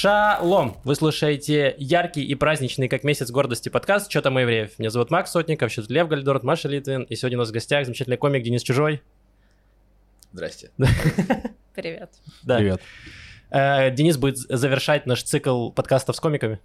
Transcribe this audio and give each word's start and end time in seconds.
Шалом! 0.00 0.76
Вы 0.84 0.94
слушаете 0.94 1.74
яркий 1.76 2.22
и 2.22 2.36
праздничный, 2.36 2.86
как 2.86 3.02
месяц 3.02 3.32
гордости 3.32 3.68
подкаст 3.68 4.08
«Что 4.08 4.22
там 4.22 4.36
у 4.36 4.38
евреев?». 4.38 4.78
Меня 4.78 4.90
зовут 4.90 5.10
Макс 5.10 5.32
Сотников, 5.32 5.72
сейчас 5.72 5.88
Лев 5.88 6.06
Гальдорт, 6.06 6.44
Маша 6.44 6.68
Литвин, 6.68 7.02
и 7.02 7.16
сегодня 7.16 7.36
у 7.36 7.40
нас 7.40 7.48
в 7.48 7.52
гостях 7.52 7.84
замечательный 7.84 8.16
комик 8.16 8.44
Денис 8.44 8.62
Чужой. 8.62 9.02
Здрасте. 10.32 10.70
Привет. 11.74 12.12
Да. 12.44 12.58
Привет. 12.58 12.80
Э, 13.50 13.90
Денис 13.90 14.16
будет 14.16 14.38
завершать 14.38 15.06
наш 15.06 15.24
цикл 15.24 15.70
подкастов 15.70 16.14
с 16.14 16.20
комиками. 16.20 16.60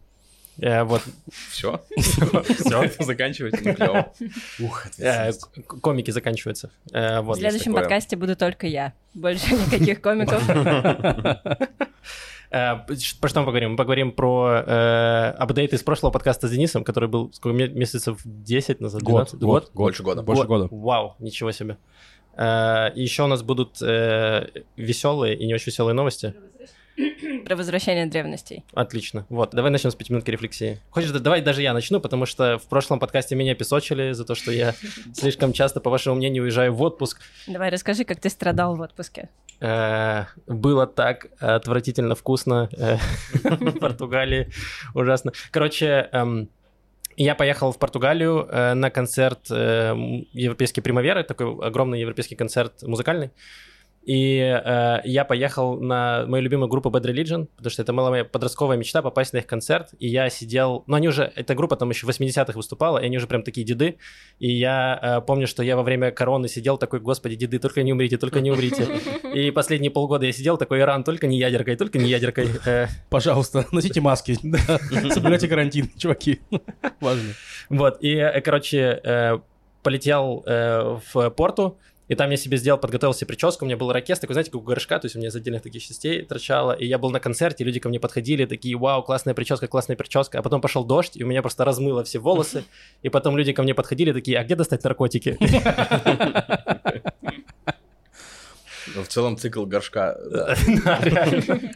Э, 0.59 0.83
Вот, 0.83 1.01
Все? 1.49 1.81
Все. 1.97 2.89
Заканчивать? 3.03 3.57
Клево. 3.57 4.11
Ух, 4.59 4.85
Э, 4.99 5.31
комики 5.81 6.11
заканчиваются. 6.11 6.69
Э, 6.91 7.21
В 7.21 7.33
следующем 7.35 7.73
подкасте 7.73 8.15
буду 8.15 8.35
только 8.35 8.67
я. 8.67 8.93
Больше 9.13 9.53
никаких 9.53 10.01
комиков. 10.01 10.41
Про 12.49 13.29
что 13.29 13.39
мы 13.39 13.45
поговорим? 13.47 13.71
Мы 13.71 13.77
поговорим 13.77 14.11
про 14.11 15.31
апдейт 15.39 15.73
из 15.73 15.81
прошлого 15.81 16.11
подкаста 16.11 16.47
с 16.47 16.51
Денисом, 16.51 16.83
который 16.83 17.09
был 17.09 17.33
сколько, 17.33 17.57
ме- 17.57 17.67
месяцев 17.67 18.19
10 18.23 18.79
назад? 18.79 19.01
Год, 19.01 19.29
12? 19.31 19.39
год, 19.41 19.71
Больше 19.73 20.03
года. 20.03 20.21
Больше 20.21 20.43
Год. 20.43 20.61
года. 20.69 20.75
Вау, 20.75 21.15
ничего 21.17 21.51
себе. 21.51 21.77
И 22.37 23.01
еще 23.01 23.23
у 23.23 23.27
нас 23.27 23.41
будут 23.41 23.81
веселые 23.81 25.35
и 25.35 25.47
не 25.47 25.55
очень 25.55 25.67
веселые 25.71 25.95
новости. 25.95 26.35
Про 27.45 27.55
возвращение 27.55 28.05
древностей. 28.05 28.63
Отлично. 28.73 29.25
Вот, 29.29 29.51
давай 29.51 29.71
начнем 29.71 29.91
с 29.91 29.95
пятиминутки 29.95 30.29
рефлексии. 30.31 30.79
Хочешь, 30.91 31.09
да- 31.11 31.19
давай 31.19 31.41
даже 31.41 31.61
я 31.61 31.73
начну, 31.73 31.99
потому 31.99 32.25
что 32.25 32.57
в 32.59 32.67
прошлом 32.67 32.99
подкасте 32.99 33.35
меня 33.35 33.55
песочили 33.55 34.11
за 34.11 34.25
то, 34.25 34.35
что 34.35 34.51
я 34.51 34.73
слишком 35.13 35.53
часто, 35.53 35.79
по 35.79 35.89
вашему 35.89 36.15
мнению, 36.15 36.43
уезжаю 36.43 36.73
в 36.73 36.81
отпуск. 36.81 37.21
Давай 37.47 37.69
расскажи, 37.71 38.03
как 38.03 38.19
ты 38.19 38.29
страдал 38.29 38.75
в 38.75 38.81
отпуске. 38.81 39.29
Э, 39.59 40.25
Было 40.45 40.85
так 40.87 41.27
отвратительно 41.39 42.15
вкусно 42.15 42.69
э, 42.77 42.97
в 43.43 43.79
Португалии. 43.79 44.49
Ужасно. 44.93 45.31
Короче, 45.51 46.09
эм, 46.11 46.49
я 47.17 47.33
поехал 47.35 47.71
в 47.71 47.79
Португалию 47.79 48.47
э, 48.51 48.73
на 48.75 48.89
концерт 48.91 49.49
Европейской 49.49 50.81
примаверы, 50.81 51.23
такой 51.23 51.47
огромный 51.65 51.99
европейский 52.01 52.35
концерт 52.35 52.83
музыкальный. 52.83 53.31
И 54.05 54.37
э, 54.37 54.99
я 55.05 55.23
поехал 55.23 55.79
на 55.79 56.25
мою 56.27 56.43
любимую 56.43 56.67
группу 56.67 56.89
Bad 56.89 57.03
Religion, 57.03 57.47
потому 57.55 57.71
что 57.71 57.81
это 57.81 57.93
была 57.93 58.09
моя 58.09 58.25
подростковая 58.25 58.77
мечта 58.77 59.01
попасть 59.01 59.31
на 59.33 59.37
их 59.37 59.47
концерт. 59.47 59.93
И 59.97 60.07
я 60.07 60.29
сидел... 60.29 60.83
Ну, 60.87 60.95
они 60.95 61.07
уже... 61.07 61.31
Эта 61.35 61.55
группа 61.55 61.77
там 61.77 61.89
еще 61.89 62.05
в 62.05 62.09
80-х 62.09 62.53
выступала, 62.53 62.97
и 62.97 63.05
они 63.05 63.17
уже 63.17 63.27
прям 63.27 63.43
такие 63.43 63.65
деды. 63.65 63.97
И 64.39 64.51
я 64.51 64.99
э, 65.01 65.21
помню, 65.25 65.47
что 65.47 65.63
я 65.63 65.77
во 65.77 65.83
время 65.83 66.11
короны 66.11 66.49
сидел 66.49 66.77
такой, 66.77 66.99
господи, 66.99 67.35
деды, 67.35 67.59
только 67.59 67.81
не 67.83 67.93
умрите, 67.93 68.17
только 68.17 68.41
не 68.41 68.51
умрите. 68.51 68.87
И 69.33 69.51
последние 69.51 69.89
полгода 69.89 70.25
я 70.25 70.33
сидел 70.33 70.57
такой, 70.57 70.79
Иран, 70.79 71.03
только 71.03 71.27
не 71.27 71.37
ядеркой, 71.37 71.77
только 71.77 71.97
не 71.97 72.09
ядеркой. 72.09 72.49
Э, 72.65 72.87
Пожалуйста, 73.09 73.67
носите 73.71 73.99
маски. 73.99 74.33
Соблюдайте 75.13 75.47
карантин, 75.47 75.89
чуваки. 75.97 76.39
Важно. 77.01 77.33
Вот, 77.69 77.97
и, 78.01 78.15
э, 78.15 78.41
короче, 78.41 79.01
э, 79.03 79.39
полетел 79.81 80.43
в 80.45 81.29
порту, 81.31 81.77
и 82.07 82.15
там 82.15 82.29
я 82.29 82.37
себе 82.37 82.57
сделал, 82.57 82.79
подготовил 82.79 83.13
себе 83.13 83.27
прическу, 83.27 83.65
у 83.65 83.67
меня 83.67 83.77
был 83.77 83.91
ракет 83.91 84.19
такой, 84.19 84.33
знаете, 84.33 84.51
как 84.51 84.61
у 84.61 84.63
горшка, 84.63 84.99
то 84.99 85.05
есть 85.05 85.15
у 85.15 85.19
меня 85.19 85.29
из 85.29 85.35
отдельных 85.35 85.61
таких 85.61 85.83
частей 85.83 86.23
торчало, 86.23 86.73
и 86.73 86.85
я 86.85 86.97
был 86.97 87.09
на 87.09 87.19
концерте, 87.19 87.63
люди 87.63 87.79
ко 87.79 87.89
мне 87.89 87.99
подходили, 87.99 88.45
такие, 88.45 88.77
вау, 88.77 89.03
классная 89.03 89.33
прическа, 89.33 89.67
классная 89.67 89.95
прическа, 89.95 90.39
а 90.39 90.41
потом 90.41 90.61
пошел 90.61 90.83
дождь, 90.83 91.15
и 91.15 91.23
у 91.23 91.27
меня 91.27 91.41
просто 91.41 91.65
размыло 91.65 92.03
все 92.03 92.19
волосы, 92.19 92.65
и 93.01 93.09
потом 93.09 93.37
люди 93.37 93.53
ко 93.53 93.63
мне 93.63 93.73
подходили, 93.73 94.11
такие, 94.11 94.37
а 94.37 94.43
где 94.43 94.55
достать 94.55 94.83
наркотики? 94.83 95.37
Ну, 98.95 99.01
в 99.01 99.07
целом 99.07 99.37
цикл 99.37 99.65
горшка. 99.65 100.17
да. 100.29 100.55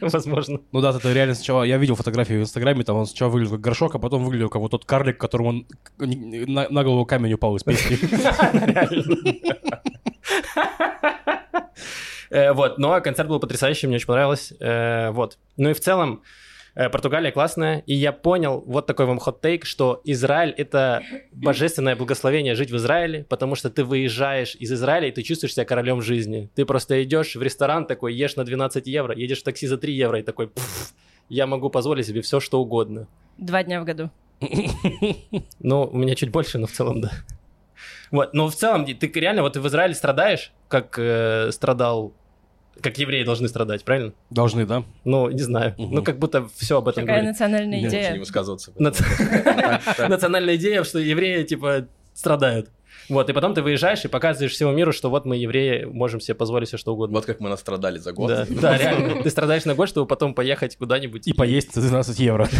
Возможно. 0.00 0.60
Ну 0.72 0.80
да, 0.80 0.90
это 0.90 1.12
реально 1.12 1.34
сначала... 1.34 1.62
Я 1.62 1.78
видел 1.78 1.96
фотографии 1.96 2.34
в 2.34 2.42
Инстаграме, 2.42 2.84
там 2.84 2.96
он 2.96 3.06
сначала 3.06 3.30
выглядел 3.30 3.56
как 3.56 3.62
горшок, 3.62 3.94
а 3.94 3.98
потом 3.98 4.24
выглядел 4.24 4.50
как 4.50 4.60
вот 4.60 4.70
тот 4.70 4.84
карлик, 4.84 5.18
которому 5.18 5.48
он 5.48 5.66
на 5.98 6.84
голову 6.84 7.06
камень 7.06 7.32
упал 7.32 7.56
из 7.56 7.64
песни. 7.64 7.98
Э, 12.30 12.52
Вот, 12.52 12.78
но 12.78 13.00
концерт 13.00 13.28
был 13.28 13.40
потрясающий, 13.40 13.86
мне 13.86 13.96
очень 13.96 14.06
понравилось. 14.06 14.52
Э, 14.60 15.10
Вот. 15.10 15.38
Ну 15.56 15.70
и 15.70 15.72
в 15.72 15.80
целом, 15.80 16.22
э, 16.74 16.90
Португалия 16.90 17.32
классная, 17.32 17.82
и 17.86 17.94
я 17.94 18.12
понял, 18.12 18.62
вот 18.66 18.86
такой 18.86 19.06
вам 19.06 19.18
хот-тейк, 19.18 19.64
что 19.64 20.00
Израиль— 20.04 20.50
это 20.58 21.02
божественное 21.32 21.96
благословение 21.96 22.54
жить 22.54 22.70
в 22.70 22.76
Израиле, 22.76 23.24
потому 23.24 23.54
что 23.54 23.70
ты 23.70 23.82
выезжаешь 23.82 24.56
из 24.56 24.70
Израиля, 24.72 25.08
и 25.08 25.12
ты 25.12 25.22
чувствуешь 25.22 25.54
себя 25.54 25.64
королем 25.64 26.02
жизни. 26.02 26.50
Ты 26.54 26.66
просто 26.66 27.02
идешь 27.02 27.34
в 27.34 27.42
ресторан 27.42 27.86
такой, 27.86 28.14
ешь 28.14 28.36
на 28.36 28.44
12 28.44 28.86
евро, 28.86 29.14
едешь 29.16 29.40
в 29.40 29.44
такси 29.44 29.66
за 29.66 29.78
3 29.78 29.94
евро, 29.94 30.18
и 30.20 30.22
такой, 30.22 30.48
«Пф, 30.48 30.92
я 31.30 31.46
могу 31.46 31.70
позволить 31.70 32.06
себе 32.06 32.20
все, 32.20 32.40
что 32.40 32.60
угодно. 32.60 33.06
Два 33.38 33.62
дня 33.62 33.80
в 33.80 33.84
году. 33.84 34.10
Ну, 35.60 35.82
у 35.84 35.96
меня 35.96 36.14
чуть 36.14 36.30
больше, 36.30 36.58
но 36.58 36.66
в 36.66 36.72
целом, 36.72 37.00
да. 37.00 37.10
Вот, 38.10 38.34
но 38.34 38.48
в 38.48 38.54
целом, 38.54 38.84
ты 38.86 39.06
реально, 39.14 39.42
вот 39.42 39.52
ты 39.54 39.60
в 39.60 39.66
Израиле 39.68 39.94
страдаешь, 39.94 40.52
как 40.68 40.98
э, 40.98 41.50
страдал, 41.52 42.12
как 42.80 42.96
евреи 42.98 43.24
должны 43.24 43.48
страдать, 43.48 43.84
правильно? 43.84 44.12
Должны, 44.30 44.64
да? 44.66 44.84
Ну, 45.04 45.28
не 45.30 45.42
знаю. 45.42 45.74
Мгм. 45.78 45.94
Ну, 45.96 46.02
как 46.02 46.18
будто 46.18 46.48
все 46.56 46.78
об 46.78 46.88
этом 46.88 47.02
Какая 47.04 47.16
говорит. 47.22 47.32
национальная 47.32 47.80
Лучше 47.80 47.96
не 47.96 48.02
идея. 48.02 48.18
высказываться. 48.18 48.72
Нац- 48.78 50.08
Национальная 50.08 50.56
идея, 50.56 50.84
что 50.84 50.98
евреи, 50.98 51.42
типа, 51.44 51.86
страдают. 52.14 52.70
Вот, 53.08 53.30
и 53.30 53.32
потом 53.32 53.54
ты 53.54 53.62
выезжаешь 53.62 54.04
и 54.04 54.08
показываешь 54.08 54.52
всему 54.52 54.70
миру, 54.72 54.92
что 54.92 55.08
вот 55.08 55.24
мы, 55.24 55.36
евреи, 55.36 55.84
можем 55.84 56.20
себе 56.20 56.34
позволить 56.34 56.68
все 56.68 56.76
что 56.76 56.92
угодно. 56.92 57.16
Вот 57.16 57.24
как 57.24 57.40
мы 57.40 57.48
настрадали 57.48 57.98
за 57.98 58.12
год. 58.12 58.28
Да, 58.28 58.46
да, 58.50 58.76
реально. 58.76 59.22
Ты 59.22 59.30
страдаешь 59.30 59.64
на 59.64 59.74
год, 59.74 59.88
чтобы 59.88 60.06
потом 60.06 60.34
поехать 60.34 60.76
куда-нибудь. 60.76 61.26
И 61.26 61.32
поесть 61.32 61.74
за 61.74 61.80
12 61.80 62.18
евро. 62.20 62.48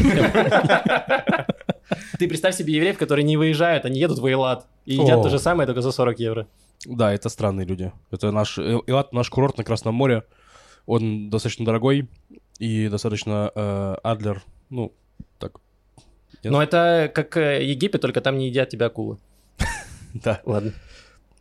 Ты 2.18 2.28
представь 2.28 2.54
себе 2.56 2.74
евреев, 2.74 2.98
которые 2.98 3.24
не 3.24 3.36
выезжают, 3.36 3.84
они 3.84 3.98
едут 4.00 4.18
в 4.18 4.26
Эйлат 4.26 4.66
и 4.84 4.94
едят 4.94 5.18
О. 5.18 5.22
то 5.22 5.28
же 5.30 5.38
самое, 5.38 5.66
только 5.66 5.80
за 5.82 5.92
40 5.92 6.18
евро. 6.20 6.46
Да, 6.86 7.12
это 7.12 7.28
странные 7.28 7.66
люди. 7.66 7.92
Это 8.10 8.30
наш... 8.30 8.58
э, 8.58 8.78
Илат, 8.86 9.12
наш 9.12 9.28
курорт 9.30 9.58
на 9.58 9.64
Красном 9.64 9.94
море. 9.94 10.22
Он 10.86 11.28
достаточно 11.30 11.64
дорогой 11.64 12.08
и 12.58 12.88
достаточно 12.88 13.50
э, 13.54 13.96
Адлер, 14.02 14.42
ну, 14.70 14.92
так. 15.38 15.58
Нет? 16.44 16.52
Но 16.52 16.62
это 16.62 17.10
как 17.14 17.36
э, 17.36 17.64
Египет, 17.64 18.00
только 18.00 18.20
там 18.20 18.38
не 18.38 18.48
едят 18.48 18.68
тебя 18.68 18.86
акулы. 18.86 19.18
Да. 20.14 20.40
Ладно. 20.44 20.72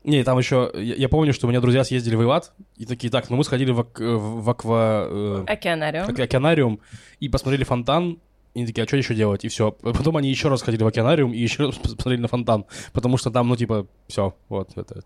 Не, 0.04 0.24
там 0.24 0.38
еще... 0.38 0.72
Я, 0.74 0.96
я 0.96 1.10
помню, 1.10 1.34
что 1.34 1.48
у 1.48 1.50
меня 1.50 1.60
друзья 1.62 1.84
съездили 1.84 2.16
в 2.16 2.24
Илат, 2.24 2.54
и 2.78 2.86
такие, 2.86 3.10
так, 3.12 3.30
ну 3.30 3.36
мы 3.38 3.44
сходили 3.44 3.72
в, 3.72 3.82
ак- 3.82 4.00
в 4.00 4.50
аква... 4.50 5.06
э, 5.10 5.44
Океанариум. 5.48 6.10
ок- 6.10 6.20
океанариум 6.20 6.80
и 7.20 7.28
посмотрели 7.30 7.64
фонтан, 7.64 8.20
и 8.58 8.62
они 8.62 8.66
такие, 8.68 8.86
а 8.86 8.88
что 8.88 8.98
еще 8.98 9.14
делать? 9.14 9.46
И 9.46 9.50
все. 9.50 9.72
Потом 9.72 10.18
они 10.18 10.32
еще 10.32 10.48
раз 10.50 10.64
ходили 10.64 10.84
в 10.84 10.88
океанариум 10.88 11.32
и 11.32 11.38
еще 11.38 11.68
раз 11.68 11.76
посмотрели 11.84 12.20
на 12.20 12.28
фонтан, 12.28 12.66
потому 12.92 13.18
что 13.18 13.30
там, 13.30 13.48
ну, 13.48 13.56
типа, 13.56 13.88
все, 14.08 14.36
вот 14.50 14.72
это. 14.76 15.04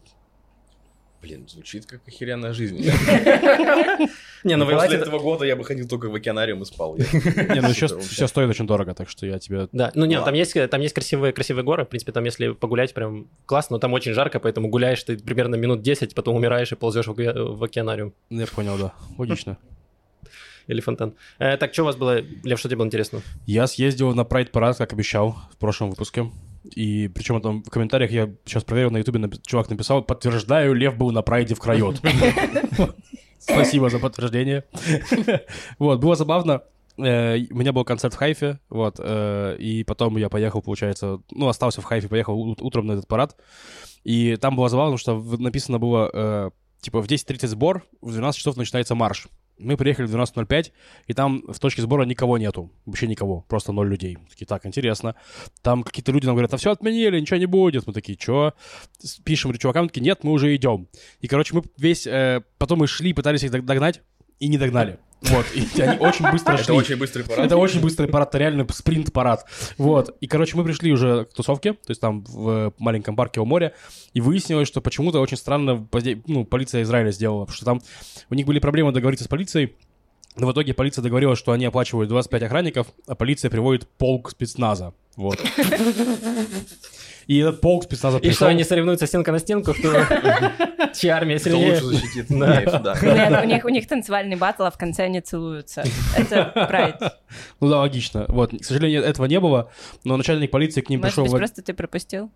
Блин, 1.21 1.47
звучит 1.49 1.85
как 1.85 1.99
охеренная 2.07 2.53
жизнь. 2.53 2.77
Не, 4.43 4.55
ну 4.55 4.65
вы 4.65 4.71
После 4.71 4.97
этого 4.97 5.19
года 5.19 5.45
я 5.45 5.55
бы 5.57 5.65
ходил 5.65 5.87
только 5.87 6.09
в 6.09 6.15
океанариум 6.15 6.61
и 6.61 6.65
спал. 6.65 6.95
Не, 6.97 7.61
ну 7.61 7.73
Супер, 7.73 7.99
все 7.99 8.25
стоит 8.25 8.49
очень 8.49 8.65
дорого, 8.65 8.95
так 8.95 9.09
что 9.09 9.27
я 9.27 9.37
тебе... 9.37 9.67
Да, 9.73 9.91
ну 9.93 10.05
нет, 10.05 10.19
Ладно. 10.19 10.31
там 10.31 10.33
есть, 10.33 10.69
там 10.69 10.81
есть 10.81 10.95
красивые, 10.95 11.33
красивые 11.33 11.65
горы, 11.65 11.83
в 11.83 11.89
принципе, 11.89 12.13
там 12.13 12.23
если 12.23 12.53
погулять 12.53 12.93
прям 12.93 13.27
классно, 13.45 13.75
но 13.75 13.79
там 13.79 13.93
очень 13.93 14.13
жарко, 14.13 14.39
поэтому 14.39 14.69
гуляешь 14.69 15.03
ты 15.03 15.17
примерно 15.17 15.55
минут 15.55 15.81
10, 15.83 16.15
потом 16.15 16.37
умираешь 16.37 16.71
и 16.71 16.75
ползешь 16.75 17.05
в, 17.05 17.11
оке- 17.11 17.33
в 17.33 17.63
океанариум 17.63 18.13
Я 18.29 18.47
понял, 18.47 18.77
да. 18.79 18.93
Логично. 19.17 19.57
Или 20.71 20.81
фонтан. 20.81 21.13
Э, 21.39 21.57
так, 21.57 21.73
что 21.73 21.83
у 21.83 21.85
вас 21.85 21.95
было, 21.95 22.21
Лев, 22.43 22.59
что 22.59 22.67
тебе 22.69 22.77
было 22.77 22.87
интересно? 22.87 23.21
Я 23.45 23.67
съездил 23.67 24.13
на 24.15 24.23
Прайд 24.23 24.51
парад, 24.51 24.77
как 24.77 24.93
обещал 24.93 25.35
в 25.53 25.57
прошлом 25.57 25.89
выпуске. 25.91 26.31
И 26.75 27.07
причем 27.07 27.41
там 27.41 27.63
в 27.63 27.69
комментариях 27.69 28.11
я 28.11 28.29
сейчас 28.45 28.63
проверил 28.63 28.91
на 28.91 28.97
ютубе, 28.97 29.19
напи- 29.19 29.41
чувак 29.45 29.69
написал, 29.69 30.03
подтверждаю, 30.03 30.73
Лев 30.73 30.95
был 30.95 31.11
на 31.11 31.21
Прайде 31.23 31.55
в 31.55 31.59
Крайот. 31.59 31.99
Спасибо 33.39 33.89
за 33.89 33.99
подтверждение. 33.99 34.63
Вот, 35.79 35.99
было 35.99 36.15
забавно. 36.15 36.61
Э, 36.97 37.37
У 37.49 37.55
меня 37.57 37.71
был 37.73 37.83
концерт 37.83 38.13
в 38.13 38.17
Хайфе, 38.17 38.59
вот, 38.69 38.97
э, 38.99 39.55
и 39.57 39.83
потом 39.83 40.17
я 40.17 40.29
поехал, 40.29 40.61
получается, 40.61 41.19
ну, 41.31 41.47
остался 41.47 41.81
в 41.81 41.85
Хайфе, 41.85 42.07
поехал 42.09 42.39
ут- 42.39 42.61
утром 42.61 42.85
на 42.87 42.91
этот 42.93 43.07
парад, 43.07 43.35
и 44.03 44.35
там 44.35 44.55
было 44.55 44.69
забавно, 44.69 44.97
что 44.97 45.17
написано 45.39 45.79
было, 45.79 46.09
э, 46.13 46.49
типа, 46.81 47.01
в 47.01 47.07
10.30 47.07 47.47
сбор, 47.47 47.83
в 48.01 48.11
12 48.11 48.37
часов 48.37 48.57
начинается 48.57 48.93
марш. 48.93 49.27
Мы 49.61 49.77
приехали 49.77 50.05
в 50.05 50.15
12.05, 50.15 50.71
и 51.07 51.13
там 51.13 51.43
в 51.47 51.59
точке 51.59 51.81
сбора 51.81 52.03
никого 52.03 52.37
нету, 52.37 52.71
вообще 52.85 53.07
никого, 53.07 53.41
просто 53.47 53.71
ноль 53.71 53.89
людей. 53.89 54.17
Такие, 54.29 54.45
так, 54.45 54.65
интересно. 54.65 55.15
Там 55.61 55.83
какие-то 55.83 56.11
люди 56.11 56.25
нам 56.25 56.35
говорят, 56.35 56.53
а 56.53 56.57
все 56.57 56.71
отменили, 56.71 57.19
ничего 57.19 57.37
не 57.37 57.45
будет. 57.45 57.87
Мы 57.87 57.93
такие, 57.93 58.17
что? 58.19 58.53
Пишем 59.23 59.53
чувакам, 59.57 59.87
такие, 59.87 60.01
нет, 60.01 60.23
мы 60.23 60.31
уже 60.31 60.55
идем. 60.55 60.87
И, 61.21 61.27
короче, 61.27 61.55
мы 61.55 61.63
весь, 61.77 62.07
э, 62.07 62.41
потом 62.57 62.79
мы 62.79 62.87
шли, 62.87 63.13
пытались 63.13 63.43
их 63.43 63.51
дог- 63.51 63.65
догнать, 63.65 64.01
и 64.39 64.47
не 64.47 64.57
догнали. 64.57 64.97
Вот, 65.21 65.45
и 65.53 65.81
они 65.81 65.97
очень 65.99 66.29
быстро 66.31 66.53
Это 66.53 66.63
шли. 66.63 66.73
очень 66.73 66.95
быстрый 66.97 67.23
парад. 67.23 67.45
Это 67.45 67.57
очень 67.57 67.79
быстрый 67.79 68.07
парад, 68.07 68.29
это 68.29 68.39
реально 68.39 68.65
спринт-парад. 68.71 69.45
Вот. 69.77 70.17
И, 70.19 70.27
короче, 70.27 70.57
мы 70.57 70.63
пришли 70.63 70.91
уже 70.91 71.25
к 71.25 71.33
тусовке, 71.33 71.73
то 71.73 71.89
есть 71.89 72.01
там 72.01 72.23
в 72.23 72.73
маленьком 72.79 73.15
парке 73.15 73.39
у 73.39 73.45
моря, 73.45 73.73
и 74.13 74.21
выяснилось, 74.21 74.67
что 74.67 74.81
почему-то 74.81 75.19
очень 75.19 75.37
странно 75.37 75.87
ну, 76.25 76.45
полиция 76.45 76.81
Израиля 76.81 77.11
сделала, 77.11 77.41
потому 77.41 77.55
что 77.55 77.65
там 77.65 77.81
у 78.31 78.33
них 78.35 78.47
были 78.47 78.57
проблемы 78.59 78.91
договориться 78.91 79.25
с 79.25 79.27
полицией, 79.27 79.75
Но 80.37 80.47
в 80.47 80.53
итоге 80.53 80.73
полиция 80.73 81.01
договорилась, 81.03 81.37
что 81.37 81.51
они 81.51 81.65
оплачивают 81.65 82.09
25 82.09 82.43
охранников, 82.43 82.87
а 83.05 83.15
полиция 83.15 83.51
приводит 83.51 83.87
полк 83.97 84.31
спецназа. 84.31 84.93
Вот. 85.17 85.39
И 87.31 87.37
этот 87.37 87.61
полк 87.61 87.85
спецназа 87.85 88.17
И 88.17 88.19
что, 88.19 88.27
пришел... 88.27 88.47
они 88.49 88.63
соревнуются 88.65 89.07
стенка 89.07 89.31
на 89.31 89.39
стенку, 89.39 89.73
кто... 89.73 89.93
чья 90.93 91.15
армия 91.15 91.39
Кто 91.39 91.49
сильнее? 91.49 91.71
лучше 91.75 91.85
защитит. 91.85 92.29
Нет, 92.29 93.63
у 93.63 93.69
них, 93.69 93.87
танцевальный 93.87 94.35
батл, 94.35 94.63
а 94.63 94.69
в 94.69 94.77
конце 94.77 95.03
они 95.03 95.21
целуются. 95.21 95.85
Это 96.17 96.51
прайд. 96.67 96.97
Ну 97.61 97.69
да, 97.69 97.79
логично. 97.79 98.25
Вот, 98.27 98.51
к 98.51 98.65
сожалению, 98.65 99.03
этого 99.03 99.27
не 99.27 99.39
было, 99.39 99.71
но 100.03 100.17
начальник 100.17 100.51
полиции 100.51 100.81
к 100.81 100.89
ним 100.89 100.99
Может 100.99 101.13
пришел... 101.13 101.23
быть, 101.23 101.31
в- 101.33 101.37
просто 101.37 101.61
ты 101.61 101.73
пропустил? 101.73 102.29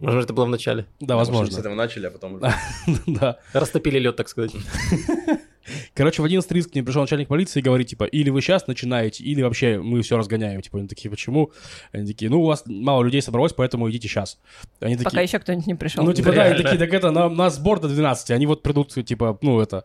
Может, 0.00 0.24
это 0.24 0.32
было 0.32 0.46
в 0.46 0.50
начале. 0.50 0.86
Да, 0.98 1.14
Может, 1.14 1.28
С 1.28 1.36
возможно. 1.36 1.60
этого 1.60 1.74
начали, 1.76 2.06
а 2.06 2.10
потом 2.10 2.34
уже... 2.34 2.52
Да. 3.06 3.38
Растопили 3.52 4.00
лед, 4.00 4.16
так 4.16 4.28
сказать. 4.28 4.50
Короче, 5.94 6.22
в 6.22 6.24
11.30 6.24 6.62
к 6.70 6.74
ним 6.74 6.84
пришел 6.84 7.02
начальник 7.02 7.28
полиции 7.28 7.60
и 7.60 7.62
говорит, 7.62 7.88
типа, 7.88 8.04
или 8.04 8.30
вы 8.30 8.40
сейчас 8.40 8.66
начинаете, 8.66 9.24
или 9.24 9.42
вообще 9.42 9.78
мы 9.80 10.02
все 10.02 10.16
разгоняем. 10.16 10.60
Типа, 10.62 10.78
они 10.78 10.88
такие, 10.88 11.10
почему? 11.10 11.52
Они 11.92 12.06
такие, 12.06 12.30
ну, 12.30 12.42
у 12.42 12.46
вас 12.46 12.64
мало 12.66 13.02
людей 13.02 13.22
собралось, 13.22 13.52
поэтому 13.52 13.90
идите 13.90 14.08
сейчас. 14.08 14.38
Они 14.80 14.96
Пока 14.96 15.10
такие, 15.10 15.24
еще 15.24 15.38
кто-нибудь 15.38 15.66
не 15.66 15.74
пришел. 15.74 16.04
ну, 16.04 16.12
типа, 16.12 16.32
да, 16.32 16.46
и 16.46 16.48
Реально. 16.50 16.62
такие, 16.62 16.78
так 16.78 16.92
это, 16.92 17.10
на, 17.10 17.28
на 17.28 17.50
сбор 17.50 17.80
до 17.80 17.88
12, 17.88 18.30
они 18.30 18.46
вот 18.46 18.62
придут, 18.62 18.92
типа, 19.04 19.38
ну, 19.42 19.60
это. 19.60 19.84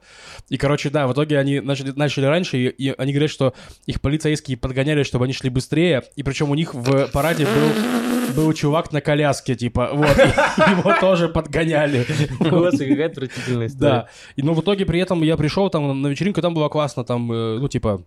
И, 0.49 0.57
короче, 0.57 0.89
да, 0.89 1.07
в 1.07 1.13
итоге 1.13 1.37
они 1.39 1.59
начали, 1.59 1.91
начали 1.91 2.25
раньше, 2.25 2.57
и, 2.57 2.67
и 2.67 2.93
они 2.97 3.13
говорят, 3.13 3.31
что 3.31 3.53
их 3.85 4.01
полицейские 4.01 4.57
подгоняли, 4.57 5.03
чтобы 5.03 5.25
они 5.25 5.33
шли 5.33 5.49
быстрее, 5.49 6.03
и 6.15 6.23
причем 6.23 6.49
у 6.49 6.55
них 6.55 6.73
в 6.73 7.07
параде 7.11 7.45
был, 7.45 8.18
был 8.35 8.53
чувак 8.53 8.91
на 8.91 9.01
коляске, 9.01 9.55
типа, 9.55 9.89
вот, 9.93 10.17
его 10.17 10.93
тоже 10.99 11.29
подгоняли. 11.29 12.05
Господи, 12.39 12.89
какая 12.89 13.07
отвратительная 13.07 13.67
история. 13.67 13.91
Да. 13.91 14.07
Но 14.37 14.53
в 14.53 14.61
итоге 14.61 14.85
при 14.85 14.99
этом 14.99 15.21
я 15.23 15.37
пришел 15.37 15.69
там 15.69 16.01
на 16.01 16.07
вечеринку, 16.07 16.41
там 16.41 16.53
было 16.53 16.69
классно, 16.69 17.03
там, 17.03 17.31
э, 17.31 17.57
ну, 17.59 17.67
типа, 17.67 18.03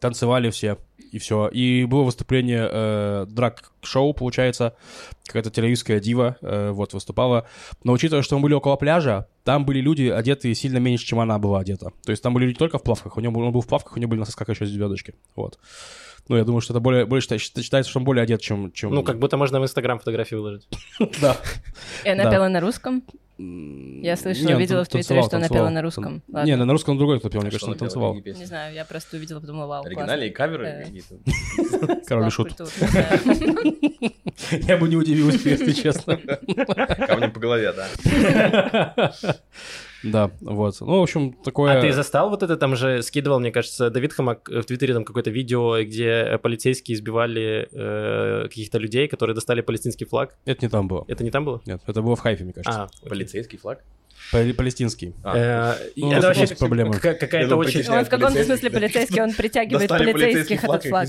танцевали 0.00 0.50
все, 0.50 0.78
и 1.12 1.18
все. 1.18 1.48
И 1.48 1.84
было 1.84 2.02
выступление 2.04 2.68
э, 2.70 3.26
драг-шоу, 3.28 4.12
получается, 4.14 4.74
какая-то 5.26 5.50
телевизская 5.50 6.00
дива, 6.00 6.36
э, 6.40 6.70
вот, 6.70 6.92
выступала. 6.92 7.46
Но 7.84 7.92
учитывая, 7.92 8.22
что 8.22 8.36
мы 8.36 8.42
были 8.42 8.54
около 8.54 8.76
пляжа, 8.76 9.28
там 9.44 9.64
были 9.64 9.80
люди, 9.80 10.04
одетые 10.08 10.54
сильно 10.54 10.78
меньше, 10.78 11.06
чем 11.06 11.20
она 11.20 11.38
была 11.38 11.60
одета. 11.60 11.90
То 12.04 12.10
есть 12.10 12.22
там 12.22 12.34
были 12.34 12.46
люди 12.46 12.58
только 12.58 12.78
в 12.78 12.82
плавках, 12.82 13.16
у 13.16 13.20
него 13.20 13.40
он 13.40 13.52
был 13.52 13.60
в 13.60 13.66
плавках, 13.66 13.96
у 13.96 14.00
него 14.00 14.10
были 14.10 14.20
на 14.20 14.26
сосках 14.26 14.48
еще 14.48 14.66
звездочки, 14.66 15.14
вот. 15.36 15.58
Ну, 16.26 16.36
я 16.36 16.44
думаю, 16.44 16.60
что 16.60 16.72
это 16.74 16.80
более, 16.80 17.06
более 17.06 17.22
считается, 17.22 17.88
что 17.90 17.98
он 18.00 18.04
более 18.04 18.22
одет, 18.22 18.40
чем... 18.40 18.72
чем... 18.72 18.90
Ну, 18.92 19.02
как 19.02 19.18
будто 19.18 19.36
можно 19.36 19.60
в 19.60 19.64
Инстаграм 19.64 19.98
фотографии 19.98 20.34
выложить. 20.34 20.68
Да. 21.20 21.36
И 22.04 22.08
она 22.08 22.30
пела 22.30 22.48
на 22.48 22.60
русском? 22.60 23.02
Я 23.38 24.16
слышала, 24.16 24.54
он 24.54 24.58
видела 24.58 24.84
в 24.84 24.88
Твиттере, 24.88 25.22
что 25.22 25.36
она 25.36 25.48
пела 25.48 25.68
на 25.70 25.80
русском. 25.80 26.22
Не, 26.26 26.56
на 26.56 26.72
русском 26.72 26.98
другой 26.98 27.20
кто 27.20 27.30
пел, 27.30 27.40
мне 27.40 27.50
Что 27.50 27.66
кажется, 27.66 27.66
он 27.66 27.72
она 27.72 27.78
пела? 27.78 27.88
танцевал. 27.88 28.10
Какие 28.14 28.24
песни? 28.24 28.40
Не 28.40 28.46
знаю, 28.46 28.74
я 28.74 28.84
просто 28.84 29.16
увидела, 29.16 29.38
подумала, 29.40 29.66
вау, 29.66 29.84
Оригинальные 29.84 30.30
каверы 30.30 30.66
Э. 30.66 30.84
какие-то? 30.84 32.00
Король 32.06 32.30
шут. 32.32 32.52
Я 34.50 34.76
бы 34.76 34.88
не 34.88 34.96
удивился, 34.96 35.48
если 35.50 35.72
честно. 35.72 36.16
Камнем 36.16 37.32
по 37.32 37.40
голове, 37.40 37.72
да. 37.72 37.88
Да, 40.02 40.30
вот. 40.40 40.76
Ну, 40.80 40.98
в 40.98 41.02
общем, 41.02 41.32
такое... 41.32 41.78
А 41.78 41.80
ты 41.80 41.92
застал 41.92 42.30
вот 42.30 42.42
это, 42.42 42.56
там 42.56 42.76
же 42.76 43.02
скидывал, 43.02 43.40
мне 43.40 43.50
кажется, 43.50 43.90
Давид 43.90 44.12
Хамак 44.12 44.48
в 44.48 44.62
Твиттере 44.62 44.94
там 44.94 45.04
какое-то 45.04 45.30
видео, 45.30 45.82
где 45.82 46.38
полицейские 46.42 46.96
избивали 46.96 47.68
э, 47.72 48.44
каких-то 48.44 48.78
людей, 48.78 49.08
которые 49.08 49.34
достали 49.34 49.60
палестинский 49.60 50.06
флаг. 50.06 50.36
Это 50.44 50.64
не 50.64 50.70
там 50.70 50.88
было. 50.88 51.04
Это 51.08 51.24
не 51.24 51.30
там 51.30 51.44
было? 51.44 51.60
Нет, 51.66 51.82
это 51.86 52.02
было 52.02 52.16
в 52.16 52.20
Хайфе, 52.20 52.44
мне 52.44 52.52
кажется. 52.52 52.82
А. 52.82 53.08
Полицейский 53.08 53.58
флаг? 53.58 53.82
Палестинский. 54.30 55.14
А, 55.24 55.74
Э, 55.78 55.90
Ну, 55.96 56.12
это 56.12 56.26
вообще 56.28 56.46
Я 57.02 57.14
какая-то 57.14 57.56
очень... 57.56 57.88
Он 57.88 58.04
в 58.04 58.08
каком-то 58.08 58.44
смысле 58.44 58.70
полицейский, 58.70 59.22
он 59.22 59.32
притягивает 59.32 59.88
полицейских 59.88 60.64
этот 60.64 60.84
флаг. 60.84 61.08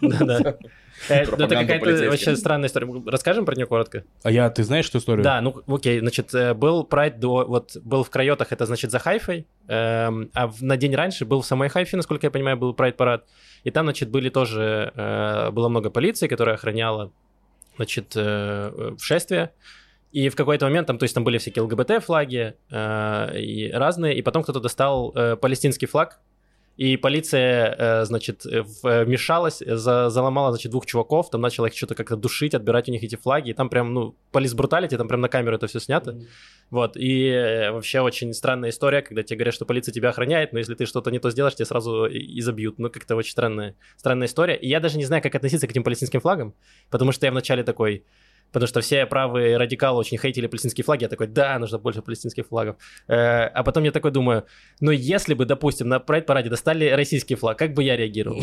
Да-да. 0.00 0.56
Э, 1.08 1.22
Это 1.22 1.46
какая-то 1.46 2.10
вообще 2.10 2.34
странная 2.34 2.68
история. 2.68 2.92
Расскажем 3.06 3.46
про 3.46 3.54
нее 3.54 3.66
коротко? 3.66 4.02
А 4.24 4.32
я, 4.32 4.50
ты 4.50 4.64
знаешь 4.64 4.88
эту 4.88 4.98
историю? 4.98 5.22
Да, 5.22 5.40
ну 5.40 5.62
окей, 5.68 6.00
значит, 6.00 6.34
э, 6.34 6.54
был 6.54 6.82
прайд 6.82 7.20
до, 7.20 7.44
вот 7.46 7.76
был 7.76 8.02
в 8.02 8.10
Крайотах, 8.10 8.50
это 8.50 8.66
значит 8.66 8.90
за 8.90 8.98
Хайфой, 8.98 9.46
эм, 9.68 10.28
а 10.34 10.48
в- 10.48 10.60
на 10.60 10.76
день 10.76 10.96
раньше 10.96 11.24
был 11.24 11.42
в 11.42 11.46
самой 11.46 11.68
Хайфе, 11.68 11.96
насколько 11.96 12.26
я 12.26 12.30
понимаю, 12.32 12.56
был 12.56 12.74
прайд 12.74 12.96
парад, 12.96 13.24
и 13.62 13.70
там, 13.70 13.86
значит, 13.86 14.10
были 14.10 14.28
тоже, 14.28 14.92
э, 14.94 15.50
было 15.52 15.68
много 15.68 15.88
полиции, 15.90 16.26
которая 16.26 16.56
охраняла, 16.56 17.12
значит, 17.76 18.14
э, 18.16 18.94
в 18.98 19.00
шествие, 19.00 19.52
и 20.12 20.28
в 20.28 20.36
какой-то 20.36 20.66
момент 20.66 20.86
там, 20.86 20.98
то 20.98 21.04
есть 21.04 21.14
там 21.14 21.24
были 21.24 21.38
всякие 21.38 21.62
ЛГБТ-флаги 21.64 22.54
э, 22.70 23.38
и 23.40 23.70
разные, 23.72 24.16
и 24.16 24.22
потом 24.22 24.42
кто-то 24.42 24.60
достал 24.60 25.12
э, 25.14 25.36
палестинский 25.36 25.86
флаг, 25.86 26.20
и 26.76 26.96
полиция, 26.96 27.74
э, 27.76 28.04
значит, 28.04 28.46
э, 28.46 28.62
в- 28.62 29.04
вмешалась, 29.04 29.60
э, 29.62 29.76
за- 29.76 30.10
заломала, 30.10 30.52
значит, 30.52 30.70
двух 30.70 30.86
чуваков, 30.86 31.28
там 31.28 31.40
начала 31.40 31.66
их 31.66 31.76
что-то 31.76 31.96
как-то 31.96 32.16
душить, 32.16 32.54
отбирать 32.54 32.88
у 32.88 32.92
них 32.92 33.02
эти 33.02 33.16
флаги, 33.16 33.50
и 33.50 33.52
там 33.52 33.68
прям, 33.68 33.92
ну, 33.92 34.14
полис 34.30 34.54
бруталити, 34.54 34.96
там 34.96 35.08
прям 35.08 35.20
на 35.20 35.28
камеру 35.28 35.56
это 35.56 35.66
все 35.66 35.80
снято. 35.80 36.16
Вот, 36.70 36.96
и 36.96 37.26
э, 37.30 37.72
вообще 37.72 38.00
очень 38.00 38.32
странная 38.32 38.70
история, 38.70 39.02
когда 39.02 39.22
тебе 39.24 39.38
говорят, 39.38 39.54
что 39.54 39.64
полиция 39.66 39.92
тебя 39.92 40.10
охраняет, 40.10 40.52
но 40.52 40.58
если 40.60 40.74
ты 40.74 40.86
что-то 40.86 41.10
не 41.10 41.18
то 41.18 41.30
сделаешь, 41.30 41.56
тебя 41.56 41.66
сразу 41.66 42.04
и 42.06 42.18
и 42.18 42.40
забьют. 42.42 42.78
Ну, 42.78 42.90
как-то 42.90 43.16
очень 43.16 43.32
странная, 43.32 43.74
странная 43.96 44.28
история. 44.28 44.54
И 44.54 44.68
я 44.68 44.78
даже 44.78 44.98
не 44.98 45.04
знаю, 45.04 45.22
как 45.22 45.34
относиться 45.34 45.66
к 45.66 45.70
этим 45.70 45.82
палестинским 45.82 46.20
флагам, 46.20 46.54
потому 46.90 47.10
что 47.12 47.26
я 47.26 47.32
вначале 47.32 47.64
такой... 47.64 48.04
Потому 48.52 48.66
что 48.68 48.80
все 48.80 49.06
правые 49.06 49.56
радикалы 49.56 49.98
очень 49.98 50.18
хейтили 50.18 50.46
палестинские 50.46 50.84
флаги. 50.84 51.04
Я 51.04 51.08
такой, 51.08 51.26
да, 51.26 51.58
нужно 51.58 51.78
больше 51.78 52.02
палестинских 52.02 52.46
флагов. 52.48 52.76
Э, 53.06 53.44
а 53.46 53.62
потом 53.62 53.84
я 53.84 53.92
такой 53.92 54.10
думаю, 54.10 54.44
ну 54.80 54.90
если 54.90 55.34
бы, 55.34 55.44
допустим, 55.44 55.88
на 55.88 56.00
прайд-параде 56.00 56.48
достали 56.48 56.88
российский 56.90 57.34
флаг, 57.34 57.58
как 57.58 57.74
бы 57.74 57.82
я 57.82 57.96
реагировал? 57.96 58.42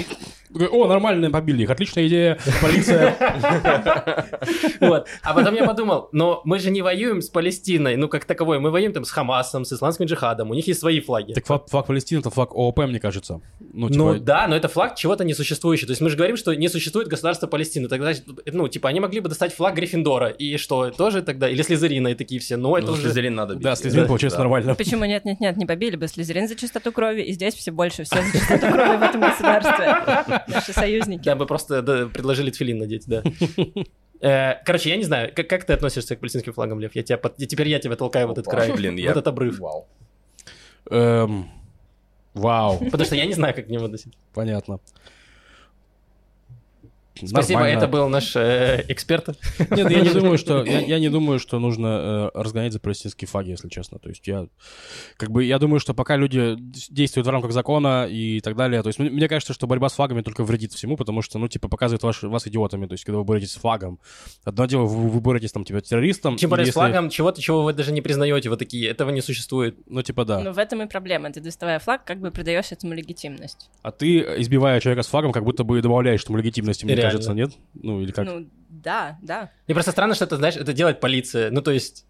О, 0.53 0.87
нормально, 0.87 1.31
побили 1.31 1.63
их. 1.63 1.69
Отличная 1.69 2.07
идея. 2.07 2.37
Полиция. 2.61 3.15
Вот. 4.79 5.07
А 5.23 5.33
потом 5.33 5.55
я 5.55 5.65
подумал, 5.65 6.09
но 6.11 6.41
мы 6.45 6.59
же 6.59 6.69
не 6.69 6.81
воюем 6.81 7.21
с 7.21 7.29
Палестиной, 7.29 7.95
ну 7.95 8.07
как 8.07 8.25
таковой, 8.25 8.59
мы 8.59 8.71
воюем 8.71 8.93
там 8.93 9.05
с 9.05 9.11
Хамасом, 9.11 9.65
с 9.65 9.73
исламским 9.73 10.05
джихадом, 10.05 10.51
у 10.51 10.53
них 10.53 10.67
есть 10.67 10.79
свои 10.79 10.99
флаги. 10.99 11.33
Так 11.33 11.45
флаг, 11.45 11.69
флаг 11.69 11.87
Палестины, 11.87 12.19
это 12.19 12.29
флаг 12.29 12.51
ООП, 12.51 12.79
мне 12.79 12.99
кажется. 12.99 13.41
Ну, 13.59 13.87
Ну 13.89 14.13
типа, 14.13 14.25
да, 14.25 14.47
но 14.47 14.55
это 14.55 14.67
флаг 14.67 14.95
чего-то 14.95 15.23
несуществующего. 15.23 15.87
То 15.87 15.91
есть 15.91 16.01
мы 16.01 16.09
же 16.09 16.17
говорим, 16.17 16.37
что 16.37 16.53
не 16.53 16.67
существует 16.67 17.07
государства 17.07 17.47
Палестины. 17.47 17.87
Тогда, 17.87 18.13
ну, 18.45 18.67
типа, 18.67 18.89
они 18.89 18.99
могли 18.99 19.19
бы 19.19 19.29
достать 19.29 19.53
флаг 19.53 19.77
Гриффиндора. 19.95 20.29
И 20.29 20.57
что, 20.57 20.89
тоже 20.91 21.21
тогда? 21.21 21.49
Или 21.49 21.61
Слизерина 21.61 22.09
и 22.09 22.15
такие 22.15 22.39
все. 22.39 22.57
Но 22.57 22.77
это 22.77 22.87
Ну, 22.87 22.93
уже... 22.93 23.03
Слизерин 23.03 23.35
надо 23.35 23.55
бить. 23.55 23.63
да, 23.63 23.75
слезин 23.75 24.05
получается 24.07 24.37
Да. 24.37 24.43
нормально. 24.43 24.75
Почему 24.75 25.05
нет-нет-нет, 25.05 25.57
не 25.57 25.65
побили 25.65 25.95
бы 25.95 26.07
Слизерин 26.07 26.47
за 26.47 26.55
чистоту 26.55 26.91
крови, 26.91 27.21
и 27.21 27.31
здесь 27.33 27.53
все 27.55 27.71
больше, 27.71 28.03
все 28.03 28.21
за 28.21 28.31
чистоту 28.31 28.67
крови 28.71 28.97
в 28.97 29.01
этом 29.03 29.21
государстве. 29.21 30.43
Наши 30.47 30.73
союзники. 30.73 31.23
Да, 31.23 31.35
бы 31.35 31.45
просто 31.45 31.81
да, 31.81 32.07
предложили 32.07 32.51
тфилин 32.51 32.77
надеть, 32.79 33.05
да. 33.07 33.23
Э, 34.21 34.55
Короче, 34.65 34.89
я 34.89 34.97
не 34.97 35.03
знаю, 35.03 35.31
как, 35.35 35.47
как 35.49 35.65
ты 35.65 35.73
относишься 35.73 36.15
к 36.15 36.19
палестинским 36.19 36.53
флагам, 36.53 36.79
Лев? 36.79 36.95
Я 36.95 37.03
тебя, 37.03 37.17
под- 37.17 37.35
теперь 37.37 37.67
я 37.67 37.79
тебя 37.79 37.95
толкаю 37.95 38.27
в 38.27 38.31
этот 38.31 38.45
край, 38.47 38.71
Блин, 38.71 38.95
я... 38.95 39.11
этот 39.11 39.27
обрыв. 39.27 39.59
Вау. 39.59 39.87
Эм, 40.89 41.49
Вау, 42.33 42.79
Потому 42.79 43.05
что 43.05 43.15
я 43.15 43.25
не 43.25 43.33
знаю, 43.33 43.53
как 43.53 43.65
к 43.67 43.69
нему 43.69 43.85
относиться. 43.85 44.17
понятно. 44.33 44.79
Спасибо, 47.23 47.59
Нормально. 47.59 47.77
это 47.77 47.87
был 47.87 48.09
наш 48.09 48.35
э, 48.35 48.83
эксперт. 48.89 49.27
Нет, 49.69 49.89
я 49.89 50.01
не 50.01 50.09
думаю, 50.13 50.37
что 50.37 50.63
я, 50.63 50.81
я 50.81 50.99
не 50.99 51.09
думаю, 51.09 51.39
что 51.39 51.59
нужно 51.59 52.31
э, 52.35 52.39
разгонять 52.39 52.73
за 52.73 52.79
палестинские 52.79 53.27
флаги, 53.27 53.51
если 53.51 53.69
честно. 53.69 53.99
То 53.99 54.09
есть 54.09 54.27
я 54.27 54.47
как 55.17 55.31
бы 55.31 55.43
я 55.43 55.57
думаю, 55.59 55.79
что 55.79 55.93
пока 55.93 56.17
люди 56.17 56.55
действуют 56.57 57.27
в 57.27 57.29
рамках 57.29 57.51
закона 57.51 58.05
и 58.09 58.39
так 58.41 58.55
далее, 58.55 58.81
то 58.83 58.87
есть 58.87 58.99
мне, 58.99 59.09
мне 59.09 59.27
кажется, 59.29 59.53
что 59.53 59.67
борьба 59.67 59.89
с 59.89 59.93
флагами 59.93 60.21
только 60.21 60.43
вредит 60.43 60.73
всему, 60.73 60.97
потому 60.97 61.21
что 61.21 61.39
ну 61.39 61.47
типа 61.47 61.69
показывает 61.69 62.03
ваш, 62.03 62.23
вас 62.23 62.47
идиотами. 62.47 62.85
То 62.85 62.93
есть 62.93 63.05
когда 63.05 63.19
вы 63.19 63.23
боретесь 63.23 63.51
с 63.51 63.55
флагом, 63.55 63.99
одно 64.43 64.65
дело 64.65 64.85
вы, 64.85 65.09
вы 65.09 65.21
боретесь 65.21 65.51
там 65.51 65.63
типа 65.63 65.81
террористом, 65.81 66.35
Тем 66.37 66.49
более 66.49 66.63
или 66.63 66.71
с 66.71 66.75
если- 66.75 66.79
флагом 66.79 67.09
чего-то, 67.09 67.41
чего 67.41 67.63
вы 67.63 67.73
даже 67.73 67.91
не 67.91 68.01
признаете. 68.01 68.49
Вы 68.49 68.57
такие, 68.57 68.89
этого 68.89 69.09
не 69.11 69.21
существует. 69.21 69.77
ну 69.87 70.01
типа 70.01 70.25
да. 70.25 70.39
Но 70.39 70.51
в 70.51 70.57
этом 70.57 70.81
и 70.81 70.87
проблема. 70.87 71.31
Ты, 71.31 71.39
доставая 71.41 71.79
флаг, 71.79 72.03
как 72.03 72.19
бы 72.19 72.31
придаешь 72.31 72.71
этому 72.71 72.93
легитимность. 72.93 73.69
А 73.81 73.91
ты 73.91 74.19
избивая 74.41 74.79
человека 74.79 75.03
с 75.03 75.07
флагом, 75.07 75.31
как 75.31 75.43
будто 75.43 75.63
бы 75.63 75.81
добавляешь 75.81 76.23
ему 76.25 76.37
легитимности, 76.37 76.85
мне 76.85 76.95
Реально. 77.05 77.17
кажется, 77.19 77.33
нет? 77.33 77.51
Ну 77.73 78.01
или 78.01 78.11
как? 78.11 78.25
Ну, 78.25 78.47
да, 78.69 79.17
да. 79.21 79.51
Мне 79.67 79.75
просто 79.75 79.91
странно, 79.91 80.15
что 80.15 80.25
это, 80.25 80.37
знаешь, 80.37 80.55
это 80.55 80.73
делает 80.73 80.99
полиция. 80.99 81.51
Ну, 81.51 81.61
то 81.61 81.71
есть, 81.71 82.05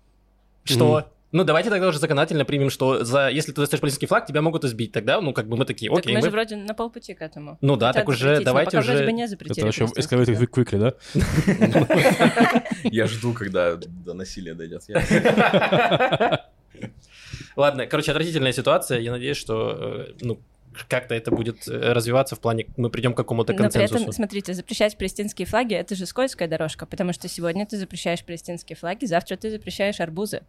что? 0.64 1.12
Ну, 1.32 1.44
давайте 1.44 1.70
тогда 1.70 1.90
уже 1.90 2.00
законодательно 2.00 2.46
примем, 2.46 2.70
что 2.70 3.04
за 3.04 3.28
если 3.28 3.52
ты 3.52 3.60
достаешь 3.60 3.82
полицейский 3.82 4.08
флаг, 4.08 4.26
тебя 4.26 4.42
могут 4.42 4.64
избить. 4.64 4.94
Тогда, 4.94 5.20
ну, 5.20 5.34
как 5.34 5.50
бы 5.50 5.58
мы 5.58 5.66
такие, 5.66 5.90
Так 5.90 6.00
окей, 6.00 6.14
мы 6.14 6.20
мы- 6.22 6.26
же 6.28 6.32
вроде 6.32 6.56
на 6.56 6.74
полпути 6.74 7.14
к 7.14 7.22
этому. 7.22 7.58
Ну 7.60 7.76
да, 7.76 7.88
Хотят 7.88 8.04
так 8.04 8.10
уже 8.10 8.20
запретить, 8.20 8.46
давайте 8.46 8.72
пока 8.72 8.80
уже... 8.80 8.92
вроде 8.92 9.06
бы 9.06 9.12
не 9.12 9.28
запретили. 9.28 9.58
Это 9.58 9.66
вообще 9.66 9.86
флаг. 9.86 10.52
квикли, 10.52 10.78
да? 10.78 10.94
Я 12.84 13.08
жду, 13.08 13.34
когда 13.34 13.76
до 13.76 14.14
насилия 14.14 14.54
дойдет. 14.54 14.84
Ладно, 17.56 17.88
короче, 17.88 18.12
отвратительная 18.12 18.54
ситуация. 18.54 19.00
Я 19.00 19.12
надеюсь, 19.12 19.38
что, 19.38 19.76
э, 19.78 20.14
ну, 20.22 20.40
как-то 20.90 21.16
это 21.16 21.32
будет 21.32 21.68
э, 21.68 21.94
развиваться 21.94 22.36
в 22.36 22.40
плане, 22.40 22.68
мы 22.78 22.90
придем 22.90 23.14
к 23.14 23.18
какому-то 23.18 23.54
Но 23.54 23.58
при 23.58 23.64
консенсусу. 23.64 24.02
этом, 24.02 24.14
смотрите, 24.14 24.54
запрещать 24.54 24.98
палестинские 24.98 25.46
флаги— 25.46 25.74
это 25.76 25.96
же 25.96 26.06
скользкая 26.06 26.48
дорожка, 26.48 26.86
потому 26.86 27.14
что 27.14 27.28
сегодня 27.28 27.66
ты 27.66 27.78
запрещаешь 27.78 28.24
палестинские 28.24 28.76
флаги, 28.76 29.06
завтра 29.06 29.36
ты 29.38 29.50
запрещаешь 29.52 30.00
арбузы. 30.00 30.42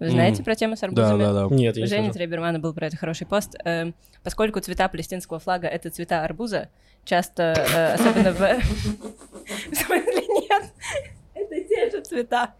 Вы 0.00 0.10
знаете 0.10 0.36
Мгм. 0.36 0.44
про 0.44 0.54
тему 0.54 0.76
с 0.76 0.80
Да, 0.80 0.86
арбузами? 0.86 1.18
да, 1.18 1.32
да. 1.32 1.54
Нет, 1.54 1.76
я 1.76 1.82
У 1.82 1.84
не 1.84 1.88
Жени 1.88 2.02
слышал. 2.04 2.14
Трейбермана 2.14 2.60
был 2.60 2.72
про 2.72 2.86
это 2.86 2.96
хороший 2.96 3.26
пост. 3.26 3.56
Эм, 3.64 3.94
Поскольку 4.22 4.60
цвета 4.60 4.88
палестинского 4.88 5.38
флага— 5.40 5.66
это 5.68 5.90
цвета 5.90 6.22
арбуза, 6.24 6.68
часто, 7.04 7.42
э, 7.74 7.94
особенно 7.94 8.32
в... 8.32 8.38
В 9.72 9.74
смысле, 9.74 10.22
нет? 10.28 10.62
Это 11.34 11.60
те 11.68 11.90
же 11.90 12.00
цвета. 12.02 12.54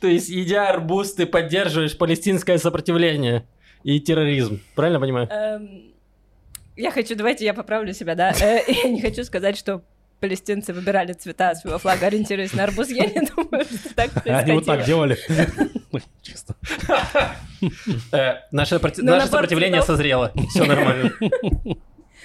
То 0.00 0.06
есть, 0.08 0.28
едя 0.28 0.68
арбуз, 0.68 1.14
ты 1.14 1.26
поддерживаешь 1.26 1.96
палестинское 1.96 2.58
сопротивление 2.58 3.44
и 3.84 4.00
терроризм. 4.00 4.60
Правильно 4.74 5.00
понимаю? 5.00 5.28
Эм, 5.30 5.92
Я 6.76 6.90
хочу, 6.90 7.14
давайте 7.14 7.44
я 7.44 7.54
поправлю 7.54 7.92
себя, 7.92 8.14
да? 8.14 8.32
Э, 8.32 8.60
Я 8.84 8.88
не 8.88 9.00
хочу 9.00 9.24
сказать, 9.24 9.56
что 9.56 9.82
палестинцы 10.20 10.72
выбирали 10.72 11.12
цвета 11.12 11.54
своего 11.54 11.78
флага, 11.78 12.06
ориентируясь 12.06 12.52
на 12.52 12.64
арбуз. 12.64 12.88
Я 12.90 13.06
не 13.06 13.26
думаю, 13.36 13.64
что 13.64 13.94
так 13.94 14.10
Они 14.26 14.52
вот 14.52 14.64
так 14.64 14.84
делали. 14.84 15.18
Чисто. 16.22 16.54
Э, 18.12 18.34
Наше 18.52 18.78
сопротивление 18.78 19.82
созрело. 19.82 20.32
Все 20.50 20.64
нормально. 20.64 21.12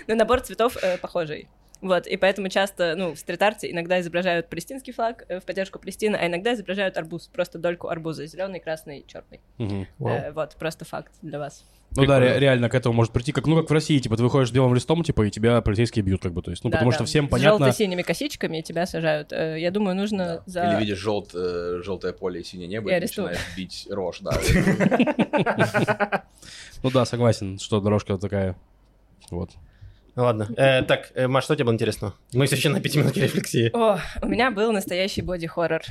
Но 0.07 0.15
набор 0.15 0.41
цветов 0.41 0.77
э, 0.81 0.97
похожий. 0.97 1.47
Вот, 1.81 2.07
и 2.07 2.17
поэтому 2.17 2.49
часто, 2.49 2.95
ну, 2.97 3.13
в 3.13 3.19
стрит-арте 3.19 3.71
иногда 3.71 3.99
изображают 3.99 4.49
палестинский 4.49 4.91
флаг 4.93 5.25
э, 5.29 5.39
в 5.39 5.43
поддержку 5.43 5.77
Палестины, 5.79 6.15
а 6.15 6.25
иногда 6.27 6.53
изображают 6.53 6.97
арбуз, 6.97 7.27
просто 7.27 7.59
дольку 7.59 7.87
арбуза, 7.89 8.25
зеленый, 8.25 8.59
красный, 8.59 9.05
черный. 9.07 9.39
Мгм. 9.57 9.87
Вау. 9.99 10.33
вот, 10.33 10.55
просто 10.55 10.85
факт 10.85 11.11
для 11.21 11.37
вас. 11.39 11.63
Ну 11.91 12.05
да, 12.05 12.17
Прикольно. 12.17 12.33
ре- 12.33 12.39
реально 12.41 12.69
к 12.69 12.75
этому 12.75 12.93
может 12.95 13.13
прийти, 13.13 13.31
как, 13.31 13.45
ну 13.47 13.55
как 13.55 13.69
в 13.69 13.73
России, 13.73 13.97
типа 13.99 14.17
ты 14.17 14.23
выходишь 14.23 14.49
с 14.49 14.51
белым 14.51 14.73
листом, 14.75 15.03
типа, 15.03 15.21
и 15.25 15.29
тебя 15.31 15.61
полицейские 15.61 16.03
бьют, 16.03 16.21
как 16.21 16.33
бы, 16.33 16.41
то 16.41 16.51
есть, 16.51 16.63
ну 16.65 16.69
Да, 16.69 16.77
потому 16.77 16.91
да. 16.91 16.95
что 16.95 17.05
всем 17.05 17.27
С 17.27 17.29
понятно... 17.29 17.59
желто-синими 17.65 18.01
косичками 18.01 18.59
тебя 18.61 18.85
сажают. 18.85 19.31
Э, 19.31 19.57
Я 19.57 19.71
думаю, 19.71 19.95
нужно 19.95 20.43
за... 20.45 20.63
Или 20.71 20.79
видишь 20.81 20.97
желт, 20.97 21.31
э, 21.33 21.79
желтое 21.83 22.13
поле 22.13 22.41
и 22.41 22.43
синее 22.43 22.67
небо, 22.67 22.91
И 22.91 22.97
и, 22.97 22.99
начинаешь 22.99 23.39
бить 23.55 23.87
рожь, 23.89 24.19
да. 24.19 24.31
Ну 26.83 26.91
да, 26.91 27.05
согласен, 27.05 27.57
что 27.59 27.79
дорожка 27.79 28.17
такая, 28.17 28.55
вот. 29.31 29.51
Ладно. 30.17 30.47
Э, 30.57 30.81
Так, 30.81 31.11
э, 31.13 31.27
Маш, 31.27 31.43
что 31.45 31.55
тебе 31.55 31.65
было 31.65 31.73
интересно? 31.73 32.13
Мы 32.33 32.47
все 32.47 32.55
еще 32.55 32.69
на 32.69 32.81
пятиминутке 32.81 33.21
рефлексии. 33.21 33.69
О, 33.73 33.99
у 34.21 34.27
меня 34.27 34.49
был 34.51 34.71
настоящий 34.71 35.21
боди-хоррор. 35.21 35.83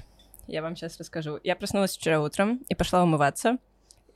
Я 0.49 0.62
вам 0.62 0.76
сейчас 0.76 0.99
расскажу. 0.99 1.38
Я 1.45 1.56
проснулась 1.56 1.97
вчера 1.97 2.21
утром 2.21 2.61
и 2.68 2.75
пошла 2.75 3.02
умываться. 3.04 3.59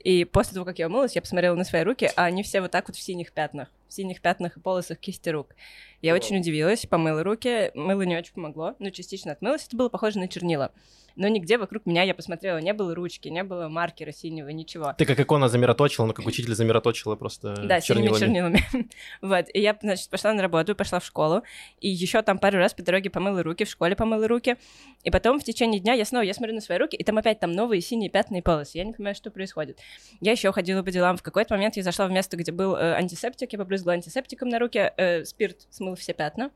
И 0.03 0.25
после 0.25 0.53
того, 0.55 0.65
как 0.65 0.79
я 0.79 0.87
умылась, 0.87 1.15
я 1.15 1.21
посмотрела 1.21 1.55
на 1.55 1.63
свои 1.63 1.83
руки, 1.83 2.09
а 2.15 2.25
они 2.25 2.43
все 2.43 2.59
вот 2.61 2.71
так 2.71 2.87
вот 2.87 2.97
в 2.97 3.01
синих 3.01 3.31
пятнах. 3.31 3.69
В 3.91 3.93
синих 3.93 4.21
пятнах 4.21 4.55
и 4.55 4.59
полосах 4.61 4.99
кисти 4.99 5.27
рук. 5.27 5.53
Я 6.01 6.13
очень 6.15 6.37
удивилась, 6.37 6.85
помыла 6.85 7.23
руки, 7.23 7.71
мыло 7.75 8.03
не 8.03 8.15
очень 8.15 8.33
помогло, 8.33 8.73
но 8.79 8.89
частично 8.89 9.33
отмылась, 9.33 9.67
это 9.67 9.75
было 9.75 9.89
похоже 9.89 10.17
на 10.17 10.29
чернила. 10.29 10.71
Но 11.15 11.27
нигде 11.27 11.57
вокруг 11.57 11.85
меня, 11.85 12.03
я 12.03 12.13
посмотрела, 12.13 12.59
не 12.59 12.73
было 12.73 12.95
ручки, 12.95 13.27
не 13.27 13.43
было 13.43 13.67
маркера 13.67 14.11
синего, 14.11 14.49
ничего. 14.49 14.93
Ты 14.97 15.05
как 15.05 15.19
икона 15.19 15.49
замироточила, 15.49 16.05
ну 16.05 16.13
как 16.13 16.25
учитель 16.25 16.55
замироточила 16.55 17.15
просто 17.15 17.53
Да, 17.67 17.81
синими 17.81 18.17
чернилами. 18.17 18.57
чернилами. 18.59 18.89
вот. 19.21 19.45
И 19.53 19.59
я, 19.59 19.77
значит, 19.81 20.09
пошла 20.09 20.33
на 20.33 20.41
работу, 20.41 20.75
пошла 20.75 20.99
в 20.99 21.05
школу. 21.05 21.43
И 21.79 21.89
еще 21.89 22.21
там 22.21 22.39
пару 22.39 22.57
раз 22.57 22.73
по 22.73 22.83
дороге 22.83 23.09
помыла 23.09 23.43
руки, 23.43 23.65
в 23.65 23.69
школе 23.69 23.95
помыла 23.95 24.27
руки. 24.27 24.57
И 25.03 25.11
потом 25.11 25.39
в 25.39 25.43
течение 25.43 25.79
дня 25.79 25.93
я 25.93 26.05
снова, 26.05 26.23
я 26.23 26.33
смотрю 26.33 26.55
на 26.55 26.61
свои 26.61 26.77
руки, 26.77 26.95
и 26.95 27.03
там 27.03 27.17
опять 27.17 27.39
там 27.39 27.51
новые 27.51 27.81
синие 27.81 28.09
пятна 28.09 28.37
и 28.37 28.41
полосы. 28.41 28.77
Я 28.77 28.85
не 28.85 28.93
понимаю, 28.93 29.15
что 29.15 29.31
происходит. 29.31 29.79
Я 30.21 30.31
еще 30.31 30.51
ходила 30.51 30.81
по 30.81 30.91
делам. 30.91 31.17
В 31.17 31.23
какой-то 31.23 31.55
момент 31.55 31.75
я 31.75 31.83
зашла 31.83 32.07
в 32.07 32.11
место, 32.11 32.37
где 32.37 32.51
был 32.51 32.75
э, 32.75 32.93
антисептик, 32.93 33.51
я 33.51 33.59
побрызгала 33.81 33.93
антисептиком 33.93 34.49
на 34.49 34.59
руки, 34.59 34.91
э, 34.97 35.25
спирт 35.25 35.67
смыл 35.69 35.95
все 35.95 36.13
пятна. 36.13 36.51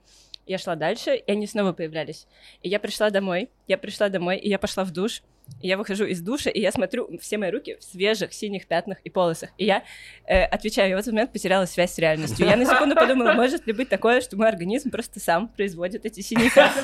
Я 0.45 0.57
шла 0.57 0.75
дальше, 0.75 1.15
и 1.15 1.31
они 1.31 1.47
снова 1.47 1.73
появлялись. 1.73 2.27
И 2.61 2.69
я 2.69 2.79
пришла 2.79 3.09
домой, 3.09 3.49
я 3.67 3.77
пришла 3.77 4.09
домой, 4.09 4.37
и 4.37 4.47
я 4.47 4.59
пошла 4.59 4.83
в 4.83 4.91
душ. 4.91 5.23
Я 5.61 5.77
выхожу 5.77 6.05
из 6.05 6.21
душа, 6.21 6.49
и 6.49 6.59
я 6.59 6.71
смотрю 6.71 7.09
все 7.19 7.37
мои 7.37 7.49
руки 7.49 7.77
в 7.79 7.83
свежих 7.83 8.33
синих 8.33 8.67
пятнах 8.67 8.99
и 9.03 9.09
полосах. 9.09 9.49
И 9.57 9.65
я 9.65 9.83
э, 10.27 10.43
отвечаю, 10.43 10.89
я 10.89 10.95
в 10.95 10.99
этот 10.99 11.13
момент 11.13 11.33
потеряла 11.33 11.65
связь 11.65 11.93
с 11.93 11.97
реальностью. 11.97 12.45
Я 12.45 12.55
на 12.55 12.65
секунду 12.65 12.95
подумала, 12.95 13.33
может 13.33 13.65
ли 13.65 13.73
быть 13.73 13.89
такое, 13.89 14.21
что 14.21 14.37
мой 14.37 14.47
организм 14.47 14.91
просто 14.91 15.19
сам 15.19 15.47
производит 15.47 16.05
эти 16.05 16.21
синие 16.21 16.51
пятна. 16.51 16.81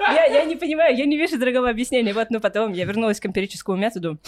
Я, 0.00 0.24
я 0.24 0.44
не 0.44 0.56
понимаю, 0.56 0.96
я 0.96 1.06
не 1.06 1.16
вижу 1.16 1.38
другого 1.38 1.68
объяснения. 1.70 2.12
Вот, 2.12 2.30
но 2.30 2.40
потом 2.40 2.72
я 2.72 2.84
вернулась 2.84 3.20
к 3.20 3.26
эмпирическому 3.26 3.76
методу. 3.76 4.18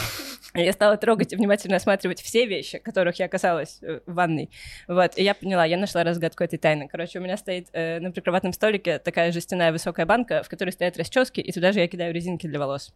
Я 0.54 0.72
стала 0.72 0.96
трогать 0.96 1.32
и 1.32 1.36
внимательно 1.36 1.76
осматривать 1.76 2.20
все 2.20 2.46
вещи, 2.46 2.78
которых 2.78 3.18
я 3.18 3.26
касалась 3.26 3.78
э, 3.82 4.00
в 4.06 4.14
ванной. 4.14 4.50
Вот, 4.86 5.18
и 5.18 5.22
я 5.24 5.34
поняла, 5.34 5.64
я 5.64 5.76
нашла 5.76 6.04
разгадку 6.04 6.44
этой 6.44 6.58
тайны. 6.58 6.86
Короче, 6.86 7.18
у 7.18 7.22
меня 7.22 7.36
стоит 7.36 7.68
э, 7.72 7.98
на 7.98 8.12
прикроватном 8.12 8.52
столике 8.52 9.00
такая 9.00 9.32
жестяная 9.32 9.72
высокая 9.72 10.06
банка, 10.06 10.44
в 10.44 10.48
которой 10.48 10.70
стоят 10.70 10.96
расчески, 10.96 11.40
и 11.40 11.50
туда 11.50 11.72
же 11.72 11.80
я 11.80 11.88
кидаю 11.88 12.14
резинки 12.14 12.46
для 12.46 12.60
волос. 12.60 12.94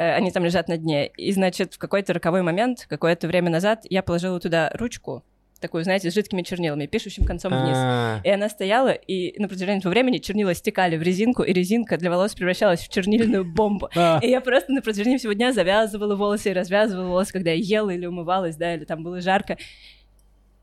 Э, 0.00 0.14
Они 0.14 0.30
там 0.30 0.44
лежат 0.44 0.66
на 0.68 0.78
дне. 0.78 1.08
И, 1.08 1.30
значит, 1.32 1.74
в 1.74 1.78
какой-то 1.78 2.14
роковой 2.14 2.40
момент, 2.40 2.86
какое-то 2.88 3.26
время 3.28 3.50
назад, 3.50 3.80
я 3.90 4.02
положила 4.02 4.40
туда 4.40 4.70
ручку, 4.72 5.22
такую, 5.60 5.84
знаете, 5.84 6.10
с 6.10 6.14
жидкими 6.14 6.40
чернилами, 6.40 6.86
пишущим 6.86 7.26
концом 7.26 7.52
вниз. 7.52 7.76
А, 7.76 8.20
И 8.24 8.30
она 8.30 8.48
стояла, 8.48 8.92
и 8.92 9.38
на 9.38 9.46
протяжении 9.46 9.80
этого 9.80 9.90
времени 9.92 10.16
чернила 10.16 10.54
стекали 10.54 10.96
в 10.96 11.02
резинку, 11.02 11.42
и 11.42 11.52
резинка 11.52 11.98
для 11.98 12.08
волос 12.08 12.34
превращалась 12.34 12.80
в 12.80 12.88
чернильную 12.88 13.44
бомбу. 13.54 13.90
А, 13.94 14.20
И 14.22 14.30
я 14.30 14.40
просто 14.40 14.72
на 14.72 14.80
протяжении 14.80 15.18
всего 15.18 15.34
дня 15.34 15.52
завязывала 15.52 16.16
волосы 16.16 16.48
и 16.48 16.54
развязывала 16.54 17.06
волосы, 17.08 17.34
когда 17.34 17.50
я 17.50 17.56
ела 17.80 17.90
или 17.90 18.06
умывалась, 18.06 18.56
да, 18.56 18.74
или 18.74 18.86
там 18.86 19.02
было 19.02 19.20
жарко. 19.20 19.58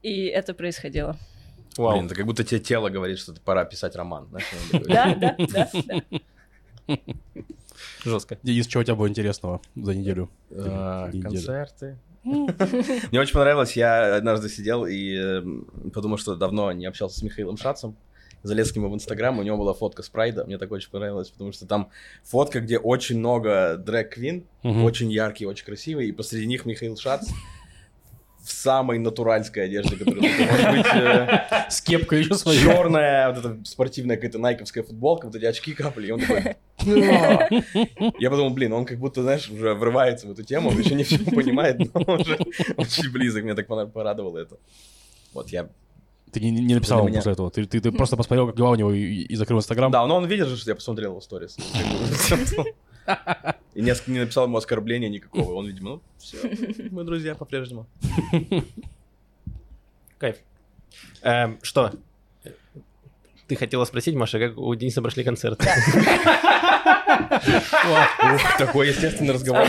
И 0.01 0.25
это 0.25 0.55
происходило. 0.55 1.15
Вау. 1.77 1.93
Блин, 1.93 2.07
это 2.07 2.15
как 2.15 2.25
будто 2.25 2.43
тебе 2.43 2.59
тело 2.59 2.89
говорит, 2.89 3.19
что 3.19 3.33
пора 3.45 3.65
писать 3.65 3.95
роман. 3.95 4.29
да, 4.71 5.13
да, 5.13 5.35
да. 5.37 5.69
Жестко. 8.03 8.37
Из 8.43 8.67
чего 8.67 8.81
у 8.81 8.83
тебя 8.83 8.95
было 8.95 9.07
интересного 9.07 9.61
за 9.75 9.95
неделю? 9.95 10.29
А, 10.51 11.07
Неделю. 11.07 11.23
Концерты. 11.23 11.97
Мне 12.23 13.19
очень 13.21 13.33
понравилось, 13.33 13.73
я 13.77 14.15
однажды 14.15 14.49
сидел 14.49 14.85
и 14.85 15.15
э, 15.17 15.43
подумал, 15.93 16.17
что 16.17 16.35
давно 16.35 16.71
не 16.73 16.85
общался 16.85 17.19
с 17.19 17.23
Михаилом 17.23 17.55
Шацем. 17.57 17.95
Залез 18.43 18.71
к 18.71 18.75
нему 18.75 18.89
в 18.89 18.93
Инстаграм, 18.93 19.37
у 19.39 19.43
него 19.43 19.57
была 19.57 19.73
фотка 19.73 20.03
с 20.03 20.09
Прайда, 20.09 20.45
мне 20.45 20.57
так 20.57 20.71
очень 20.71 20.91
понравилось, 20.91 21.29
потому 21.29 21.51
что 21.51 21.65
там 21.65 21.89
фотка, 22.23 22.59
где 22.61 22.77
очень 22.77 23.17
много 23.17 23.77
дрэг-квин, 23.77 24.45
Мгм. 24.63 24.83
очень 24.83 25.11
яркие, 25.11 25.49
очень 25.49 25.65
красивые, 25.65 26.09
и 26.09 26.11
посреди 26.11 26.45
них 26.45 26.65
Михаил 26.65 26.95
Шац 26.97 27.29
в 28.47 28.51
самой 28.51 28.97
натуральской 28.97 29.65
одежде, 29.65 29.97
которая 29.97 30.21
может 30.21 30.71
быть. 30.71 30.85
э, 30.93 31.67
С 31.69 31.81
кепкой 31.81 32.19
еще 32.19 32.35
своей. 32.35 32.61
черная, 32.61 33.29
вот 33.33 33.39
эта 33.39 33.57
спортивная 33.65 34.15
какая-то 34.15 34.39
найковская 34.39 34.83
футболка, 34.83 35.25
вот 35.25 35.35
эти 35.35 35.43
очки 35.45 35.73
капли, 35.73 36.07
и 36.07 36.11
он 36.11 36.21
такой... 36.21 36.55
«Да». 36.85 37.49
Я 38.19 38.29
подумал, 38.29 38.51
блин, 38.51 38.71
он 38.71 38.85
как 38.85 38.99
будто, 38.99 39.21
знаешь, 39.21 39.49
уже 39.49 39.73
врывается 39.73 40.27
в 40.27 40.31
эту 40.31 40.43
тему, 40.43 40.69
он 40.69 40.79
еще 40.79 40.95
не 40.95 41.03
все 41.03 41.19
понимает, 41.19 41.79
но 41.79 42.01
он 42.01 42.21
уже 42.21 42.37
очень 42.77 43.11
близок, 43.11 43.43
меня 43.43 43.55
так 43.55 43.67
пора- 43.67 43.85
порадовало 43.87 44.37
это. 44.37 44.55
Вот 45.33 45.49
я... 45.49 45.67
Ты 46.31 46.39
не, 46.39 46.51
не 46.51 46.75
написал 46.75 46.99
ему 46.99 47.07
меня. 47.09 47.17
после 47.19 47.33
этого. 47.33 47.51
Ты, 47.51 47.65
ты, 47.65 47.79
ты 47.81 47.91
просто 47.91 48.15
посмотрел, 48.17 48.47
как 48.47 48.55
дела 48.55 48.71
у 48.71 48.75
него 48.75 48.91
и, 48.93 49.01
и 49.23 49.35
закрыл 49.35 49.59
Инстаграм. 49.59 49.91
Да, 49.91 50.05
но 50.05 50.15
он 50.17 50.25
видел 50.25 50.47
же, 50.47 50.57
что 50.57 50.71
я 50.71 50.75
посмотрел 50.75 51.11
его 51.11 51.21
сторис. 51.21 51.57
И 53.73 53.81
несколько 53.81 54.11
не 54.11 54.19
написал 54.19 54.45
ему 54.45 54.57
оскорбления 54.57 55.09
никакого. 55.09 55.53
Он, 55.53 55.67
видимо, 55.67 55.89
ну, 55.89 56.01
все, 56.17 56.37
мы 56.91 57.03
друзья 57.03 57.35
по-прежнему. 57.35 57.87
Кайф. 60.17 60.37
Эм, 61.21 61.59
Что? 61.61 61.93
Ты 63.47 63.55
хотела 63.55 63.85
спросить, 63.85 64.15
Маша, 64.15 64.39
как 64.39 64.57
у 64.57 64.75
Дениса 64.75 65.01
прошли 65.01 65.23
концерты? 65.23 65.65
Ух, 67.87 68.57
такой 68.57 68.89
естественный 68.89 69.33
разговор. 69.33 69.65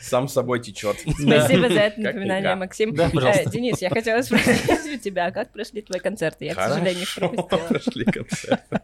Сам 0.00 0.26
собой 0.28 0.60
течет. 0.60 0.96
Спасибо 1.00 1.68
за 1.68 1.80
это 1.80 2.00
напоминание. 2.00 2.54
Максим. 2.56 2.94
Да, 2.94 3.08
пожалуйста. 3.08 3.44
Э, 3.48 3.50
Денис, 3.50 3.80
я 3.80 3.90
хотела 3.90 4.22
спросить 4.22 4.94
у 4.94 4.98
тебя, 4.98 5.30
как 5.30 5.52
прошли 5.52 5.82
твои 5.82 6.00
концерты? 6.00 6.46
Я, 6.46 6.54
к 6.54 6.60
сожалению, 6.60 7.02
их 7.02 7.14
пропустила. 7.14 7.58
прошли 7.68 8.04
концерты. 8.04 8.80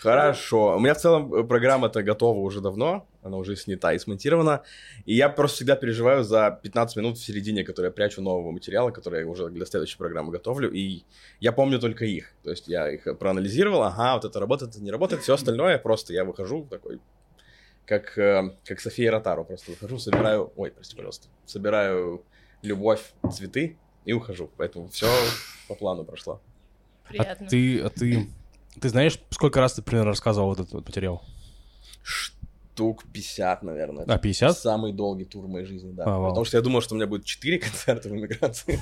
Хорошо. 0.00 0.76
У 0.76 0.80
меня 0.80 0.94
в 0.94 0.98
целом 0.98 1.34
э, 1.34 1.44
программа-то 1.44 2.02
готова 2.02 2.38
уже 2.38 2.60
давно. 2.60 3.06
Она 3.22 3.36
уже 3.36 3.54
снята 3.54 3.92
и 3.92 3.98
смонтирована. 3.98 4.62
И 5.04 5.14
я 5.14 5.28
просто 5.28 5.56
всегда 5.56 5.76
переживаю 5.76 6.24
за 6.24 6.58
15 6.62 6.96
минут 6.96 7.18
в 7.18 7.24
середине, 7.24 7.64
которые 7.64 7.88
я 7.88 7.92
прячу 7.92 8.22
нового 8.22 8.50
материала, 8.50 8.90
который 8.90 9.20
я 9.20 9.26
уже 9.26 9.50
для 9.50 9.66
следующей 9.66 9.98
программы 9.98 10.32
готовлю. 10.32 10.70
И 10.72 11.04
я 11.38 11.52
помню 11.52 11.78
только 11.78 12.06
их. 12.06 12.32
То 12.42 12.50
есть 12.50 12.66
я 12.66 12.90
их 12.90 13.06
проанализировал. 13.18 13.82
Ага, 13.82 14.14
вот 14.14 14.24
это 14.24 14.40
работает, 14.40 14.70
это 14.70 14.82
не 14.82 14.90
работает. 14.90 15.22
Все 15.22 15.34
остальное 15.34 15.78
просто 15.78 16.14
я 16.14 16.24
выхожу 16.24 16.66
такой 16.70 17.00
как, 17.84 18.16
э, 18.16 18.56
как 18.64 18.80
София 18.80 19.10
Ротару. 19.10 19.44
Просто 19.44 19.72
выхожу, 19.72 19.98
собираю... 19.98 20.52
Ой, 20.56 20.70
прости, 20.70 20.96
пожалуйста. 20.96 21.28
Собираю 21.44 22.24
любовь, 22.62 23.12
цветы 23.32 23.76
и 24.04 24.12
ухожу. 24.12 24.50
Поэтому 24.56 24.88
все 24.88 25.08
по 25.68 25.74
плану 25.74 26.04
прошло. 26.04 26.40
А 27.18 27.34
ты, 27.34 27.80
а 27.80 27.90
ты, 27.90 28.28
ты 28.80 28.88
знаешь, 28.88 29.18
сколько 29.30 29.60
раз 29.60 29.74
ты 29.74 29.82
примерно 29.82 30.10
рассказывал 30.10 30.52
этот, 30.52 30.72
вот 30.72 30.86
материал? 30.86 31.22
Что? 32.02 32.39
Штук 32.80 33.04
50, 33.12 33.62
наверное. 33.62 34.04
А, 34.08 34.18
50? 34.18 34.58
Самый 34.58 34.92
долгий 34.92 35.24
тур 35.24 35.44
в 35.44 35.48
моей 35.48 35.66
жизни, 35.66 35.92
да. 35.92 36.04
А, 36.04 36.18
вау. 36.18 36.28
Потому 36.30 36.44
что 36.46 36.56
я 36.56 36.62
думал, 36.62 36.80
что 36.80 36.94
у 36.94 36.96
меня 36.96 37.06
будет 37.06 37.24
4 37.24 37.58
концерта 37.66 38.08
в 38.08 38.12
эмиграции. 38.12 38.78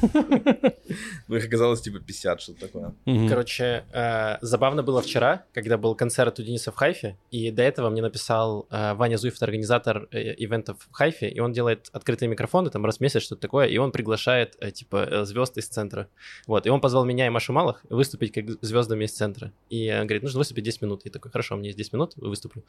Но 1.29 1.37
их 1.37 1.47
оказалось 1.47 1.81
типа 1.81 1.99
50, 1.99 2.41
что-то 2.41 2.61
такое. 2.61 2.95
Короче, 3.29 3.85
э, 3.93 4.39
забавно 4.41 4.83
было 4.83 5.03
вчера, 5.03 5.43
когда 5.53 5.77
был 5.77 5.97
концерт 5.97 6.39
у 6.39 6.43
Дениса 6.43 6.71
в 6.71 6.77
Хайфе, 6.77 7.17
и 7.33 7.51
до 7.51 7.63
этого 7.63 7.91
мне 7.91 8.03
написал 8.03 8.67
э, 8.71 8.95
Ваня 8.95 9.19
Зуев, 9.19 9.43
организатор 9.43 10.09
э, 10.13 10.35
ивентов 10.45 10.77
в 10.91 10.93
Хайфе, 10.93 11.29
и 11.29 11.41
он 11.41 11.53
делает 11.53 11.91
открытые 11.93 12.29
микрофоны, 12.29 12.71
там 12.71 12.85
раз 12.85 12.99
в 12.99 13.01
месяц 13.01 13.23
что-то 13.23 13.41
такое, 13.41 13.67
и 13.67 13.79
он 13.79 13.91
приглашает, 13.91 14.57
типа, 14.75 15.25
звезд 15.25 15.59
из 15.59 15.67
центра. 15.67 16.09
Вот, 16.47 16.67
и 16.67 16.71
он 16.71 16.81
позвал 16.81 17.05
меня 17.05 17.27
и 17.27 17.31
Машу 17.31 17.53
Малых 17.53 17.85
выступить 17.91 18.33
как 18.33 18.45
звездами 18.63 19.05
из 19.05 19.13
центра. 19.13 19.53
И 19.71 19.89
говорит, 19.89 20.23
нужно 20.23 20.39
выступить 20.39 20.65
10 20.65 20.83
минут. 20.83 21.01
Я 21.05 21.11
такой, 21.11 21.31
хорошо, 21.31 21.55
у 21.57 21.59
меня 21.59 21.69
есть 21.69 21.79
10 21.79 21.93
минут, 21.95 22.13
выступлю. 22.17 22.63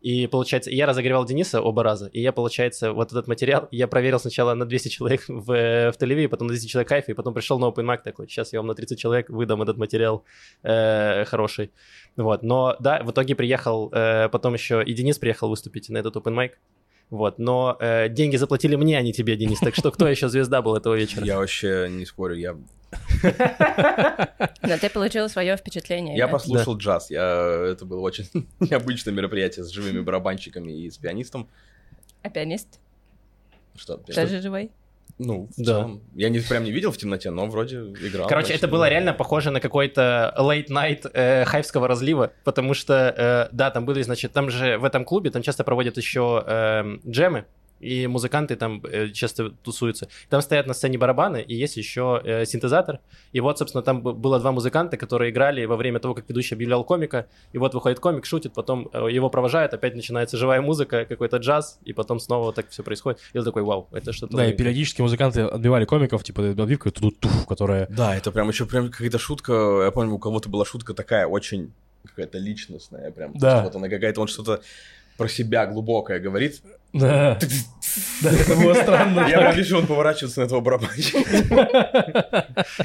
И 0.00 0.26
получается, 0.26 0.69
я 0.74 0.86
разогревал 0.86 1.24
Дениса 1.24 1.60
оба 1.60 1.82
раза, 1.82 2.06
и 2.06 2.20
я, 2.20 2.32
получается, 2.32 2.92
вот 2.92 3.10
этот 3.10 3.28
материал, 3.28 3.68
я 3.70 3.88
проверил 3.88 4.18
сначала 4.18 4.54
на 4.54 4.64
200 4.64 4.88
человек 4.88 5.24
в, 5.28 5.52
э, 5.52 5.92
в 5.92 5.96
Тель-Авиве, 5.96 6.28
потом 6.28 6.48
на 6.48 6.52
200 6.52 6.68
человек 6.68 6.88
в 6.88 6.90
Хайфе, 6.90 7.12
и 7.12 7.14
потом 7.14 7.34
пришел 7.34 7.58
на 7.58 7.66
open 7.66 7.84
mic 7.84 7.98
такой, 8.02 8.28
сейчас 8.28 8.52
я 8.52 8.60
вам 8.60 8.66
на 8.66 8.74
30 8.74 8.98
человек 8.98 9.30
выдам 9.30 9.62
этот 9.62 9.76
материал 9.76 10.24
э, 10.62 11.24
хороший. 11.24 11.70
Вот, 12.16 12.42
но 12.42 12.76
да, 12.80 13.02
в 13.02 13.10
итоге 13.10 13.34
приехал, 13.34 13.90
э, 13.92 14.28
потом 14.28 14.54
еще 14.54 14.82
и 14.82 14.92
Денис 14.92 15.18
приехал 15.18 15.48
выступить 15.48 15.88
на 15.88 15.98
этот 15.98 16.16
open 16.16 16.34
mic. 16.34 16.52
Вот, 17.10 17.38
но 17.38 17.76
э, 17.80 18.08
деньги 18.08 18.36
заплатили 18.36 18.76
мне, 18.76 18.96
а 18.96 19.02
не 19.02 19.12
тебе, 19.12 19.36
Денис. 19.36 19.58
Так 19.58 19.74
что 19.74 19.90
кто 19.90 20.06
еще 20.08 20.28
звезда 20.28 20.62
был 20.62 20.76
этого 20.76 20.94
вечера? 20.94 21.24
Я 21.24 21.38
вообще 21.38 21.88
не 21.90 22.06
спорю, 22.06 22.36
я, 22.36 22.56
Но 24.62 24.78
ты 24.78 24.90
получил 24.90 25.28
свое 25.28 25.56
впечатление. 25.56 26.16
я 26.16 26.28
послушал 26.28 26.76
джаз. 26.76 27.10
Я, 27.10 27.66
это 27.72 27.84
было 27.84 28.00
очень 28.00 28.26
необычное 28.60 29.12
мероприятие 29.12 29.64
с 29.64 29.68
живыми 29.70 30.00
барабанщиками 30.00 30.72
и 30.72 30.90
с 30.90 30.98
пианистом. 30.98 31.48
А 32.22 32.30
пианист? 32.30 32.80
Что? 33.76 33.96
Тоже 33.96 34.40
живой? 34.40 34.70
Ну, 35.22 35.50
Да. 35.58 35.64
целом. 35.64 36.02
Я 36.14 36.30
не, 36.30 36.40
прям 36.40 36.64
не 36.64 36.72
видел 36.72 36.90
в 36.90 36.96
темноте, 36.96 37.30
но 37.30 37.46
вроде 37.46 37.76
играл. 37.76 38.26
Короче, 38.26 38.52
почти. 38.52 38.58
это 38.64 38.68
было 38.68 38.88
реально 38.88 39.12
похоже 39.12 39.50
на 39.50 39.60
какой-то 39.60 40.34
late 40.38 40.68
night 40.68 41.10
э, 41.12 41.44
хайфского 41.44 41.88
разлива, 41.88 42.32
потому 42.42 42.72
что, 42.72 42.94
э, 42.94 43.54
да, 43.54 43.70
там 43.70 43.84
были, 43.84 44.00
значит, 44.02 44.32
там 44.32 44.48
же 44.48 44.78
в 44.78 44.84
этом 44.84 45.04
клубе, 45.04 45.30
там 45.30 45.42
часто 45.42 45.62
проводят 45.62 45.98
еще 45.98 46.42
э, 46.46 46.96
джемы, 47.06 47.44
и 47.80 48.06
музыканты 48.06 48.56
там 48.56 48.82
э, 48.84 49.08
часто 49.08 49.50
тусуются. 49.50 50.08
Там 50.28 50.42
стоят 50.42 50.66
на 50.66 50.74
сцене 50.74 50.98
барабаны, 50.98 51.42
и 51.42 51.54
есть 51.54 51.76
еще 51.76 52.20
э, 52.24 52.44
синтезатор. 52.44 53.00
И 53.32 53.40
вот, 53.40 53.58
собственно, 53.58 53.82
там 53.82 54.02
было 54.02 54.38
два 54.38 54.52
музыканта, 54.52 54.96
которые 54.96 55.30
играли 55.30 55.64
во 55.64 55.76
время 55.76 55.98
того, 55.98 56.14
как 56.14 56.28
ведущий 56.28 56.54
объявлял 56.54 56.84
комика. 56.84 57.26
И 57.52 57.58
вот 57.58 57.74
выходит 57.74 57.98
комик, 58.00 58.26
шутит, 58.26 58.52
потом 58.52 58.88
э, 58.92 59.08
его 59.10 59.30
провожают, 59.30 59.74
опять 59.74 59.94
начинается 59.94 60.36
живая 60.36 60.60
музыка, 60.60 61.06
какой-то 61.06 61.38
джаз, 61.38 61.78
и 61.84 61.92
потом 61.92 62.20
снова 62.20 62.44
вот 62.46 62.54
так 62.54 62.68
все 62.68 62.82
происходит. 62.82 63.20
И 63.32 63.38
он 63.38 63.44
такой, 63.44 63.62
вау, 63.62 63.88
это 63.92 64.12
что-то 64.12 64.36
Да, 64.36 64.42
и 64.42 64.46
новенькое». 64.46 64.58
периодически 64.58 65.02
музыканты 65.02 65.42
отбивали 65.42 65.84
комиков, 65.84 66.22
типа 66.22 66.50
отбивка 66.50 66.90
туду 66.90 67.10
туф, 67.10 67.46
которая... 67.46 67.86
Да, 67.88 68.14
это 68.14 68.30
прям 68.30 68.48
еще 68.48 68.66
прям 68.66 68.90
какая-то 68.90 69.18
шутка. 69.18 69.82
Я 69.84 69.90
помню, 69.90 70.14
у 70.14 70.18
кого-то 70.18 70.48
была 70.48 70.64
шутка 70.64 70.94
такая 70.94 71.26
очень 71.26 71.72
какая-то 72.04 72.38
личностная, 72.38 73.10
прям. 73.10 73.32
Да. 73.34 73.62
Вот 73.62 73.74
она 73.76 73.88
какая-то, 73.88 74.20
он 74.20 74.28
что-то 74.28 74.62
про 75.20 75.28
себя 75.28 75.66
глубокое 75.66 76.18
говорит. 76.18 76.62
Да. 76.94 77.38
Да, 78.22 78.30
это 78.30 78.56
было 78.56 78.72
странно. 78.72 79.26
Я 79.28 79.52
вижу, 79.52 79.76
он 79.76 79.86
поворачивается 79.86 80.40
на 80.40 80.44
этого 80.46 80.60
барабанщика. 80.60 81.18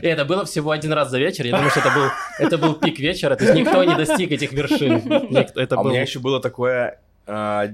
И 0.02 0.06
это 0.06 0.26
было 0.26 0.44
всего 0.44 0.72
один 0.72 0.92
раз 0.92 1.12
за 1.12 1.18
вечер. 1.18 1.46
Я 1.46 1.54
думаю, 1.56 1.70
что 1.70 1.80
это 1.80 1.92
был, 1.92 2.10
это 2.40 2.58
был 2.58 2.74
пик 2.74 3.00
вечера. 3.00 3.38
То 3.38 3.46
есть 3.46 3.56
никто 3.56 3.82
не 3.86 3.96
достиг 3.96 4.32
этих 4.34 4.52
вершин. 4.52 4.96
Никто- 5.30 5.62
это 5.62 5.76
А 5.76 5.80
у 5.80 5.84
был... 5.84 5.92
меня 5.92 6.02
еще 6.02 6.20
было 6.20 6.42
такое 6.42 7.00
а, 7.26 7.68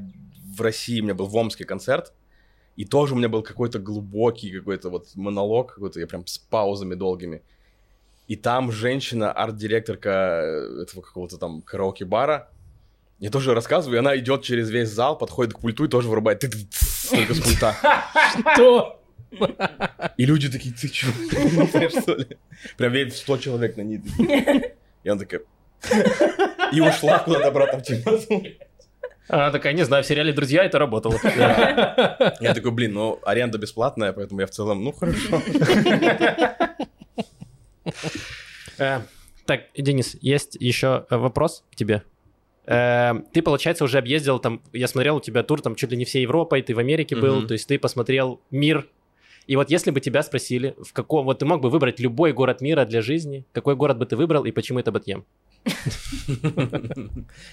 в 0.55 0.61
России, 0.61 1.01
у 1.01 1.05
меня 1.05 1.15
был 1.15 1.25
в 1.25 1.35
Омске 1.35 1.65
концерт, 1.65 2.13
и 2.75 2.85
тоже 2.85 3.15
у 3.15 3.17
меня 3.17 3.29
был 3.29 3.41
какой-то 3.41 3.79
глубокий 3.79 4.51
какой-то 4.51 4.89
вот 4.91 5.07
монолог, 5.15 5.73
какой-то 5.73 5.99
я 5.99 6.05
прям 6.05 6.27
с 6.27 6.37
паузами 6.37 6.93
долгими. 6.93 7.41
И 8.27 8.35
там 8.35 8.71
женщина, 8.71 9.31
арт-директорка 9.31 10.09
э, 10.43 10.83
этого 10.83 11.01
какого-то 11.01 11.37
там 11.39 11.63
караоке-бара, 11.63 12.50
я 13.21 13.29
тоже 13.29 13.53
рассказываю, 13.53 13.97
и 13.97 13.99
она 13.99 14.17
идет 14.17 14.41
через 14.41 14.71
весь 14.71 14.89
зал, 14.89 15.15
подходит 15.15 15.53
к 15.53 15.59
пульту 15.59 15.85
и 15.85 15.87
тоже 15.87 16.09
вырубает 16.09 16.39
только 16.39 16.57
с 16.57 17.39
пульта. 17.39 17.75
Что? 18.55 18.99
И 20.17 20.25
люди 20.25 20.49
такие, 20.49 20.73
ты 20.73 20.89
чё, 20.89 21.07
что 22.01 22.15
ли? 22.15 22.37
Прям 22.77 22.91
весь 22.91 23.17
100 23.19 23.37
человек 23.37 23.77
на 23.77 23.81
ней. 23.81 24.01
И 25.03 25.09
она 25.09 25.19
такая... 25.19 25.41
И 26.73 26.81
ушла 26.81 27.19
куда-то 27.19 27.47
обратно 27.47 27.79
в 27.79 27.83
темноту. 27.83 28.43
Она 29.27 29.51
такая, 29.51 29.73
не 29.73 29.85
знаю, 29.85 30.03
в 30.03 30.07
сериале 30.07 30.33
«Друзья» 30.33 30.65
это 30.65 30.79
работало. 30.79 31.17
Я 31.23 32.53
такой, 32.55 32.71
блин, 32.71 32.93
ну 32.93 33.19
аренда 33.23 33.59
бесплатная, 33.59 34.13
поэтому 34.13 34.41
я 34.41 34.47
в 34.47 34.51
целом, 34.51 34.83
ну 34.83 34.91
хорошо. 34.91 35.41
Э, 38.79 39.01
Так, 39.45 39.61
Денис, 39.77 40.17
есть 40.21 40.55
еще 40.59 41.05
вопрос 41.09 41.63
к 41.71 41.75
тебе. 41.75 42.03
Э, 42.71 43.13
Ты, 43.33 43.41
получается, 43.41 43.83
уже 43.83 43.97
объездил 43.97 44.39
там, 44.39 44.61
я 44.73 44.87
смотрел 44.87 45.17
у 45.17 45.21
тебя 45.21 45.43
тур 45.43 45.61
там 45.61 45.75
чуть 45.75 45.91
ли 45.91 45.97
не 45.97 46.05
всей 46.05 46.21
Европой, 46.21 46.61
ты 46.61 46.73
в 46.73 46.79
Америке 46.79 47.15
был, 47.15 47.37
Мгм. 47.39 47.47
то 47.47 47.53
есть 47.53 47.67
ты 47.67 47.77
посмотрел 47.79 48.39
мир. 48.51 48.87
И 49.47 49.55
вот 49.55 49.71
если 49.71 49.91
бы 49.91 49.99
тебя 49.99 50.21
спросили, 50.23 50.75
в 50.77 50.93
каком, 50.93 51.25
вот 51.25 51.39
ты 51.39 51.45
мог 51.45 51.61
бы 51.61 51.69
выбрать 51.69 51.99
любой 51.99 52.31
город 52.31 52.61
мира 52.61 52.85
для 52.85 53.01
жизни, 53.01 53.43
какой 53.53 53.75
город 53.75 53.97
бы 53.97 54.05
ты 54.05 54.15
выбрал 54.15 54.45
и 54.45 54.51
почему 54.51 54.79
это 54.79 54.91
Батьем? 54.91 55.25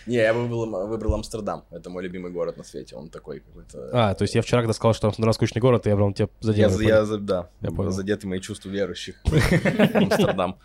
Не, 0.06 0.16
я 0.16 0.32
выбрал, 0.32 0.86
выбрал 0.86 1.14
Амстердам. 1.14 1.64
Это 1.70 1.90
мой 1.90 2.02
любимый 2.02 2.30
город 2.30 2.56
на 2.56 2.64
свете. 2.64 2.96
Он 2.96 3.08
такой 3.08 3.40
какой-то... 3.40 3.90
А, 3.92 4.14
то 4.14 4.22
есть 4.22 4.34
я 4.34 4.42
вчера, 4.42 4.60
когда 4.62 4.72
сказал, 4.74 4.94
что 4.94 5.08
Амстердам 5.08 5.32
скучный 5.32 5.60
город, 5.60 5.86
я 5.86 5.96
прям 5.96 6.14
тебя 6.14 6.28
Я, 6.42 6.68
задел. 6.68 6.88
я, 6.88 7.04
да, 7.18 7.50
Я 7.60 7.70
понял. 7.70 7.90
задеты 7.90 8.26
мои 8.26 8.40
чувства 8.40 8.68
верующих. 8.70 9.16
в 9.24 9.32
Амстердам. 9.96 10.56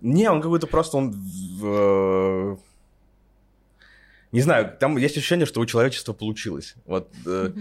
Не, 0.00 0.30
он 0.30 0.40
какой-то 0.42 0.66
просто, 0.66 0.96
он... 0.98 1.12
Не 4.36 4.42
знаю, 4.42 4.76
там 4.78 4.98
есть 4.98 5.16
ощущение, 5.16 5.46
что 5.46 5.60
у 5.60 5.66
человечества 5.66 6.12
получилось. 6.12 6.74
Вот 6.84 7.10
э, 7.24 7.52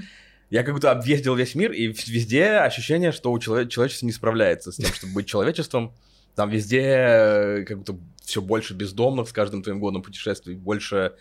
я 0.50 0.64
как 0.64 0.74
будто 0.74 0.92
объездил 0.92 1.34
весь 1.34 1.56
мир, 1.56 1.72
и 1.72 1.88
везде 1.88 2.48
ощущение, 2.58 3.14
что 3.14 3.32
у 3.32 3.40
челове- 3.40 3.70
человечество 3.70 4.06
не 4.06 4.12
справляется 4.12 4.74
с 4.74 4.76
тем, 4.76 4.92
чтобы 4.94 5.14
быть 5.14 5.26
человечеством. 5.26 5.94
Там 6.36 6.50
везде 6.50 6.82
э, 6.82 7.64
как 7.64 7.78
будто 7.78 7.98
все 8.26 8.42
больше 8.42 8.74
бездомных 8.74 9.30
с 9.30 9.32
каждым 9.32 9.64
твоим 9.64 9.80
годом 9.80 10.02
путешествий, 10.02 10.56
больше 10.56 11.14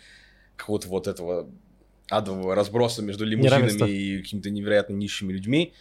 какого-то 0.57 0.89
вот 0.89 1.07
этого 1.07 1.49
адового 2.09 2.53
разброса 2.53 3.01
между 3.01 3.23
лимузинами 3.23 3.89
и 3.89 4.21
какими-то 4.21 4.49
невероятно 4.49 4.93
нищими 4.93 5.31
людьми. 5.31 5.71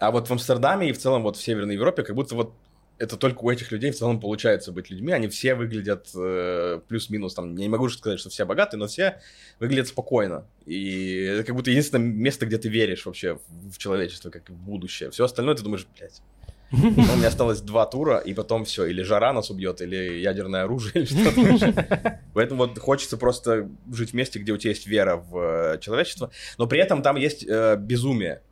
А 0.00 0.10
вот 0.10 0.28
в 0.28 0.32
Амстердаме 0.32 0.90
и 0.90 0.92
в 0.92 0.98
целом 0.98 1.22
вот 1.22 1.36
в 1.36 1.40
Северной 1.40 1.74
Европе 1.74 2.02
как 2.02 2.16
будто 2.16 2.34
вот 2.34 2.54
это 2.98 3.16
только 3.16 3.40
у 3.40 3.50
этих 3.50 3.72
людей 3.72 3.90
в 3.90 3.96
целом 3.96 4.20
получается 4.20 4.72
быть 4.72 4.90
людьми. 4.90 5.12
Они 5.12 5.28
все 5.28 5.54
выглядят 5.54 6.08
э, 6.14 6.80
плюс-минус, 6.88 7.34
там, 7.34 7.54
я 7.56 7.62
не 7.62 7.68
могу 7.68 7.88
сказать, 7.88 8.18
что 8.18 8.30
все 8.30 8.44
богатые, 8.44 8.78
но 8.78 8.86
все 8.86 9.20
выглядят 9.58 9.88
спокойно. 9.88 10.46
И 10.64 11.20
это 11.20 11.44
как 11.44 11.54
будто 11.54 11.70
единственное 11.70 12.04
место, 12.04 12.46
где 12.46 12.58
ты 12.58 12.68
веришь 12.68 13.04
вообще 13.06 13.34
в, 13.34 13.72
в 13.72 13.78
человечество, 13.78 14.30
как 14.30 14.48
в 14.48 14.54
будущее. 14.54 15.10
Все 15.10 15.24
остальное 15.24 15.54
ты 15.54 15.62
думаешь, 15.62 15.86
блядь, 15.98 16.22
у 16.72 16.76
меня 16.76 17.28
осталось 17.28 17.60
два 17.60 17.86
тура, 17.86 18.18
и 18.18 18.34
потом 18.34 18.64
все, 18.64 18.86
или 18.86 19.02
жара 19.02 19.32
нас 19.32 19.50
убьет, 19.50 19.80
или 19.80 20.18
ядерное 20.18 20.64
оружие, 20.64 20.92
или 20.94 21.04
что-то. 21.04 22.20
Поэтому 22.34 22.66
вот 22.66 22.78
хочется 22.78 23.16
просто 23.16 23.68
жить 23.92 24.10
в 24.10 24.14
месте, 24.14 24.38
где 24.38 24.52
у 24.52 24.56
тебя 24.56 24.70
есть 24.70 24.86
вера 24.86 25.16
в 25.16 25.38
э, 25.38 25.78
человечество, 25.80 26.30
но 26.58 26.66
при 26.66 26.80
этом 26.80 27.02
там 27.02 27.16
есть 27.16 27.46
э, 27.46 27.76
безумие. 27.76 28.42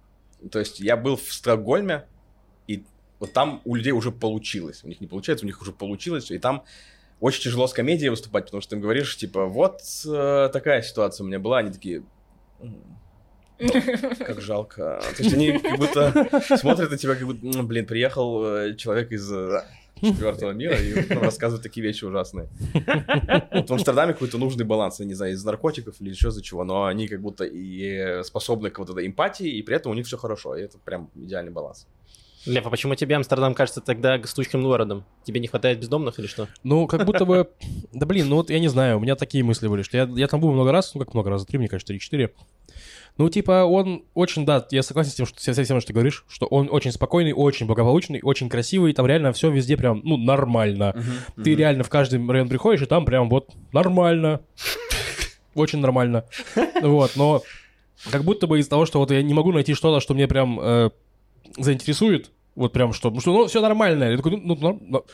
То 0.50 0.58
есть 0.58 0.78
я 0.78 0.96
был 0.96 1.16
в 1.16 1.32
Стокгольме, 1.32 2.04
и 2.68 2.84
вот 3.24 3.32
там 3.32 3.62
у 3.64 3.74
людей 3.74 3.92
уже 3.92 4.12
получилось. 4.12 4.82
У 4.84 4.88
них 4.88 5.00
не 5.00 5.06
получается, 5.06 5.44
у 5.44 5.48
них 5.48 5.60
уже 5.62 5.72
получилось, 5.72 6.30
и 6.30 6.38
там 6.38 6.64
очень 7.20 7.42
тяжело 7.42 7.66
с 7.66 7.72
комедией 7.72 8.10
выступать, 8.10 8.44
потому 8.44 8.60
что 8.60 8.70
ты 8.70 8.76
им 8.76 8.82
говоришь, 8.82 9.16
типа, 9.16 9.46
вот 9.46 9.80
э, 10.06 10.50
такая 10.52 10.82
ситуация 10.82 11.24
у 11.24 11.26
меня 11.26 11.38
была, 11.38 11.58
они 11.58 11.70
такие... 11.70 12.02
«М, 12.60 12.82
Как 14.18 14.40
жалко. 14.40 15.00
То 15.16 15.22
есть 15.22 15.32
они 15.32 15.58
как 15.58 15.78
будто 15.78 16.28
смотрят 16.58 16.90
на 16.90 16.98
тебя, 16.98 17.14
как 17.14 17.24
будто, 17.24 17.46
«М, 17.46 17.66
блин, 17.66 17.86
приехал 17.86 18.44
э, 18.44 18.74
человек 18.76 19.12
из 19.12 19.32
э, 19.32 19.62
четвертого 20.02 20.50
мира 20.50 20.76
и 20.76 21.14
ну, 21.14 21.20
рассказывает 21.20 21.62
такие 21.62 21.86
вещи 21.86 22.04
ужасные. 22.04 22.48
Вот 23.52 23.70
в 23.70 23.72
Амстердаме 23.72 24.12
какой-то 24.12 24.38
нужный 24.38 24.64
баланс, 24.64 25.00
я 25.00 25.06
не 25.06 25.14
знаю, 25.14 25.32
из 25.32 25.44
наркотиков 25.44 26.00
или 26.00 26.10
еще 26.10 26.30
за 26.30 26.42
чего, 26.42 26.64
но 26.64 26.84
они 26.84 27.08
как 27.08 27.20
будто 27.20 27.44
и 27.44 28.22
способны 28.24 28.70
к 28.70 28.78
вот 28.80 28.90
этой 28.90 29.06
эмпатии, 29.06 29.48
и 29.48 29.62
при 29.62 29.76
этом 29.76 29.92
у 29.92 29.94
них 29.94 30.06
все 30.06 30.18
хорошо, 30.18 30.56
и 30.56 30.62
это 30.62 30.78
прям 30.78 31.10
идеальный 31.14 31.52
баланс. 31.52 31.86
Лев, 32.46 32.66
а 32.66 32.70
почему 32.70 32.94
тебе 32.94 33.16
Амстердам 33.16 33.54
кажется 33.54 33.80
тогда 33.80 34.22
стучным 34.24 34.62
городом? 34.62 35.04
Тебе 35.24 35.40
не 35.40 35.48
хватает 35.48 35.80
бездомных 35.80 36.18
или 36.18 36.26
что? 36.26 36.48
Ну, 36.62 36.86
как 36.86 37.06
будто 37.06 37.24
бы... 37.24 37.48
Да 37.92 38.04
блин, 38.06 38.28
ну 38.28 38.36
вот 38.36 38.50
я 38.50 38.58
не 38.58 38.68
знаю, 38.68 38.98
у 38.98 39.00
меня 39.00 39.16
такие 39.16 39.42
мысли 39.42 39.66
были, 39.66 39.82
что 39.82 39.96
я, 39.96 40.04
я 40.14 40.28
там 40.28 40.40
был 40.40 40.52
много 40.52 40.70
раз, 40.70 40.94
ну 40.94 41.00
как 41.00 41.14
много 41.14 41.30
раз, 41.30 41.46
три, 41.46 41.58
мне 41.58 41.68
кажется, 41.68 41.88
три-четыре. 41.88 42.32
Ну, 43.16 43.28
типа, 43.28 43.64
он 43.64 44.04
очень, 44.14 44.44
да, 44.44 44.66
я 44.72 44.82
согласен 44.82 45.12
с 45.12 45.14
тем, 45.14 45.26
что, 45.26 45.40
со 45.40 45.62
всем, 45.62 45.80
что 45.80 45.86
ты 45.86 45.92
говоришь, 45.92 46.24
что 46.28 46.46
он 46.46 46.68
очень 46.70 46.90
спокойный, 46.90 47.32
очень 47.32 47.66
благополучный, 47.66 48.20
очень 48.22 48.48
красивый, 48.48 48.92
там 48.92 49.06
реально 49.06 49.32
все 49.32 49.50
везде 49.50 49.76
прям, 49.76 50.00
ну, 50.02 50.16
нормально. 50.16 50.96
Ты 51.42 51.54
реально 51.54 51.84
в 51.84 51.88
каждый 51.88 52.26
район 52.26 52.48
приходишь, 52.48 52.82
и 52.82 52.86
там 52.86 53.04
прям 53.04 53.28
вот 53.28 53.52
нормально. 53.72 54.40
очень 55.54 55.78
нормально. 55.78 56.24
Вот, 56.82 57.12
но 57.14 57.42
как 58.10 58.24
будто 58.24 58.46
бы 58.46 58.58
из-за 58.58 58.70
того, 58.70 58.84
что 58.84 58.98
вот 58.98 59.10
я 59.12 59.22
не 59.22 59.32
могу 59.32 59.52
найти 59.52 59.74
что-то, 59.74 60.00
что 60.00 60.14
мне 60.14 60.26
прям 60.26 60.58
э, 60.60 60.90
заинтересует, 61.56 62.30
вот 62.54 62.72
прям 62.72 62.92
что, 62.92 63.10
ну, 63.10 63.20
что, 63.20 63.32
ну, 63.32 63.46
все 63.46 63.60
нормально. 63.60 64.04
Я 64.04 64.16
такой, 64.16 64.32
ну, 64.32 64.56
ну, 64.60 64.78
ну, 64.80 65.04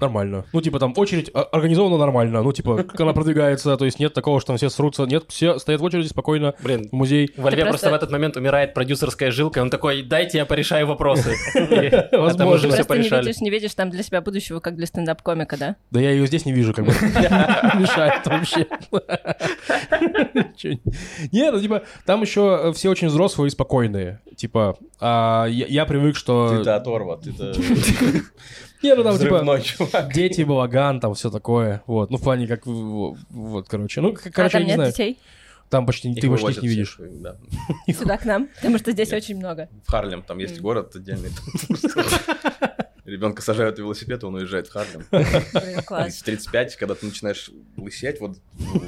нормально. 0.00 0.44
Ну, 0.52 0.60
типа 0.60 0.78
там 0.78 0.92
очередь 0.96 1.30
а, 1.34 1.42
организована 1.42 1.96
нормально. 1.98 2.42
Ну, 2.42 2.52
типа, 2.52 2.82
как 2.84 3.00
она 3.00 3.12
продвигается, 3.12 3.76
то 3.76 3.84
есть 3.84 3.98
нет 3.98 4.12
такого, 4.14 4.40
что 4.40 4.48
там 4.48 4.56
все 4.56 4.68
срутся. 4.70 5.04
Нет, 5.04 5.24
все 5.28 5.58
стоят 5.58 5.80
в 5.80 5.84
очереди 5.84 6.08
спокойно 6.08 6.54
Блин, 6.62 6.88
в 6.90 6.92
музей. 6.92 7.32
во 7.36 7.50
Льве 7.50 7.62
просто... 7.62 7.70
просто- 7.88 7.90
в 7.90 7.94
этот 7.94 8.10
момент 8.10 8.36
умирает 8.36 8.74
продюсерская 8.74 9.30
жилка, 9.30 9.60
он 9.60 9.70
такой, 9.70 10.02
дайте 10.02 10.38
я 10.38 10.46
порешаю 10.46 10.86
вопросы. 10.86 11.34
Возможно. 12.12 12.68
все 12.68 12.76
Просто 12.84 12.94
не 12.94 12.98
порешали. 13.02 13.26
видишь, 13.26 13.40
не 13.40 13.50
видишь 13.50 13.74
там 13.74 13.90
для 13.90 14.02
себя 14.02 14.20
будущего, 14.20 14.60
как 14.60 14.76
для 14.76 14.86
стендап-комика, 14.86 15.56
да? 15.56 15.76
Да 15.90 16.00
я 16.00 16.10
ее 16.10 16.26
здесь 16.26 16.44
не 16.46 16.52
вижу, 16.52 16.72
как 16.74 16.84
бы. 16.86 16.92
Мешает 17.78 18.26
вообще. 18.26 18.66
Чё- 20.56 20.78
Не, 21.32 21.50
ну 21.50 21.60
типа, 21.60 21.82
там 22.06 22.22
еще 22.22 22.72
все 22.74 22.88
очень 22.90 23.08
взрослые 23.08 23.48
и 23.48 23.50
спокойные. 23.50 24.20
Типа, 24.36 24.76
а 25.00 25.46
я 25.46 25.66
я 25.66 25.84
привык, 25.86 26.16
что... 26.16 26.56
Ты-то 26.58 26.76
оторва, 26.76 27.16
ты-то 27.18 27.52
Не, 28.82 28.94
ну 28.94 29.02
там 29.02 29.18
типа... 29.18 29.60
чувак. 29.62 30.12
Дети, 30.12 30.42
балаган, 30.42 31.00
там 31.00 31.14
все 31.14 31.30
такое. 31.30 31.82
Вот, 31.86 32.10
ну 32.10 32.16
в 32.16 32.22
плане 32.22 32.46
как... 32.46 32.66
Вот, 32.66 33.68
короче. 33.68 34.00
Ну, 34.00 34.12
к- 34.14 34.26
а 34.26 34.30
короче, 34.30 34.52
там 34.52 34.62
я 34.62 34.64
не 34.64 34.68
нет 34.70 34.76
знаю. 34.76 34.92
детей? 34.92 35.18
Там 35.68 35.86
почти 35.86 36.08
Их 36.10 36.16
ты 36.16 36.28
почти 36.28 36.44
вывозят 36.44 36.62
не 36.62 36.68
видишь. 36.68 36.94
всех, 36.94 37.20
да. 37.22 37.36
Сюда 37.92 38.16
к 38.18 38.24
нам, 38.24 38.48
потому 38.56 38.78
что 38.78 38.90
здесь 38.90 39.10
Нет. 39.12 39.22
очень 39.22 39.36
много. 39.36 39.68
В 39.86 39.90
Харлем, 39.90 40.22
там 40.22 40.38
есть 40.38 40.60
город 40.60 40.96
отдельный. 40.96 41.30
Ребенка 43.10 43.42
сажают 43.42 43.76
в 43.76 43.78
велосипед, 43.80 44.22
он 44.22 44.36
уезжает 44.36 44.68
в 44.68 44.72
Харлем. 44.72 45.04
Класс. 45.84 46.18
В 46.18 46.22
35, 46.22 46.76
когда 46.76 46.94
ты 46.94 47.06
начинаешь 47.06 47.50
лысеть, 47.76 48.20
вот 48.20 48.36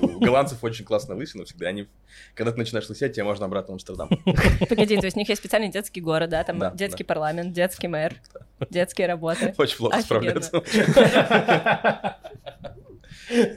у 0.00 0.20
голландцев 0.20 0.62
очень 0.62 0.84
классно 0.84 1.16
лысина 1.16 1.44
всегда, 1.44 1.66
они, 1.68 1.88
когда 2.34 2.52
ты 2.52 2.58
начинаешь 2.58 2.88
лысеть, 2.88 3.14
тебе 3.14 3.24
можно 3.24 3.46
обратно 3.46 3.72
в 3.72 3.74
Амстердам. 3.74 4.08
Погоди, 4.68 4.96
то 4.96 5.06
есть 5.06 5.16
у 5.16 5.18
них 5.18 5.28
есть 5.28 5.40
специальный 5.40 5.70
детский 5.70 6.00
город, 6.00 6.30
да? 6.30 6.44
Там 6.44 6.58
Да, 6.58 6.70
детский 6.70 7.02
парламент, 7.02 7.52
детский 7.52 7.88
мэр, 7.88 8.14
детские 8.70 9.08
работы. 9.08 9.54
Очень 9.58 9.76
плохо 9.76 9.96
Офигенно. 9.96 10.40
справляются. 10.40 10.62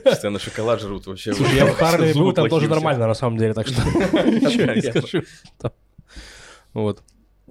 Постоянно 0.04 0.38
шоколад 0.40 0.80
жрут 0.80 1.06
вообще. 1.06 1.32
Слушай, 1.32 1.56
я 1.56 1.66
в 1.66 1.76
Харлеме 1.76 2.14
был, 2.14 2.32
там 2.32 2.48
тоже 2.48 2.68
нормально, 2.68 3.06
на 3.06 3.14
самом 3.14 3.38
деле, 3.38 3.54
так 3.54 3.68
что 3.68 3.80
ничего 3.84 4.72
не 4.72 4.82
скажу. 4.82 5.22
Вот. 6.72 7.02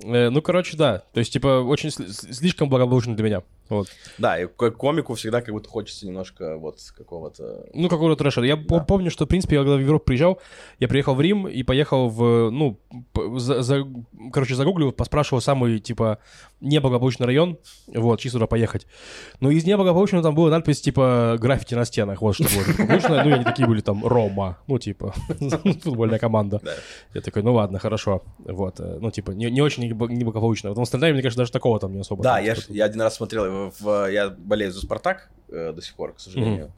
Э, 0.03 0.29
Ну, 0.29 0.41
короче, 0.41 0.75
да. 0.77 1.03
То 1.13 1.19
есть, 1.19 1.31
типа, 1.33 1.61
очень 1.61 1.89
сли- 1.89 2.09
слишком 2.09 2.69
благополучно 2.69 3.15
для 3.15 3.25
меня. 3.25 3.43
Вот. 3.67 3.87
Да, 4.19 4.39
и 4.39 4.45
комику 4.45 5.15
всегда 5.15 5.41
как 5.41 5.51
будто 5.51 5.67
хочется 5.69 6.05
немножко 6.05 6.57
вот 6.57 6.77
какого-то... 6.95 7.65
Ну, 7.73 7.89
какого-то 7.89 8.15
трэша. 8.15 8.41
Я 8.43 8.57
Да. 8.57 8.61
пом- 8.77 8.85
помню, 8.85 9.09
что, 9.09 9.25
в 9.25 9.27
принципе, 9.27 9.55
я 9.55 9.61
когда 9.63 9.77
в 9.77 9.79
Европу 9.79 10.05
приезжал, 10.05 10.39
я 10.79 10.87
приехал 10.87 11.15
в 11.15 11.21
Рим 11.21 11.47
и 11.47 11.63
поехал 11.63 12.09
в, 12.09 12.51
ну, 12.51 12.77
за, 13.37 13.63
за- 13.63 13.87
короче, 14.31 14.53
загуглил, 14.53 14.91
поспрашивал 14.91 15.41
самый, 15.41 15.79
типа, 15.79 16.19
неблагополучный 16.61 17.25
район, 17.25 17.57
вот, 17.87 18.19
чисто 18.19 18.37
туда 18.37 18.45
поехать. 18.47 18.85
Но 19.39 19.49
из 19.49 19.65
неблагополучного 19.65 20.23
там 20.23 20.35
была 20.35 20.51
надпись, 20.51 20.81
типа, 20.81 21.37
граффити 21.39 21.73
на 21.73 21.85
стенах, 21.85 22.21
вот 22.21 22.35
что 22.35 22.43
было 22.43 22.63
благополучное. 22.65 23.23
Ну, 23.23 23.29
и 23.31 23.33
они 23.33 23.43
такие 23.43 23.67
были 23.67 23.81
там, 23.81 24.05
Рома, 24.05 24.59
ну, 24.67 24.77
типа, 24.77 25.11
футбольная 25.81 26.19
команда. 26.19 26.61
Да. 26.63 26.73
Я 27.15 27.21
такой, 27.21 27.41
ну, 27.41 27.53
ладно, 27.55 27.79
хорошо. 27.79 28.21
Вот, 28.37 28.79
э, 28.79 28.99
ну, 29.01 29.09
типа, 29.09 29.31
не, 29.31 29.49
не 29.87 29.93
небо- 29.93 30.07
неблагополучно. 30.11 30.73
В 30.73 30.79
Амстердаме, 30.79 31.13
мне 31.13 31.21
кажется, 31.21 31.39
даже 31.39 31.51
такого 31.51 31.79
там 31.79 31.93
не 31.93 31.99
особо. 32.01 32.23
Да, 32.23 32.39
я, 32.39 32.55
я 32.69 32.85
один 32.85 33.01
раз 33.01 33.15
смотрел, 33.15 33.45
его 33.45 33.73
в, 33.79 34.11
я 34.11 34.29
болею 34.29 34.71
за 34.71 34.81
Спартак 34.81 35.29
э, 35.49 35.71
до 35.73 35.81
сих 35.81 35.95
пор, 35.95 36.13
к 36.13 36.19
сожалению. 36.19 36.71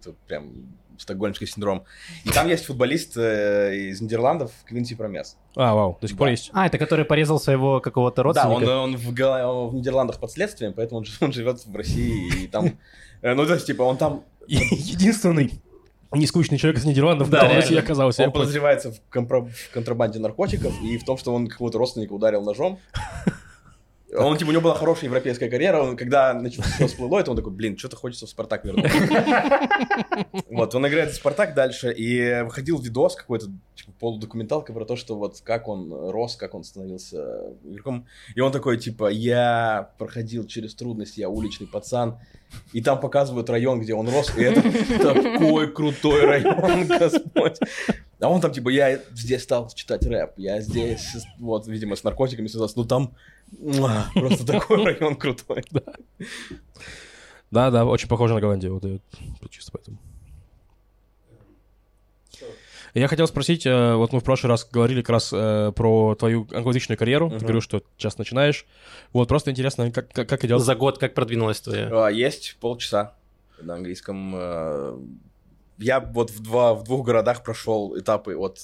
Это 0.00 0.14
прям 0.26 0.52
стокгольмский 0.98 1.46
синдром. 1.46 1.84
И 2.24 2.30
там 2.30 2.48
есть 2.48 2.64
футболист 2.64 3.16
э, 3.16 3.74
из 3.90 4.00
Нидерландов 4.00 4.50
Квинси 4.64 4.94
Промес. 4.96 5.36
А, 5.54 5.74
вау, 5.74 5.96
до 6.00 6.08
сих 6.08 6.16
пор 6.16 6.26
Да. 6.26 6.30
есть. 6.32 6.50
А, 6.52 6.66
это 6.66 6.76
который 6.78 7.04
порезал 7.04 7.38
своего 7.38 7.80
какого-то 7.80 8.16
Да, 8.16 8.48
он, 8.48 8.64
родственника? 8.64 8.78
он 8.78 8.96
в, 8.96 9.08
он 9.48 9.68
в 9.70 9.74
Нидерландах 9.74 10.18
под 10.18 10.30
следствием, 10.32 10.72
поэтому 10.72 11.00
он, 11.00 11.06
он 11.20 11.32
живет 11.32 11.64
в 11.64 11.74
России, 11.76 12.44
и 12.44 12.46
там... 12.48 12.78
э, 13.22 13.34
Ну, 13.34 13.46
то 13.46 13.54
есть, 13.54 13.66
типа, 13.66 13.82
он 13.82 13.96
там... 13.96 14.24
Единственный 14.48 15.52
нескучный 16.12 16.58
человек 16.58 16.80
из 16.80 16.84
Нидерландов, 16.84 17.28
Да, 17.30 17.42
реально. 17.42 17.56
России 17.56 17.76
оказался. 17.78 18.24
Он 18.24 18.32
подозревается 18.32 18.92
в, 18.92 19.00
компро- 19.14 19.48
в 19.50 19.70
контрабанде 19.72 20.18
наркотиков 20.18 20.72
и 20.82 20.96
в 20.98 21.04
том, 21.04 21.18
что 21.18 21.34
он 21.34 21.48
какого-то 21.48 21.78
родственника 21.78 22.12
ударил 22.12 22.42
ножом. 22.42 22.78
Он, 24.16 24.38
типа, 24.38 24.48
у 24.48 24.52
него 24.52 24.62
была 24.62 24.74
хорошая 24.74 25.04
европейская 25.04 25.50
карьера, 25.50 25.82
он, 25.82 25.96
когда 25.96 26.32
начал 26.32 26.62
все 26.62 26.86
всплыло, 26.86 27.18
это 27.18 27.30
он 27.30 27.36
такой, 27.36 27.52
блин, 27.52 27.76
что-то 27.76 27.96
хочется 27.96 28.26
в 28.26 28.30
Спартак 28.30 28.64
вернуться. 28.64 28.90
Вот, 30.48 30.74
он 30.74 30.88
играет 30.88 31.10
в 31.10 31.14
Спартак 31.14 31.54
дальше, 31.54 31.92
и 31.92 32.42
выходил 32.42 32.78
видос 32.78 33.14
какой-то, 33.16 33.46
типа, 33.74 33.92
полудокументалка 34.00 34.72
про 34.72 34.84
то, 34.84 34.96
что 34.96 35.16
вот 35.16 35.40
как 35.44 35.68
он 35.68 35.92
рос, 36.10 36.36
как 36.36 36.54
он 36.54 36.64
становился 36.64 37.52
игроком. 37.64 38.06
И 38.34 38.40
он 38.40 38.50
такой, 38.50 38.78
типа, 38.78 39.08
я 39.08 39.90
проходил 39.98 40.46
через 40.46 40.74
трудности, 40.74 41.20
я 41.20 41.28
уличный 41.28 41.66
пацан, 41.66 42.18
и 42.72 42.80
там 42.80 42.98
показывают 42.98 43.50
район, 43.50 43.80
где 43.80 43.94
он 43.94 44.08
рос, 44.08 44.36
и 44.36 44.42
это 44.42 44.62
такой 45.02 45.70
крутой 45.70 46.24
район, 46.24 46.86
господь. 46.98 47.58
А 48.20 48.28
он 48.28 48.40
там, 48.40 48.52
типа, 48.52 48.70
я 48.70 49.00
здесь 49.14 49.42
стал 49.42 49.68
читать 49.68 50.04
рэп, 50.04 50.32
я 50.38 50.60
здесь, 50.60 51.14
вот, 51.38 51.68
видимо, 51.68 51.94
с 51.94 52.02
наркотиками 52.02 52.48
связался, 52.48 52.78
ну 52.78 52.84
там 52.84 53.14
просто 54.14 54.46
такой 54.46 54.84
район 54.84 55.16
крутой. 55.16 55.64
Да, 57.50 57.70
да, 57.70 57.86
очень 57.86 58.08
похоже 58.08 58.34
на 58.34 58.40
Голландию. 58.42 58.74
Вот, 58.74 59.50
чисто 59.50 59.72
поэтому. 59.72 59.96
Я 62.94 63.08
хотел 63.08 63.26
спросить, 63.26 63.64
э, 63.64 63.94
вот 63.94 64.12
мы 64.12 64.20
в 64.20 64.24
прошлый 64.24 64.48
раз 64.50 64.68
говорили 64.70 65.00
как 65.02 65.10
раз 65.10 65.30
э, 65.32 65.72
про 65.74 66.14
твою 66.14 66.46
англоязычную 66.52 66.98
карьеру. 66.98 67.30
Ты 67.30 67.38
говорил, 67.38 67.60
что 67.60 67.82
сейчас 67.96 68.18
начинаешь. 68.18 68.66
Вот, 69.12 69.28
просто 69.28 69.50
интересно, 69.50 69.90
как, 69.90 70.10
как, 70.12 70.28
как 70.28 70.44
идет. 70.44 70.60
За 70.60 70.74
год 70.74 70.98
как 70.98 71.14
продвинулась 71.14 71.60
твоя? 71.60 71.88
А, 72.06 72.08
Есть 72.10 72.56
полчаса 72.60 73.14
на 73.60 73.74
английском. 73.74 74.32
э, 74.34 74.98
Я 75.78 76.00
вот 76.00 76.30
в, 76.30 76.40
два, 76.42 76.74
в 76.74 76.84
двух 76.84 77.06
городах 77.06 77.44
прошел 77.44 77.98
этапы 77.98 78.36
от 78.36 78.62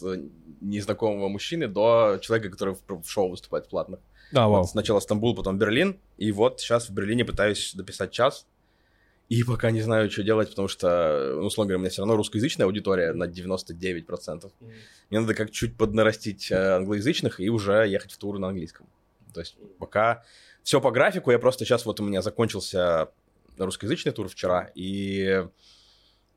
незнакомого 0.61 1.29
мужчины 1.29 1.69
до 1.69 2.19
человека, 2.21 2.51
который 2.51 2.75
в 2.89 3.09
шоу 3.09 3.31
выступает 3.31 3.69
платно. 3.69 3.99
А. 4.33 4.49
Вот 4.49 4.69
сначала 4.69 5.01
Стамбул, 5.01 5.35
потом 5.35 5.59
Берлин. 5.59 5.99
И 6.17 6.33
вот 6.33 6.61
сейчас 6.61 6.89
в 6.89 6.93
Берлине 6.93 7.25
пытаюсь 7.25 7.75
дописать 7.75 8.13
час. 8.13 8.47
И 9.29 9.43
пока 9.43 9.71
не 9.71 9.81
знаю, 9.81 10.11
что 10.11 10.23
делать, 10.23 10.51
потому 10.51 10.69
что, 10.69 11.37
ну, 11.37 11.47
условно 11.47 11.69
говоря, 11.69 11.79
у 11.79 11.81
меня 11.81 11.91
все 11.91 12.03
равно 12.03 12.17
русскоязычная 12.17 12.67
аудитория 12.67 13.13
на 13.15 13.25
99%. 13.25 14.53
Мне 15.11 15.21
надо 15.21 15.35
как 15.35 15.51
чуть 15.51 15.77
поднарастить 15.77 16.51
э, 16.51 16.77
англоязычных 16.77 17.41
и 17.41 17.49
уже 17.49 17.89
ехать 17.89 18.13
в 18.13 18.19
тур 18.19 18.39
на 18.39 18.49
английском. 18.49 18.87
То 19.33 19.41
есть 19.41 19.57
пока 19.79 20.25
все 20.63 20.81
по 20.81 20.91
графику, 20.91 21.31
я 21.31 21.39
просто 21.39 21.65
сейчас 21.65 21.87
вот 21.87 22.01
у 22.01 22.05
меня 22.05 22.21
закончился 22.21 23.09
русскоязычный 23.57 24.13
тур 24.13 24.29
вчера, 24.29 24.71
и 24.75 25.47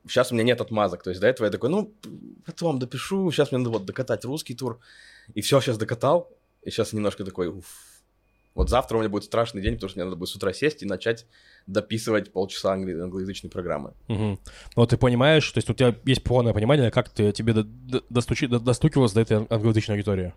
сейчас 0.07 0.31
у 0.31 0.35
меня 0.35 0.43
нет 0.43 0.61
отмазок. 0.61 1.03
То 1.03 1.09
есть 1.09 1.21
до 1.21 1.27
этого 1.27 1.45
я 1.45 1.51
такой, 1.51 1.69
ну, 1.69 1.93
потом 2.45 2.79
допишу, 2.79 3.31
сейчас 3.31 3.51
мне 3.51 3.59
надо 3.59 3.71
вот 3.71 3.85
докатать 3.85 4.23
русский 4.25 4.55
тур. 4.55 4.79
И 5.33 5.41
все, 5.41 5.59
сейчас 5.59 5.77
докатал, 5.77 6.31
и 6.63 6.69
сейчас 6.69 6.93
немножко 6.93 7.23
такой, 7.23 7.47
уф. 7.49 7.65
Вот 8.55 8.69
завтра 8.71 8.97
у 8.97 8.99
меня 9.01 9.09
будет 9.09 9.23
страшный 9.23 9.61
день, 9.61 9.75
потому 9.75 9.89
что 9.89 9.99
мне 9.99 10.05
надо 10.05 10.15
будет 10.17 10.29
с 10.29 10.35
утра 10.35 10.51
сесть 10.51 10.81
и 10.81 10.85
начать 10.87 11.27
дописывать 11.67 12.31
полчаса 12.31 12.73
англи- 12.73 12.99
англоязычной 12.99 13.51
программы. 13.51 13.93
Ну, 14.07 14.39
вот 14.75 14.89
ты 14.89 14.97
понимаешь, 14.97 15.49
то 15.51 15.59
есть 15.59 15.69
у 15.69 15.75
тебя 15.75 15.95
есть 16.05 16.23
полное 16.23 16.53
понимание, 16.53 16.89
как 16.89 17.09
ты, 17.09 17.31
тебе 17.33 17.53
до- 17.53 17.63
до- 17.63 18.03
достучи- 18.09 18.47
до- 18.47 18.59
достукивалось 18.59 19.13
до 19.13 19.21
этой 19.21 19.45
англоязычной 19.47 19.95
аудитории. 19.95 20.33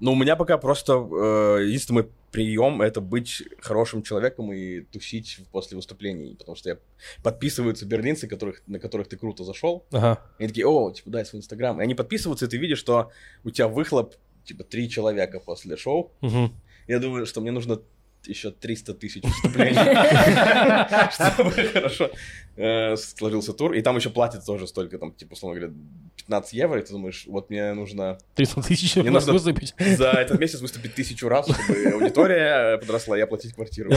Ну, 0.00 0.12
у 0.12 0.16
меня 0.16 0.36
пока 0.36 0.58
просто 0.58 0.94
э, 0.94 1.64
единственный 1.66 1.94
мой 2.02 2.10
прием 2.32 2.82
это 2.82 3.00
быть 3.00 3.42
хорошим 3.60 4.02
человеком 4.02 4.52
и 4.52 4.80
тусить 4.82 5.38
после 5.52 5.76
выступлений, 5.76 6.34
потому 6.34 6.56
что 6.56 6.70
я 6.70 6.78
подписываются 7.22 7.86
берлинцы, 7.86 8.26
которых, 8.26 8.62
на 8.66 8.78
которых 8.80 9.08
ты 9.08 9.16
круто 9.16 9.44
зашел, 9.44 9.86
Ага. 9.92 10.20
и 10.38 10.42
они 10.42 10.48
такие, 10.48 10.66
о, 10.66 10.90
типа, 10.90 11.08
дай 11.10 11.24
свой 11.24 11.38
инстаграм, 11.40 11.80
и 11.80 11.84
они 11.84 11.94
подписываются, 11.94 12.44
и 12.46 12.48
ты 12.48 12.58
видишь, 12.58 12.78
что 12.78 13.12
у 13.44 13.50
тебя 13.50 13.68
выхлоп, 13.68 14.16
типа, 14.48 14.64
три 14.64 14.88
человека 14.88 15.40
после 15.40 15.76
шоу. 15.76 16.12
Мгм. 16.20 16.52
Я 16.88 16.98
думаю, 16.98 17.26
что 17.26 17.40
мне 17.40 17.50
нужно 17.52 17.80
еще 18.26 18.50
300 18.50 18.94
тысяч 18.94 19.22
выступлений, 19.22 19.74
чтобы 21.12 21.50
хорошо 21.50 22.10
э, 22.56 22.96
сложился 22.96 23.52
тур, 23.52 23.72
и 23.74 23.80
там 23.82 23.96
еще 23.96 24.10
платят 24.10 24.44
тоже 24.44 24.66
столько, 24.66 24.98
там, 24.98 25.12
типа, 25.12 25.34
условно 25.34 25.58
говоря, 25.60 25.74
15 26.16 26.52
евро, 26.52 26.80
и 26.80 26.84
ты 26.84 26.92
думаешь, 26.92 27.24
вот 27.26 27.48
мне 27.48 27.72
нужно 27.72 28.18
300 28.34 28.62
тысяч 28.62 28.96
Мне 28.96 29.10
нужно- 29.10 29.32
высыпить. 29.32 29.74
за 29.78 30.10
этот 30.10 30.38
месяц 30.40 30.60
выступить 30.60 30.94
тысячу 30.94 31.28
раз, 31.28 31.48
чтобы 31.48 31.84
аудитория 31.92 32.74
э, 32.74 32.78
подросла 32.78 33.16
и 33.16 33.20
оплатить 33.20 33.54
квартиру. 33.54 33.90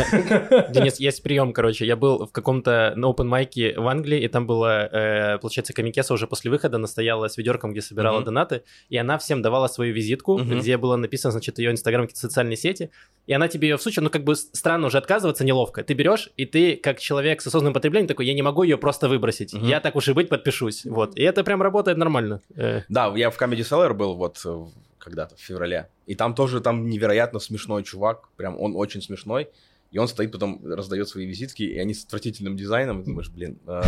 Денис, 0.69 0.99
есть 0.99 1.23
прием, 1.23 1.51
короче. 1.51 1.85
Я 1.85 1.95
был 1.95 2.25
в 2.27 2.31
каком-то 2.31 2.93
на 2.95 3.07
open 3.07 3.25
майке 3.25 3.73
в 3.77 3.87
Англии, 3.87 4.21
и 4.21 4.27
там 4.27 4.45
была, 4.47 4.85
э, 4.85 5.37
получается, 5.39 5.73
комикеса 5.73 6.13
уже 6.13 6.27
после 6.27 6.51
выхода, 6.51 6.77
она 6.77 6.87
стояла 6.87 7.27
с 7.27 7.37
ведерком, 7.37 7.71
где 7.71 7.81
собирала 7.81 8.21
донаты, 8.23 8.63
и 8.89 8.97
она 8.97 9.17
всем 9.17 9.41
давала 9.41 9.67
свою 9.67 9.93
визитку, 9.93 10.37
где 10.37 10.77
было 10.77 10.95
написано, 10.95 11.31
значит, 11.31 11.57
ее 11.57 11.71
инстаграм, 11.71 12.03
какие-то 12.03 12.21
социальные 12.21 12.57
сети, 12.57 12.91
и 13.25 13.33
она 13.33 13.47
тебе 13.47 13.69
ее 13.69 13.77
всучила, 13.77 14.03
ну, 14.03 14.09
как 14.11 14.23
бы 14.23 14.35
странно 14.35 14.87
уже 14.87 14.97
отказываться, 14.97 15.43
неловко. 15.43 15.83
Ты 15.83 15.93
берешь, 15.93 16.29
и 16.37 16.45
ты, 16.45 16.75
как 16.75 16.99
человек 16.99 17.41
с 17.41 17.47
осознанным 17.47 17.73
потреблением, 17.73 18.07
такой, 18.07 18.25
я 18.27 18.33
не 18.33 18.41
могу 18.41 18.63
ее 18.63 18.77
просто 18.77 19.09
выбросить. 19.09 19.53
Мгм. 19.53 19.65
Я 19.65 19.79
так 19.79 19.95
уж 19.95 20.07
и 20.09 20.13
быть 20.13 20.29
подпишусь. 20.29 20.85
Вот. 20.85 21.15
И 21.17 21.23
это 21.23 21.43
прям 21.43 21.61
работает 21.61 21.97
нормально. 21.97 22.41
Э, 22.55 22.81
Да, 22.89 23.11
я 23.15 23.29
в 23.29 23.41
Comedy 23.41 23.61
Cellar 23.61 23.93
был 23.93 24.15
вот 24.15 24.39
э, 24.45 24.65
когда-то, 24.99 25.35
в 25.35 25.39
феврале. 25.39 25.89
И 26.05 26.15
там 26.15 26.35
тоже, 26.35 26.61
там 26.61 26.87
невероятно 26.87 27.39
смешной 27.39 27.83
чувак. 27.83 28.29
Прям 28.37 28.59
он 28.59 28.75
очень 28.75 29.01
смешной. 29.01 29.49
И 29.91 29.97
он 29.97 30.07
стоит, 30.07 30.31
потом 30.31 30.61
раздает 30.65 31.09
свои 31.09 31.25
визитки, 31.25 31.63
и 31.63 31.77
они 31.79 31.93
с 31.93 32.05
отвратительным 32.05 32.55
дизайном. 32.55 33.01
И 33.01 33.05
думаешь, 33.05 33.29
блин. 33.29 33.59
э, 33.67 33.81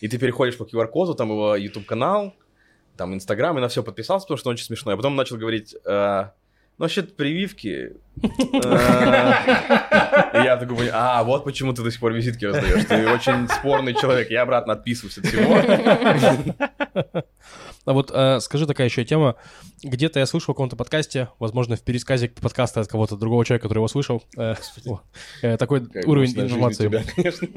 И 0.00 0.08
ты 0.08 0.18
переходишь 0.18 0.56
по 0.56 0.64
QR-коду, 0.64 1.14
там 1.14 1.30
его 1.30 1.56
YouTube-канал, 1.56 2.34
там 2.96 3.14
Инстаграм, 3.14 3.56
и 3.58 3.60
на 3.60 3.68
все 3.68 3.82
подписался, 3.82 4.24
потому 4.26 4.38
что 4.38 4.48
он 4.50 4.54
очень 4.54 4.64
смешной. 4.66 4.94
А 4.94 4.96
потом 4.96 5.16
начал 5.16 5.36
говорить, 5.36 5.74
э, 5.84 6.24
ну, 6.78 6.84
вообще 6.84 7.02
прививки. 7.02 7.92
я 10.32 10.56
такой, 10.60 10.76
понял, 10.76 10.90
а, 10.92 11.22
вот 11.24 11.44
почему 11.44 11.72
ты 11.72 11.82
до 11.82 11.90
сих 11.90 12.00
пор 12.00 12.12
визитки 12.12 12.44
раздаешь. 12.44 12.84
Ты 12.84 13.08
очень 13.08 13.48
спорный 13.48 13.94
человек. 13.94 14.30
Я 14.30 14.42
обратно 14.42 14.74
отписываюсь 14.74 15.16
от 15.18 15.26
всего. 15.26 15.56
А 17.86 17.92
вот 17.92 18.10
э, 18.12 18.40
скажи 18.40 18.66
такая 18.66 18.88
еще 18.88 19.04
тема. 19.04 19.36
Где-то 19.84 20.18
я 20.18 20.26
слышал 20.26 20.52
в 20.52 20.56
каком-то 20.56 20.74
подкасте, 20.74 21.28
возможно, 21.38 21.76
в 21.76 21.82
пересказе 21.82 22.28
подкаста 22.28 22.80
от 22.80 22.88
кого-то 22.88 23.16
другого 23.16 23.44
человека, 23.44 23.62
который 23.62 23.78
его 23.78 23.86
слышал, 23.86 24.24
э, 24.36 24.56
о, 24.86 25.00
э, 25.42 25.56
такой 25.56 25.86
уровень 26.04 26.32
информации. 26.36 26.88
тебя, 26.88 27.04
конечно. 27.14 27.48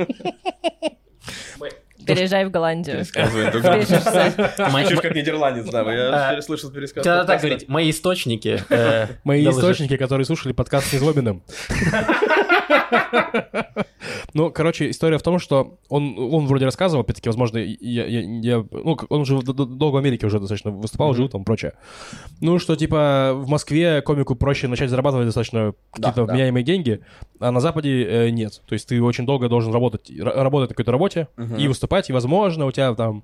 Переезжай 2.06 2.46
в 2.46 2.52
Голландию. 2.52 3.04
Звучишь 3.04 5.00
как 5.02 5.16
нидерландец, 5.16 5.70
да. 5.70 5.82
Я 5.92 6.30
А, 6.30 6.34
переслышал 6.34 6.72
пересказ. 6.72 7.04
Когда 7.04 7.26
так 7.26 7.40
говорить, 7.42 7.68
мои 7.68 7.90
источники. 7.92 8.64
э, 8.70 9.08
Мои 9.24 9.48
источники, 9.48 9.98
которые 9.98 10.26
слушали 10.26 10.54
подкаст 10.54 10.88
с 10.88 10.94
Незлобиным. 10.94 11.44
Ну, 14.34 14.52
короче, 14.52 14.90
история 14.90 15.18
в 15.18 15.24
том, 15.24 15.40
что 15.40 15.80
он, 15.90 16.16
он 16.18 16.46
вроде 16.48 16.66
рассказывал, 16.66 17.02
опять-таки, 17.04 17.30
возможно, 17.30 17.58
я, 17.58 18.06
я- 18.06 18.22
я- 18.22 18.66
ну, 18.72 18.98
он 19.10 19.22
уже 19.22 19.42
долго 19.42 19.96
в 19.96 19.98
Америке 19.98 20.28
уже 20.28 20.40
достаточно 20.40 20.72
выступал, 20.72 21.14
жил 21.14 21.30
там, 21.30 21.44
прочее. 21.44 21.74
Ну, 22.42 22.60
что, 22.60 22.76
типа, 22.76 23.32
в 23.36 23.50
Москве 23.50 24.02
комику 24.02 24.36
проще 24.36 24.68
начать 24.68 24.90
зарабатывать 24.90 25.26
достаточно 25.26 25.74
какие-то 25.92 26.26
да. 26.26 26.34
вменяемые 26.34 26.64
деньги, 26.64 27.02
а 27.40 27.52
на 27.52 27.60
Западе 27.60 28.04
э, 28.04 28.30
нет. 28.30 28.62
То 28.66 28.74
есть 28.74 28.88
ты 28.88 29.02
очень 29.02 29.26
долго 29.26 29.50
должен 29.50 29.74
работать, 29.74 30.12
работать 30.20 30.70
на 30.70 30.74
какой-то 30.76 30.92
работе 30.92 31.28
Мгм. 31.38 31.56
и 31.58 31.68
выступать, 31.68 32.10
и, 32.10 32.14
возможно, 32.14 32.66
у 32.66 32.72
тебя 32.72 32.94
там 32.96 33.24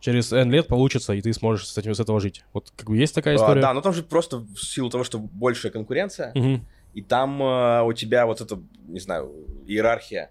через 0.00 0.32
N 0.32 0.50
лет 0.52 0.66
получится, 0.68 1.14
и 1.14 1.22
ты 1.22 1.32
сможешь 1.32 1.66
с 1.66 1.76
этим 1.78 1.94
с 1.94 2.00
этого 2.00 2.20
жить. 2.20 2.44
Вот 2.52 2.70
как 2.76 2.88
бы 2.90 2.96
есть 2.98 3.14
такая 3.14 3.34
А, 3.34 3.36
история? 3.36 3.62
Да, 3.62 3.72
но 3.74 3.80
там 3.80 3.92
же 3.94 4.02
просто 4.02 4.38
в 4.38 4.58
силу 4.58 4.90
того, 4.90 5.04
что 5.04 5.18
большая 5.18 5.72
конкуренция, 5.72 6.32
Мгм. 6.34 6.66
и 6.94 7.02
там 7.02 7.42
э, 7.42 7.82
у 7.82 7.92
тебя 7.94 8.26
вот 8.26 8.40
эта, 8.40 8.60
не 8.86 9.00
знаю, 9.00 9.32
иерархия 9.66 10.30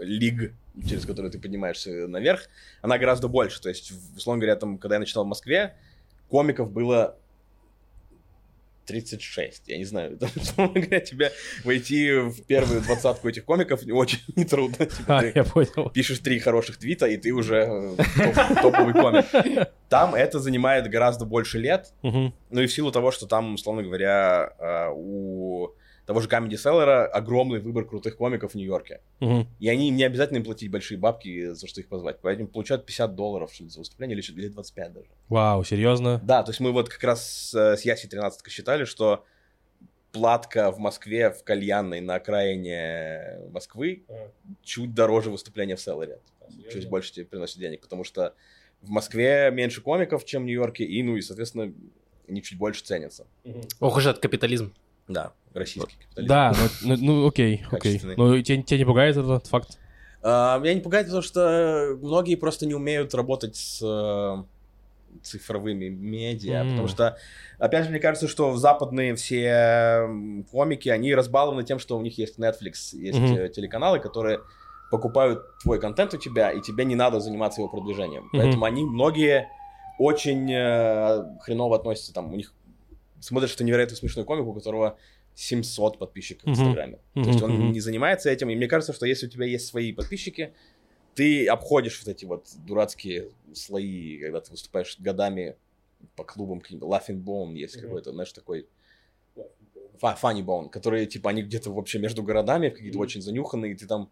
лиг, 0.00 0.52
через 0.88 1.04
которые 1.06 1.30
ты 1.30 1.38
поднимаешься 1.38 2.06
наверх, 2.08 2.48
она 2.82 2.98
гораздо 2.98 3.28
больше. 3.28 3.60
То 3.60 3.68
есть, 3.68 3.92
условно 4.16 4.40
говоря, 4.40 4.56
там, 4.56 4.78
когда 4.78 4.96
я 4.96 5.00
начинал 5.00 5.24
в 5.24 5.28
Москве, 5.28 5.74
комиков 6.28 6.70
было 6.72 7.16
36, 8.86 9.62
я 9.68 9.78
не 9.78 9.84
знаю, 9.84 10.16
там, 10.18 10.28
условно 10.36 10.78
говоря, 10.80 11.00
тебе 11.00 11.32
войти 11.64 12.12
в 12.18 12.42
первую 12.42 12.82
двадцатку 12.82 13.28
этих 13.28 13.44
комиков 13.46 13.80
очень 13.90 14.20
нетрудно. 14.36 14.84
Типа, 14.84 15.18
А, 15.18 15.20
ты- 15.22 15.32
я 15.34 15.44
понял. 15.44 15.88
пишешь 15.90 16.18
три 16.18 16.38
хороших 16.38 16.76
твита, 16.76 17.06
и 17.06 17.16
ты 17.16 17.32
уже 17.32 17.56
э, 17.56 17.96
топ- 17.96 18.60
топовый 18.62 18.92
комик. 18.92 19.68
Там 19.88 20.14
это 20.14 20.38
занимает 20.38 20.90
гораздо 20.90 21.24
больше 21.24 21.58
лет, 21.58 21.92
Мгм. 22.02 22.34
ну 22.50 22.60
и 22.60 22.66
в 22.66 22.72
силу 22.74 22.92
того, 22.92 23.10
что 23.10 23.26
там, 23.26 23.54
условно 23.54 23.82
говоря, 23.82 24.52
э, 24.58 24.90
у 24.94 25.70
того 26.06 26.20
же 26.20 26.28
Comedy 26.28 26.52
Cellar 26.52 27.06
огромный 27.06 27.60
выбор 27.60 27.86
крутых 27.86 28.16
комиков 28.16 28.52
в 28.52 28.54
Нью-Йорке. 28.54 29.00
Мгм. 29.20 29.48
И 29.58 29.68
они 29.68 29.88
им 29.88 29.96
не 29.96 30.04
обязательно 30.04 30.38
им 30.38 30.44
платить 30.44 30.70
большие 30.70 30.98
бабки 30.98 31.52
за 31.52 31.66
что 31.66 31.80
их 31.80 31.88
позвать. 31.88 32.18
Поэтому 32.20 32.48
получают 32.48 32.84
50 32.86 33.14
долларов 33.14 33.52
что 33.52 33.64
ли, 33.64 33.70
за 33.70 33.78
выступление 33.78 34.16
или, 34.18 34.24
или 34.32 34.48
25 34.48 34.92
даже. 34.92 35.06
Вау, 35.28 35.64
серьезно? 35.64 36.20
Да, 36.22 36.42
то 36.42 36.50
есть 36.50 36.60
мы 36.60 36.72
вот 36.72 36.88
как 36.88 37.02
раз 37.02 37.26
с, 37.26 37.54
э, 37.54 37.76
с 37.76 37.82
Яси 37.82 38.06
13 38.06 38.50
считали, 38.50 38.84
что 38.84 39.24
платка 40.12 40.70
в 40.70 40.78
Москве 40.78 41.30
в 41.30 41.42
кальянной 41.42 42.00
на 42.00 42.16
окраине 42.16 43.40
Москвы 43.50 44.04
чуть 44.62 44.94
дороже 44.94 45.30
выступления 45.30 45.76
в 45.76 45.80
Селлере. 45.80 46.20
Чуть 46.70 46.88
больше 46.88 47.12
тебе 47.12 47.26
приносит 47.26 47.58
денег, 47.58 47.80
потому 47.80 48.04
что 48.04 48.34
в 48.80 48.90
Москве 48.90 49.50
меньше 49.50 49.80
комиков, 49.80 50.24
чем 50.24 50.42
в 50.42 50.46
Нью-Йорке, 50.46 50.84
и, 50.84 51.02
ну, 51.02 51.16
и, 51.16 51.22
соответственно, 51.22 51.72
они 52.28 52.42
чуть 52.42 52.58
больше 52.58 52.84
ценятся. 52.84 53.26
Ох 53.80 53.96
уж 53.96 54.06
этот 54.06 54.22
капитализм. 54.22 54.74
Да, 55.08 55.32
российский 55.52 55.96
капитализм. 55.96 56.28
Да, 56.28 56.54
ну, 56.82 56.96
ну, 56.96 57.02
ну, 57.02 57.26
окей, 57.26 57.64
окей. 57.70 57.98
Качественный. 57.98 58.16
Ну, 58.16 58.40
тебя, 58.42 58.62
тебя 58.62 58.78
не 58.78 58.84
пугает 58.84 59.16
этот 59.16 59.46
факт? 59.46 59.78
А, 60.22 60.58
Меня 60.58 60.74
не 60.74 60.80
пугает, 60.80 61.06
потому 61.06 61.22
что 61.22 61.98
многие 62.00 62.36
просто 62.36 62.66
не 62.66 62.74
умеют 62.74 63.14
работать 63.14 63.56
с 63.56 63.80
э, 63.82 64.42
цифровыми 65.22 65.88
медиа, 65.88 66.62
М. 66.62 66.70
потому 66.70 66.88
что, 66.88 67.18
опять 67.58 67.84
же, 67.84 67.90
мне 67.90 68.00
кажется, 68.00 68.26
что 68.26 68.56
западные 68.56 69.14
все 69.14 70.08
комики, 70.50 70.88
они 70.88 71.14
разбалованы 71.14 71.62
тем, 71.64 71.78
что 71.78 71.98
у 71.98 72.00
них 72.00 72.16
есть 72.18 72.38
Netflix, 72.38 72.94
есть 72.94 73.18
э, 73.18 73.50
телеканалы, 73.50 74.00
которые 74.00 74.40
покупают 74.90 75.58
твой 75.58 75.80
контент 75.80 76.14
у 76.14 76.18
тебя, 76.18 76.50
и 76.50 76.60
тебе 76.60 76.84
не 76.84 76.94
надо 76.94 77.20
заниматься 77.20 77.60
его 77.60 77.68
продвижением. 77.68 78.24
Мгм. 78.32 78.40
Поэтому 78.42 78.64
они, 78.64 78.84
многие, 78.84 79.48
очень 79.98 80.50
э, 80.50 81.38
хреново 81.40 81.76
относятся, 81.76 82.14
там, 82.14 82.32
у 82.32 82.36
них 82.36 82.52
смотришь, 83.24 83.50
что 83.50 83.64
невероятно 83.64 83.96
смешной 83.96 84.24
комик, 84.24 84.46
у 84.46 84.52
которого 84.52 84.98
700 85.34 85.98
подписчиков 85.98 86.44
в. 86.44 86.48
Инстаграме. 86.50 86.98
То 87.14 87.20
Мгм, 87.20 87.28
есть 87.28 87.42
он 87.42 87.72
не 87.72 87.80
занимается 87.80 88.30
этим, 88.30 88.50
и 88.50 88.54
мне 88.56 88.68
кажется, 88.68 88.92
что 88.92 89.06
если 89.06 89.26
у 89.26 89.30
тебя 89.30 89.46
есть 89.46 89.66
свои 89.66 89.92
подписчики, 89.92 90.52
ты 91.14 91.46
обходишь 91.46 92.02
вот 92.04 92.14
эти 92.14 92.24
вот 92.24 92.46
дурацкие 92.66 93.30
слои, 93.54 94.18
когда 94.18 94.40
ты 94.40 94.50
выступаешь 94.50 94.96
годами 94.98 95.56
по 96.16 96.24
клубам, 96.24 96.60
каким-то 96.60 96.86
Laughing 96.86 97.22
Bone 97.22 97.54
есть 97.54 97.76
Мгм. 97.76 97.84
какой-то, 97.86 98.12
знаешь, 98.12 98.32
такой 98.32 98.68
Funny 100.00 100.44
Bone, 100.44 100.68
которые, 100.68 101.06
типа, 101.06 101.30
они 101.30 101.42
где-то 101.42 101.72
вообще 101.72 101.98
между 101.98 102.22
городами, 102.22 102.68
какие-то 102.68 102.98
очень 102.98 103.22
занюханные, 103.22 103.72
и 103.72 103.76
ты 103.76 103.86
там 103.86 104.10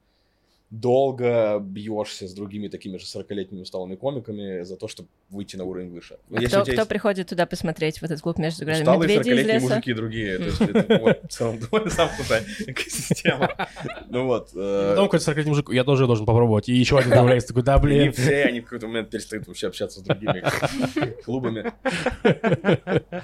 долго 0.72 1.58
бьешься 1.61 2.26
с 2.26 2.32
другими 2.32 2.68
такими 2.68 2.96
же 2.96 3.04
40-летними 3.04 3.61
усталыми 3.61 3.94
комиками 3.94 4.62
за 4.62 4.76
то, 4.76 4.88
чтобы 4.88 5.11
выйти 5.28 5.56
на 5.56 5.64
уровень 5.64 5.90
выше. 5.90 6.16
Ну, 6.30 6.38
А 6.38 6.40
если 6.40 6.54
кто, 6.56 6.62
кто 6.62 6.72
есть 6.72 6.88
приходит 6.88 7.28
туда 7.28 7.44
посмотреть 7.44 7.98
в 7.98 8.02
этот 8.04 8.22
клуб 8.22 8.38
между 8.38 8.64
городами? 8.64 8.82
усталые 8.82 9.18
Медведи 9.18 9.28
из 9.28 9.44
40-летние 9.46 9.54
леса? 9.54 9.68
мужики 9.74 9.92
другие, 9.92 10.38
то 10.38 10.44
есть 10.44 10.61
это 10.62 11.18
в 11.22 11.28
целом 11.28 11.58
довольно 11.61 11.90
замкнутая 11.90 12.44
экосистема. 12.66 13.68
Ну 14.08 14.24
вот. 14.26 14.48
э, 14.54 14.88
Потом 14.92 15.06
какой-то 15.08 15.24
40 15.26 15.46
мужик, 15.46 15.70
я 15.72 15.85
тоже 15.85 16.06
должен 16.06 16.24
попробовать. 16.24 16.70
И 16.70 16.72
еще 16.74 16.98
один 16.98 17.11
появляется 17.11 17.48
такой, 17.48 17.64
да, 17.64 17.76
И 17.76 17.80
блин. 17.80 18.12
все, 18.12 18.44
они 18.44 18.61
в 18.61 18.64
какой-то 18.64 18.87
момент 18.87 19.11
перестают 19.11 19.46
вообще 19.46 19.66
общаться 19.66 20.00
с 20.00 20.02
другими 20.02 20.42
клубами. 21.22 21.70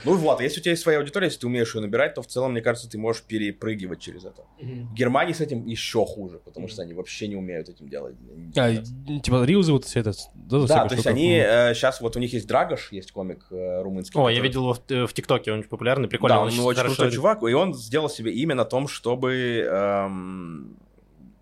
Ну 0.04 0.16
вот, 0.16 0.42
если 0.42 0.60
у 0.60 0.62
тебя 0.62 0.72
есть 0.72 0.82
своя 0.82 0.98
аудитория, 0.98 1.28
если 1.28 1.40
ты 1.40 1.46
умеешь 1.46 1.74
ее 1.74 1.80
набирать, 1.80 2.14
то 2.14 2.20
в 2.22 2.26
целом, 2.26 2.52
мне 2.52 2.60
кажется, 2.60 2.90
ты 2.90 2.98
можешь 2.98 3.22
перепрыгивать 3.22 4.00
через 4.00 4.26
это. 4.26 4.42
В 4.60 4.92
Германии 4.94 5.32
с 5.32 5.40
этим 5.40 5.66
еще 5.66 6.04
хуже, 6.04 6.40
потому 6.44 6.68
что 6.68 6.82
они 6.82 6.92
вообще 6.92 7.26
не 7.28 7.37
умеют 7.38 7.68
этим 7.68 7.88
делать. 7.88 8.16
А, 8.56 8.74
типа 8.74 9.44
рилзы 9.44 9.72
вот 9.72 9.84
все 9.84 10.00
это. 10.00 10.12
Да, 10.34 10.66
Да, 10.66 10.86
то 10.88 10.94
есть 10.94 11.06
они 11.06 11.30
сейчас 11.74 12.00
вот 12.00 12.16
у 12.16 12.18
них 12.20 12.32
есть 12.32 12.46
Драгош, 12.46 12.92
есть 12.92 13.12
комик 13.12 13.46
э, 13.50 13.82
румынский. 13.82 14.18
О, 14.20 14.28
я 14.28 14.36
который- 14.36 14.46
видел 14.48 14.60
его 14.62 14.74
в, 14.74 14.82
э, 14.90 15.06
в 15.06 15.12
ТикТоке, 15.12 15.52
он 15.52 15.60
очень 15.60 15.68
популярный, 15.68 16.08
прикольно. 16.08 16.36
Да, 16.36 16.40
он 16.42 16.48
очень 16.48 16.60
очень 16.60 16.82
крутой 16.82 17.10
чувак, 17.12 17.42
и 17.42 17.52
он 17.52 17.74
сделал 17.74 18.10
себе 18.10 18.32
имя 18.32 18.54
на 18.54 18.64
том, 18.64 18.88
чтобы 18.88 19.66
эм, 19.68 20.76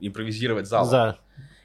импровизировать 0.00 0.66
зал. 0.66 0.88
Да. 0.90 1.18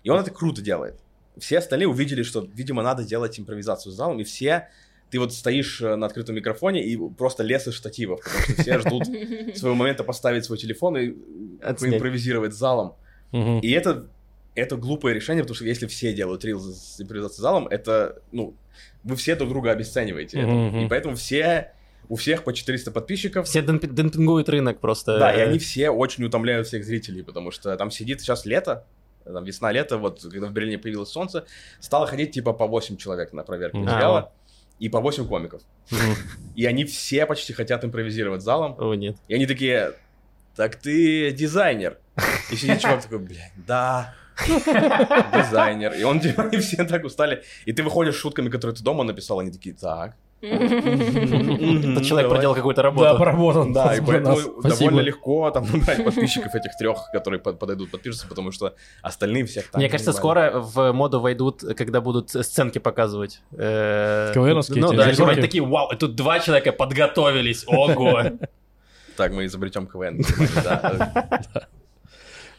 И 0.03 0.09
он 0.09 0.19
это 0.19 0.31
круто 0.31 0.61
делает. 0.61 0.99
Все 1.37 1.59
остальные 1.59 1.87
увидели, 1.87 2.23
что, 2.23 2.47
видимо, 2.53 2.83
надо 2.83 3.03
делать 3.03 3.39
импровизацию 3.39 3.91
с 3.91 3.95
залом, 3.95 4.19
и 4.19 4.23
все... 4.23 4.69
Ты 5.09 5.19
вот 5.19 5.33
стоишь 5.33 5.81
э, 5.81 5.95
на 5.97 6.05
открытом 6.05 6.35
микрофоне 6.35 6.85
и 6.85 6.95
просто 6.95 7.43
лес 7.43 7.67
из 7.67 7.73
штативов, 7.73 8.21
потому 8.23 8.43
что 8.43 8.61
все 8.61 8.79
ждут 8.79 9.03
своего 9.57 9.75
момента 9.75 10.05
поставить 10.05 10.45
свой 10.45 10.57
телефон 10.57 10.95
и 10.97 11.13
Отснять. 11.61 11.95
импровизировать 11.95 12.53
с 12.53 12.57
залом. 12.57 12.93
Мгм. 13.33 13.59
И 13.59 13.69
это, 13.71 14.07
это 14.55 14.75
глупое 14.75 15.15
решение, 15.15 15.43
потому 15.43 15.55
что 15.55 15.65
если 15.65 15.87
все 15.87 16.13
делают 16.13 16.43
рилзы 16.43 16.73
с 16.73 16.99
импровизацией 17.01 17.41
залом, 17.41 17.67
это, 17.67 18.21
ну, 18.31 18.55
вы 19.03 19.15
все 19.15 19.35
друг 19.35 19.49
друга 19.49 19.71
обесцениваете. 19.71 20.39
это. 20.39 20.47
Мгм. 20.47 20.85
И 20.85 20.89
поэтому 20.89 21.15
все, 21.15 21.71
у 22.09 22.15
всех 22.15 22.43
по 22.43 22.53
400 22.53 22.91
подписчиков, 22.91 23.47
Все 23.47 23.61
демпи- 23.61 23.87
демпингуют 23.87 24.49
рынок 24.49 24.79
просто. 24.79 25.17
да, 25.19 25.33
и 25.33 25.39
они 25.41 25.57
все 25.59 25.89
очень 25.89 26.23
утомляют 26.25 26.67
всех 26.67 26.83
зрителей, 26.83 27.23
потому 27.23 27.51
что 27.51 27.75
там 27.77 27.91
сидит 27.91 28.21
сейчас 28.21 28.45
лето, 28.45 28.85
там 29.23 29.43
весна-лето, 29.45 29.97
вот 29.97 30.21
когда 30.29 30.47
в 30.47 30.51
Берлине 30.51 30.77
появилось 30.79 31.09
солнце, 31.09 31.45
стало 31.79 32.07
ходить 32.07 32.31
типа 32.31 32.53
по 32.53 32.67
8 32.67 32.97
человек 32.97 33.33
на 33.33 33.43
проверку 33.43 33.77
Мгм. 33.77 33.85
материала, 33.85 34.31
и 34.79 34.89
по 34.89 34.99
8 34.99 35.27
комиков. 35.27 35.61
Мгм. 35.91 36.15
И 36.55 36.65
они 36.65 36.85
все 36.85 37.25
почти 37.25 37.53
хотят 37.53 37.85
импровизировать 37.85 38.41
залом, 38.41 38.75
О, 38.79 38.93
нет. 38.95 39.15
и 39.27 39.35
они 39.35 39.45
такие, 39.45 39.93
так 40.55 40.75
ты 40.75 41.31
дизайнер. 41.31 41.97
И 42.51 42.55
сидит 42.55 42.81
чувак 42.81 43.01
такой, 43.03 43.19
блядь, 43.19 43.51
да, 43.55 44.13
дизайнер. 45.35 45.93
И 45.93 46.03
он, 46.03 46.19
типа, 46.19 46.43
они 46.43 46.57
все 46.57 46.83
так 46.85 47.03
устали. 47.03 47.43
И 47.65 47.73
ты 47.73 47.83
выходишь 47.83 48.15
с 48.15 48.19
шутками, 48.19 48.49
которые 48.49 48.75
ты 48.75 48.83
дома 48.83 49.03
написал, 49.03 49.39
они 49.39 49.51
такие, 49.51 49.75
так, 49.75 50.15
Этот 50.41 52.03
человек 52.03 52.29
проделал 52.29 52.55
какую-то 52.55 52.81
Да, 52.81 52.87
работу. 52.89 53.19
поработан. 53.19 53.73
Да, 53.73 53.95
и 53.95 54.01
поэтому 54.01 54.61
довольно 54.63 55.01
легко 55.01 55.51
там 55.51 55.65
набрать 55.71 56.03
подписчиков 56.03 56.55
этих 56.55 56.75
трех, 56.79 56.97
которые 57.13 57.39
под- 57.39 57.59
подойдут 57.59 57.91
подпишутся, 57.91 58.27
потому 58.27 58.51
что 58.51 58.73
остальные 59.03 59.45
всех 59.45 59.65
Мне 59.73 59.89
кажется, 59.89 60.13
скоро 60.13 60.51
в 60.55 60.91
моду 60.93 61.19
войдут, 61.19 61.63
когда 61.77 62.01
будут 62.01 62.31
сценки 62.31 62.79
показывать. 62.79 63.41
Э, 63.51 64.31
КВНовские 64.33 64.81
Ну 64.81 64.93
да, 64.93 65.13
типа 65.13 65.35
такие, 65.35 65.63
вау, 65.63 65.89
тут 65.95 66.15
два 66.15 66.39
человека 66.39 66.71
подготовились, 66.71 67.63
ого. 67.67 68.23
Так, 69.17 69.33
мы 69.33 69.45
изобретем 69.45 69.87
КВН. 69.87 70.23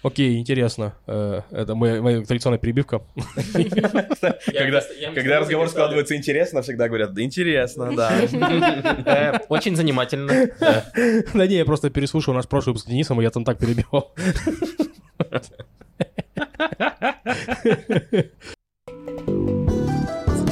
Окей, 0.03 0.39
интересно. 0.39 0.95
Э, 1.07 1.43
Это 1.53 1.75
моя 1.75 2.03
моя 2.03 2.23
традиционная 2.23 2.59
перебивка. 2.59 3.03
Когда 5.15 5.41
разговор 5.41 5.69
складывается 5.69 6.17
интересно, 6.17 6.63
всегда 6.63 6.89
говорят, 6.89 7.15
да 7.15 7.23
интересно, 7.23 7.95
да. 7.95 9.41
Очень 9.49 9.77
занимательно. 9.77 10.49
да. 10.59 10.85
Да 11.35 11.47
не, 11.47 11.57
я 11.57 11.65
просто 11.65 11.91
переслушал 11.91 12.35
наш 12.35 12.49
прошлый 12.49 12.73
выпуск 12.73 12.87
с 12.87 12.91
Денисом, 12.91 13.21
и 13.21 13.25
я 13.25 13.31
там 13.31 13.45
так 13.45 13.59
перебивал. 13.59 14.13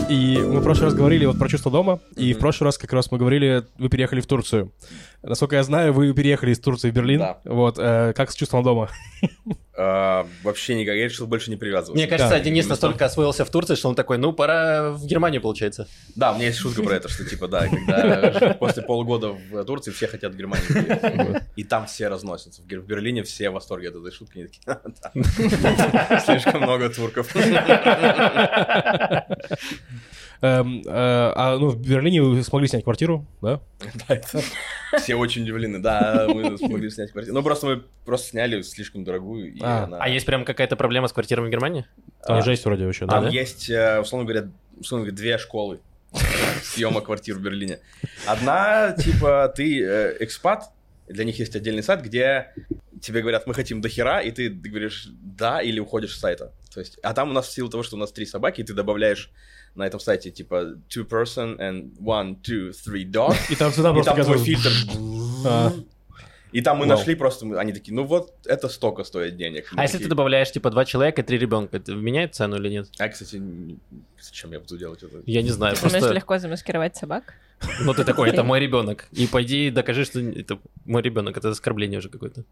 И 0.09 0.39
мы 0.39 0.59
в 0.59 0.65
прошлый 0.65 0.87
раз 0.87 0.95
говорили 0.95 1.25
вот 1.25 1.39
про 1.39 1.49
чувство 1.49 1.71
дома, 1.71 2.01
и 2.17 2.33
в 2.33 2.39
прошлый 2.39 2.67
раз 2.67 2.79
как 2.79 2.93
раз 2.93 3.13
мы 3.13 3.19
говорили, 3.19 3.63
вы 3.79 3.89
переехали 3.89 4.21
в 4.21 4.27
Турцию. 4.27 4.73
Насколько 5.23 5.57
я 5.57 5.63
знаю, 5.63 5.93
вы 5.93 6.15
переехали 6.15 6.53
из 6.53 6.61
Турции 6.61 6.91
в 6.91 6.95
Берлин. 6.95 7.19
Да. 7.21 7.41
Вот, 7.45 7.79
э, 7.79 8.15
как 8.17 8.31
с 8.31 8.35
чувством 8.35 8.63
дома? 8.63 8.89
А, 9.77 10.27
Вообще 10.43 10.75
никак, 10.75 10.95
я 10.95 11.05
решил 11.05 11.27
больше 11.27 11.51
не 11.51 11.57
привязываться. 11.57 11.95
Мне 11.95 12.07
кажется, 12.07 12.35
Да. 12.35 12.41
Денис 12.41 12.67
настолько 12.67 13.05
освоился 13.05 13.45
в 13.45 13.51
Турции, 13.51 13.75
что 13.75 13.89
он 13.89 13.95
такой, 13.95 14.17
ну, 14.19 14.33
пора 14.33 14.91
в 14.93 15.07
Германию, 15.07 15.41
получается. 15.43 15.89
Да, 16.17 16.33
у 16.33 16.37
меня 16.37 16.47
есть 16.47 16.59
шутка 16.59 16.83
про 16.83 16.95
это, 16.97 17.09
что 17.09 17.25
типа, 17.25 17.49
да, 17.49 17.69
когда 17.69 18.55
после 18.59 18.83
полугода 18.83 19.33
в 19.51 19.65
Турции 19.65 19.91
все 19.91 20.07
хотят 20.07 20.35
в 20.35 20.37
Германию. 20.37 21.41
И 21.57 21.65
там 21.65 21.87
все 21.87 22.09
разносятся. 22.09 22.63
В 22.63 22.67
Берлине 22.67 23.23
все 23.23 23.51
в 23.51 23.55
восторге 23.55 23.89
от 23.91 23.97
этой 23.97 24.13
шутки. 24.13 24.51
«Да, 24.67 24.81
Слишком 26.25 26.63
много 26.63 26.89
турков. 26.91 27.35
Эм, 30.43 30.81
э, 30.87 31.33
А 31.37 31.59
ну, 31.59 31.69
в 31.69 31.81
Берлине 31.81 32.23
вы 32.23 32.43
смогли 32.43 32.67
снять 32.67 32.85
квартиру, 32.85 33.27
да? 33.43 33.61
Да, 34.09 34.15
это- 34.15 34.41
Все 34.99 35.15
очень 35.15 35.43
удивлены. 35.43 35.79
Да, 35.81 36.27
мы 36.29 36.57
смогли 36.57 36.89
снять 36.91 37.13
квартиру. 37.13 37.35
Ну, 37.37 37.43
просто 37.43 37.67
мы 37.67 37.83
просто 38.07 38.29
сняли 38.31 38.63
слишком 38.63 39.05
дорогую. 39.05 39.53
и 39.55 39.61
А. 39.63 39.85
она- 39.85 39.99
А 40.01 40.09
есть 40.09 40.25
прям 40.27 40.45
какая-то 40.45 40.77
проблема 40.77 41.09
с 41.09 41.13
квартирами 41.13 41.49
в 41.49 41.51
Германии? 41.51 41.85
Там 42.27 42.39
А. 42.39 42.43
жесть 42.43 42.65
вроде 42.65 42.87
вообще, 42.87 43.05
да? 43.07 43.13
Там 43.15 43.25
да? 43.25 43.31
есть, 43.31 43.69
э, 43.69 44.01
условно 44.01 44.27
говоря, 44.27 44.49
условно 44.79 45.05
говоря, 45.07 45.17
две 45.17 45.37
школы 45.39 45.81
съема 46.63 47.01
квартир 47.03 47.37
в 47.37 47.41
Берлине. 47.43 47.79
Одна, 48.27 48.93
типа, 48.93 49.53
ты 49.55 49.83
э, 49.85 50.17
экспат, 50.21 50.71
для 51.09 51.25
них 51.25 51.39
есть 51.39 51.55
отдельный 51.57 51.83
сайт, 51.83 52.03
где 52.03 52.53
тебе 53.03 53.21
говорят, 53.23 53.47
мы 53.47 53.55
хотим 53.55 53.81
до 53.81 53.89
хера, 53.89 54.21
и 54.21 54.31
ты 54.31 54.49
говоришь 54.51 55.09
да 55.11 55.61
или 55.63 55.81
уходишь 55.81 56.15
с 56.17 56.21
сайта. 56.21 56.53
То 56.73 56.81
есть, 56.81 56.99
а 57.03 57.15
там 57.15 57.31
у 57.31 57.33
нас 57.33 57.47
в 57.49 57.53
силу 57.53 57.69
того, 57.69 57.83
что 57.83 57.97
у 57.97 57.99
нас 57.99 58.13
три 58.13 58.27
собаки, 58.27 58.61
и 58.61 58.65
ты 58.65 58.75
добавляешь 58.75 59.31
на 59.75 59.87
этом 59.87 60.01
сайте 60.01 60.31
типа 60.31 60.77
two 60.89 61.09
person 61.09 61.59
and 61.59 61.97
one, 61.99 62.41
two, 62.43 62.71
three 62.71 63.05
dog, 63.11 63.35
И 63.51 63.57
там 63.57 63.73
всегда 63.73 63.93
просто 63.93 64.25
твой 64.25 64.39
фильтр. 64.39 64.71
А. 65.45 65.73
И 66.53 66.63
там 66.63 66.79
мы 66.79 66.87
Вау. 66.87 66.99
нашли 66.99 67.15
просто, 67.15 67.47
они 67.59 67.73
такие, 67.73 67.95
ну 67.95 68.05
вот 68.05 68.35
это 68.45 68.69
столько 68.69 69.05
стоит 69.05 69.37
денег. 69.37 69.69
Мы 69.73 69.81
А 69.81 69.83
если 69.83 69.99
ты 69.99 70.03
такие, 70.05 70.09
добавляешь, 70.11 70.51
типа, 70.51 70.71
два 70.71 70.85
человека 70.85 71.23
и 71.23 71.25
три 71.25 71.39
ребенка, 71.39 71.77
это 71.77 71.95
меняет 71.95 72.35
цену 72.35 72.57
или 72.57 72.69
нет? 72.69 72.89
А, 72.99 73.09
кстати, 73.09 73.41
зачем 74.21 74.53
я 74.53 74.59
буду 74.59 74.77
делать 74.77 75.03
это? 75.03 75.23
Я 75.27 75.43
не 75.43 75.51
знаю, 75.51 75.77
просто... 75.77 76.13
легко 76.13 76.39
замаскировать 76.39 76.97
собак? 76.97 77.35
Ну, 77.81 77.95
ты 77.95 78.05
такой, 78.05 78.31
это 78.31 78.43
мой 78.43 78.61
ребенок. 78.61 79.07
И 79.13 79.27
пойди 79.27 79.71
докажи, 79.71 80.05
что 80.05 80.21
это 80.21 80.59
мой 80.85 81.03
ребенок. 81.03 81.37
Это 81.37 81.51
оскорбление 81.51 81.99
уже 81.99 82.09
какое-то. 82.09 82.45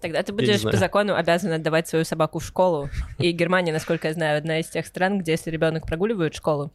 Тогда 0.00 0.22
ты 0.22 0.32
будешь 0.32 0.62
по 0.62 0.76
закону 0.76 1.14
обязан 1.14 1.52
отдавать 1.52 1.88
свою 1.88 2.04
собаку 2.04 2.38
в 2.38 2.44
школу. 2.44 2.90
И 3.18 3.32
Германия, 3.32 3.72
насколько 3.72 4.08
я 4.08 4.14
знаю, 4.14 4.38
одна 4.38 4.60
из 4.60 4.66
тех 4.68 4.86
стран, 4.86 5.18
где 5.18 5.32
если 5.32 5.50
ребенок 5.50 5.86
прогуливает 5.86 6.34
школу, 6.34 6.72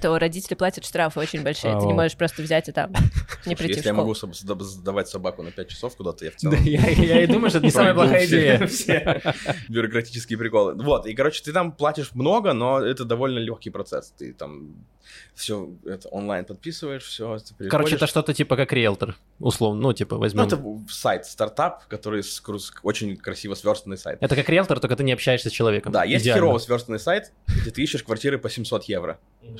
то 0.00 0.18
родители 0.18 0.54
платят 0.54 0.84
штрафы 0.84 1.20
очень 1.20 1.42
большие. 1.42 1.72
А, 1.72 1.76
Ты 1.80 1.86
не 1.86 1.92
вау. 1.92 2.02
можешь 2.02 2.16
просто 2.16 2.42
взять 2.42 2.68
и 2.68 2.72
там 2.72 2.92
не 3.46 3.54
прийти 3.54 3.76
если 3.76 3.88
я 3.88 3.94
могу 3.94 4.14
сдавать 4.14 5.08
собаку 5.08 5.42
на 5.42 5.50
5 5.50 5.68
часов 5.68 5.96
куда-то, 5.96 6.24
я 6.24 6.30
в 6.30 6.36
целом... 6.36 6.62
я, 6.62 7.22
и 7.22 7.26
думаю, 7.26 7.50
что 7.50 7.58
это 7.58 7.66
не 7.66 7.70
самая 7.72 7.94
плохая 7.94 8.26
идея. 8.26 8.66
все 8.66 9.20
бюрократические 9.68 10.38
приколы. 10.38 10.74
Вот, 10.74 11.06
и, 11.06 11.14
короче, 11.14 11.42
ты 11.42 11.52
там 11.52 11.72
платишь 11.72 12.12
много, 12.14 12.52
но 12.52 12.80
это 12.80 13.04
довольно 13.04 13.38
легкий 13.38 13.70
процесс. 13.70 14.12
Ты 14.16 14.32
там 14.32 14.74
все 15.34 15.70
это 15.86 16.08
онлайн 16.08 16.44
подписываешь, 16.44 17.04
все. 17.04 17.38
Короче, 17.70 17.96
это 17.96 18.06
что-то 18.06 18.34
типа 18.34 18.56
как 18.56 18.72
риэлтор, 18.72 19.16
условно. 19.38 19.80
Ну, 19.80 19.92
типа, 19.92 20.16
Ну, 20.16 20.20
возьмем... 20.20 20.44
это 20.44 20.62
сайт, 20.90 21.26
стартап, 21.26 21.86
который 21.86 22.22
с- 22.22 22.42
очень 22.82 23.16
красиво 23.16 23.54
сверстанный 23.54 23.96
сайт. 23.96 24.18
Это 24.20 24.36
как 24.36 24.48
риэлтор, 24.48 24.80
только 24.80 24.96
ты 24.96 25.04
не 25.04 25.12
общаешься 25.12 25.48
с 25.48 25.52
человеком. 25.52 25.92
Да, 25.92 26.04
есть 26.04 26.24
Идеально. 26.24 26.42
херово 26.42 26.58
сверстанный 26.58 26.98
сайт, 27.00 27.32
где 27.46 27.70
ты 27.70 27.82
ищешь 27.82 28.02
квартиры 28.02 28.38
по 28.38 28.50
700 28.50 28.84
евро, 28.84 29.18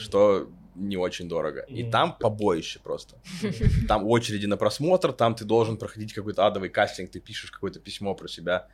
что 0.08 0.48
не 0.74 0.96
очень 0.96 1.28
дорого. 1.28 1.64
И 1.68 1.82
там 1.90 2.16
побоище 2.18 2.78
просто. 2.82 3.16
Там 3.88 4.06
очереди 4.06 4.46
на 4.46 4.56
просмотр, 4.56 5.12
там 5.12 5.34
ты 5.34 5.44
должен 5.44 5.76
проходить 5.76 6.12
какой-то 6.12 6.46
адовый 6.46 6.68
кастинг, 6.68 7.10
ты 7.10 7.18
пишешь 7.20 7.50
какое-то 7.50 7.80
письмо 7.80 8.14
про 8.14 8.28
себя, 8.28 8.68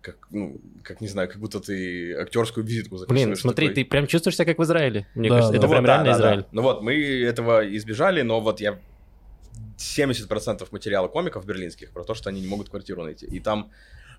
как, 0.00 0.28
ну, 0.30 0.60
как, 0.84 1.00
не 1.00 1.08
знаю, 1.08 1.28
как 1.28 1.38
будто 1.40 1.58
ты 1.58 2.14
актерскую 2.14 2.64
визитку 2.64 2.96
записываешь. 2.98 3.26
Блин, 3.26 3.36
смотри, 3.36 3.66
такой. 3.68 3.82
ты 3.84 3.90
прям 3.90 4.06
чувствуешь 4.06 4.36
себя 4.36 4.44
как 4.44 4.58
в 4.58 4.62
Израиле. 4.62 5.06
Мне 5.14 5.28
Да, 5.28 5.34
кажется, 5.36 5.52
да. 5.52 5.58
это 5.58 5.66
Ну 5.66 5.72
прям 5.72 5.82
вот, 5.82 5.86
да, 5.86 5.92
реально 5.94 6.04
да, 6.04 6.12
да. 6.12 6.18
Израиль. 6.18 6.44
Ну 6.52 6.62
вот, 6.62 6.82
мы 6.82 6.94
этого 7.22 7.76
избежали, 7.76 8.22
но 8.22 8.40
вот 8.40 8.60
я 8.60 8.78
70% 9.76 10.68
материала 10.70 11.08
комиков 11.08 11.44
берлинских 11.46 11.90
про 11.92 12.04
то, 12.04 12.14
что 12.14 12.30
они 12.30 12.40
не 12.40 12.46
могут 12.48 12.68
квартиру 12.68 13.02
найти. 13.02 13.26
И 13.26 13.40
там 13.40 13.70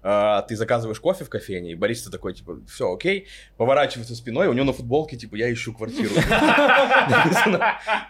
а, 0.04 0.42
ты 0.44 0.56
заказываешь 0.56 1.00
кофе 1.00 1.24
в 1.26 1.30
кофейне, 1.30 1.72
и 1.72 1.76
бариста 1.76 2.10
такой, 2.12 2.34
типа, 2.34 2.60
все, 2.68 2.92
окей, 2.94 3.28
поворачивается 3.58 4.16
спиной, 4.16 4.48
у 4.48 4.54
него 4.54 4.66
на 4.66 4.74
футболке, 4.74 5.18
типа, 5.18 5.36
я 5.36 5.52
ищу 5.52 5.74
квартиру. 5.74 6.14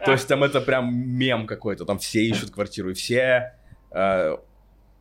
То 0.06 0.12
есть 0.12 0.28
там 0.28 0.44
это 0.44 0.62
прям 0.62 0.94
мем 0.94 1.48
какой-то, 1.48 1.86
там 1.86 2.00
все 2.00 2.24
ищут 2.24 2.52
квартиру, 2.52 2.92
и 2.92 2.94
все 2.94 3.54
а, 3.92 4.40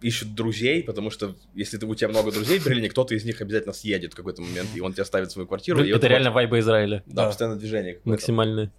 ищут 0.01 0.35
друзей, 0.35 0.83
потому 0.83 1.11
что 1.11 1.35
если 1.55 1.77
ты, 1.79 1.87
у 1.87 1.95
тебя 1.95 2.09
много 2.09 2.33
друзей 2.33 2.59
в 2.59 2.65
Берлине, 2.67 2.89
кто-то 2.89 3.15
из 3.15 3.25
них 3.25 3.41
обязательно 3.41 3.73
съедет 3.73 4.13
в 4.13 4.17
какой-то 4.17 4.43
момент, 4.43 4.69
и 4.75 4.81
он 4.81 4.93
тебе 4.93 5.03
оставит 5.03 5.31
свою 5.31 5.47
квартиру. 5.47 5.83
Это 5.85 6.07
реально 6.07 6.31
вайба 6.31 6.59
Израиля. 6.59 7.03
Да, 7.07 7.23
Да. 7.23 7.27
постоянно 7.29 7.57
движение. 7.57 8.01
Максимальное. 8.05 8.73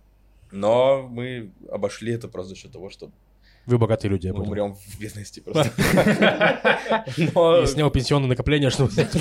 Но 0.51 1.03
мы 1.03 1.51
обошли 1.71 2.11
это 2.13 2.27
просто 2.27 2.55
за 2.55 2.55
счет 2.61 2.71
того, 2.71 2.89
что 2.89 3.11
Вы 3.65 3.77
богатые 3.77 4.09
люди, 4.11 4.27
я 4.27 4.33
мы 4.33 4.41
умрем 4.43 4.73
в 4.75 4.99
бедности 4.99 5.39
просто. 5.45 5.71
Я 7.17 7.65
снял 7.67 7.89
пенсионное 7.91 8.29
накопление, 8.29 8.69
чтобы 8.69 8.91
снять. 8.91 9.11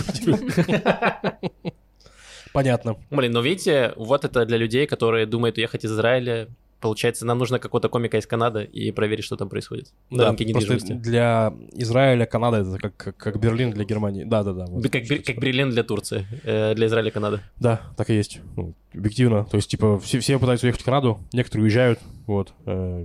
Понятно. 2.53 2.96
Блин, 3.11 3.33
но 3.33 3.40
видите, 3.42 3.92
вот 3.96 4.24
это 4.24 4.44
для 4.44 4.57
людей, 4.57 4.87
которые 4.87 5.26
думают 5.26 5.57
уехать 5.59 5.85
из 5.85 5.92
Израиля. 5.92 6.48
Получается, 6.81 7.26
нам 7.26 7.37
нужно 7.38 7.59
какого-то 7.59 7.90
комика 7.90 8.16
из 8.16 8.26
Канады 8.26 8.64
и 8.64 8.90
проверить, 8.90 9.24
что 9.26 9.37
там 9.37 9.50
происходит 9.50 9.92
на 10.09 10.16
Да, 10.18 10.26
рынке 10.29 10.46
просто 10.50 10.72
недвижимости. 10.72 10.92
для 11.11 11.53
Израиля 11.74 12.24
Канада 12.24 12.57
это 12.62 12.79
как, 12.79 12.96
как, 12.96 13.16
как 13.18 13.38
Берлин 13.38 13.70
для 13.72 13.85
Германии. 13.85 14.24
Да, 14.24 14.42
да, 14.42 14.55
да. 14.55 14.64
вот. 14.66 14.83
Как, 14.90 15.07
как 15.07 15.38
Берлин 15.38 15.68
для 15.70 15.83
Турции, 15.85 16.26
э, 16.42 16.74
для 16.74 16.87
Израиля 16.87 17.11
Канада. 17.11 17.42
Да, 17.57 17.83
так 17.98 18.09
и 18.09 18.14
есть. 18.14 18.40
Ну, 18.57 18.74
объективно. 18.94 19.44
То 19.44 19.59
есть, 19.59 19.68
типа, 19.70 19.98
все, 20.00 20.20
все 20.20 20.38
пытаются 20.38 20.66
уехать 20.66 20.81
в 20.81 20.85
Канаду, 20.87 21.20
некоторые 21.35 21.64
уезжают. 21.64 22.00
Вот. 22.26 22.55
э, 22.64 23.05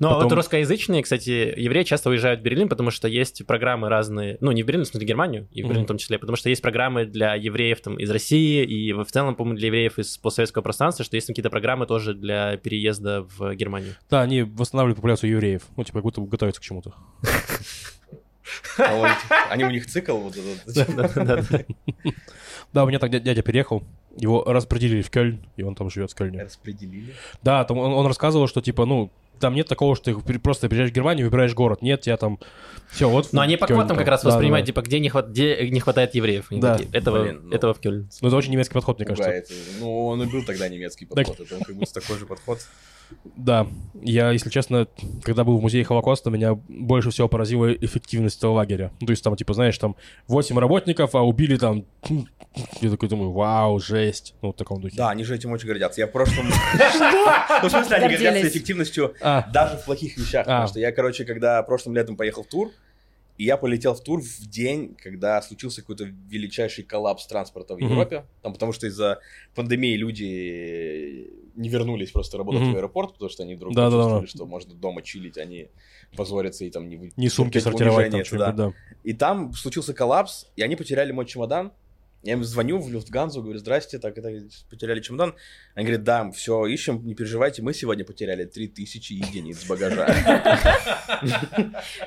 а 0.00 0.14
Потом- 0.14 0.24
вот 0.28 0.32
русскоязычные, 0.32 1.02
кстати, 1.02 1.54
евреи 1.56 1.82
часто 1.84 2.10
уезжают 2.10 2.40
в 2.40 2.42
Берлин, 2.42 2.68
потому 2.68 2.90
что 2.90 3.08
есть 3.08 3.46
программы 3.46 3.88
разные, 3.88 4.36
ну, 4.40 4.52
не 4.52 4.62
в 4.62 4.66
Берлин, 4.66 4.84
в 4.84 4.88
смысле, 4.88 5.06
в 5.06 5.08
Германию, 5.08 5.48
и 5.52 5.62
в 5.62 5.66
Берлин 5.66 5.78
Мгм. 5.80 5.84
в 5.84 5.88
том 5.88 5.98
числе, 5.98 6.18
потому 6.18 6.36
что 6.36 6.48
есть 6.48 6.62
программы 6.62 7.04
для 7.06 7.34
евреев 7.34 7.80
там 7.80 7.98
из 7.98 8.10
России, 8.10 8.64
и 8.64 8.92
в 8.92 9.04
целом, 9.06 9.34
по-моему, 9.34 9.58
для 9.58 9.68
евреев 9.68 9.98
из 9.98 10.18
постсоветского 10.18 10.62
пространства, 10.62 11.04
что 11.04 11.16
есть 11.16 11.26
там 11.26 11.32
какие-то 11.34 11.50
программы 11.50 11.86
тоже 11.86 12.14
для 12.14 12.56
переезда 12.56 13.26
в 13.36 13.54
Германию. 13.54 13.94
Да, 14.10 14.22
они 14.22 14.42
восстанавливают 14.42 14.96
популяцию 14.96 15.30
евреев. 15.30 15.62
Ну, 15.76 15.84
типа, 15.84 15.98
как 15.98 16.04
будто 16.04 16.20
готовятся 16.22 16.60
к 16.60 16.64
чему-то. 16.64 16.94
он- 18.78 19.08
они 19.50 19.64
у 19.64 19.70
них 19.70 19.86
цикл 19.86 20.16
вот 20.16 20.34
этот. 20.36 20.86
Да, 22.72 22.84
у 22.84 22.86
меня 22.88 22.98
так 22.98 23.10
дя- 23.10 23.20
дядя 23.20 23.42
переехал, 23.42 23.82
его 24.16 24.44
распределили 24.44 25.02
в 25.02 25.10
Кёльн, 25.10 25.40
и 25.56 25.62
он 25.62 25.74
там 25.74 25.90
живет 25.90 26.10
в 26.10 26.14
Кёльне. 26.14 26.42
Распределили. 26.44 27.14
Да, 27.42 27.64
там 27.64 27.78
он, 27.78 27.92
он 27.92 28.06
рассказывал, 28.06 28.46
что, 28.46 28.60
типа, 28.60 28.84
ну, 28.84 29.10
там 29.38 29.54
нет 29.54 29.68
такого, 29.68 29.96
что 29.96 30.14
ты 30.20 30.38
просто 30.38 30.68
приезжаешь 30.68 30.90
в 30.90 30.94
Германию, 30.94 31.26
выбираешь 31.26 31.54
город. 31.54 31.82
Нет, 31.82 32.00
тебя 32.02 32.16
там... 32.16 32.38
Все, 32.90 33.08
вот... 33.08 33.32
Но 33.32 33.40
они 33.42 33.56
по 33.56 33.66
квотам 33.66 33.88
там. 33.88 33.96
как 33.98 34.08
раз 34.08 34.22
Да, 34.22 34.30
воспринимают, 34.30 34.64
да. 34.64 34.72
типа, 34.72 34.80
где 34.82 34.98
не, 35.00 35.08
хват- 35.10 35.28
где 35.28 35.68
не 35.70 35.80
хватает 35.80 36.14
евреев. 36.14 36.46
Они 36.50 36.60
Да. 36.60 36.76
такие, 36.76 36.90
этого, 36.92 37.22
Блин, 37.22 37.40
ну. 37.44 37.54
этого 37.54 37.74
в 37.74 37.80
Кёльн. 37.80 38.08
Ну, 38.20 38.28
это 38.28 38.36
очень 38.36 38.52
немецкий 38.52 38.74
подход, 38.74 38.98
мне 38.98 39.06
кажется. 39.06 39.24
Пугает. 39.30 39.50
Ну, 39.80 40.06
он 40.06 40.22
и 40.22 40.26
был 40.26 40.42
тогда 40.44 40.68
немецкий 40.68 41.04
подход. 41.06 41.38
Это 41.40 41.54
он 41.54 41.62
как 41.62 41.76
будто 41.76 41.92
такой 42.00 42.18
же 42.18 42.26
подход. 42.26 42.58
Да, 43.36 43.66
я, 44.02 44.30
если 44.30 44.50
честно, 44.50 44.86
когда 45.22 45.44
был 45.44 45.58
в 45.58 45.62
музее 45.62 45.84
Холокоста, 45.84 46.30
меня 46.30 46.54
больше 46.54 47.10
всего 47.10 47.28
поразила 47.28 47.72
эффективность 47.72 48.38
этого 48.38 48.52
лагеря. 48.52 48.90
Ну, 49.00 49.06
то 49.06 49.12
есть 49.12 49.22
там, 49.22 49.36
типа, 49.36 49.54
знаешь, 49.54 49.76
там 49.78 49.96
8 50.26 50.58
работников, 50.58 51.14
а 51.14 51.22
убили 51.22 51.56
там... 51.56 51.84
Я 52.80 52.90
такой 52.90 53.08
думаю, 53.08 53.32
вау, 53.32 53.78
жесть. 53.78 54.34
Ну, 54.42 54.52
в 54.52 54.56
таком 54.56 54.80
духе. 54.80 54.96
Да, 54.96 55.10
они 55.10 55.24
же 55.24 55.34
этим 55.34 55.52
очень 55.52 55.68
гордятся. 55.68 56.00
Я 56.00 56.06
в 56.06 56.12
прошлом... 56.12 56.46
Ну, 57.62 57.68
в 57.68 57.70
смысле, 57.70 57.96
они 57.96 58.08
гордятся 58.14 58.48
эффективностью 58.48 59.14
А. 59.20 59.48
даже 59.52 59.76
в 59.76 59.84
плохих 59.84 60.16
вещах. 60.16 60.44
Потому 60.46 60.64
А. 60.64 60.68
что 60.68 60.80
я, 60.80 60.92
короче, 60.92 61.24
когда 61.24 61.62
прошлым 61.62 61.94
летом 61.94 62.16
поехал 62.16 62.44
в 62.44 62.48
тур, 62.48 62.70
и 63.38 63.44
я 63.44 63.56
полетел 63.56 63.94
в 63.94 64.02
тур 64.02 64.20
в 64.20 64.46
день, 64.48 64.96
когда 65.00 65.40
случился 65.42 65.80
какой-то 65.80 66.04
величайший 66.04 66.82
коллапс 66.82 67.26
транспорта 67.28 67.76
в. 67.76 67.78
Европе. 67.78 68.24
Там, 68.42 68.52
потому 68.52 68.72
что 68.72 68.88
из-за 68.88 69.20
пандемии 69.54 69.96
люди 69.96 71.30
не 71.54 71.68
вернулись 71.68 72.10
просто 72.10 72.36
работать 72.36 72.62
Мгм. 72.62 72.72
в 72.72 72.76
аэропорт, 72.76 73.12
потому 73.12 73.30
что 73.30 73.44
они 73.44 73.54
вдруг 73.54 73.74
Да-да-да. 73.74 73.96
почувствовали, 73.96 74.26
что 74.26 74.46
можно 74.46 74.74
дома 74.74 75.02
чилить, 75.02 75.38
они 75.38 75.68
позорятся 76.16 76.64
и 76.64 76.70
там 76.70 76.88
не... 76.88 77.12
Не 77.16 77.28
сумки 77.28 77.58
сортировать 77.58 78.10
там 78.10 78.38
да. 78.38 78.52
да. 78.52 78.72
И 79.04 79.12
там 79.12 79.52
случился 79.52 79.94
коллапс, 79.94 80.46
и 80.56 80.62
они 80.62 80.74
потеряли 80.74 81.12
мой 81.12 81.24
чемодан. 81.24 81.72
Я 82.22 82.32
им 82.32 82.42
звоню 82.42 82.78
в 82.78 82.90
Люфтганзу, 82.90 83.42
говорю, 83.42 83.58
здрасте, 83.60 83.98
так, 83.98 84.18
это, 84.18 84.30
потеряли 84.68 85.00
чемодан. 85.00 85.34
Они 85.74 85.86
говорят, 85.86 86.02
да, 86.04 86.30
все, 86.32 86.66
ищем, 86.66 87.06
не 87.06 87.14
переживайте, 87.14 87.62
мы 87.62 87.72
сегодня 87.72 88.04
потеряли 88.04 88.44
3000 88.44 89.12
единиц 89.12 89.64
багажа. 89.66 90.06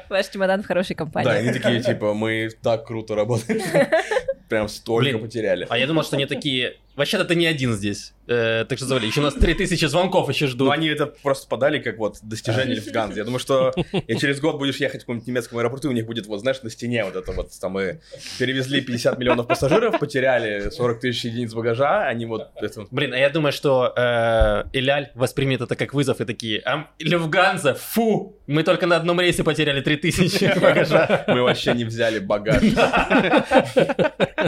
Ваш 0.10 0.28
чемодан 0.28 0.64
в 0.64 0.68
хорошей 0.68 0.96
Да, 0.96 1.04
компании. 1.04 1.32
они 1.32 1.52
такие, 1.54 1.82
типа, 1.82 2.14
мы 2.14 2.50
так 2.62 2.86
круто 2.86 3.16
работаем. 3.16 3.62
Прям 4.52 4.68
столько 4.68 5.04
Блин. 5.12 5.22
потеряли. 5.22 5.66
А 5.70 5.78
я 5.78 5.88
думал, 5.88 6.04
что 6.04 6.18
они 6.18 6.26
такие... 6.26 6.76
Вообще-то 6.98 7.24
ты 7.24 7.36
не 7.36 7.46
один 7.46 7.72
здесь. 7.72 8.12
Э, 8.28 8.66
так 8.68 8.78
что 8.78 8.86
завали. 8.86 9.08
Еще 9.08 9.22
у 9.22 9.24
нас 9.24 9.34
3000 9.34 9.86
звонков 9.86 10.28
еще 10.28 10.46
Ну, 10.46 10.52
ждут. 10.52 10.72
они 10.74 10.90
это 10.90 11.06
просто 11.06 11.48
подали 11.48 11.80
как 11.80 11.98
вот 11.98 12.18
достижение 12.22 12.76
Люфтганзы. 12.76 13.20
Я 13.20 13.24
думаю, 13.24 13.40
что 13.40 13.74
и 14.08 14.16
через 14.18 14.42
год 14.42 14.58
будешь 14.58 14.76
ехать 14.76 15.02
в 15.02 15.04
каком-нибудь 15.06 15.26
немецком 15.26 15.60
аэропорту, 15.60 15.88
и 15.88 15.92
у 15.92 15.94
них 15.94 16.06
будет, 16.06 16.28
вот, 16.28 16.42
знаешь, 16.42 16.62
на 16.64 16.70
стене 16.70 17.06
вот 17.06 17.16
это 17.16 17.32
вот, 17.32 17.50
там 17.62 17.72
мы 17.72 18.02
перевезли 18.40 18.82
50 18.82 19.18
миллионов 19.18 19.48
пассажиров, 19.48 19.98
потеряли 20.00 20.70
40 20.70 21.00
тысяч 21.00 21.24
единиц 21.24 21.54
багажа, 21.54 22.06
они 22.06 22.26
вот 22.26 22.50
это... 22.58 22.86
Блин, 22.92 23.14
а 23.14 23.18
я 23.18 23.30
думаю, 23.30 23.54
что 23.54 23.94
э, 23.96 24.66
Иляль 24.74 25.12
воспримет 25.16 25.62
это 25.62 25.78
как 25.78 25.94
вызов 25.94 26.20
и 26.20 26.26
такие, 26.26 26.62
а, 26.66 26.88
Люфтганза, 27.00 27.76
фу, 27.76 28.36
мы 28.48 28.64
только 28.64 28.86
на 28.86 28.98
одном 28.98 29.22
рейсе 29.22 29.46
потеряли 29.46 29.80
3000 29.80 30.60
багажа. 30.62 31.24
Мы 31.28 31.42
вообще 31.42 31.74
не 31.74 31.86
взяли 31.86 32.20
багаж. 32.20 32.62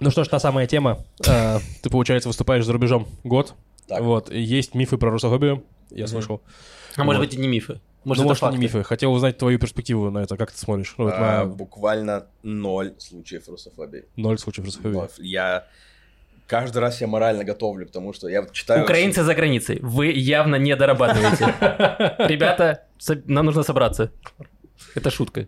Ну 0.00 0.10
что 0.10 0.24
ж, 0.24 0.28
та 0.28 0.38
самая 0.40 0.66
тема. 0.66 0.98
Э, 1.28 1.58
Ты, 1.82 1.90
получается, 1.90 2.28
выступаешь 2.28 2.64
за 2.64 2.72
рубежом 2.72 3.06
год. 3.22 3.54
Вот. 3.88 4.32
Есть 4.32 4.74
мифы 4.74 4.96
про 4.96 5.10
русофобию, 5.10 5.62
я 5.90 6.06
слышал. 6.06 6.40
А 6.96 7.04
может 7.04 7.20
быть 7.20 7.34
и 7.34 7.36
не 7.38 7.48
мифы. 7.48 7.80
Может, 8.04 8.24
ну, 8.24 8.30
это 8.32 8.42
может, 8.42 8.42
и 8.42 8.46
не 8.46 8.66
факты. 8.66 8.78
мифы. 8.78 8.88
Хотел 8.88 9.12
узнать 9.12 9.36
твою 9.36 9.58
перспективу 9.58 10.10
на 10.10 10.20
это. 10.20 10.36
Как 10.38 10.50
ты 10.52 10.58
смотришь? 10.58 10.94
Ну, 10.96 11.04
вот 11.04 11.14
А, 11.14 11.44
на 11.44 11.46
Буквально 11.46 12.26
ноль 12.42 12.94
случаев 12.98 13.46
русофобии. 13.46 14.04
ноль 14.16 14.38
случаев 14.38 14.64
русофобии. 14.64 14.94
Ноль. 14.96 15.08
Я 15.18 15.66
каждый 16.46 16.78
раз 16.78 17.00
я 17.02 17.06
морально 17.06 17.44
готовлю, 17.44 17.86
потому 17.86 18.14
что 18.14 18.28
я 18.28 18.40
вот 18.40 18.52
читаю... 18.52 18.84
Украинцы 18.84 19.22
за 19.22 19.34
границей, 19.34 19.80
вы 19.82 20.06
явно 20.06 20.56
не 20.56 20.74
дорабатываете. 20.76 21.44
Ребята, 22.26 22.86
нам 23.26 23.44
нужно 23.44 23.62
собраться. 23.64 24.10
Это 24.94 25.10
шутка. 25.10 25.46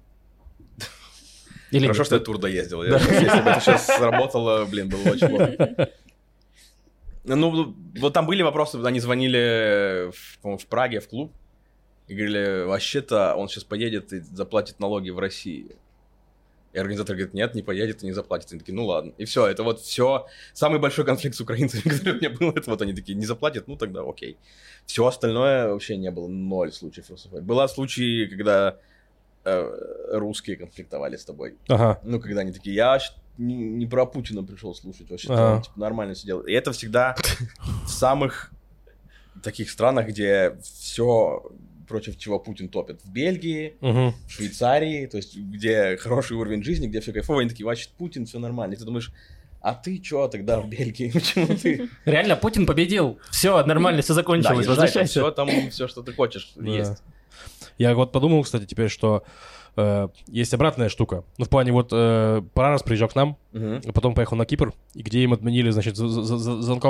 Или 1.73 1.87
Хорошо, 1.87 2.01
нет? 2.01 2.07
что 2.07 2.15
я 2.17 2.21
тур 2.21 2.39
доездил. 2.39 2.83
Я- 2.85 2.99
Если 2.99 3.41
бы 3.41 3.51
это 3.51 3.61
сейчас 3.61 3.87
сработало, 3.87 4.65
блин, 4.67 4.89
было 4.89 5.13
очень 5.13 5.29
плохо. 5.29 5.91
Ну, 7.25 7.77
вот 8.01 8.13
там 8.13 8.27
были 8.27 8.43
вопросы, 8.43 8.81
они 8.83 8.99
звонили, 8.99 10.11
в, 10.11 10.59
в 10.59 10.67
Праге, 10.67 10.99
в 10.99 11.09
клуб, 11.09 11.33
и 12.09 12.15
говорили, 12.15 12.65
вообще-то 12.65 13.37
он 13.37 13.49
сейчас 13.49 13.63
поедет 13.63 14.13
и 14.13 14.19
заплатит 14.19 14.81
налоги 14.81 15.11
в 15.11 15.21
России. 15.21 15.77
И 16.73 16.79
организатор 16.79 17.15
говорит, 17.15 17.33
нет, 17.35 17.55
не 17.55 17.63
поедет 17.63 18.03
и 18.03 18.07
не 18.07 18.13
заплатит. 18.13 18.51
Они 18.51 18.59
такие, 18.59 18.75
ну 18.75 18.87
ладно. 18.87 19.13
И 19.19 19.25
все, 19.25 19.47
это 19.47 19.63
вот 19.63 19.81
все. 19.83 20.27
Самый 20.53 20.81
большой 20.81 21.05
конфликт 21.05 21.37
с 21.37 21.41
украинцами, 21.41 21.83
который 21.89 22.15
у 22.15 22.17
меня 22.17 22.31
был, 22.31 22.51
это 22.51 22.69
вот 22.69 22.83
они 22.83 22.93
такие, 22.93 23.15
не 23.15 23.27
заплатят, 23.27 23.69
ну 23.69 23.77
тогда 23.77 24.01
окей. 24.03 24.37
Все 24.87 25.07
остальное 25.07 25.69
вообще 25.69 25.97
не 25.97 26.11
было, 26.11 26.27
ноль 26.27 26.73
случаев. 26.73 27.07
Была 27.43 27.69
случаи, 27.69 28.27
когда 28.27 28.79
русские 29.45 30.57
конфликтовали 30.57 31.17
с 31.17 31.25
тобой. 31.25 31.57
Ага. 31.69 32.01
Ну, 32.05 32.21
когда 32.21 32.43
они 32.43 32.53
такие, 32.53 32.75
я 32.77 32.99
не, 33.39 33.55
не 33.55 33.87
про 33.87 34.07
Путина 34.07 34.43
пришел 34.45 34.75
слушать, 34.75 35.11
вообще 35.11 35.29
Ага. 35.33 35.57
он, 35.57 35.63
типа, 35.63 35.81
нормально 35.81 36.15
сидел. 36.15 36.41
И 36.41 36.53
это 36.53 36.73
всегда 36.73 37.17
в 37.85 37.89
самых 37.89 38.53
таких 39.43 39.71
странах, 39.71 40.09
где 40.09 40.57
все 40.63 41.43
против 41.89 42.17
чего 42.19 42.39
Путин 42.39 42.69
топит. 42.69 43.03
В 43.03 43.11
Бельгии, 43.11 43.75
Мгм. 43.81 44.15
в 44.27 44.31
Швейцарии, 44.31 45.07
то 45.07 45.17
есть 45.17 45.37
где 45.37 45.97
хороший 45.97 46.37
уровень 46.37 46.63
жизни, 46.63 46.87
где 46.87 47.01
все 47.01 47.13
кайфово, 47.13 47.41
они 47.41 47.51
такие, 47.51 47.65
значит, 47.65 47.91
Путин, 47.91 48.25
все 48.27 48.39
нормально. 48.39 48.75
И 48.75 48.77
ты 48.77 48.85
думаешь, 48.85 49.13
а 49.61 49.75
ты 49.75 49.99
чё 49.99 50.29
тогда 50.29 50.61
в 50.61 50.69
Бельгии? 50.69 51.11
Почему 51.13 51.47
ты? 51.57 51.89
Реально, 52.05 52.37
Путин 52.37 52.67
победил. 52.67 53.19
Все, 53.31 53.65
нормально, 53.65 54.03
все 54.03 54.15
закончилось. 54.15 54.67
Возвращайся. 54.67 55.11
все 55.21 55.31
там, 55.33 55.49
все, 55.71 55.89
что 55.89 56.03
ты 56.03 56.13
хочешь, 56.13 56.53
Да. 56.57 56.71
есть. 56.71 57.03
Я 57.79 57.95
вот 57.95 58.13
подумал, 58.13 58.43
кстати, 58.43 58.65
теперь, 58.65 58.89
что 58.89 59.25
э, 59.77 60.09
есть 60.29 60.55
обратная 60.55 60.89
штука. 60.89 61.25
Ну, 61.39 61.45
в 61.45 61.49
плане, 61.49 61.73
вот 61.73 61.89
э, 61.93 62.43
Парарас 62.55 62.83
приезжал 62.83 63.09
к 63.09 63.15
нам, 63.15 63.37
Мгм. 63.53 63.83
а 63.87 63.93
потом 63.93 64.15
поехал 64.15 64.37
на 64.37 64.45
Кипр, 64.47 64.73
и 64.95 65.03
где 65.03 65.21
им 65.21 65.33
отменили, 65.33 65.71
значит, 65.71 65.97
за- 65.97 66.09
за- 66.09 66.37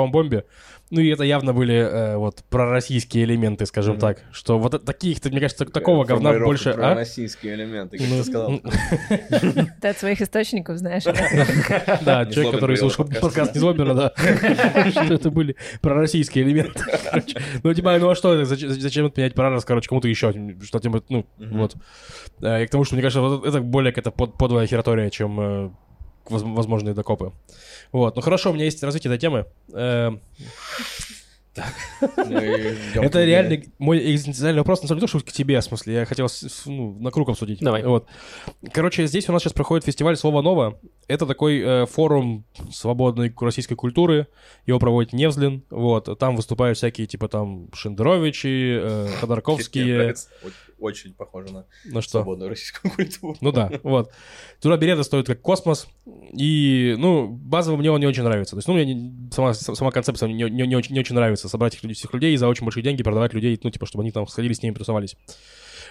бомбе. 0.07 0.45
Ну, 0.91 1.01
и 1.01 1.07
это 1.09 1.23
явно 1.23 1.53
были 1.53 1.75
э, 1.75 2.17
вот 2.17 2.43
пророссийские 2.49 3.23
элементы, 3.25 3.65
скажем 3.65 3.93
Мгм. 3.93 4.01
так. 4.01 4.21
Что 4.31 4.59
вот 4.59 4.73
от 4.73 4.85
таких, 4.85 5.23
мне 5.25 5.39
кажется, 5.39 5.65
такого 5.65 6.03
Э, 6.03 6.07
говна 6.07 6.29
формулировка 6.31 6.45
больше... 6.45 6.73
про 6.73 6.91
а? 6.91 6.95
российские 6.95 7.55
элементы, 7.55 7.97
как 7.97 8.07
Ну, 8.09 8.17
ты 8.17 8.23
сказал. 8.23 8.51
ну, 8.51 8.61
Ты 9.81 9.87
от 9.87 9.97
своих 9.97 10.21
источников 10.21 10.77
знаешь. 10.77 11.03
Да, 11.03 12.25
человек, 12.31 12.53
который 12.53 12.77
слушал 12.77 13.05
подкаст. 13.05 13.55
Незлобина, 13.55 13.93
да. 13.95 14.13
Что 14.91 15.13
это 15.13 15.31
были 15.31 15.55
пророссийские 15.81 16.43
элементы. 16.45 16.79
Ну, 17.63 17.73
типа, 17.73 17.97
ну 17.99 18.09
а 18.09 18.15
что, 18.15 18.33
это? 18.33 18.45
зачем 18.45 19.05
отменять 19.07 19.33
Парарас, 19.33 19.65
короче, 19.65 19.89
кому-то 19.89 20.07
еще? 20.07 20.33
Что 20.63 20.79
тем, 20.79 21.01
ну, 21.09 21.25
вот. 21.37 21.75
Тому, 22.73 22.85
что, 22.85 22.95
мне 22.95 23.03
кажется, 23.03 23.21
вот 23.21 23.45
это 23.45 23.61
более 23.61 23.91
какая-то 23.91 24.09
под- 24.09 24.35
подлая 24.35 24.65
хератория, 24.65 25.11
чем 25.11 25.39
э, 25.39 25.69
воз- 26.27 26.41
возможные 26.41 26.95
докопы. 26.95 27.31
Вот, 27.91 28.15
ну 28.15 28.21
хорошо, 28.23 28.49
у 28.49 28.53
меня 28.55 28.65
есть 28.65 28.81
развитие 28.81 29.13
этой 29.13 29.21
темы. 29.21 29.45
Э, 29.71 30.09
Это 32.01 33.23
реально 33.23 33.51
неделе. 33.51 33.71
мой 33.77 34.11
экзистенциальный 34.11 34.61
вопрос, 34.61 34.81
на 34.81 34.87
самом 34.87 35.01
деле, 35.01 35.07
что 35.07 35.19
к 35.19 35.31
тебе, 35.31 35.59
в 35.59 35.63
смысле, 35.63 35.93
я 35.93 36.05
хотел 36.05 36.27
ну, 36.65 36.97
на 36.99 37.11
круг 37.11 37.29
обсудить. 37.29 37.59
Давай. 37.59 37.83
Вот. 37.83 38.07
Короче, 38.71 39.05
здесь 39.05 39.29
у 39.29 39.33
нас 39.33 39.43
сейчас 39.43 39.53
проходит 39.53 39.85
фестиваль 39.85 40.17
«Слово 40.17 40.41
ново». 40.41 40.79
Это 41.07 41.25
такой 41.25 41.59
э, 41.59 41.85
форум 41.85 42.45
свободной 42.71 43.33
российской 43.39 43.75
культуры. 43.75 44.27
Его 44.65 44.79
проводит 44.79 45.13
Невзлин. 45.13 45.63
Вот. 45.69 46.17
Там 46.17 46.35
выступают 46.35 46.77
всякие, 46.77 47.07
типа, 47.07 47.27
там, 47.27 47.67
Шендеровичи, 47.73 48.79
э, 48.81 49.07
Ходорковские. 49.19 50.15
Очень- 50.79 51.13
похоже 51.13 51.53
на 51.53 51.65
Ну 51.85 52.01
что? 52.01 52.11
свободную 52.19 52.49
российскую 52.49 52.91
культуру. 52.93 53.37
Ну 53.39 53.51
да, 53.53 53.71
вот. 53.83 54.11
Туда 54.61 54.75
билеты 54.77 55.03
стоят 55.03 55.27
как 55.27 55.39
космос. 55.41 55.87
И, 56.33 56.95
ну, 56.97 57.27
базово 57.27 57.77
мне 57.77 57.89
он 57.91 57.99
не 58.01 58.05
очень 58.07 58.23
нравится. 58.23 58.55
То 58.55 58.57
есть, 58.57 58.67
ну, 58.67 58.73
мне 58.73 58.85
не- 58.93 59.31
сама, 59.31 59.53
сама 59.53 59.91
концепция 59.91 60.27
мне 60.27 60.49
не, 60.49 60.67
не 60.67 60.75
очень, 60.75 60.93
не 60.93 60.99
очень 60.99 61.15
нравится. 61.15 61.47
Собрать 61.47 61.81
людей- 61.83 61.95
всех 61.95 62.13
людей 62.13 62.33
и 62.33 62.37
за 62.37 62.47
очень 62.49 62.65
большие 62.65 62.83
деньги 62.83 63.01
продавать 63.03 63.33
людей, 63.33 63.57
ну, 63.63 63.69
типа, 63.69 63.85
чтобы 63.85 64.01
они 64.03 64.11
там 64.11 64.27
сходили 64.27 64.51
с 64.53 64.61
ними, 64.61 64.73
тусовались. 64.73 65.15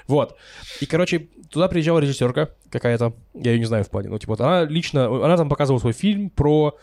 Вот. 0.07 0.37
И, 0.81 0.87
короче, 0.87 1.29
туда 1.51 1.69
приезжала 1.69 1.99
режиссерка 1.99 2.51
какая-то, 2.71 3.15
я 3.35 3.53
ее 3.53 3.59
не 3.59 3.65
знаю 3.65 3.85
в 3.85 3.91
плане, 3.91 4.09
ну, 4.09 4.19
типа, 4.19 4.33
вот 4.33 4.41
она 4.41 4.65
лично, 4.65 5.07
она 5.07 5.37
там 5.37 5.49
показывала 5.49 5.81
свой 5.81 5.93
фильм 5.93 6.31
про 6.31 6.77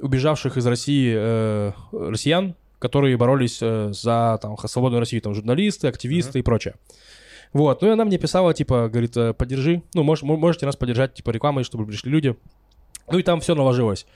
убежавших 0.00 0.56
из 0.56 0.66
России 0.66 1.14
э, 1.16 1.72
россиян, 1.92 2.54
которые 2.78 3.16
боролись 3.16 3.58
э, 3.62 3.92
за, 3.92 4.38
там, 4.42 4.56
свободную 4.58 5.00
Россию, 5.00 5.22
там, 5.22 5.34
журналисты, 5.34 5.88
активисты 5.88 6.40
и 6.40 6.42
прочее. 6.42 6.74
Вот, 7.52 7.82
ну 7.82 7.88
и 7.88 7.90
она 7.92 8.04
мне 8.04 8.18
писала, 8.18 8.52
типа, 8.52 8.88
говорит, 8.88 9.16
э, 9.16 9.32
поддержи, 9.32 9.82
ну, 9.94 10.02
мож- 10.02 10.24
мо- 10.24 10.36
можете 10.36 10.66
нас 10.66 10.76
поддержать, 10.76 11.14
типа, 11.14 11.30
рекламой, 11.30 11.62
чтобы 11.64 11.86
пришли 11.86 12.10
люди. 12.10 12.36
Ну 13.10 13.18
и 13.18 13.22
там 13.22 13.40
все 13.40 13.54
наложилось. 13.54 14.06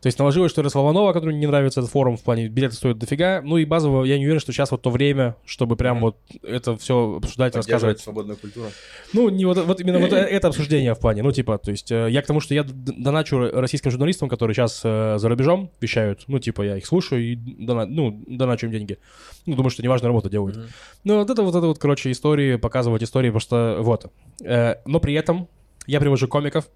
То 0.00 0.06
есть 0.06 0.18
наложилось, 0.18 0.50
что 0.50 0.62
это 0.62 0.70
Слованова, 0.70 1.12
которой 1.12 1.34
не 1.34 1.46
нравится 1.46 1.80
этот 1.80 1.92
форум, 1.92 2.16
в 2.16 2.22
плане 2.22 2.48
билеты 2.48 2.74
стоят 2.74 2.98
дофига. 2.98 3.42
Ну 3.42 3.58
и 3.58 3.66
базово, 3.66 4.04
я 4.04 4.18
не 4.18 4.24
уверен, 4.24 4.40
что 4.40 4.52
сейчас 4.52 4.70
вот 4.70 4.80
то 4.80 4.90
время, 4.90 5.36
чтобы 5.44 5.76
прям 5.76 6.00
вот 6.00 6.16
это 6.42 6.76
все 6.78 7.16
обсуждать, 7.16 7.54
рассказывать. 7.54 8.00
свободную 8.00 8.38
культуру. 8.38 8.68
Ну, 9.12 9.28
не 9.28 9.44
вот, 9.44 9.58
вот 9.58 9.80
именно 9.80 9.98
вот 9.98 10.12
это 10.12 10.48
обсуждение 10.48 10.94
в 10.94 10.98
плане, 10.98 11.22
ну, 11.22 11.32
типа, 11.32 11.58
то 11.58 11.70
есть 11.70 11.92
э, 11.92 12.08
я 12.10 12.22
к 12.22 12.26
тому, 12.26 12.40
что 12.40 12.54
я 12.54 12.64
доначу 12.64 13.50
российским 13.52 13.90
журналистам, 13.90 14.30
которые 14.30 14.54
сейчас 14.54 14.80
э, 14.84 15.16
за 15.18 15.28
рубежом 15.28 15.70
вещают, 15.80 16.24
ну, 16.28 16.38
типа, 16.38 16.62
я 16.62 16.76
их 16.78 16.86
слушаю 16.86 17.22
и 17.22 17.34
дона- 17.36 17.86
ну, 17.86 18.24
доначу 18.26 18.66
им 18.66 18.72
деньги. 18.72 18.98
Ну, 19.44 19.54
думаю, 19.54 19.70
что 19.70 19.82
неважно, 19.82 20.08
работу 20.08 20.30
делают. 20.30 20.58
Ну, 21.04 21.18
вот 21.18 21.28
это 21.28 21.42
вот 21.42 21.54
это 21.54 21.66
вот, 21.66 21.78
короче, 21.78 22.10
истории, 22.10 22.56
показывать 22.56 23.02
истории, 23.02 23.30
просто 23.30 23.78
вот. 23.80 24.10
Э, 24.42 24.76
но 24.86 24.98
при 24.98 25.12
этом 25.12 25.48
я 25.86 26.00
привожу 26.00 26.26
комиков, 26.26 26.68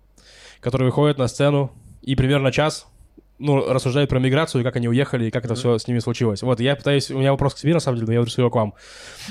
которые 0.61 0.87
выходят 0.87 1.17
на 1.17 1.29
сцену 1.29 1.73
и 2.03 2.17
примерно 2.17 2.53
час 2.53 2.87
ну, 3.39 3.73
рассуждают 3.73 4.09
про 4.11 4.19
миграцию, 4.19 4.61
и 4.61 4.65
как 4.65 4.77
они 4.77 4.89
уехали, 4.89 5.27
и 5.27 5.31
как 5.31 5.45
это 5.45 5.55
все 5.55 5.79
с 5.79 5.89
ними 5.89 5.99
случилось. 5.99 6.43
Вот, 6.43 6.61
я 6.61 6.77
пытаюсь... 6.77 7.11
У 7.11 7.19
меня 7.19 7.33
вопрос 7.33 7.55
к 7.55 7.59
себе, 7.59 7.75
на 7.75 7.81
самом 7.81 7.97
деле, 7.97 8.07
но 8.07 8.13
я 8.15 8.21
адресую 8.21 8.45
его 8.45 8.51
к 8.51 8.55
вам. 8.57 8.75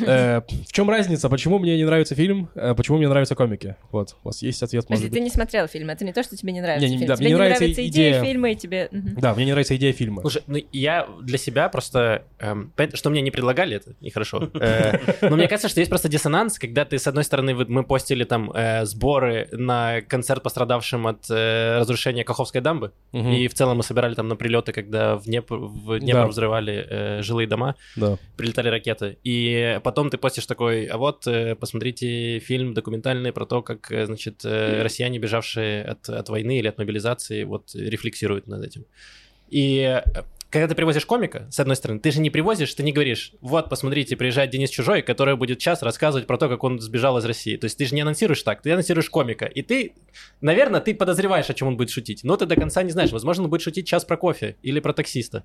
Э, 0.05 0.41
в 0.67 0.71
чем 0.73 0.89
разница? 0.89 1.29
Почему 1.29 1.59
мне 1.59 1.77
не 1.77 1.85
нравится 1.85 2.15
фильм? 2.15 2.49
э, 2.55 2.73
Почему 2.75 2.97
мне 2.97 3.07
нравятся 3.07 3.35
комики? 3.35 3.75
Вот, 3.91 4.15
у 4.23 4.27
вас 4.29 4.41
есть 4.41 4.61
ответ, 4.63 4.83
может 4.89 5.03
Подожди, 5.03 5.07
быть? 5.09 5.13
ты 5.13 5.19
не 5.23 5.29
смотрел 5.29 5.67
фильм, 5.67 5.89
это 5.91 6.03
не 6.03 6.11
то, 6.13 6.23
что 6.23 6.35
тебе 6.35 6.51
не 6.51 6.61
нравится 6.61 6.85
Не, 6.87 6.93
не, 6.93 6.97
фильм. 6.97 7.07
да, 7.09 7.15
тебе 7.15 7.25
мне 7.25 7.33
не 7.33 7.37
нравится 7.37 7.61
нравится 7.61 7.87
идея. 7.87 8.11
идея 8.11 8.23
фильма, 8.23 8.51
и 8.51 8.55
тебе... 8.55 8.89
Да, 8.91 9.33
мне 9.35 9.45
не 9.45 9.51
нравится 9.51 9.75
идея 9.75 9.93
фильма. 9.93 10.21
Слушай, 10.21 10.41
ну 10.47 10.59
я 10.71 11.07
для 11.21 11.37
себя 11.37 11.69
просто... 11.69 12.23
эм, 12.39 12.73
что 12.95 13.09
мне 13.11 13.21
не 13.21 13.31
предлагали, 13.31 13.77
это 13.77 13.93
нехорошо. 14.01 14.49
Э, 14.55 14.97
Но 15.21 15.35
мне 15.35 15.47
кажется, 15.47 15.69
что 15.69 15.79
есть 15.79 15.89
просто 15.89 16.09
диссонанс, 16.09 16.57
когда 16.59 16.85
ты, 16.85 16.97
с 16.97 17.05
одной 17.07 17.23
стороны, 17.23 17.53
мы 17.53 17.83
постили 17.83 18.23
там 18.23 18.51
э, 18.51 18.85
сборы 18.85 19.47
на 19.51 20.01
концерт 20.01 20.41
пострадавшим 20.43 21.05
от 21.07 21.29
э, 21.29 21.77
разрушения 21.79 22.23
Каховской 22.23 22.61
дамбы, 22.61 22.91
Мгм. 23.11 23.31
и 23.31 23.47
в 23.47 23.53
целом 23.53 23.77
мы 23.77 23.83
собирали 23.93 24.15
там 24.15 24.27
на 24.27 24.35
прилеты, 24.35 24.71
когда 24.71 25.15
в 25.15 25.23
Днепр, 25.25 25.55
в 25.57 25.99
Днепр 25.99 26.21
Да. 26.21 26.27
взрывали 26.27 26.85
э, 26.89 27.21
жилые 27.21 27.47
дома, 27.47 27.75
Да. 27.95 28.17
прилетали 28.37 28.69
ракеты. 28.69 29.17
И 29.23 29.79
потом 29.83 30.09
ты 30.09 30.17
постишь 30.17 30.45
такой, 30.47 30.85
а 30.85 30.97
вот, 30.97 31.27
э, 31.27 31.55
посмотрите 31.55 32.39
фильм 32.39 32.73
документальный 32.73 33.31
про 33.31 33.45
то, 33.45 33.61
как, 33.61 33.91
э, 33.91 34.05
значит, 34.05 34.41
э, 34.45 34.81
россияне, 34.83 35.19
бежавшие 35.19 35.83
от, 35.83 36.09
от 36.09 36.29
войны 36.29 36.57
или 36.59 36.67
от 36.67 36.77
мобилизации, 36.79 37.43
вот, 37.43 37.75
рефлексируют 37.75 38.47
над 38.47 38.63
этим. 38.65 38.85
И 39.51 39.77
э, 39.81 40.01
когда 40.53 40.67
ты 40.67 40.75
привозишь 40.75 41.07
комика, 41.07 41.47
с 41.49 41.59
одной 41.59 41.75
стороны, 41.75 41.99
ты 41.99 42.11
же 42.11 42.21
не 42.21 42.29
привозишь, 42.29 42.71
ты 42.75 42.83
не 42.83 42.93
говоришь, 42.93 43.33
вот, 43.41 43.69
посмотрите, 43.69 44.15
приезжает 44.15 44.51
Денис 44.51 44.69
Чужой, 44.69 45.01
который 45.01 45.35
будет 45.35 45.57
час 45.57 45.81
рассказывать 45.81 46.27
про 46.27 46.37
то, 46.37 46.47
как 46.47 46.63
он 46.63 46.79
сбежал 46.79 47.17
из 47.17 47.25
России. 47.25 47.57
То 47.57 47.65
есть 47.65 47.75
ты 47.75 47.85
же 47.85 47.95
не 47.95 48.01
анонсируешь 48.01 48.43
так, 48.43 48.61
ты 48.61 48.71
анонсируешь 48.71 49.09
комика. 49.09 49.45
И 49.45 49.63
ты, 49.63 49.93
наверное, 50.41 50.79
ты 50.79 50.93
подозреваешь, 50.93 51.49
о 51.49 51.55
чем 51.55 51.69
он 51.69 51.75
будет 51.75 51.89
шутить, 51.89 52.23
но 52.23 52.37
ты 52.37 52.45
до 52.45 52.55
конца 52.55 52.83
не 52.83 52.91
знаешь. 52.91 53.11
Возможно, 53.11 53.45
он 53.45 53.49
будет 53.49 53.63
шутить 53.63 53.87
час 53.87 54.05
про 54.05 54.15
кофе 54.15 54.55
или 54.61 54.79
про 54.79 54.93
таксиста. 54.93 55.43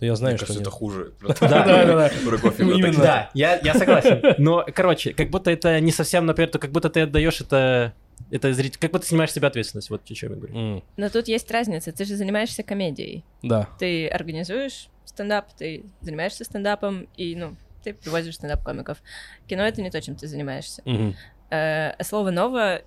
Я 0.00 0.16
знаю, 0.16 0.32
Мне 0.32 0.38
что 0.38 0.46
кажется, 0.46 0.60
нет. 0.60 0.68
это 0.68 0.70
хуже. 0.70 1.12
Да, 1.40 1.64
да, 1.64 1.84
да. 1.84 2.10
Про 2.26 2.38
кофе. 2.38 2.64
Ну, 2.64 2.72
вот 2.72 2.80
так. 2.80 2.88
именно. 2.88 3.02
Да, 3.02 3.30
я, 3.34 3.60
я 3.62 3.74
согласен. 3.74 4.22
Но, 4.38 4.64
короче, 4.74 5.12
как 5.12 5.28
будто 5.28 5.50
это 5.50 5.78
не 5.80 5.92
совсем, 5.92 6.24
например, 6.24 6.50
то 6.50 6.58
как 6.58 6.72
будто 6.72 6.88
ты 6.88 7.02
отдаешь 7.02 7.42
это, 7.42 7.92
это 8.30 8.52
зритель, 8.52 8.78
как 8.80 8.90
будто 8.90 9.02
ты 9.02 9.08
снимаешь 9.08 9.32
себя 9.32 9.48
ответственность, 9.48 9.90
вот 9.90 10.02
о 10.10 10.14
чем 10.14 10.30
я 10.32 10.36
говорю. 10.36 10.56
М, 10.56 10.84
Но 10.96 11.08
тут 11.10 11.28
есть 11.28 11.50
разница, 11.50 11.92
ты 11.92 12.04
же 12.04 12.16
занимаешься 12.16 12.62
комедией. 12.62 13.24
Да. 13.42 13.68
Ты 13.78 14.08
организуешь 14.08 14.88
стендап, 15.04 15.52
ты 15.54 15.84
занимаешься 16.00 16.44
стендапом, 16.44 17.08
и, 17.16 17.36
ну, 17.36 17.56
ты 17.82 17.94
привозишь 17.94 18.36
стендап-комиков. 18.36 19.02
Кино— 19.46 19.62
это 19.64 19.82
не 19.82 19.90
то, 19.90 20.00
чем 20.00 20.16
ты 20.16 20.26
занимаешься. 20.26 20.82
Мгм. 20.84 21.14
Э, 21.50 21.90
а 21.90 22.04
слово 22.04 22.30
«ново» 22.30 22.80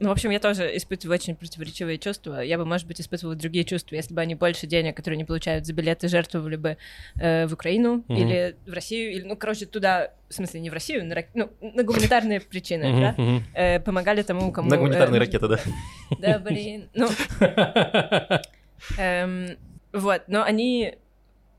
Ну, 0.00 0.08
в 0.08 0.12
общем, 0.12 0.30
я 0.30 0.40
тоже 0.40 0.74
испытываю 0.78 1.16
очень 1.16 1.36
противоречивые 1.36 1.98
чувства. 1.98 2.40
Я 2.40 2.56
бы, 2.56 2.64
может 2.64 2.86
быть, 2.86 3.00
испытывала 3.02 3.36
другие 3.36 3.64
чувства, 3.66 3.96
если 3.96 4.14
бы 4.14 4.22
они 4.22 4.34
больше 4.34 4.66
денег, 4.66 4.96
которые 4.96 5.16
они 5.16 5.24
получают 5.24 5.66
за 5.66 5.74
билеты, 5.74 6.08
жертвовали 6.08 6.56
бы 6.56 6.78
э, 7.16 7.46
в 7.46 7.52
Украину 7.52 8.02
Мгм. 8.08 8.16
или 8.16 8.56
в 8.66 8.72
Россию, 8.72 9.12
или, 9.12 9.24
ну, 9.24 9.36
короче, 9.36 9.66
туда, 9.66 10.12
в 10.30 10.34
смысле, 10.34 10.60
не 10.60 10.70
в 10.70 10.72
Россию, 10.72 11.04
на, 11.04 11.22
ну, 11.34 11.50
на 11.60 11.82
гуманитарные 11.82 12.40
причины, 12.40 12.88
Мгм, 12.88 13.00
да? 13.00 13.14
Э, 13.54 13.80
помогали 13.80 14.22
тому, 14.22 14.50
кому... 14.52 14.70
На 14.70 14.78
гуманитарные 14.78 15.18
э, 15.18 15.24
ракеты, 15.24 15.48
да. 15.48 15.60
Да, 16.18 16.38
блин. 16.38 16.88
Ну, 16.94 17.08
эм, 18.98 19.58
вот, 19.92 20.22
но 20.28 20.42
они... 20.42 20.94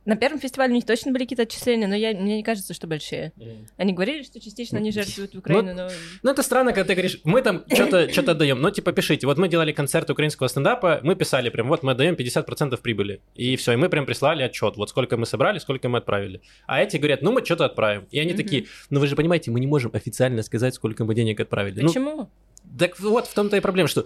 На 0.06 0.16
первом 0.16 0.40
фестивале 0.40 0.72
у 0.72 0.76
них 0.76 0.86
точно 0.86 1.12
были 1.12 1.24
какие-то 1.24 1.44
отчисления, 1.44 1.88
но 1.88 1.96
я, 1.96 2.14
мне 2.14 2.38
не 2.38 2.44
кажется, 2.44 2.74
что 2.74 2.88
большие. 2.88 3.34
Они 3.78 3.94
говорили, 3.94 4.24
что 4.24 4.40
частично 4.40 4.80
они 4.80 4.92
жертвуют 4.92 5.36
в 5.36 5.40
Украину, 5.40 5.74
но... 5.74 5.90
Ну, 6.24 6.32
это 6.32 6.42
странно, 6.44 6.74
когда 6.74 6.88
ты 6.88 6.94
говоришь, 6.94 7.20
мы 7.24 7.42
там 7.42 7.64
что-то 7.72 8.12
что 8.12 8.32
отдаем. 8.32 8.62
Ну, 8.62 8.72
типа, 8.72 8.92
пишите, 8.94 9.28
вот 9.28 9.38
мы 9.38 9.48
делали 9.48 9.72
концерт 9.72 10.10
украинского 10.10 10.48
стендапа, 10.48 11.00
мы 11.04 11.16
писали 11.16 11.50
прям, 11.50 11.68
вот 11.68 11.84
мы 11.84 11.92
отдаем 11.92 12.16
50% 12.16 12.78
прибыли. 12.82 13.22
И 13.36 13.56
все, 13.56 13.74
и 13.74 13.76
мы 13.76 13.90
прям 13.90 14.06
прислали 14.06 14.44
отчет, 14.44 14.76
вот 14.78 14.90
сколько 14.90 15.18
мы 15.18 15.26
собрали, 15.26 15.60
сколько 15.60 15.88
мы 15.88 16.00
отправили. 16.00 16.42
А 16.66 16.82
эти 16.82 16.98
говорят, 16.98 17.22
ну, 17.22 17.32
мы 17.32 17.46
что-то 17.46 17.66
отправим. 17.66 18.08
И 18.12 18.20
они 18.20 18.34
такие, 18.34 18.66
ну, 18.90 19.00
вы 19.00 19.08
же 19.08 19.16
понимаете, 19.16 19.52
мы 19.52 19.60
не 19.60 19.68
можем 19.68 19.92
официально 19.94 20.42
сказать, 20.42 20.74
сколько 20.74 21.06
мы 21.06 21.14
денег 21.14 21.40
отправили. 21.40 21.82
Ну, 21.82 21.88
Почему? 21.88 22.30
Так 22.80 23.00
вот, 23.00 23.28
в 23.28 23.34
том-то 23.34 23.58
и 23.58 23.60
проблема, 23.60 23.88
что 23.88 24.06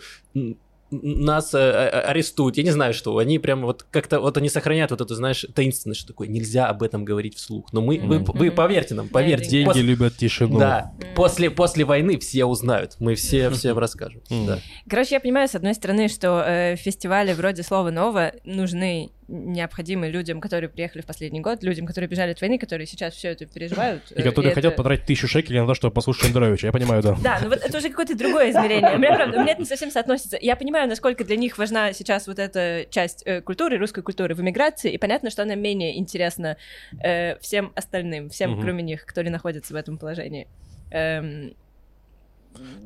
нас 1.01 1.53
э, 1.53 1.57
э, 1.59 1.89
арестуют, 2.01 2.57
я 2.57 2.63
не 2.63 2.71
знаю 2.71 2.93
что, 2.93 3.17
они 3.17 3.39
прям 3.39 3.61
вот 3.63 3.85
как-то, 3.89 4.19
вот 4.19 4.37
они 4.37 4.49
сохраняют 4.49 4.91
вот 4.91 5.01
эту, 5.01 5.15
знаешь, 5.15 5.45
таинственность, 5.53 5.99
что 6.01 6.09
такое, 6.09 6.27
нельзя 6.27 6.67
об 6.67 6.83
этом 6.83 7.05
говорить 7.05 7.35
вслух, 7.35 7.71
но 7.73 7.81
мы, 7.81 7.99
вы, 7.99 8.19
Мгм. 8.19 8.31
вы 8.33 8.51
поверьте 8.51 8.95
нам, 8.95 9.09
поверьте. 9.09 9.49
Деньги 9.49 9.69
Пос- 9.69 9.81
любят 9.81 10.17
тишину. 10.17 10.59
Да, 10.59 10.91
Мгм. 10.97 11.15
после, 11.15 11.49
после 11.49 11.85
войны 11.85 12.17
все 12.19 12.45
узнают, 12.45 12.95
мы 12.99 13.15
все 13.15 13.49
всем 13.49 13.77
расскажем. 13.77 14.21
Да. 14.29 14.59
Короче, 14.89 15.15
я 15.15 15.19
понимаю, 15.19 15.47
с 15.47 15.55
одной 15.55 15.73
стороны, 15.73 16.07
что 16.07 16.43
э, 16.45 16.75
фестивали 16.75 17.33
вроде 17.33 17.63
слова 17.63 17.91
«ново» 17.91 18.33
нужны 18.43 19.11
необходимы 19.27 20.09
людям, 20.09 20.39
которые 20.39 20.69
приехали 20.69 21.01
в 21.01 21.05
последний 21.05 21.39
год, 21.41 21.63
людям, 21.63 21.85
которые 21.87 22.07
бежали 22.07 22.31
от 22.31 22.41
войны, 22.41 22.59
которые 22.59 22.85
сейчас 22.85 23.13
все 23.15 23.29
это 23.29 23.45
переживают. 23.47 24.11
И 24.11 24.19
э, 24.21 24.23
которые 24.23 24.51
это- 24.51 24.61
хотят 24.61 24.75
потратить 24.75 25.05
тысячу 25.05 25.27
шекелей 25.27 25.59
на 25.61 25.67
то, 25.67 25.73
чтобы 25.73 25.93
послушать 25.93 26.25
Шендеровича. 26.25 26.67
Я 26.67 26.71
понимаю, 26.71 27.01
да. 27.01 27.15
Да, 27.23 27.39
ну 27.41 27.49
вот 27.49 27.59
это 27.63 27.77
уже 27.77 27.89
какое-то 27.89 28.15
другое 28.17 28.51
измерение. 28.51 28.93
У 28.95 28.97
меня, 28.99 29.15
правда, 29.15 29.37
у 29.37 29.41
меня 29.41 29.53
это 29.53 29.61
не 29.61 29.67
совсем 29.67 29.89
соотносится. 29.89 30.37
Я 30.39 30.55
понимаю, 30.55 30.87
насколько 30.87 31.23
для 31.23 31.37
них 31.37 31.57
важна 31.57 31.91
сейчас 31.93 32.27
вот 32.27 32.37
эта 32.39 32.85
часть 32.91 33.23
э, 33.25 33.41
культуры, 33.41 33.77
русской 33.77 34.01
культуры 34.03 34.35
в 34.35 34.41
эмиграции, 34.41 34.91
и 34.93 34.97
понятно, 34.97 35.29
что 35.31 35.41
она 35.41 35.55
менее 35.55 35.97
интересна 35.97 36.57
э, 37.03 37.37
всем 37.39 37.71
остальным, 37.75 38.29
всем, 38.29 38.51
Мгм. 38.51 38.61
кроме 38.61 38.83
них, 38.83 39.05
которые 39.05 39.31
находятся 39.31 39.73
в 39.73 39.75
этом 39.75 39.97
положении. 39.97 40.47
Эм, 40.91 41.55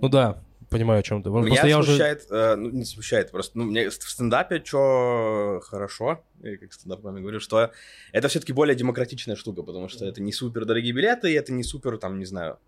Ну 0.01 0.07
да, 0.09 0.39
понимаю, 0.69 0.99
о 0.99 1.03
чем 1.03 1.23
ты. 1.23 1.29
Меня 1.29 1.47
Просто 1.47 1.67
я 1.67 1.79
уже... 1.79 1.91
смущает, 1.91 2.27
э, 2.29 2.55
ну, 2.55 2.69
не 2.69 2.85
смущает, 2.85 3.31
просто, 3.31 3.57
ну, 3.57 3.65
мне 3.65 3.89
в 3.89 3.93
стендапе 3.93 4.61
что 4.63 5.61
хорошо, 5.63 6.23
я 6.41 6.57
как 6.57 6.73
стендап 6.73 7.01
говорю, 7.01 7.39
что 7.39 7.71
это 8.11 8.27
все-таки 8.27 8.53
более 8.53 8.75
демократичная 8.75 9.35
штука, 9.35 9.63
потому 9.63 9.89
что 9.89 10.05
это 10.05 10.21
не 10.21 10.31
супер 10.31 10.65
дорогие 10.65 10.93
билеты, 10.93 11.31
и 11.31 11.35
это 11.35 11.51
не 11.51 11.63
супер, 11.63 11.97
там, 11.97 12.19
не 12.19 12.25
знаю, 12.25 12.59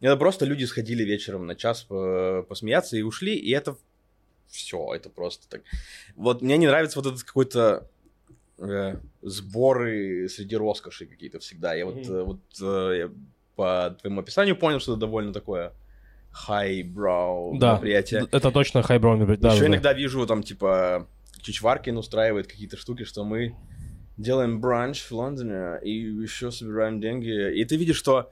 это 0.00 0.16
просто 0.16 0.44
люди 0.44 0.64
сходили 0.64 1.04
вечером 1.04 1.46
на 1.46 1.54
час 1.54 1.82
по- 1.82 2.44
посмеяться 2.48 2.96
и 2.96 3.02
ушли, 3.02 3.36
и 3.36 3.50
это 3.52 3.76
все, 4.48 4.94
это 4.94 5.08
просто 5.08 5.48
так. 5.48 5.62
Вот 6.16 6.42
мне 6.42 6.56
не 6.56 6.66
нравится 6.66 6.98
вот 6.98 7.06
этот 7.06 7.22
какой-то 7.22 7.88
э, 8.58 8.96
сборы 9.22 10.28
среди 10.28 10.56
роскоши 10.56 11.06
какие-то 11.06 11.38
всегда. 11.38 11.74
Я 11.74 11.86
вот, 11.86 12.06
э, 12.06 12.22
вот 12.22 12.40
э, 12.60 12.98
я 12.98 13.10
по 13.54 13.96
твоему 14.00 14.20
описанию 14.20 14.56
понял, 14.56 14.80
что 14.80 14.92
это 14.92 15.00
довольно 15.00 15.32
такое 15.32 15.72
highbrow 16.48 17.58
Да, 17.58 17.72
мероприятие. 17.72 18.26
это 18.30 18.50
точно 18.50 18.82
хайброун 18.82 19.18
мероприятие. 19.18 19.42
Да, 19.42 19.54
Еще 19.54 19.60
да, 19.60 19.66
да. 19.68 19.72
иногда 19.74 19.92
вижу 19.92 20.26
там 20.26 20.42
типа 20.42 21.06
Чичваркин 21.40 21.96
устраивает 21.98 22.46
какие-то 22.46 22.76
штуки, 22.76 23.04
что 23.04 23.24
мы 23.24 23.54
делаем 24.16 24.60
бранч 24.60 25.02
в 25.02 25.12
Лондоне 25.12 25.78
и 25.82 25.90
еще 25.90 26.50
собираем 26.50 27.00
деньги. 27.00 27.54
И 27.58 27.64
ты 27.64 27.76
видишь, 27.76 27.96
что 27.96 28.30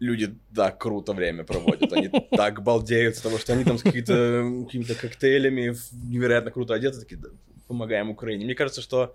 люди 0.00 0.34
так 0.54 0.78
круто 0.78 1.12
время 1.12 1.44
проводят. 1.44 1.92
Они 1.92 2.08
так 2.30 2.62
балдеют 2.62 3.16
с 3.16 3.20
того, 3.20 3.38
что 3.38 3.52
они 3.52 3.64
там 3.64 3.78
с 3.78 3.82
какими-то 3.82 4.94
коктейлями 4.94 5.74
невероятно 6.08 6.50
круто 6.50 6.74
одеты, 6.74 7.00
такие 7.00 7.16
«Да, 7.20 7.28
помогаем 7.68 8.10
Украине. 8.10 8.44
Мне 8.44 8.54
кажется, 8.54 8.82
что. 8.82 9.14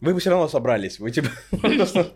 Вы 0.00 0.14
бы 0.14 0.20
все 0.20 0.30
равно 0.30 0.48
собрались. 0.48 0.98
Вы 1.00 1.10
типа 1.10 1.28
просто- 1.50 2.12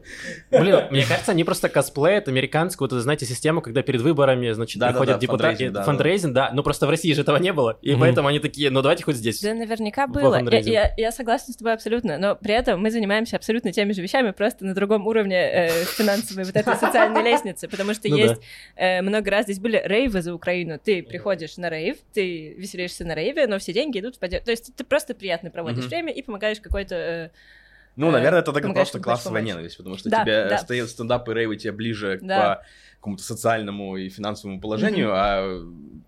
Блин, 0.50 0.76
мне 0.90 1.04
кажется, 1.04 1.32
они 1.32 1.44
просто 1.44 1.68
косплеят 1.68 2.28
американскую, 2.28 2.88
вот 2.88 3.00
знаете, 3.00 3.26
систему, 3.26 3.60
когда 3.60 3.82
перед 3.82 4.00
выборами, 4.00 4.50
значит, 4.52 4.80
приходят 4.80 5.18
депутаты, 5.18 5.42
фандрейзинг, 5.54 5.72
да, 5.74 5.82
фандрейзинг, 5.84 6.34
да, 6.34 6.50
но 6.52 6.62
просто 6.62 6.86
в 6.86 6.90
России 6.90 7.12
же 7.12 7.22
этого 7.22 7.38
не 7.38 7.52
было, 7.52 7.78
и 7.82 7.94
поэтому 7.96 8.28
они 8.28 8.38
такие, 8.38 8.70
ну 8.70 8.82
давайте 8.82 9.04
хоть 9.04 9.16
здесь. 9.16 9.40
Да, 9.42 9.54
наверняка 9.54 10.06
было. 10.06 10.20
Я, 10.34 10.38
фандрейзинг. 10.38 10.72
я- 10.74 10.94
я 10.96 11.12
согласна 11.12 11.52
с 11.52 11.56
тобой 11.56 11.72
абсолютно, 11.74 12.18
но 12.18 12.36
при 12.36 12.54
этом 12.54 12.80
мы 12.80 12.90
занимаемся 12.90 13.36
абсолютно 13.36 13.72
теми 13.72 13.92
же 13.92 14.02
вещами, 14.02 14.30
просто 14.30 14.64
на 14.64 14.74
другом 14.74 15.06
уровне 15.06 15.36
э, 15.36 15.84
финансовой 15.84 16.44
вот 16.44 16.54
этой 16.56 16.76
социальной 16.76 17.22
лестницы, 17.22 17.68
потому 17.68 17.94
что 17.94 18.08
Ну 18.08 18.16
есть 18.16 18.40
э, 18.76 19.02
много 19.02 19.30
раз 19.30 19.44
здесь 19.44 19.58
были 19.58 19.80
рейвы 19.84 20.22
за 20.22 20.34
Украину. 20.34 20.78
Ты 20.78 21.02
приходишь 21.02 21.56
на 21.56 21.68
рейв, 21.68 21.96
ты 22.12 22.54
веселишься 22.56 23.04
на 23.04 23.14
рейве, 23.14 23.46
но 23.46 23.58
все 23.58 23.72
деньги 23.72 23.98
идут 23.98 24.16
в 24.16 24.18
поддержку. 24.18 24.46
То 24.46 24.50
есть 24.52 24.74
ты 24.76 24.84
просто 24.84 25.14
приятно 25.14 25.50
проводишь 25.50 25.84
время 25.86 26.12
и 26.12 26.22
помогаешь 26.22 26.60
какой-то... 26.60 26.94
э, 26.94 27.30
Ну, 27.96 28.10
наверное, 28.10 28.40
это 28.40 28.52
тогда 28.52 28.60
помогаешь 28.68 28.86
просто 28.88 28.98
покупать 28.98 29.18
классовая 29.22 29.42
ненависть, 29.42 29.76
потому 29.76 29.98
что 29.98 30.08
Да, 30.08 30.22
тебе 30.22 30.46
да. 30.48 30.58
стоят 30.58 30.88
стендап 30.88 31.28
и 31.28 31.34
рейвы 31.34 31.56
тебе 31.56 31.72
ближе 31.72 32.18
Да. 32.22 32.56
по 32.56 32.66
какому-то 33.02 33.24
социальному 33.24 33.96
и 33.96 34.08
финансовому 34.08 34.60
положению, 34.60 35.10
а, 35.12 35.60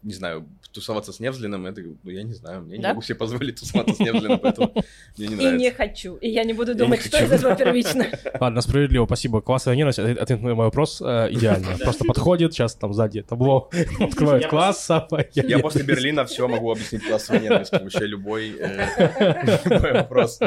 не 0.05 0.15
знаю, 0.15 0.47
тусоваться 0.71 1.13
с 1.13 1.19
Невзлиным, 1.21 1.67
это, 1.67 1.83
ну, 1.83 2.11
я 2.11 2.23
не 2.23 2.33
знаю, 2.35 2.67
я 2.69 2.77
не 2.77 2.83
Да? 2.83 2.89
могу 2.91 3.03
себе 3.03 3.17
позволить 3.17 3.59
тусоваться 3.59 3.95
с 3.97 3.99
Невзлиным, 3.99 4.39
поэтому 4.39 4.73
мне 5.17 5.27
не 5.29 5.35
И 5.35 5.37
нравится. 5.37 5.57
не 5.57 5.71
хочу. 5.73 6.17
И 6.17 6.29
я 6.29 6.45
не 6.45 6.53
буду 6.53 6.73
не 6.73 6.79
думать, 6.79 7.01
что 7.01 7.23
из 7.23 7.33
этого 7.33 7.57
первично. 7.57 8.07
Ладно, 8.41 8.61
справедливо, 8.61 9.07
спасибо. 9.07 9.41
Классовая 9.41 9.77
ненависть, 9.77 9.99
ответ 9.99 10.41
на 10.41 10.55
мой 10.55 10.55
вопрос 10.55 11.01
э, 11.05 11.29
идеально. 11.33 11.77
Просто 11.79 12.05
подходит, 12.05 12.53
сейчас 12.55 12.75
там 12.77 12.93
сзади 12.95 13.23
табло 13.23 13.71
открывают 14.01 14.43
Я 14.45 14.49
классовая. 14.51 15.29
Я 15.35 15.59
после 15.59 15.83
Берлина 15.83 16.25
все 16.27 16.47
могу 16.47 16.71
объяснить 16.71 17.07
классовой 17.07 17.41
ненавистью, 17.41 17.81
вообще 17.83 18.07
любой, 18.07 18.57
э, 18.59 19.93
вопрос. 19.95 20.39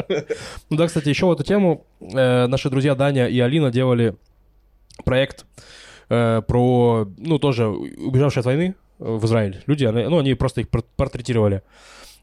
Ну 0.70 0.76
да, 0.76 0.86
кстати, 0.86 1.08
еще 1.10 1.26
в 1.26 1.32
эту 1.32 1.44
тему 1.44 1.86
э, 2.00 2.46
наши 2.46 2.70
друзья 2.70 2.94
Даня 2.94 3.28
и 3.28 3.38
Алина 3.40 3.70
делали 3.70 4.14
проект 5.04 5.44
э, 6.08 6.42
про, 6.46 7.06
ну, 7.18 7.38
тоже 7.38 7.68
убежавшие 7.68 8.40
от 8.40 8.46
войны 8.46 8.74
э, 8.98 9.04
в 9.16 9.24
Израиль 9.26 9.62
люди, 9.66 9.84
они- 9.84 10.04
ну, 10.08 10.18
они 10.18 10.34
просто 10.34 10.60
их 10.62 10.68
пор- 10.68 10.84
портретировали. 10.96 11.62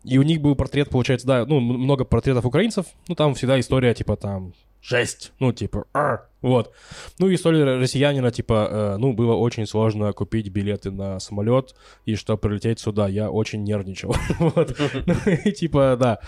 И 0.04 0.18
у 0.20 0.24
них 0.24 0.40
был 0.42 0.56
портрет, 0.56 0.90
получается, 0.90 1.26
да, 1.26 1.46
ну, 1.46 1.60
много 1.60 2.06
портретов 2.06 2.46
украинцев. 2.46 2.86
Ну, 3.08 3.16
там 3.16 3.34
всегда 3.34 3.60
история, 3.60 3.94
типа, 3.96 4.16
там, 4.16 4.54
жесть. 4.88 5.32
Ну, 5.40 5.52
типа, 5.52 5.86
«Ар». 5.94 6.30
вот. 6.42 6.72
Ну, 7.18 7.28
и 7.28 7.36
история 7.36 7.64
россиянина, 7.64 8.30
типа, 8.30 8.68
э, 8.70 8.98
ну, 8.98 9.14
было 9.14 9.34
очень 9.34 9.66
сложно 9.66 10.14
купить 10.14 10.50
билеты 10.50 10.92
на 10.92 11.20
самолет, 11.20 11.76
и 12.06 12.16
чтобы 12.16 12.40
прилететь 12.40 12.80
сюда, 12.80 13.08
я 13.08 13.32
очень 13.32 13.64
нервничал. 13.64 14.16
Вот. 14.40 14.78
Ну, 15.06 15.16
и, 15.44 15.52
типа, 15.52 15.98
да. 16.00 16.20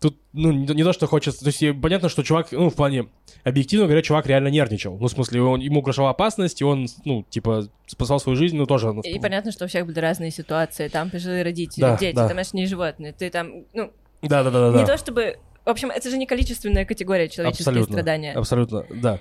Тут, 0.00 0.16
ну, 0.32 0.50
не 0.50 0.66
не 0.74 0.84
то, 0.84 0.92
что 0.94 1.06
хочется... 1.06 1.40
То 1.40 1.48
есть, 1.48 1.80
понятно, 1.82 2.08
что 2.08 2.22
чувак, 2.22 2.52
ну, 2.52 2.70
в 2.70 2.74
плане... 2.74 3.08
Объективно 3.44 3.86
говоря, 3.86 4.02
чувак 4.02 4.26
реально 4.26 4.48
нервничал. 4.48 4.96
Ну, 4.98 5.08
в 5.08 5.10
смысле, 5.10 5.42
он, 5.42 5.60
ему 5.60 5.80
угрожала 5.80 6.10
опасность, 6.10 6.60
и 6.62 6.64
он, 6.64 6.86
ну, 7.04 7.24
типа, 7.28 7.68
спасал 7.86 8.18
свою 8.18 8.36
жизнь, 8.36 8.56
ну, 8.56 8.64
тоже... 8.66 8.92
ну, 8.92 9.02
И 9.02 9.18
понятно, 9.20 9.52
что 9.52 9.66
у 9.66 9.68
всех 9.68 9.84
были 9.86 9.98
разные 9.98 10.30
ситуации. 10.30 10.88
Там 10.88 11.10
пожилые 11.10 11.42
родители, 11.42 11.82
Да, 11.82 11.98
дети, 11.98 12.16
да. 12.16 12.28
домашние 12.28 12.66
животные. 12.66 13.12
Ты 13.12 13.28
там, 13.30 13.64
ну, 13.74 13.92
Да-да-да-да. 14.22 14.78
не 14.78 14.86
то 14.86 14.96
чтобы... 14.96 15.36
В 15.66 15.68
общем, 15.68 15.90
это 15.90 16.08
же 16.08 16.16
не 16.16 16.26
количественная 16.26 16.84
категория 16.84 17.28
человеческие 17.28 17.64
Абсолютно. 17.64 17.94
страдания. 17.94 18.32
Абсолютно, 18.34 18.86
да. 18.88 19.20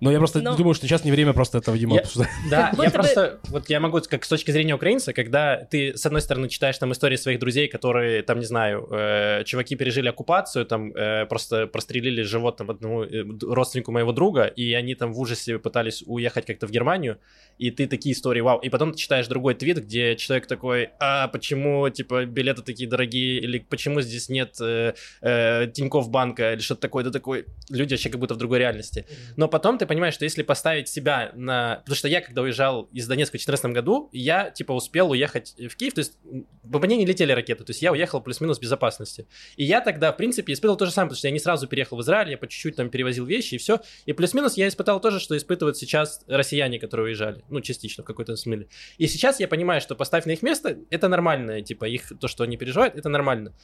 Но 0.00 0.12
я 0.12 0.18
просто 0.18 0.40
Но- 0.40 0.56
думаю, 0.56 0.74
что 0.74 0.86
сейчас 0.86 1.04
не 1.04 1.10
время 1.10 1.32
просто 1.32 1.58
это, 1.58 1.72
видимо, 1.72 1.94
Я- 1.96 2.00
обсуждать. 2.02 2.28
Да, 2.50 2.72
я 2.78 2.90
просто, 2.90 3.40
вот 3.48 3.68
я 3.68 3.80
могу, 3.80 4.00
как 4.08 4.24
с 4.24 4.28
точки 4.28 4.50
зрения 4.52 4.74
украинца, 4.74 5.12
когда 5.12 5.56
ты, 5.56 5.96
с 5.96 6.06
одной 6.06 6.20
стороны, 6.20 6.48
читаешь 6.48 6.78
там 6.78 6.92
истории 6.92 7.16
своих 7.16 7.38
друзей, 7.40 7.68
которые, 7.68 8.22
там, 8.22 8.38
не 8.38 8.44
знаю, 8.46 8.86
э, 8.90 9.42
чуваки 9.44 9.74
пережили 9.76 10.08
оккупацию, 10.08 10.66
там, 10.66 10.92
э, 10.94 11.26
просто 11.26 11.66
прострелили 11.66 12.22
живот 12.22 12.58
там 12.58 12.70
одному 12.70 13.02
э, 13.02 13.24
родственнику 13.42 13.90
моего 13.90 14.12
друга, 14.12 14.44
и 14.44 14.72
они 14.74 14.94
там 14.94 15.12
в 15.12 15.18
ужасе 15.20 15.58
пытались 15.58 16.02
уехать 16.06 16.46
как-то 16.46 16.66
в 16.66 16.70
Германию, 16.70 17.18
и 17.58 17.70
ты 17.70 17.86
такие 17.88 18.14
истории, 18.14 18.40
вау, 18.40 18.58
и 18.60 18.68
потом 18.68 18.92
ты 18.92 18.98
читаешь 18.98 19.26
другой 19.26 19.54
твит, 19.54 19.78
где 19.78 20.14
человек 20.16 20.46
такой, 20.46 20.90
а 21.00 21.26
почему, 21.28 21.88
типа, 21.90 22.24
билеты 22.24 22.62
такие 22.62 22.88
дорогие, 22.88 23.40
или 23.40 23.58
почему 23.58 24.00
здесь 24.00 24.28
нет 24.28 24.56
э, 24.60 24.94
э, 25.22 25.66
Тинькофф 25.72 26.08
банка, 26.08 26.52
или 26.52 26.60
что-то 26.60 26.82
такое, 26.82 27.02
ты 27.04 27.10
такой, 27.10 27.46
люди 27.68 27.94
вообще 27.94 28.10
как 28.10 28.20
будто 28.20 28.34
в 28.34 28.36
другой 28.36 28.60
реальности. 28.60 29.04
Но 29.36 29.48
потом 29.48 29.76
ты 29.78 29.87
понимаешь, 29.88 30.14
что 30.14 30.24
если 30.24 30.42
поставить 30.42 30.88
себя 30.88 31.32
на... 31.34 31.76
Потому 31.78 31.96
что 31.96 32.08
я, 32.08 32.20
когда 32.20 32.42
уезжал 32.42 32.84
из 32.92 33.06
Донецка 33.06 33.32
в 33.32 33.40
2014 33.40 33.72
году, 33.72 34.08
я, 34.12 34.50
типа, 34.50 34.72
успел 34.72 35.10
уехать 35.10 35.54
в 35.58 35.76
Киев, 35.76 35.94
то 35.94 36.00
есть 36.00 36.18
мне 36.62 36.96
не 36.96 37.06
летели 37.06 37.32
ракеты, 37.32 37.64
то 37.64 37.70
есть 37.70 37.82
я 37.82 37.92
уехал 37.92 38.20
плюс-минус 38.20 38.58
безопасности. 38.58 39.26
И 39.56 39.64
я 39.64 39.80
тогда, 39.80 40.12
в 40.12 40.16
принципе, 40.16 40.52
испытывал 40.52 40.76
то 40.76 40.86
же 40.86 40.92
самое, 40.92 41.08
потому 41.08 41.18
что 41.18 41.28
я 41.28 41.32
не 41.32 41.40
сразу 41.40 41.66
переехал 41.66 41.96
в 41.96 42.02
Израиль, 42.02 42.30
я 42.30 42.38
по 42.38 42.46
чуть-чуть 42.46 42.76
там 42.76 42.90
перевозил 42.90 43.26
вещи 43.26 43.54
и 43.54 43.58
все. 43.58 43.80
И 44.06 44.12
плюс-минус 44.12 44.56
я 44.56 44.68
испытал 44.68 45.00
то 45.00 45.10
же, 45.10 45.18
что 45.18 45.36
испытывают 45.36 45.76
сейчас 45.76 46.22
россияне, 46.28 46.78
которые 46.78 47.06
уезжали. 47.06 47.42
Ну, 47.48 47.60
частично, 47.60 48.04
в 48.04 48.06
какой-то 48.06 48.36
смысле. 48.36 48.68
И 48.98 49.06
сейчас 49.06 49.40
я 49.40 49.48
понимаю, 49.48 49.80
что 49.80 49.94
поставь 49.96 50.26
на 50.26 50.32
их 50.32 50.42
место, 50.42 50.78
это 50.90 51.08
нормально, 51.08 51.62
типа, 51.62 51.86
их, 51.86 52.12
то, 52.20 52.28
что 52.28 52.44
они 52.44 52.56
переживают, 52.56 52.94
это 52.94 53.08
нормально. 53.08 53.54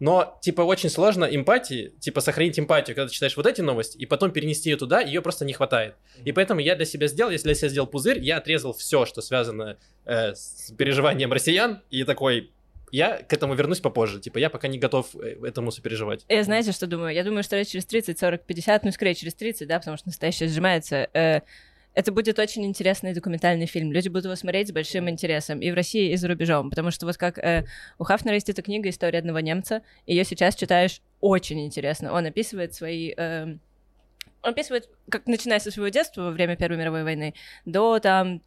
Но, 0.00 0.38
типа, 0.42 0.62
очень 0.62 0.90
сложно 0.90 1.24
эмпатии, 1.24 1.92
типа, 2.00 2.20
сохранить 2.20 2.58
эмпатию, 2.58 2.96
когда 2.96 3.08
ты 3.08 3.14
читаешь 3.14 3.36
вот 3.36 3.46
эти 3.46 3.60
новости, 3.60 3.96
и 3.96 4.06
потом 4.06 4.32
перенести 4.32 4.70
ее 4.70 4.76
туда, 4.76 5.00
ее 5.00 5.22
просто 5.22 5.44
не 5.44 5.52
хватает. 5.52 5.94
И 6.24 6.32
поэтому 6.32 6.60
я 6.60 6.74
для 6.74 6.84
себя 6.84 7.06
сделал, 7.06 7.30
если 7.30 7.48
я 7.48 7.54
себе 7.54 7.68
сделал 7.68 7.86
пузырь, 7.86 8.18
я 8.20 8.38
отрезал 8.38 8.72
все, 8.72 9.06
что 9.06 9.22
связано 9.22 9.78
э, 10.04 10.34
с 10.34 10.72
переживанием 10.76 11.32
россиян, 11.32 11.82
и 11.90 12.04
такой, 12.04 12.52
я 12.90 13.18
к 13.18 13.32
этому 13.32 13.54
вернусь 13.54 13.80
попозже. 13.80 14.20
Типа, 14.20 14.38
я 14.38 14.50
пока 14.50 14.68
не 14.68 14.78
готов 14.78 15.14
э, 15.16 15.36
этому 15.44 15.70
сопереживать. 15.70 16.24
Я 16.28 16.42
знаете, 16.44 16.72
что 16.72 16.86
думаю? 16.86 17.14
Я 17.14 17.24
думаю, 17.24 17.42
что 17.42 17.56
лет 17.56 17.68
через 17.68 17.86
30, 17.86 18.18
40, 18.18 18.42
50, 18.44 18.84
ну, 18.84 18.92
скорее 18.92 19.14
через 19.14 19.34
30, 19.34 19.66
да, 19.68 19.78
потому 19.78 19.96
что 19.96 20.08
настоящее 20.08 20.48
сжимается. 20.48 21.08
э, 21.12 21.40
это 21.94 22.12
будет 22.12 22.38
очень 22.38 22.64
интересный 22.64 23.14
документальный 23.14 23.66
фильм. 23.66 23.92
Люди 23.92 24.08
будут 24.08 24.24
его 24.24 24.36
смотреть 24.36 24.68
с 24.68 24.72
большим 24.72 25.08
интересом 25.08 25.60
и 25.60 25.70
в 25.70 25.74
России, 25.74 26.12
и 26.12 26.16
за 26.16 26.28
рубежом. 26.28 26.70
Потому 26.70 26.90
что 26.90 27.06
вот 27.06 27.16
как 27.16 27.38
э, 27.38 27.64
у 27.98 28.04
Хафнера 28.04 28.34
есть 28.34 28.48
эта 28.48 28.62
книга 28.62 28.88
«История 28.88 29.20
одного 29.20 29.40
немца», 29.40 29.82
ее 30.06 30.24
сейчас 30.24 30.56
читаешь 30.56 31.00
очень 31.20 31.64
интересно. 31.64 32.12
Он 32.12 32.26
описывает 32.26 32.74
свои... 32.74 33.14
э, 33.16 33.56
он 34.42 34.50
описывает, 34.50 34.90
как 35.08 35.26
начиная 35.26 35.58
со 35.60 35.70
своего 35.70 35.88
детства 35.88 36.22
во 36.22 36.30
время 36.30 36.56
Первой 36.56 36.76
мировой 36.76 37.04
войны 37.04 37.34
до 37.64 37.98
там 38.00 38.40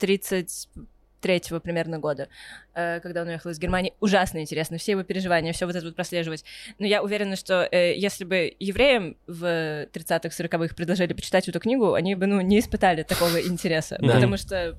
33-го 1.21 1.59
примерно 1.59 1.99
года, 1.99 2.27
э, 2.73 2.99
когда 2.99 3.21
он 3.21 3.27
уехал 3.27 3.49
из 3.49 3.59
Германии. 3.59 3.93
Ужасно 3.99 4.39
интересно, 4.39 4.77
все 4.77 4.93
его 4.93 5.03
переживания, 5.03 5.53
все 5.53 5.65
вот 5.65 5.75
это 5.75 5.85
вот 5.85 5.95
прослеживать. 5.95 6.43
Но 6.79 6.85
я 6.85 7.03
уверена, 7.03 7.35
что 7.35 7.67
э, 7.71 7.95
если 7.95 8.23
бы 8.23 8.55
евреям 8.59 9.17
в 9.27 9.43
30-х, 9.87 10.29
40-х 10.29 10.75
предложили 10.75 11.13
почитать 11.13 11.47
эту 11.47 11.59
книгу, 11.59 11.93
они 11.93 12.15
бы, 12.15 12.25
ну, 12.27 12.41
не 12.41 12.59
испытали 12.59 13.03
такого 13.03 13.41
интереса. 13.41 13.97
Да. 13.99 14.13
Потому 14.15 14.37
что 14.37 14.77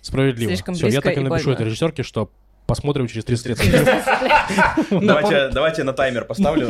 Справедливо. 0.00 0.50
Слишком 0.50 0.74
Все, 0.74 0.88
я 0.88 1.00
так 1.00 1.16
и 1.16 1.20
напишу 1.20 1.52
этой 1.52 1.66
режиссерке, 1.66 2.02
что 2.02 2.30
посмотрим 2.66 3.08
через 3.08 3.24
30 3.24 3.46
лет. 3.46 3.58
Давайте, 4.90 5.48
давайте 5.48 5.82
на 5.82 5.92
таймер 5.92 6.24
поставлю. 6.24 6.68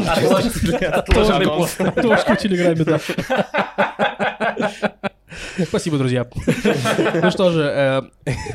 Пост. 1.46 1.80
Отложку 1.80 2.32
в 2.32 2.36
Телеграме, 2.38 2.84
да. 2.84 3.00
Спасибо, 5.66 5.98
друзья. 5.98 6.28
Ну 7.22 7.30
что 7.30 7.50
же, 7.50 7.62
э, 7.62 8.02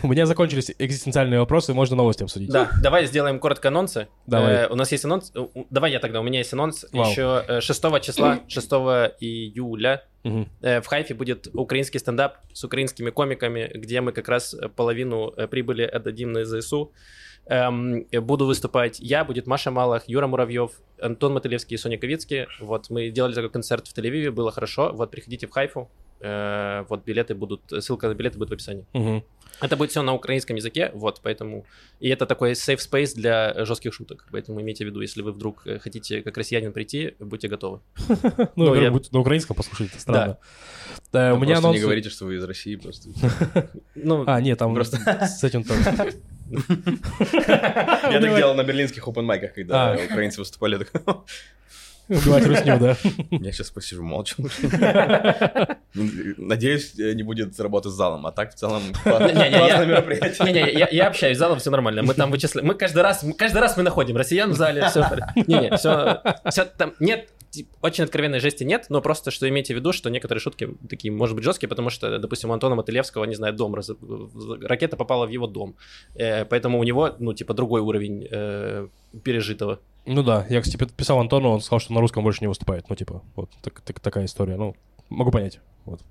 у 0.03 0.07
меня 0.07 0.25
закончились 0.25 0.71
экзистенциальные 0.77 1.39
вопросы, 1.39 1.73
можно 1.73 1.95
новости 1.95 2.23
обсудить. 2.23 2.49
Да, 2.49 2.69
давай 2.81 3.05
сделаем 3.05 3.39
коротко 3.39 3.67
анонсы. 3.69 4.07
Давай. 4.27 4.53
Э, 4.53 4.67
у 4.69 4.75
нас 4.75 4.91
есть 4.91 5.05
анонс. 5.05 5.31
э, 5.35 5.45
Давай 5.69 5.91
я 5.91 5.99
тогда, 5.99 6.19
у 6.19 6.23
меня 6.23 6.39
есть 6.39 6.53
анонс. 6.53 6.85
Еще 6.91 7.43
э, 7.47 7.61
6 7.61 8.01
числа, 8.01 8.39
6 8.47 8.71
июля 9.19 10.03
э, 10.61 10.81
в 10.81 10.87
Хайфе 10.87 11.13
будет 11.13 11.47
украинский 11.53 11.99
стендап 11.99 12.37
с 12.53 12.63
украинскими 12.63 13.09
комиками, 13.09 13.71
где 13.73 14.01
мы 14.01 14.11
как 14.11 14.29
раз 14.29 14.53
э, 14.53 14.69
половину 14.69 15.33
э, 15.35 15.47
прибыли 15.47 15.83
отдадим 15.83 16.31
на 16.31 16.45
ЗСУ. 16.45 16.91
Эм, 17.47 18.07
э, 18.11 18.19
буду 18.21 18.45
выступать 18.47 18.99
я, 18.99 19.23
будет 19.23 19.45
Маша 19.47 19.69
Малах, 19.69 20.03
Юра 20.07 20.27
Муравьев, 20.27 20.71
Антон 20.99 21.33
Мотылевский 21.33 21.75
и 21.75 21.77
Соня 21.77 21.97
Ковицкий. 21.97 22.47
Вот, 22.59 22.89
мы 22.89 23.09
делали 23.09 23.33
такой 23.35 23.51
концерт 23.51 23.87
в 23.87 23.95
Тель-Авиве, 23.95 24.31
было 24.31 24.51
хорошо. 24.51 24.91
Вот, 24.93 25.11
приходите 25.11 25.45
в 25.45 25.51
Хайфу. 25.51 25.89
Э, 26.22 26.86
вот, 26.89 27.03
билеты 27.05 27.36
будут, 27.36 27.61
ссылка 27.80 28.07
на 28.07 28.13
билеты 28.13 28.38
будет 28.38 28.49
в 28.49 28.53
описании. 28.53 28.86
Мгм. 28.93 29.24
Это 29.61 29.78
будет 29.78 29.91
все 29.91 30.01
на 30.01 30.13
украинском 30.13 30.55
языке, 30.57 30.91
вот, 30.93 31.22
поэтому... 31.24 31.66
И 32.01 32.09
это 32.09 32.26
такой 32.26 32.51
safe 32.53 32.78
space 32.80 33.16
для 33.16 33.66
жестких 33.66 33.93
шуток, 33.93 34.28
поэтому 34.32 34.59
имейте 34.61 34.84
в 34.84 34.88
виду, 34.88 35.01
если 35.01 35.22
вы 35.22 35.32
вдруг 35.32 35.66
э, 35.66 35.80
хотите 35.80 36.22
как 36.22 36.38
россиянин 36.38 36.74
прийти, 36.74 37.16
будьте 37.20 37.47
готовы. 37.47 37.80
Ну, 38.55 38.66
во-первых, 38.66 38.82
я- 38.84 38.91
будет 38.91 39.11
на 39.13 39.20
украинском 39.20 39.55
послушать, 39.55 39.91
это 39.91 39.99
странно. 40.01 40.38
У 41.13 41.38
меня 41.39 41.55
просто 41.55 41.72
не 41.72 41.80
говорите, 41.80 42.09
что 42.09 42.26
вы 42.26 42.36
из 42.36 42.43
России 42.43 42.76
просто. 42.76 43.09
Ну, 43.95 44.24
А, 44.28 44.41
нет, 44.41 44.57
там 44.59 44.74
Просто- 44.74 44.97
с 45.26 45.43
этим 45.43 45.63
тоже. 45.63 45.84
Я 48.11 48.20
так 48.22 48.36
делал 48.36 48.55
на 48.55 48.63
берлинских 48.63 49.07
open 49.07 49.24
майках, 49.24 49.53
когда 49.53 49.93
А. 49.93 49.95
украинцы 49.95 50.39
выступали. 50.41 50.86
Убивать 52.10 52.45
русню, 52.45 52.80
да. 52.80 52.95
Я 53.32 53.51
сейчас 53.51 53.72
посижу 53.72 54.03
молча. 54.03 54.36
Надеюсь, 56.38 56.95
не 56.95 57.24
будет 57.24 57.60
работы 57.60 57.89
с 57.89 57.93
залом, 57.93 58.26
а 58.28 58.32
так 58.32 58.51
в 58.51 58.56
целом 58.56 58.82
кла- 59.03 59.26
Не-не, 59.34 59.49
я- 59.51 59.58
классное 59.60 59.86
мероприятие. 59.86 60.53
Не-не, 60.53 60.88
я, 60.91 61.08
общаюсь 61.08 61.38
с 61.38 61.39
залом, 61.39 61.60
все 61.60 61.72
нормально. 61.72 62.03
Мы 62.03 62.14
там 62.14 62.32
вычисляем. 62.32 62.68
Мы 62.68 62.76
каждый 62.76 63.01
раз, 63.01 63.24
каждый 63.38 63.60
раз 63.62 63.78
мы 63.78 63.84
находим 63.84 64.18
россиян 64.18 64.51
в 64.51 64.56
зале, 64.56 64.86
все. 64.89 65.06
Не-не, 65.47 65.76
все, 65.78 66.22
все 66.49 66.66
там 66.66 66.93
нет. 66.99 67.30
Очень 67.82 68.03
откровенной 68.03 68.39
жести 68.41 68.66
нет, 68.66 68.88
но 68.89 68.99
просто 69.01 69.32
что 69.32 69.47
имейте 69.47 69.74
в 69.74 69.78
виду, 69.78 69.93
что 69.93 70.10
некоторые 70.10 70.41
шутки 70.41 70.76
такие, 70.89 71.10
может 71.14 71.36
быть, 71.38 71.45
жесткие, 71.45 71.70
потому 71.70 71.89
что, 71.89 72.20
допустим, 72.20 72.49
у 72.49 72.53
Антона 72.53 72.76
Мотылевского, 72.76 73.24
не 73.24 73.36
знаю, 73.36 73.53
дом, 73.53 73.74
раз- 73.76 73.91
ракета 74.62 74.97
попала 74.97 75.26
в 75.26 75.30
его 75.30 75.47
дом, 75.47 75.76
Э, 76.16 76.43
поэтому 76.43 76.80
у 76.80 76.84
него, 76.84 77.16
ну, 77.20 77.34
типа, 77.34 77.53
другой 77.53 77.80
уровень 77.80 78.28
э, 78.30 78.88
пережитого. 79.24 79.80
Ну 80.06 80.24
да, 80.24 80.45
я, 80.49 80.62
кстати, 80.62 80.84
писал 80.93 81.20
Антону, 81.20 81.49
он 81.49 81.62
сказал, 81.62 81.80
что 81.80 81.93
на 81.93 82.01
русском 82.01 82.24
больше 82.24 82.41
не 82.41 82.47
выступает. 82.47 82.89
Ну, 82.89 82.95
типа, 82.95 83.22
вот 83.36 83.49
так- 83.62 83.82
так- 83.82 83.99
такая 83.99 84.26
история. 84.26 84.56
Ну, 84.56 84.76
могу 85.10 85.32
понять. 85.32 85.60
Вот. 85.86 86.01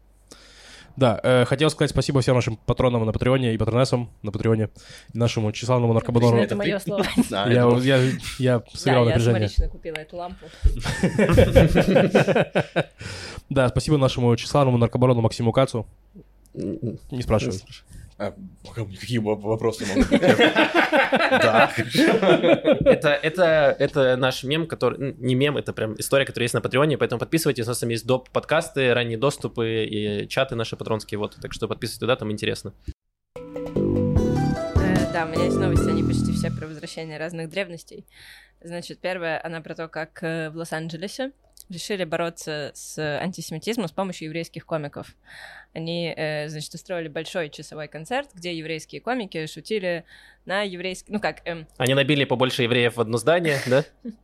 Да, 0.97 1.19
э, 1.25 1.45
хотел 1.45 1.71
сказать 1.71 1.91
спасибо 1.91 2.21
всем 2.21 2.37
нашим 2.37 2.57
патронам 2.57 3.05
на 3.05 3.13
Патреоне 3.13 3.53
и 3.53 3.59
патронессам 3.59 4.11
на 4.23 4.31
Патреоне, 4.31 4.69
и 5.13 5.19
нашему 5.19 5.51
тщеславному 5.51 5.93
наркобарону. 5.93 6.37
это 6.37 6.55
мое 6.55 6.79
слово. 6.79 7.05
Я, 7.31 7.69
я, 7.79 8.01
я 8.39 8.63
сыграл 8.73 9.05
я 9.05 9.11
напряжение. 9.11 9.49
самолично 9.49 9.69
купила 9.69 9.97
эту 9.97 10.17
лампу. 10.17 10.47
Да, 13.51 13.69
спасибо 13.69 13.99
нашему 13.99 14.35
тщеславному 14.37 14.79
наркобарону 14.79 15.21
Максиму 15.21 15.53
Кацу. 15.53 15.87
Не 16.55 17.23
спрашивай. 17.23 17.61
А, 18.17 18.33
Какие 18.75 19.19
во- 19.19 19.35
вопросы 19.35 19.85
могут 19.87 20.09
быть? 20.09 20.21
Да. 20.21 21.71
Это, 22.85 23.09
это, 23.11 23.77
это 23.79 24.17
наш 24.17 24.45
мем, 24.45 24.67
который... 24.67 25.15
Не 25.19 25.35
мем, 25.35 25.57
это 25.57 25.73
прям 25.73 25.95
история, 25.99 26.25
которая 26.25 26.45
есть 26.45 26.55
на 26.55 26.61
Патреоне, 26.61 26.97
поэтому 26.99 27.19
подписывайтесь, 27.19 27.65
у 27.65 27.69
нас 27.69 27.79
там 27.79 27.89
есть 27.89 28.07
доп. 28.07 28.31
подкасты, 28.31 28.95
ранние 28.95 29.19
доступы 29.19 29.85
и 29.85 30.29
чаты 30.29 30.55
наши 30.55 30.77
патронские, 30.77 31.19
вот, 31.19 31.37
так 31.41 31.53
что 31.53 31.67
подписывайтесь 31.69 31.99
туда, 32.01 32.17
там 32.17 32.31
интересно. 32.31 32.73
Э, 33.37 35.13
Да, 35.13 35.25
у 35.25 35.29
меня 35.29 35.45
есть 35.45 35.57
новости, 35.59 35.89
они 35.89 36.03
почти 36.03 36.33
все 36.33 36.51
про 36.51 36.67
возвращение 36.67 37.19
разных 37.19 37.49
древностей. 37.51 38.07
Значит, 38.63 39.01
первая, 39.01 39.41
она 39.45 39.61
про 39.61 39.75
то, 39.75 39.89
как 39.89 40.23
э, 40.23 40.51
в 40.51 40.57
Лос-Анджелесе 40.57 41.33
решили 41.69 42.05
бороться 42.05 42.73
с 42.75 42.99
антисемитизмом 43.21 43.89
с 43.89 43.93
помощью 43.93 44.27
еврейских 44.27 44.67
комиков. 44.67 45.15
Они, 45.73 46.13
э, 46.17 46.49
значит, 46.49 46.73
устроили 46.75 47.09
большой 47.09 47.51
часовой 47.51 47.89
концерт, 47.89 48.31
где 48.35 48.57
еврейские 48.57 49.01
комики 49.01 49.47
шутили 49.47 50.05
на 50.45 50.63
еврейский... 50.63 51.13
Ну 51.13 51.21
как, 51.21 51.41
эм, 51.47 51.67
Они 51.79 51.95
набили 51.95 52.25
побольше 52.25 52.63
евреев 52.63 52.97
в 52.97 53.01
одно 53.01 53.19
здание, 53.19 53.59
да? 53.67 53.85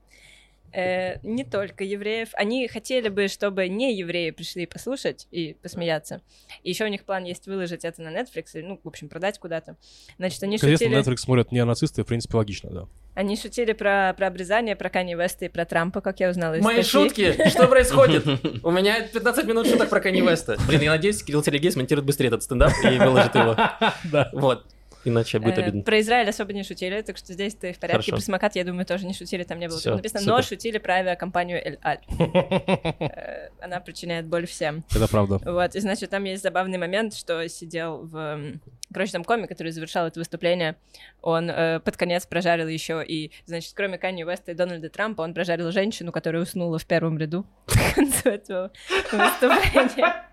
э, 0.72 1.18
не 1.22 1.44
только 1.44 1.84
евреев. 1.84 2.30
Они 2.34 2.66
хотели 2.68 3.08
бы, 3.08 3.28
чтобы 3.28 3.68
не 3.68 3.94
евреи 3.94 4.30
пришли 4.30 4.66
послушать 4.66 5.26
и 5.30 5.54
посмеяться. 5.62 6.22
И 6.62 6.70
еще 6.70 6.84
у 6.84 6.88
них 6.88 7.04
план 7.04 7.24
есть 7.24 7.46
выложить 7.46 7.84
это 7.84 8.02
на 8.02 8.08
Netflix, 8.08 8.46
или, 8.54 8.62
ну, 8.62 8.80
в 8.82 8.88
общем, 8.88 9.08
продать 9.08 9.38
куда-то. 9.38 9.76
Значит, 10.18 10.42
они 10.42 10.58
Конечно, 10.58 10.86
шутили... 10.86 11.00
Netflix 11.00 11.16
смотрят 11.18 11.52
не 11.52 11.64
нацисты, 11.64 12.02
в 12.02 12.06
принципе, 12.06 12.36
логично, 12.36 12.70
да. 12.70 12.88
Они 13.14 13.36
шутили 13.36 13.72
про, 13.72 14.14
про 14.16 14.28
обрезание, 14.28 14.76
про 14.76 14.88
Канни 14.88 15.14
Веста 15.14 15.46
и 15.46 15.48
про 15.48 15.64
Трампа, 15.64 16.00
как 16.00 16.20
я 16.20 16.30
узнала 16.30 16.54
из 16.54 16.64
Мои 16.64 16.82
статьи. 16.82 17.32
шутки! 17.32 17.48
Что 17.48 17.66
происходит? 17.66 18.24
У 18.62 18.70
меня 18.70 19.02
15 19.02 19.46
минут 19.46 19.66
шуток 19.66 19.90
про 19.90 20.00
Канни 20.00 20.20
Веста. 20.20 20.56
Блин, 20.68 20.82
я 20.82 20.90
надеюсь, 20.90 21.22
Кирилл 21.22 21.42
Телегей 21.42 21.72
смонтирует 21.72 22.06
быстрее 22.06 22.28
этот 22.28 22.42
стендап 22.42 22.72
и 22.84 22.98
выложит 22.98 23.34
его. 23.34 23.56
Да. 24.04 24.30
Вот. 24.32 24.66
Иначе 25.04 25.38
будет 25.38 25.58
Э, 25.58 25.62
обидно. 25.62 25.82
Про 25.82 26.00
Израиль 26.00 26.28
особо 26.28 26.52
не 26.52 26.62
шутили, 26.62 27.00
так 27.02 27.16
что 27.16 27.32
здесь 27.32 27.54
ты 27.54 27.72
в 27.72 27.78
порядке. 27.78 28.02
Хорошо. 28.02 28.12
Про 28.12 28.20
самокат, 28.20 28.56
я 28.56 28.64
думаю, 28.64 28.84
тоже 28.86 29.06
не 29.06 29.14
шутили, 29.14 29.44
там 29.44 29.58
не 29.58 29.68
было 29.68 29.78
Всё, 29.78 29.96
написано. 29.96 30.20
Но 30.26 30.36
супер. 30.42 30.48
шутили 30.48 30.78
про 30.78 30.94
авиакомпанию 30.94 31.58
Эль 31.64 31.78
Аль. 31.84 32.00
Э, 33.00 33.48
Она 33.60 33.80
причиняет 33.80 34.26
боль 34.26 34.46
всем. 34.46 34.84
Это 34.94 35.08
правда. 35.08 35.40
Вот, 35.44 35.74
и 35.74 35.80
значит, 35.80 36.10
там 36.10 36.24
есть 36.24 36.42
забавный 36.42 36.78
момент, 36.78 37.14
что 37.14 37.48
сидел 37.48 37.98
в... 38.06 38.58
Короче, 38.92 39.12
там 39.12 39.24
комик, 39.24 39.48
который 39.48 39.72
завершал 39.72 40.06
это 40.06 40.18
выступление, 40.18 40.76
он 41.22 41.48
э, 41.48 41.80
под 41.80 41.96
конец 41.96 42.26
прожарил 42.26 42.66
еще 42.68 43.04
и, 43.06 43.30
значит, 43.46 43.72
кроме 43.74 43.98
Канни 43.98 44.24
Уэста 44.24 44.52
и 44.52 44.54
Дональда 44.54 44.90
Трампа, 44.90 45.22
он 45.22 45.32
прожарил 45.34 45.70
женщину, 45.70 46.10
которая 46.12 46.42
уснула 46.42 46.78
в 46.78 46.86
первом 46.86 47.16
ряду 47.18 47.46
к 47.66 47.94
концу 47.94 48.28
этого 48.28 48.70
выступления. 49.12 50.29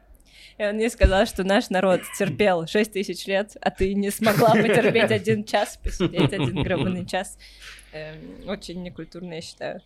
И 0.57 0.63
он 0.63 0.75
мне 0.75 0.89
сказал, 0.89 1.25
что 1.25 1.43
наш 1.43 1.69
народ 1.69 2.01
терпел 2.17 2.65
6 2.65 2.93
тысяч 2.93 3.27
лет, 3.27 3.55
а 3.61 3.69
ты 3.69 3.93
не 3.93 4.09
смогла 4.09 4.51
потерпеть 4.53 5.11
один 5.11 5.43
час, 5.43 5.77
посидеть 5.81 6.33
один 6.33 6.63
гребаный 6.63 7.05
час. 7.05 7.37
Эм, 7.93 8.49
Очень 8.49 8.81
некультурно, 8.81 9.35
я 9.35 9.41
считаю. 9.41 9.81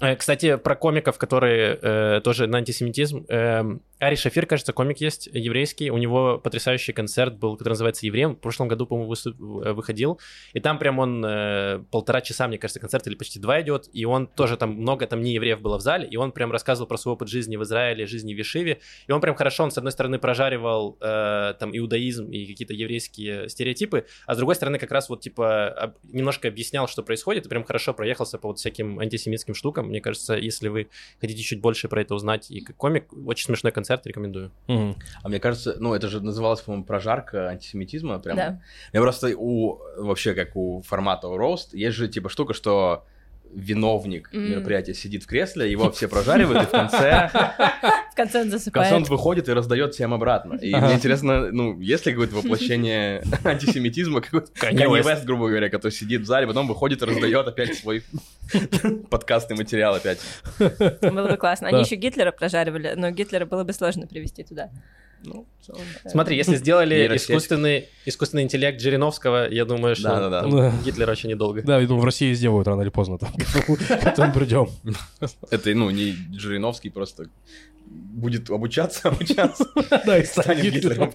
Э, 0.00 0.16
Кстати, 0.16 0.56
про 0.56 0.74
комиков, 0.76 1.18
которые 1.18 1.78
э, 1.80 2.20
тоже 2.22 2.46
на 2.46 2.58
антисемитизм. 2.58 3.24
Эм, 3.28 3.82
Ари 4.00 4.16
Шафир, 4.16 4.44
кажется, 4.44 4.72
комик 4.72 5.00
есть 5.00 5.28
еврейский. 5.32 5.90
У 5.90 5.96
него 5.96 6.38
потрясающий 6.38 6.92
концерт 6.92 7.38
был, 7.38 7.56
который 7.56 7.70
называется 7.70 8.04
«Евреем». 8.04 8.34
В 8.34 8.40
прошлом 8.40 8.68
году, 8.68 8.86
по-моему, 8.86 9.10
выступ- 9.10 9.36
э, 9.64 9.72
выходил. 9.72 10.20
И 10.52 10.60
там 10.60 10.78
прям 10.78 10.98
он 10.98 11.24
э, 11.24 11.84
полтора 11.90 12.20
часа, 12.20 12.48
мне 12.48 12.58
кажется, 12.58 12.80
концерт 12.80 13.06
или 13.06 13.14
почти 13.14 13.38
два 13.38 13.60
идет. 13.62 13.88
И 13.92 14.04
он 14.04 14.26
тоже 14.26 14.56
там 14.56 14.72
много 14.74 15.06
там 15.06 15.22
не 15.22 15.32
евреев 15.32 15.60
было 15.60 15.78
в 15.78 15.80
зале. 15.80 16.06
И 16.08 16.16
он 16.16 16.32
прям 16.32 16.50
рассказывал 16.52 16.88
про 16.88 16.98
свой 16.98 17.14
опыт 17.14 17.28
жизни 17.28 17.56
в 17.56 17.62
Израиле, 17.62 18.06
жизни 18.06 18.34
в 18.34 18.36
Вишиве. 18.36 18.80
И 19.06 19.12
он 19.12 19.20
прям 19.20 19.36
хорошо, 19.36 19.64
он 19.64 19.70
с 19.70 19.78
одной 19.78 19.92
стороны 19.92 20.18
прожаривал 20.18 20.98
э, 21.00 21.54
там 21.58 21.70
иудаизм 21.74 22.30
и 22.30 22.46
какие-то 22.46 22.74
еврейские 22.74 23.48
стереотипы, 23.48 24.06
а 24.26 24.34
с 24.34 24.36
другой 24.36 24.56
стороны 24.56 24.78
как 24.78 24.90
раз 24.90 25.08
вот 25.08 25.20
типа 25.20 25.68
об- 25.68 25.94
немножко 26.02 26.48
объяснял, 26.48 26.88
что 26.88 27.02
происходит, 27.02 27.46
и 27.46 27.48
прям 27.48 27.64
хорошо 27.64 27.94
проехался 27.94 28.38
по 28.38 28.48
вот 28.48 28.58
всяким 28.58 28.98
антисемитским 28.98 29.54
штукам. 29.54 29.83
Мне 29.84 30.00
кажется, 30.00 30.34
если 30.34 30.68
вы 30.68 30.88
хотите 31.20 31.42
чуть 31.42 31.60
больше 31.60 31.88
про 31.88 32.00
это 32.00 32.14
узнать, 32.14 32.50
и 32.50 32.60
как 32.60 32.76
комик, 32.76 33.12
очень 33.26 33.46
смешной 33.46 33.72
концерт, 33.72 34.06
рекомендую. 34.06 34.50
Мгм. 34.66 34.96
А 35.22 35.28
мне 35.28 35.40
кажется, 35.40 35.76
ну, 35.78 35.94
это 35.94 36.08
же 36.08 36.20
называлось, 36.20 36.60
по-моему, 36.60 36.84
прожарка 36.84 37.48
антисемитизма. 37.48 38.18
Прям. 38.18 38.36
Да. 38.36 38.62
Я 38.92 39.00
просто 39.00 39.36
у, 39.36 39.80
вообще, 39.96 40.34
как 40.34 40.56
у 40.56 40.82
формата 40.82 41.28
у 41.28 41.36
роуст, 41.36 41.74
есть 41.74 41.96
же, 41.96 42.08
типа, 42.08 42.28
штука, 42.28 42.54
что 42.54 43.04
виновник 43.54 44.28
М. 44.32 44.50
мероприятия 44.50 44.94
сидит 44.94 45.22
в 45.24 45.26
кресле, 45.26 45.70
его 45.70 45.90
все 45.90 46.08
прожаривают, 46.08 46.62
и 46.62 46.66
в 46.66 46.70
конце, 46.70 47.30
В 48.12 48.16
конце 48.16 48.40
он 48.42 48.48
в 48.48 48.50
конце 48.50 48.58
засыпает. 48.58 48.92
он 48.92 49.02
выходит 49.04 49.48
и 49.48 49.52
раздает 49.52 49.94
всем 49.94 50.14
обратно. 50.14 50.54
И 50.54 50.74
мне 50.74 50.94
интересно, 50.94 51.50
ну, 51.50 51.80
есть 51.80 52.06
ли 52.06 52.12
какое-то 52.12 52.36
воплощение 52.36 53.22
антисемитизма, 53.44 54.20
какой-то 54.20 54.46
Kanye 54.52 54.78
Канье 54.78 54.86
West. 54.86 55.08
Вест, 55.08 55.24
грубо 55.24 55.48
говоря, 55.48 55.68
который 55.68 55.92
сидит 55.92 56.22
в 56.22 56.26
зале, 56.26 56.46
потом 56.46 56.68
выходит 56.68 57.02
и 57.02 57.04
раздает 57.04 57.46
опять 57.48 57.74
свой 57.76 58.02
подкастный 59.10 59.56
материал 59.56 59.94
опять. 59.94 60.18
Было 60.58 61.28
бы 61.28 61.36
классно. 61.36 61.68
Они 61.68 61.78
Да. 61.78 61.82
еще 61.84 61.96
Гитлера 61.96 62.32
прожаривали, 62.32 62.94
но 62.96 63.10
Гитлера 63.10 63.46
было 63.46 63.64
бы 63.64 63.72
сложно 63.72 64.06
привести 64.06 64.44
туда. 64.44 64.70
Ну, 65.26 65.46
целом. 65.64 65.80
Смотри, 66.06 66.36
если 66.36 66.54
сделали 66.56 67.16
искусственный, 67.16 67.88
искусственный 68.04 68.42
интеллект 68.42 68.78
Жириновского, 68.78 69.48
я 69.50 69.64
думаю, 69.64 69.96
что 69.96 70.10
Да-да-да. 70.10 70.40
там 70.42 70.50
Да. 70.50 70.72
Гитлер 70.84 71.08
очень 71.08 71.30
недолго. 71.30 71.62
Да, 71.62 71.78
я 71.80 71.86
думаю, 71.86 72.02
в 72.02 72.04
России 72.04 72.30
сделают 72.34 72.68
рано 72.68 72.82
или 72.82 72.90
поздно. 72.90 73.16
Там, 73.16 73.30
к 73.44 74.06
этому 74.06 74.32
придем. 74.32 74.68
Это, 75.50 75.74
ну, 75.74 75.90
не 75.90 76.14
Жириновский, 76.32 76.90
просто 76.90 77.28
будет 77.94 78.50
обучаться, 78.50 79.08
обучаться, 79.08 79.66
Да, 80.04 80.18
и 80.18 80.24
станет 80.24 80.72
Гитлером. 80.72 81.12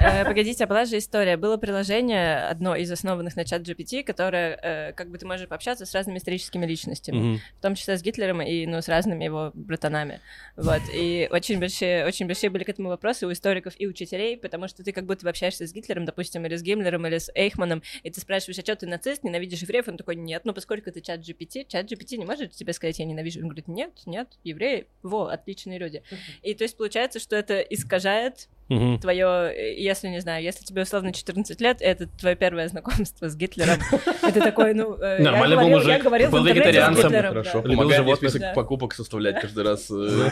Э, 0.00 0.24
Погодите, 0.24 0.64
а 0.64 0.66
была 0.66 0.84
же 0.84 0.98
история. 0.98 1.36
Было 1.36 1.56
приложение, 1.56 2.48
одно 2.48 2.76
из 2.76 2.90
основанных 2.90 3.36
на 3.36 3.44
чат 3.44 3.62
GPT, 3.62 4.04
которое, 4.04 4.58
э, 4.62 4.92
как 4.92 5.10
бы 5.10 5.18
ты 5.18 5.26
можешь 5.26 5.48
пообщаться 5.48 5.86
с 5.86 5.94
разными 5.94 6.18
историческими 6.18 6.66
личностями, 6.66 7.40
в 7.58 7.62
том 7.62 7.74
числе 7.74 7.96
с 7.96 8.02
Гитлером 8.02 8.42
и, 8.42 8.66
ну, 8.66 8.80
с 8.80 8.88
разными 8.88 9.24
его 9.24 9.50
братанами. 9.54 10.20
Вот. 10.56 10.82
И 10.92 11.28
очень 11.30 11.58
большие, 11.58 12.06
очень 12.06 12.26
большие 12.26 12.50
были 12.50 12.64
к 12.64 12.68
этому 12.68 12.88
вопросы 12.88 13.26
у 13.26 13.32
историков 13.32 13.74
и 13.78 13.86
учителей, 13.86 14.36
потому 14.36 14.68
что 14.68 14.82
ты 14.82 14.92
как 14.92 15.06
будто 15.06 15.24
бы 15.24 15.30
общаешься 15.30 15.66
с 15.66 15.72
Гитлером, 15.72 16.04
допустим, 16.04 16.44
или 16.46 16.56
с 16.56 16.62
Гиммлером, 16.62 17.06
или 17.06 17.18
с 17.18 17.30
Эйхманом, 17.34 17.82
и 18.02 18.10
ты 18.10 18.20
спрашиваешь, 18.20 18.58
а 18.58 18.62
что 18.62 18.76
ты 18.76 18.86
нацист, 18.86 19.24
ненавидишь 19.24 19.62
евреев? 19.62 19.88
Он 19.88 19.96
такой, 19.96 20.16
нет, 20.16 20.42
ну 20.44 20.52
поскольку 20.52 20.90
ты 20.90 21.00
чат 21.00 21.20
GPT, 21.20 21.66
чат 21.68 21.90
GPT 21.90 22.16
не 22.16 22.24
может 22.24 22.52
тебе 22.52 22.72
сказать, 22.72 22.98
я 22.98 23.04
ненавижу. 23.04 23.40
Он 23.40 23.46
говорит, 23.46 23.68
нет, 23.68 23.92
нет, 24.06 24.27
евреи, 24.44 24.86
во, 25.02 25.26
отличные 25.28 25.78
люди. 25.78 26.02
И 26.42 26.54
то 26.54 26.64
есть 26.64 26.76
получается, 26.76 27.18
что 27.20 27.36
это 27.36 27.60
искажает 27.60 28.48
Мгм. 28.68 28.98
твое, 29.00 29.26
э, 29.54 29.74
если 29.80 30.08
не 30.08 30.20
знаю, 30.20 30.42
если 30.44 30.64
тебе 30.64 30.82
условно 30.82 31.12
14 31.12 31.60
лет, 31.60 31.78
это 31.80 32.06
твое 32.06 32.36
первое 32.36 32.68
знакомство 32.68 33.28
с 33.28 33.36
Гитлером. 33.36 33.78
Это 34.22 34.40
такой, 34.40 34.74
ну, 34.74 34.94
э, 35.00 35.16
я 35.18 35.24
Нормальный 35.24 35.56
был 35.56 35.62
говорил- 35.62 35.78
мужик, 35.78 35.96
я 35.96 36.02
говорил 36.02 36.28
в 36.28 36.32
был 36.32 36.44
с 36.44 36.48
вегетарианцем. 36.48 37.04
Гитлером, 37.04 37.28
Хорошо, 37.30 37.62
да. 37.62 37.68
Любил 37.68 37.90
животных. 37.90 38.16
список 38.18 38.40
Да. 38.42 38.52
покупок 38.52 38.94
составлять 38.94 39.40
каждый 39.40 39.64
раз. 39.64 39.90
э. 39.90 40.30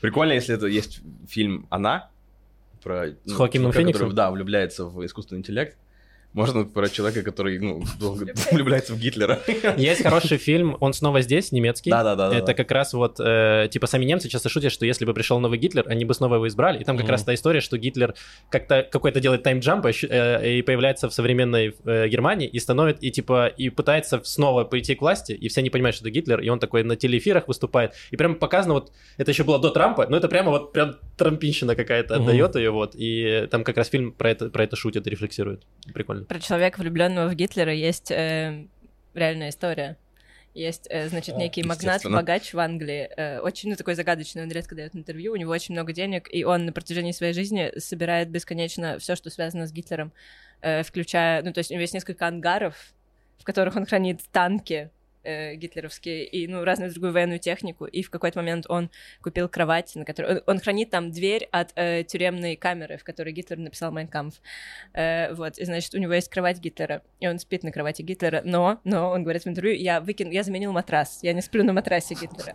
Прикольно, 0.00 0.32
если 0.32 0.54
это 0.54 0.66
есть 0.66 1.00
фильм 1.28 1.66
«Она», 1.70 2.10
про 2.82 3.08
ну, 3.24 3.34
Хоакином 3.34 3.72
чувака, 3.72 3.78
Фениксом? 3.80 4.02
который, 4.08 4.16
да, 4.16 4.30
влюбляется 4.30 4.84
в 4.84 5.04
искусственный 5.04 5.40
интеллект. 5.40 5.76
Можно 6.38 6.64
про 6.64 6.88
человека, 6.88 7.22
который, 7.22 7.58
ну, 7.58 7.82
долго 8.00 8.26
влюбляется 8.52 8.94
в 8.94 8.98
Гитлера. 8.98 9.40
Есть 9.76 10.02
хороший 10.02 10.38
фильм, 10.38 10.76
он 10.80 10.92
снова 10.92 11.20
здесь, 11.20 11.50
немецкий. 11.52 11.90
Да-да-да. 11.90 12.32
Это 12.36 12.54
как 12.54 12.70
раз 12.70 12.92
вот, 12.94 13.16
э, 13.18 13.68
типа, 13.70 13.88
сами 13.88 14.04
немцы 14.04 14.28
часто 14.28 14.48
шутят, 14.48 14.72
что 14.72 14.86
если 14.86 15.04
бы 15.04 15.14
пришел 15.14 15.40
новый 15.40 15.58
Гитлер, 15.58 15.84
они 15.88 16.04
бы 16.04 16.14
снова 16.14 16.36
его 16.36 16.46
избрали. 16.46 16.78
И 16.80 16.84
там 16.84 16.96
как 16.96 17.08
раз 17.08 17.24
та 17.24 17.34
история, 17.34 17.60
что 17.60 17.76
Гитлер 17.76 18.14
как-то 18.50 18.86
какой-то 18.88 19.20
делает 19.20 19.44
тайм-джамп 19.44 19.84
и 19.86 19.88
ощу- 19.90 20.08
э, 20.08 20.58
и 20.58 20.62
появляется 20.62 21.08
в 21.08 21.12
современной 21.14 21.74
э, 21.84 22.08
Германии 22.08 22.46
и 22.46 22.58
становится, 22.60 23.04
и 23.04 23.10
типа, 23.10 23.48
и 23.48 23.68
пытается 23.70 24.20
снова 24.22 24.62
прийти 24.64 24.94
к 24.94 25.00
власти, 25.00 25.32
и 25.32 25.48
все 25.48 25.60
не 25.60 25.70
понимают, 25.70 25.96
что 25.96 26.04
это 26.04 26.10
Гитлер, 26.10 26.40
и 26.40 26.48
он 26.48 26.60
такой 26.60 26.84
на 26.84 26.94
телеэфирах 26.94 27.48
выступает. 27.48 27.94
И 28.12 28.16
прям 28.16 28.36
показано 28.36 28.74
вот, 28.74 28.92
это 29.16 29.30
еще 29.32 29.42
было 29.42 29.58
до 29.58 29.70
Трампа, 29.70 30.06
но 30.08 30.16
это 30.16 30.28
прямо 30.28 30.50
вот 30.50 30.72
прям 30.72 30.96
трампинщина 31.16 31.74
какая-то 31.74 32.14
Мгм. 32.14 32.22
отдает 32.22 32.54
ее 32.56 32.70
вот, 32.70 32.92
и 32.94 33.48
там 33.50 33.64
как 33.64 33.76
раз 33.76 33.88
фильм 33.88 34.12
про 34.12 34.30
это, 34.30 34.50
про 34.50 34.62
это 34.64 34.76
шутит 34.76 35.06
и 35.06 35.10
рефлексирует. 35.10 35.62
Прикольно. 35.92 36.24
Про 36.28 36.38
человека, 36.40 36.80
влюбленного 36.80 37.28
в 37.28 37.34
Гитлера, 37.34 37.72
есть 37.72 38.10
э, 38.10 38.66
реальная 39.14 39.48
история. 39.48 39.96
Есть, 40.54 40.86
э, 40.90 41.08
значит, 41.08 41.36
О, 41.36 41.38
некий 41.38 41.62
магнат, 41.62 41.96
естественно. 41.96 42.18
богач 42.18 42.52
в 42.52 42.58
Англии, 42.58 43.08
э, 43.16 43.40
очень, 43.40 43.70
ну, 43.70 43.76
такой 43.76 43.94
загадочный, 43.94 44.42
он 44.42 44.50
редко 44.50 44.74
дает 44.74 44.94
интервью, 44.94 45.32
у 45.32 45.36
него 45.36 45.52
очень 45.52 45.74
много 45.74 45.92
денег, 45.92 46.28
и 46.32 46.44
он 46.44 46.66
на 46.66 46.72
протяжении 46.72 47.12
своей 47.12 47.32
жизни 47.32 47.72
собирает 47.78 48.28
бесконечно 48.30 48.98
все, 48.98 49.14
что 49.14 49.30
связано 49.30 49.66
с 49.66 49.72
Гитлером, 49.72 50.12
э, 50.60 50.82
включая, 50.82 51.42
ну, 51.42 51.52
то 51.52 51.58
есть 51.58 51.70
у 51.70 51.74
него 51.74 51.82
есть 51.82 51.94
несколько 51.94 52.26
ангаров, 52.26 52.92
в 53.38 53.44
которых 53.44 53.76
он 53.76 53.86
хранит 53.86 54.20
танки 54.32 54.90
э, 55.28 55.54
гитлеровские 55.56 56.24
и, 56.24 56.48
ну, 56.48 56.64
разную 56.64 56.90
другую 56.90 57.12
военную 57.12 57.38
технику, 57.38 57.84
и 57.84 58.02
в 58.02 58.10
какой-то 58.10 58.38
момент 58.38 58.66
он 58.68 58.90
купил 59.22 59.48
кровать, 59.48 59.94
на 59.94 60.04
которой... 60.04 60.36
Он, 60.36 60.42
он 60.46 60.60
хранит 60.60 60.90
там 60.90 61.10
дверь 61.10 61.48
от 61.52 61.72
э, 61.74 62.04
тюремной 62.04 62.56
камеры, 62.56 62.96
в 62.96 63.04
которой 63.04 63.32
Гитлер 63.32 63.58
написал 63.58 63.92
«Майнкамф». 63.92 64.34
Э, 64.94 65.34
вот, 65.34 65.58
и, 65.58 65.64
значит, 65.64 65.94
у 65.94 65.98
него 65.98 66.14
есть 66.14 66.30
кровать 66.30 66.58
Гитлера, 66.58 67.02
и 67.20 67.28
он 67.28 67.38
спит 67.38 67.62
на 67.62 67.72
кровати 67.72 68.02
Гитлера, 68.02 68.42
но, 68.44 68.80
но, 68.84 69.10
он 69.10 69.22
говорит 69.22 69.44
в 69.44 69.48
интервью, 69.48 69.74
я 69.74 70.00
выкину, 70.00 70.30
я 70.30 70.42
заменил 70.42 70.72
матрас, 70.72 71.20
я 71.22 71.32
не 71.32 71.42
сплю 71.42 71.64
на 71.64 71.72
матрасе 71.72 72.14
Гитлера. 72.14 72.54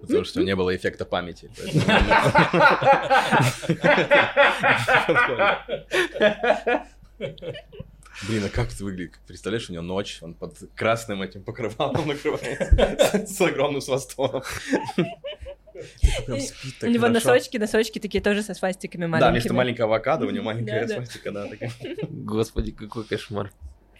Потому 0.00 0.24
что 0.24 0.42
не 0.42 0.56
было 0.56 0.74
эффекта 0.74 1.04
памяти. 1.04 1.50
Блин, 8.28 8.44
а 8.44 8.48
как 8.48 8.72
это 8.72 8.84
выглядит? 8.84 9.18
Представляешь, 9.26 9.68
у 9.68 9.72
него 9.72 9.82
ночь, 9.82 10.18
он 10.22 10.34
под 10.34 10.56
красным 10.74 11.22
этим 11.22 11.42
покрывалом 11.42 12.06
накрывается 12.08 13.26
с 13.26 13.40
огромным. 13.40 13.80
Прям 16.26 16.40
спит 16.40 16.82
У 16.82 16.86
него 16.86 17.06
хорошо. 17.06 17.28
носочки, 17.32 17.56
носочки 17.56 17.98
такие 17.98 18.22
тоже 18.22 18.42
со 18.42 18.54
свастиками 18.54 19.02
Да, 19.02 19.08
маленькими. 19.08 19.32
вместо 19.32 19.54
маленького 19.54 19.86
авокадо 19.96 20.26
у 20.26 20.30
него 20.30 20.44
маленькая 20.46 20.86
свастика, 20.86 21.32
да, 21.32 21.46
такая. 21.48 21.72
Господи, 22.08 22.70
какой 22.72 23.04
кошмар. 23.04 23.52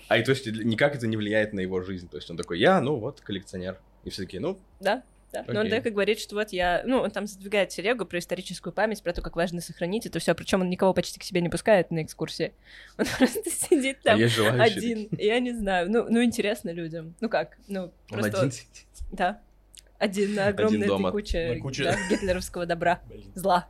А 0.09 0.19
и 0.19 0.23
то 0.25 0.31
есть 0.31 0.47
никак 0.47 0.95
это 0.95 1.07
не 1.07 1.17
влияет 1.17 1.53
на 1.53 1.61
его 1.61 1.81
жизнь. 1.81 2.09
То 2.09 2.17
есть 2.19 2.31
он 2.31 2.37
такой, 2.37 2.59
я, 2.61 2.81
ну 2.81 2.97
вот, 2.97 3.21
коллекционер. 3.21 3.79
И 4.05 4.11
все 4.11 4.23
такие, 4.23 4.41
ну, 4.41 4.59
Да, 4.81 5.03
да. 5.35 5.45
Но 5.53 5.61
он 5.61 5.69
так 5.69 5.87
и 5.87 5.91
говорит, 5.91 6.19
что 6.21 6.35
вот 6.37 6.51
я... 6.51 6.83
Ну, 6.87 6.99
он 7.01 7.11
там 7.11 7.27
задвигает 7.27 7.69
телегу 7.71 8.07
про 8.07 8.19
историческую 8.19 8.73
память, 8.73 9.03
про 9.03 9.13
то, 9.13 9.21
как 9.23 9.37
важно 9.37 9.61
сохранить 9.61 10.07
это 10.07 10.19
все. 10.21 10.35
Причем 10.35 10.61
он 10.63 10.71
никого 10.71 10.95
почти 10.95 11.19
к 11.21 11.25
себе 11.25 11.41
не 11.41 11.49
пускает 11.49 11.91
на 11.91 12.03
экскурсии. 12.03 12.53
Он 12.99 13.05
просто 13.19 13.51
сидит 13.51 13.99
а 14.05 14.11
там 14.17 14.29
желающие. 14.29 14.77
один. 14.79 15.09
Я 15.19 15.41
не 15.41 15.53
знаю. 15.53 15.91
Ну, 15.91 16.07
ну, 16.09 16.23
интересно 16.23 16.71
людям. 16.71 17.15
Ну 17.21 17.29
как? 17.29 17.57
Ну, 17.69 17.85
Он 17.85 17.93
просто... 18.09 18.39
один 18.39 18.53
сидит. 18.53 18.87
Да. 19.13 19.41
Один 19.99 20.35
на 20.35 20.49
огромной 20.49 20.87
дома. 20.87 21.11
куче, 21.11 21.55
На 21.55 21.61
куче. 21.61 21.85
да, 21.85 21.97
гитлеровского 22.11 22.67
добра. 22.67 23.01
Зла. 23.35 23.69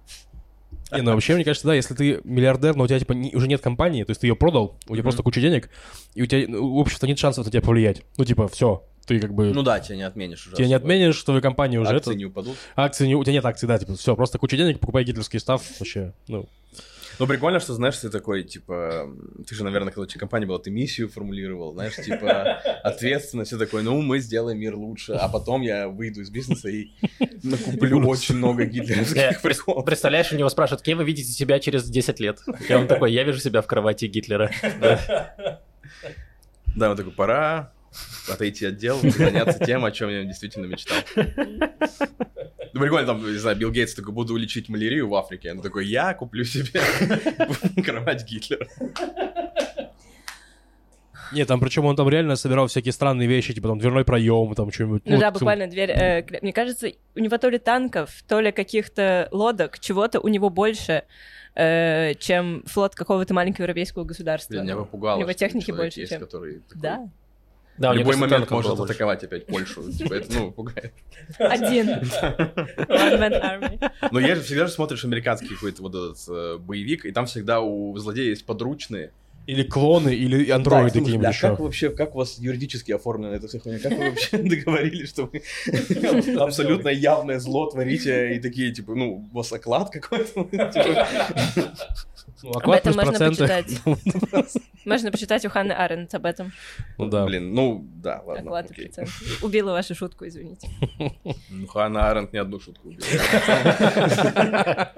Не, 0.93 1.03
ну 1.03 1.13
вообще, 1.13 1.35
мне 1.35 1.45
кажется, 1.45 1.67
да, 1.67 1.75
если 1.75 1.95
ты 1.95 2.21
миллиардер, 2.25 2.77
но 2.77 2.85
у 2.85 2.87
тебя 2.87 2.99
типа 2.99 3.13
не- 3.13 3.35
уже 3.35 3.49
нет 3.49 3.61
компании, 3.61 4.05
то 4.05 4.11
есть 4.11 4.21
ты 4.21 4.27
ее 4.27 4.37
продал, 4.37 4.77
у 4.85 4.89
тебя 4.89 4.97
Мгм. 4.97 5.03
просто 5.03 5.23
куча 5.23 5.41
денег, 5.41 5.71
и 6.15 6.23
у 6.23 6.27
тебя 6.27 6.59
у 6.61 6.77
общества 6.79 7.07
нет 7.07 7.19
шансов 7.19 7.45
на 7.47 7.51
тебя 7.51 7.63
повлиять. 7.63 8.03
Ну, 8.17 8.25
типа, 8.25 8.49
все, 8.49 8.85
ты 9.05 9.21
как 9.21 9.35
бы... 9.35 9.53
Ну 9.53 9.63
да, 9.63 9.81
тебя 9.81 9.97
не 9.97 10.03
отменишь 10.03 10.47
уже. 10.47 10.57
тебя 10.57 10.67
не 10.67 10.75
отменишь, 10.75 11.17
что 11.17 11.27
твоя 11.27 11.41
компания 11.41 11.79
уже 11.79 11.95
Акции 11.95 12.11
это... 12.11 12.19
не 12.19 12.25
упадут. 12.27 12.57
Акции 12.77 13.07
не... 13.07 13.15
У 13.15 13.23
тебя 13.23 13.35
нет 13.35 13.45
акций, 13.45 13.67
да, 13.67 13.79
типа, 13.79 13.97
все, 13.97 14.17
просто 14.17 14.39
куча 14.39 14.57
денег, 14.57 14.81
покупай 14.81 15.05
гитлерский 15.05 15.41
став, 15.41 15.63
вообще, 15.79 16.13
ну... 16.29 16.49
Ну, 17.21 17.29
прикольно, 17.29 17.61
что, 17.61 17.75
знаешь, 17.75 17.97
ты 17.97 18.11
такой, 18.11 18.43
типа, 18.43 19.09
ты 19.47 19.55
же, 19.55 19.63
наверное, 19.63 19.93
когда 19.93 20.03
у 20.03 20.07
тебя 20.07 20.19
компания 20.19 20.47
была, 20.47 20.59
ты 20.59 20.71
миссию 20.71 21.09
формулировал, 21.09 21.73
знаешь, 21.73 21.95
типа, 21.95 22.61
ответственность, 22.83 23.51
все 23.51 23.59
такое, 23.59 23.83
ну, 23.83 24.01
мы 24.03 24.19
сделаем 24.19 24.59
мир 24.59 24.75
лучше, 24.75 25.13
а 25.13 25.29
потом 25.29 25.63
я 25.63 25.89
выйду 25.89 26.23
из 26.23 26.31
бизнеса 26.31 26.69
и 26.69 26.89
накуплю 27.43 28.05
очень 28.07 28.37
много 28.37 28.65
Э, 28.65 28.67
гитлеровских 28.67 29.43
приколов. 29.43 29.85
Представляешь, 29.85 30.33
у 30.33 30.37
него 30.37 30.49
спрашивают, 30.49 30.83
кем 30.83 30.99
вы 30.99 31.05
видите 31.05 31.31
себя 31.31 31.61
через 31.61 31.89
10 31.89 32.21
лет? 32.21 32.39
И 32.69 32.73
он 32.73 32.87
такой, 32.89 33.13
я 33.13 33.23
вижу 33.25 33.39
себя 33.39 33.63
в 33.63 33.67
кровати 33.67 34.07
Гитлера. 34.07 34.51
Да. 34.81 35.61
Да, 36.75 36.91
он 36.91 36.97
такой, 36.97 37.13
пора 37.13 37.74
отойти 38.33 38.67
от 38.67 38.77
дел, 38.77 38.99
заняться 39.01 39.65
тем, 39.65 39.85
о 39.85 39.91
чем 39.91 40.11
я 40.11 40.25
действительно 40.25 40.67
мечтал. 40.67 40.99
Ну, 41.17 42.81
прикольно, 42.81 43.07
там, 43.07 43.23
не 43.25 43.39
знаю, 43.39 43.57
Билл 43.57 43.71
Гейтс 43.71 43.95
такой, 43.95 44.13
буду 44.13 44.37
лечить 44.37 44.69
малярию 44.69 45.09
в 45.09 45.15
Африке. 45.15 45.53
Он 45.53 45.61
такой, 45.61 45.87
я 45.87 46.13
куплю 46.15 46.45
себе 46.45 46.81
кровать 47.85 48.25
Гитлера. 48.29 48.67
Нет, 51.33 51.49
там 51.49 51.59
причем 51.59 51.85
он 51.87 51.97
там 51.97 52.09
реально 52.09 52.37
собирал 52.37 52.67
всякие 52.69 52.93
странные 52.93 53.27
вещи, 53.27 53.55
типа 53.55 53.69
там 53.69 53.79
дверной 53.79 54.05
проем, 54.05 54.55
там 54.55 54.71
что-нибудь. 54.71 55.03
Ну 55.05 55.19
да, 55.19 55.31
вот, 55.31 55.41
буквально 55.41 55.67
дверь. 55.67 55.91
э, 55.91 56.21
кля- 56.23 56.39
Мне 56.43 56.53
кажется, 56.53 56.91
у 57.17 57.19
него 57.19 57.39
то 57.39 57.49
ли 57.49 57.59
танков, 57.59 58.11
то 58.29 58.41
ли 58.41 58.53
каких-то 58.53 59.29
лодок, 59.33 59.79
чего-то 59.81 60.21
у 60.21 60.29
него 60.29 60.51
больше, 60.51 61.03
э, 61.57 62.15
чем 62.21 62.63
флот 62.67 62.95
какого-то 62.95 63.35
маленького 63.35 63.65
европейского 63.65 64.05
государства. 64.05 64.55
Меня 64.55 64.77
попугало, 64.77 65.17
У 65.17 65.21
него 65.21 65.31
что 65.31 65.39
техники 65.41 65.73
больше, 65.73 66.01
есть, 66.01 66.13
чем- 66.13 66.21
который 66.21 66.61
такой, 66.69 66.81
Да, 66.83 67.09
Да, 67.77 67.93
в 67.93 67.97
любой 67.97 68.17
момент 68.17 68.51
может 68.51 68.77
больше. 68.77 68.93
атаковать 68.93 69.25
опять 69.25 69.47
Польшу. 69.47 69.91
Типа, 69.93 70.15
это, 70.15 70.33
ну, 70.33 70.53
пугает. 70.53 70.93
один. 71.39 71.89
One 71.91 73.19
man 73.19 73.43
army. 73.43 73.91
Но 74.13 74.21
я 74.21 74.37
же 74.37 74.43
всегда 74.43 74.67
же 74.67 74.73
смотришь 74.73 75.05
американский 75.05 75.49
какой-то 75.49 75.83
вот 75.83 75.95
этот 75.95 76.19
э, 76.29 76.59
боевик, 76.59 77.05
и 77.05 77.13
там 77.13 77.27
всегда 77.27 77.61
у 77.61 77.97
злодея 77.99 78.31
есть 78.31 78.47
подручные. 78.47 79.11
Или 79.47 79.63
клоны, 79.63 80.15
или 80.15 80.51
андроиды 80.51 80.95
Да, 80.95 81.01
какие-нибудь 81.01 81.19
бля, 81.21 81.29
еще. 81.29 81.41
Как 81.49 81.61
вообще, 81.61 81.91
как 81.91 82.15
у 82.15 82.19
вас 82.19 82.39
юридически 82.39 82.93
оформлена 82.93 83.37
эта 83.37 83.47
вся 83.47 83.59
хуйня? 83.59 83.79
Как 83.79 83.93
вы 83.93 84.11
вообще 84.11 84.39
договорились, 84.39 85.11
что 85.11 85.31
вы 85.31 85.43
абсолютно 86.39 86.89
явное 86.89 87.39
зло 87.39 87.67
творите, 87.67 88.37
и 88.37 88.41
такие, 88.41 88.73
типа, 88.73 88.95
ну, 88.95 89.27
у 89.31 89.37
вас 89.37 89.53
оклад 89.53 89.91
какой-то? 89.91 90.49
Ну, 92.43 92.51
Об 92.53 92.71
этом 92.71 92.95
можно 92.95 93.19
почитать. 93.29 93.81
Можно 94.85 95.11
почитать 95.11 95.45
у 95.47 95.49
Ханны 95.49 95.73
Арендт 95.73 96.15
об 96.15 96.27
этом. 96.27 96.53
Ну 96.99 97.09
да. 97.09 97.25
Блин, 97.25 97.55
ну, 97.55 97.87
да, 97.97 98.21
ладно, 98.23 98.43
Оклад 98.43 98.71
и 98.71 98.73
окей. 98.73 98.85
процент. 98.87 99.09
Убила 99.41 99.73
вашу 99.73 99.95
шутку, 99.95 100.27
извините. 100.27 100.69
Ну, 101.49 101.67
Ханна 101.67 102.11
Аренд 102.11 102.33
не 102.35 102.39
одну 102.39 102.61
шутку 102.61 102.89
убила. 102.89 103.03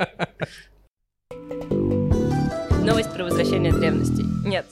Новость 2.85 3.13
про 3.13 3.25
возвращение 3.25 3.73
древностей. 3.73 4.25
Нет. 4.45 4.67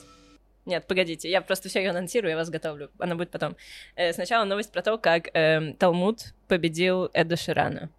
Нет, 0.65 0.85
погодите, 0.87 1.29
я 1.29 1.41
просто 1.41 1.69
все 1.69 1.79
ее 1.79 1.91
анонсирую, 1.91 2.31
я 2.31 2.37
вас 2.37 2.49
готовлю. 2.49 2.89
Она 2.97 3.15
будет 3.15 3.29
потом. 3.29 3.55
Э, 3.95 4.11
сначала 4.13 4.45
новость 4.45 4.71
про 4.71 4.81
то, 4.81 4.97
как 4.97 5.29
эм, 5.33 5.75
Талмуд 5.75 6.33
победил 6.47 7.09
Эда 7.13 7.37
Ширана. 7.37 7.89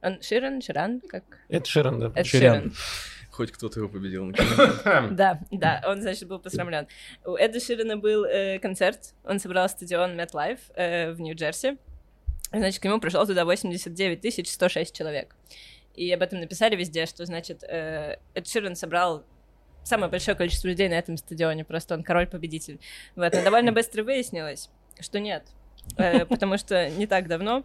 Он 0.00 0.22
Ширан? 0.22 0.62
Ширан? 0.62 1.02
Как? 1.06 1.24
Это 1.48 1.68
Ширан, 1.68 2.00
да. 2.00 2.12
Эд 2.14 2.26
Ширян. 2.26 2.54
Ширан. 2.54 2.72
Хоть 3.36 3.52
кто-то 3.52 3.80
его 3.80 3.88
победил. 3.88 4.32
Да, 5.10 5.40
да, 5.50 5.82
он, 5.86 6.00
значит, 6.00 6.26
был 6.28 6.38
посрамлен. 6.38 6.86
У 7.24 7.36
Эда 7.36 7.60
Ширана 7.60 7.96
был 7.96 8.24
э, 8.24 8.58
концерт, 8.58 9.14
он 9.24 9.38
собрал 9.38 9.68
стадион 9.68 10.18
MetLife 10.18 10.60
э, 10.74 11.12
в 11.12 11.20
Нью-Джерси. 11.20 11.76
Значит, 12.50 12.80
к 12.80 12.84
нему 12.84 12.98
пришло 12.98 13.24
туда 13.26 13.44
89 13.44 14.48
106 14.48 14.96
человек. 14.96 15.36
И 15.94 16.10
об 16.12 16.22
этом 16.22 16.40
написали 16.40 16.76
везде, 16.76 17.06
что, 17.06 17.26
значит, 17.26 17.62
э, 17.64 18.16
Эд 18.34 18.48
Ширан 18.48 18.74
собрал 18.74 19.24
самое 19.84 20.10
большое 20.10 20.36
количество 20.36 20.68
людей 20.68 20.88
на 20.88 20.94
этом 20.94 21.16
стадионе, 21.16 21.64
просто 21.64 21.94
он 21.94 22.02
король-победитель. 22.02 22.80
Вот, 23.16 23.32
но 23.34 23.42
довольно 23.42 23.72
быстро 23.80 24.02
выяснилось, 24.02 24.70
что 25.00 25.20
нет, 25.20 25.44
Э, 25.96 26.24
потому 26.24 26.58
что 26.58 26.88
не 26.90 27.06
так 27.06 27.28
давно, 27.28 27.64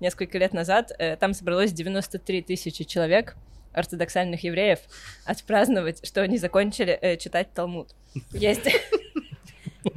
несколько 0.00 0.38
лет 0.38 0.52
назад, 0.52 0.92
э, 0.98 1.16
там 1.16 1.32
собралось 1.32 1.72
93 1.72 2.42
тысячи 2.42 2.84
человек, 2.84 3.36
ортодоксальных 3.72 4.44
евреев, 4.44 4.80
отпраздновать, 5.24 6.06
что 6.06 6.22
они 6.22 6.38
закончили 6.38 6.98
э, 7.00 7.16
читать 7.16 7.52
Талмуд. 7.52 7.94
Есть... 8.32 8.68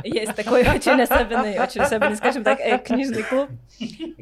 Есть 0.04 0.34
такой 0.36 0.62
очень 0.62 1.00
особенный, 1.00 1.60
очень 1.60 1.82
особенный, 1.82 2.16
скажем 2.16 2.44
так, 2.44 2.60
э, 2.60 2.80
книжный 2.80 3.22
клуб, 3.22 3.50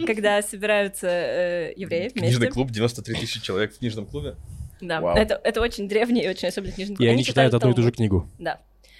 когда 0.05 0.41
собираются 0.41 1.07
э, 1.07 1.73
евреи 1.77 2.09
вместе. 2.09 2.19
Книжный 2.19 2.47
клуб, 2.49 2.69
93 2.69 3.15
тысячи 3.15 3.41
человек 3.41 3.73
в 3.73 3.79
книжном 3.79 4.05
клубе. 4.05 4.35
Да, 4.81 4.99
Вау. 4.99 5.15
это, 5.15 5.39
это 5.43 5.61
очень 5.61 5.87
древний 5.87 6.21
и 6.23 6.27
очень 6.27 6.49
особенный 6.49 6.73
книжный 6.73 6.95
клуб. 6.95 7.05
И 7.05 7.09
они 7.09 7.23
читают 7.23 7.53
одну 7.53 7.71
и 7.71 7.73
ту 7.73 7.81
же 7.81 7.91
книгу. 7.91 8.27
Да. 8.39 8.59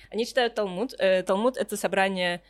Они 0.09 0.25
читают 0.25 0.55
Талмуд. 0.55 0.93
Э, 0.99 1.23
Талмуд— 1.23 1.57
это 1.57 1.75
собрание, 1.75 2.41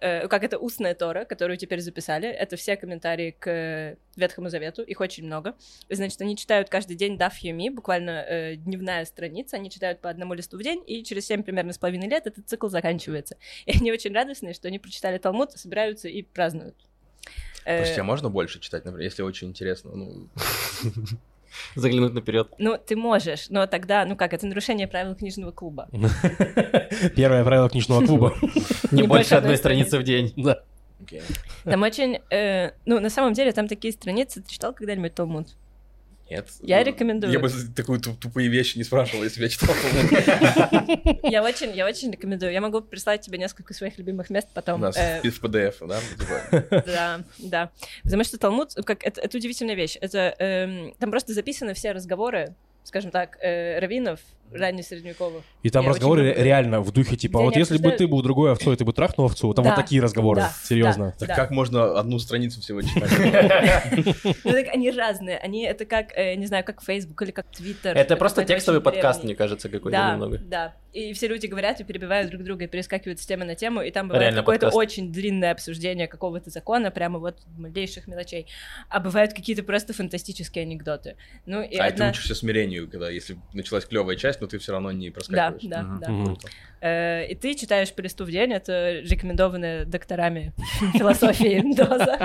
э, 0.00 0.28
как 0.28 0.44
это 0.44 0.58
устная 0.58 0.94
Тора, 0.94 1.24
которую 1.24 1.56
теперь 1.56 1.80
записали. 1.80 2.28
Это 2.28 2.56
все 2.56 2.76
комментарии 2.76 3.34
к 3.38 3.96
Ветхому 4.16 4.48
Завету, 4.48 4.82
их 4.82 5.00
очень 5.00 5.24
много. 5.24 5.54
Значит, 5.88 6.20
они 6.20 6.36
читают 6.36 6.68
каждый 6.68 6.96
день 6.96 7.18
Даф 7.18 7.38
Юми, 7.38 7.68
буквально 7.68 8.24
э, 8.26 8.56
дневная 8.56 9.04
страница. 9.04 9.56
Они 9.56 9.70
читают 9.70 10.00
по 10.00 10.10
одному 10.10 10.34
листу 10.34 10.58
в 10.58 10.62
день, 10.62 10.82
и 10.86 11.02
через 11.04 11.26
семь 11.26 11.42
примерно 11.42 11.72
с 11.72 11.78
половиной 11.78 12.08
лет 12.08 12.26
этот 12.26 12.48
цикл 12.48 12.68
заканчивается. 12.68 13.36
И 13.66 13.76
они 13.76 13.92
очень 13.92 14.12
радостные, 14.12 14.54
что 14.54 14.68
они 14.68 14.78
прочитали 14.78 15.18
Талмуд, 15.18 15.52
собираются 15.52 16.08
и 16.08 16.22
празднуют. 16.22 16.76
Э, 17.64 17.78
Прости, 17.78 18.00
а 18.00 18.04
можно 18.04 18.28
больше 18.28 18.60
читать, 18.60 18.84
например, 18.84 19.04
если 19.04 19.22
очень 19.22 19.48
интересно? 19.48 19.92
Ну, 19.94 20.28
Заглянуть 21.74 22.14
наперед. 22.14 22.48
Ну, 22.58 22.78
ты 22.78 22.96
можешь, 22.96 23.48
но 23.50 23.66
тогда, 23.66 24.04
ну 24.04 24.16
как, 24.16 24.32
это 24.32 24.46
нарушение 24.46 24.88
правил 24.88 25.14
книжного 25.14 25.52
клуба. 25.52 25.88
Первое 27.16 27.44
правило 27.44 27.68
книжного 27.68 28.04
клуба. 28.04 28.34
Не 28.90 29.04
больше 29.04 29.34
одной 29.34 29.56
страницы 29.56 29.98
в 29.98 30.02
день. 30.02 30.32
Да. 30.36 30.62
Там 31.64 31.82
очень, 31.82 32.20
э, 32.30 32.70
ну, 32.86 33.00
на 33.00 33.10
самом 33.10 33.32
деле, 33.32 33.52
там 33.52 33.68
такие 33.68 33.92
страницы. 33.92 34.40
Ты 34.42 34.50
читал 34.50 34.72
когда-нибудь 34.72 35.14
Талмуд? 35.14 35.48
Нет. 36.30 36.48
Я 36.62 36.78
Ну, 36.80 36.84
рекомендую. 36.86 37.32
Я 37.32 37.38
бы 37.40 37.50
такую 37.76 38.00
туп- 38.00 38.18
тупые 38.18 38.48
вещи 38.48 38.78
не 38.78 38.84
спрашивал, 38.84 39.22
если 39.24 39.38
бы 39.40 39.44
я 39.44 39.48
читал. 39.50 39.74
Я 41.22 41.42
очень, 41.42 41.72
я 41.74 41.86
очень 41.86 42.10
рекомендую. 42.10 42.52
Я 42.52 42.60
могу 42.60 42.80
прислать 42.80 43.20
тебе 43.20 43.38
несколько 43.38 43.74
своих 43.74 43.98
любимых 43.98 44.30
мест 44.30 44.48
У 44.52 44.54
потом. 44.54 44.80
нас 44.80 44.96
Э, 44.96 45.20
в 45.22 45.42
PDF, 45.42 45.86
да? 45.86 46.00
Типа, 46.18 46.84
Да, 46.86 47.20
да. 47.38 47.70
Потому 48.02 48.24
что 48.24 48.38
Талмуд, 48.38 48.74
как 48.86 49.04
это, 49.04 49.20
это 49.20 49.36
удивительная 49.36 49.74
вещь. 49.74 49.96
Это 50.00 50.34
эм, 50.38 50.94
там 50.98 51.10
просто 51.10 51.32
записаны 51.34 51.74
все 51.74 51.92
разговоры, 51.92 52.54
скажем 52.84 53.10
так, 53.10 53.36
э, 53.42 53.78
раввинов 53.78 54.20
раннесредневековых. 54.54 55.42
И 55.62 55.70
там 55.70 55.84
Я 55.84 55.90
разговоры 55.90 56.20
очень 56.22 56.28
люблю. 56.30 56.44
реально 56.44 56.80
в 56.80 56.90
духе, 56.92 57.16
типа, 57.16 57.38
Где 57.38 57.44
вот 57.44 57.56
если 57.56 57.74
бы 57.74 57.88
обсуждают- 57.88 57.98
ты 57.98 58.06
был 58.08 58.22
другой 58.22 58.52
овцой, 58.52 58.76
ты 58.76 58.84
бы 58.84 58.92
трахнул 58.92 59.26
овцу, 59.26 59.52
там 59.54 59.64
Да, 59.64 59.70
вот 59.70 59.76
такие 59.82 60.00
разговоры, 60.02 60.40
да, 60.42 60.52
серьезно. 60.64 61.14
Так 61.18 61.28
Да. 61.28 61.34
как 61.36 61.50
можно 61.50 61.98
одну 61.98 62.18
страницу 62.18 62.60
всего 62.60 62.82
читать? 62.82 63.10
Ну 64.44 64.50
так 64.50 64.68
они 64.68 64.90
разные. 64.90 65.38
Они 65.38 65.62
это 65.64 65.84
как, 65.84 66.12
э, 66.16 66.34
не 66.34 66.46
знаю, 66.46 66.64
как 66.64 66.82
Facebook 66.82 67.20
или 67.22 67.30
как 67.30 67.46
Twitter. 67.46 67.92
Это 67.94 68.16
просто 68.16 68.44
текстовый 68.44 68.80
подкаст, 68.80 69.24
мне 69.24 69.34
кажется, 69.34 69.68
какой-то 69.68 69.96
Да, 69.96 70.12
немного. 70.12 70.38
да. 70.38 70.74
И 70.92 71.14
все 71.14 71.26
люди 71.26 71.46
говорят 71.46 71.80
и 71.80 71.84
перебивают 71.84 72.28
друг 72.30 72.42
друга 72.44 72.64
и 72.64 72.66
перескакивают 72.66 73.18
с 73.18 73.24
темы 73.24 73.46
на 73.46 73.54
тему, 73.54 73.80
и 73.80 73.90
там 73.90 74.08
бывает 74.08 74.34
какое-то 74.34 74.68
очень 74.68 75.10
длинное 75.10 75.52
обсуждение 75.52 76.06
какого-то 76.06 76.50
закона, 76.50 76.90
прямо 76.90 77.18
вот 77.18 77.38
малейших 77.56 78.06
мелочей. 78.08 78.46
А 78.90 79.00
бывают 79.00 79.32
какие-то 79.32 79.62
просто 79.62 79.94
фантастические 79.94 80.62
анекдоты. 80.62 81.16
Ну 81.46 81.62
и 81.62 81.76
А 81.76 81.84
ты 81.88 81.94
одна... 81.94 82.10
учишься 82.10 82.34
смирению, 82.34 82.90
когда 82.90 83.08
если 83.08 83.38
началась 83.54 83.86
клевая 83.86 84.16
часть, 84.16 84.41
но 84.42 84.48
ты 84.48 84.58
все 84.58 84.72
равно 84.72 84.90
не 84.92 85.08
Да, 85.08 85.14
проскакиваешь. 85.14 85.62
да, 85.64 85.82
Мгм. 85.82 86.00
да. 86.00 86.10
Мгм. 86.10 86.38
Э, 86.80 87.26
и 87.26 87.34
ты 87.36 87.54
читаешь 87.54 87.94
по 87.94 88.00
листу 88.00 88.24
в 88.24 88.30
день, 88.30 88.52
это 88.52 88.98
рекомендованная 89.00 89.84
докторами 89.84 90.52
философии 90.98 91.62
доза. 91.74 92.18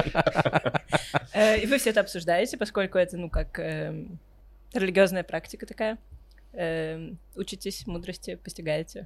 Э, 1.33 1.59
И 1.61 1.67
вы 1.67 1.77
все 1.77 1.91
это 1.91 2.01
обсуждаете, 2.01 2.57
поскольку 2.57 2.97
это, 2.97 3.17
ну, 3.17 3.29
как 3.29 3.59
эм, 3.59 4.17
религиозная 4.73 5.23
практика 5.23 5.65
такая. 5.67 5.97
Эм, 6.53 7.19
Учитесь 7.35 7.85
мудрости, 7.85 8.35
постигаете. 8.35 9.05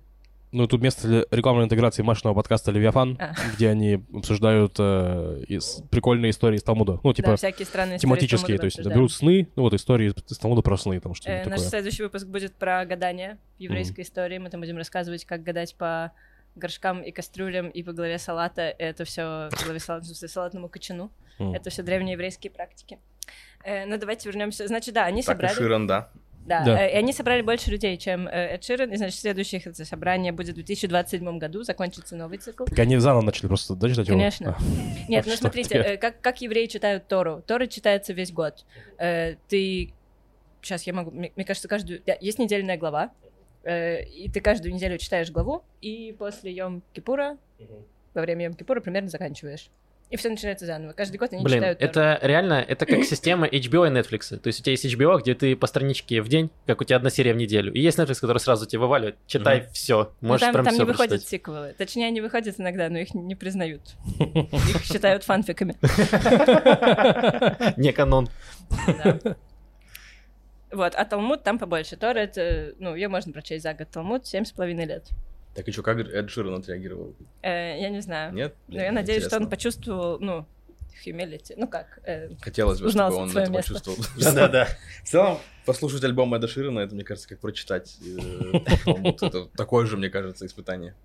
Ну, 0.52 0.68
тут 0.68 0.82
место 0.82 1.08
для 1.08 1.26
рекламной 1.32 1.64
интеграции 1.66 2.02
машинного 2.02 2.36
подкаста 2.36 2.72
«Левиафан», 2.72 3.18
А. 3.20 3.34
где 3.56 3.70
они 3.70 4.04
обсуждают 4.14 4.76
э, 4.80 5.44
из- 5.48 5.82
прикольные 5.90 6.32
истории 6.32 6.58
из 6.58 6.64
Талмуда. 6.64 7.00
Ну, 7.04 7.12
да, 7.12 7.14
типа, 7.14 7.36
всякие 7.38 7.66
странные 7.66 7.96
истории 7.98 8.02
тематические, 8.10 8.58
Талмуда 8.58 8.60
то 8.62 8.66
есть 8.66 8.76
обсуждаем. 8.80 8.98
берут 9.00 9.12
сны, 9.14 9.48
ну, 9.56 9.64
вот 9.64 9.74
истории 9.74 10.08
из, 10.30 10.38
Талмуда 10.38 10.62
про 10.62 10.78
сны, 10.78 11.00
там 11.00 11.14
Э, 11.14 11.16
что-нибудь 11.16 11.46
Наш 11.48 11.60
такое. 11.60 11.70
следующий 11.70 12.04
выпуск 12.04 12.28
будет 12.28 12.54
про 12.56 12.86
гадание 12.86 13.38
в 13.58 13.62
еврейской 13.62 14.02
истории. 14.02 14.40
Мы 14.40 14.50
там 14.50 14.60
будем 14.60 14.76
рассказывать, 14.78 15.24
как 15.26 15.42
гадать 15.44 15.76
по 15.76 16.12
горшкам 16.56 17.02
и 17.02 17.12
кастрюлям 17.12 17.70
и 17.70 17.82
по 17.82 17.94
голове 17.94 18.18
салата. 18.20 18.64
Это 18.64 19.06
все 19.06 19.50
по 19.52 19.64
голове 19.64 19.80
салата, 19.80 20.06
салатному 20.06 20.68
кочану. 20.68 21.12
М. 21.40 21.54
Это 21.54 21.70
все 21.70 21.82
древние 21.82 22.14
еврейские 22.14 22.52
практики. 22.52 23.00
Э, 23.64 23.86
ну, 23.86 23.98
давайте 23.98 24.28
вернемся. 24.28 24.68
Значит, 24.68 24.94
да, 24.96 25.06
они 25.06 25.22
Так 25.24 25.38
и 25.38 25.40
собрали... 25.48 25.54
Ширан, 25.56 25.88
да. 25.88 26.10
Да, 26.46 26.64
Да. 26.64 26.82
э, 26.82 26.94
и 26.94 26.96
они 26.98 27.14
собрали 27.14 27.42
больше 27.42 27.70
людей, 27.72 27.98
чем 27.98 28.28
э, 28.28 28.56
Эд 28.56 28.64
Ширан, 28.64 28.92
и, 28.92 28.98
значит, 28.98 29.20
следующее 29.20 29.62
это 29.64 29.86
собрание 29.86 30.32
будет 30.32 30.52
в 30.52 30.56
2027 30.56 31.38
году, 31.38 31.64
закончится 31.64 32.16
новый 32.16 32.38
цикл. 32.40 32.66
Так 32.66 32.80
они 32.80 32.98
заново 32.98 33.22
начали 33.22 33.48
просто, 33.48 33.76
да, 33.76 33.90
читать 33.90 34.08
его? 34.08 34.18
Конечно. 34.18 34.58
А. 34.58 34.64
Нет, 35.10 35.26
ну 35.28 35.36
смотрите, 35.36 35.76
э, 35.76 35.98
как, 35.98 36.20
как 36.22 36.42
евреи 36.42 36.66
читают 36.66 37.08
Тору? 37.08 37.44
Тора 37.46 37.68
читается 37.68 38.14
весь 38.14 38.32
год. 38.32 38.66
Ты... 38.98 39.94
Сейчас 40.62 40.84
я 40.84 40.94
могу... 40.94 41.12
Мне 41.12 41.46
кажется, 41.46 41.68
каждую... 41.68 42.02
Есть 42.20 42.38
недельная 42.38 42.78
глава, 42.78 43.12
и 43.68 44.30
ты 44.32 44.42
каждую 44.42 44.74
неделю 44.74 44.98
читаешь 45.00 45.32
главу, 45.32 45.64
и 45.82 46.16
после 46.18 46.52
Йом 46.52 46.84
Кипура, 46.94 47.38
во 48.14 48.22
время 48.22 48.46
Йом 48.46 48.54
Кипура 48.54 48.80
примерно 48.80 49.10
заканчиваешь. 49.10 49.70
И 50.12 50.18
все 50.18 50.30
начинается 50.30 50.66
заново. 50.66 50.92
Каждый 50.92 51.16
год 51.16 51.32
они 51.32 51.42
Блин, 51.42 51.60
читают 51.60 51.82
это 51.82 52.20
реально, 52.22 52.56
это 52.68 52.86
как 52.86 53.06
система 53.06 53.48
HBO 53.48 53.88
и 53.88 53.92
Netflix. 53.92 54.38
То 54.38 54.48
есть 54.48 54.60
у 54.60 54.64
тебя 54.64 54.72
есть 54.72 54.86
HBO, 54.86 55.20
где 55.22 55.34
ты 55.36 55.56
по 55.56 55.68
страничке 55.68 56.22
в 56.22 56.28
день, 56.28 56.52
как 56.68 56.82
у 56.82 56.84
тебя 56.84 56.98
одна 56.98 57.10
серия 57.10 57.34
в 57.34 57.38
неделю. 57.38 57.72
И 57.74 57.80
есть 57.80 57.98
Netflix, 57.98 58.20
который 58.20 58.40
сразу 58.40 58.66
тебе 58.66 58.80
вываливает. 58.80 59.16
Читай 59.26 59.70
все. 59.72 60.12
Ну, 60.20 60.28
Можешь 60.28 60.42
там, 60.42 60.52
прям 60.52 60.66
там 60.66 60.74
все 60.74 60.84
не 60.84 60.88
выходят 60.88 61.26
сиквелы. 61.26 61.74
Точнее, 61.78 62.08
они 62.08 62.20
выходят 62.20 62.60
иногда, 62.60 62.90
но 62.90 62.98
их 63.00 63.14
не 63.14 63.36
признают. 63.36 63.82
Их 64.20 64.84
считают 64.84 65.24
фанфиками. 65.24 65.78
Не 67.80 67.94
канон. 67.94 68.30
Вот, 70.72 70.94
а 70.96 71.06
Талмуд 71.06 71.44
там 71.44 71.58
побольше. 71.58 71.96
Тора 71.98 72.20
это, 72.20 72.74
ну, 72.80 72.96
ее 72.96 73.08
можно 73.08 73.32
прочесть 73.32 73.64
за 73.64 73.74
год. 73.74 73.90
Талмуд 73.90 74.26
семь 74.26 74.46
с 74.46 74.52
половиной 74.52 74.86
лет. 74.86 75.10
Так 75.54 75.68
и 75.68 75.72
что, 75.72 75.84
как 75.84 76.00
Эд 76.00 76.30
Ширан 76.30 76.56
отреагировал? 76.56 77.14
Э, 77.42 77.80
я 77.80 77.90
не 77.90 78.02
знаю. 78.02 78.34
Нет? 78.34 78.56
Но 78.68 78.82
я 78.82 78.92
надеюсь, 78.92 79.24
что 79.26 79.36
он 79.36 79.44
Интересно. 79.44 79.50
почувствовал, 79.50 80.20
ну, 80.20 80.46
humility. 81.06 81.54
Ну 81.58 81.68
как? 81.68 82.00
э, 82.06 82.30
Хотелось 82.42 82.80
бы, 82.80 82.88
узнал 82.88 83.12
чтобы 83.12 83.24
он 83.24 83.30
это 83.32 83.52
место. 83.52 83.74
почувствовал. 83.74 83.98
Да-да-да. 84.18 84.68
В 85.04 85.08
целом, 85.10 85.40
послушать 85.66 86.04
альбом 86.04 86.34
Эда 86.34 86.48
Ширана, 86.48 86.80
это, 86.80 86.96
мне 86.96 87.04
кажется, 87.04 87.28
как 87.28 87.40
прочитать 87.40 87.98
э. 88.06 88.60
Это 88.86 89.46
такое 89.58 89.86
же, 89.86 89.98
мне 89.98 90.10
кажется, 90.10 90.46
испытание. 90.46 90.96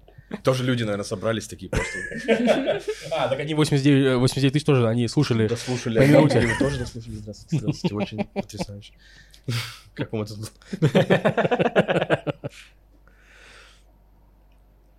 Тоже 0.43 0.65
люди, 0.65 0.83
наверное, 0.83 1.05
собрались 1.05 1.47
такие 1.47 1.71
просто. 1.71 1.99
А, 3.13 3.29
так 3.29 3.39
они 3.39 3.55
89, 3.55 4.07
э, 4.07 4.17
89 4.17 4.53
тысяч 4.53 4.65
тоже, 4.65 4.89
они 4.89 5.07
слушали. 5.09 5.47
Дослушали. 5.47 5.99
По 5.99 6.07
минуте. 6.07 6.41
Вы 6.41 6.59
тоже 6.59 6.79
дослушали? 6.79 7.15
Здравствуйте, 7.15 7.59
здравствуйте. 7.59 7.95
Очень 7.95 8.25
потрясающе. 8.25 8.93
Как 9.95 10.13
вам 10.13 10.23
этот... 10.23 10.53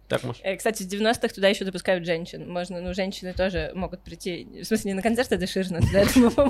Так, 0.07 0.23
может. 0.23 0.41
э, 0.43 0.55
Кстати, 0.55 0.83
с 0.83 0.87
90-х 0.87 1.27
туда 1.29 1.49
еще 1.49 1.65
допускают 1.65 2.05
женщин. 2.05 2.49
Можно, 2.49 2.79
ну, 2.81 2.93
женщины 2.93 3.33
тоже 3.33 3.71
могут 3.75 4.01
прийти, 4.01 4.47
в 4.61 4.65
смысле, 4.65 4.91
не 4.91 4.95
на 4.95 5.01
концерт 5.01 5.31
Эда 5.31 5.47
Ширана, 5.47 5.81
туда 5.81 5.99
этому 5.99 6.31
по 6.31 6.49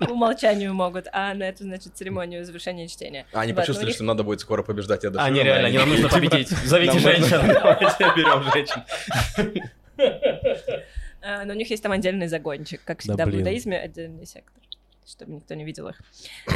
по 0.00 0.10
умолчанию 0.10 0.74
могут, 0.74 1.06
а 1.12 1.34
на 1.34 1.44
эту, 1.44 1.62
значит, 1.62 1.96
церемонию 1.96 2.44
завершения 2.44 2.88
чтения. 2.88 3.26
А, 3.32 3.42
они 3.42 3.52
ну, 3.52 3.58
почувствовали, 3.60 3.86
у 3.86 3.90
них- 3.90 3.94
что 3.94 4.04
надо 4.04 4.24
будет 4.24 4.40
скоро 4.40 4.64
побеждать 4.64 5.04
Эда 5.04 5.22
Они 5.22 5.38
Ширана, 5.40 5.54
реально, 5.60 5.70
не 5.70 5.78
нам 5.78 5.88
нужно 5.88 6.08
победить. 6.08 6.48
Зовите 6.64 6.98
женщин. 6.98 7.30
Давайте 7.46 8.04
берем 8.16 8.42
женщин. 8.52 9.62
А, 11.24 11.44
Но 11.44 11.52
у 11.52 11.56
них 11.56 11.70
есть 11.70 11.80
там 11.80 11.92
отдельный 11.92 12.26
загончик, 12.26 12.80
как 12.84 12.98
Да 12.98 13.02
всегда 13.02 13.26
в 13.26 13.32
иудаизме, 13.32 13.78
отдельный 13.78 14.26
сектор, 14.26 14.60
чтобы 15.06 15.34
никто 15.34 15.54
не 15.54 15.64
видел 15.64 15.86
их. 15.86 16.00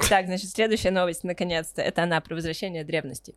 Так, 0.09 0.27
значит, 0.27 0.51
следующая 0.51 0.91
новость, 0.91 1.23
наконец-то, 1.23 1.83
это 1.83 2.03
она 2.03 2.21
про 2.21 2.35
возвращение 2.35 2.83
древности. 2.83 3.37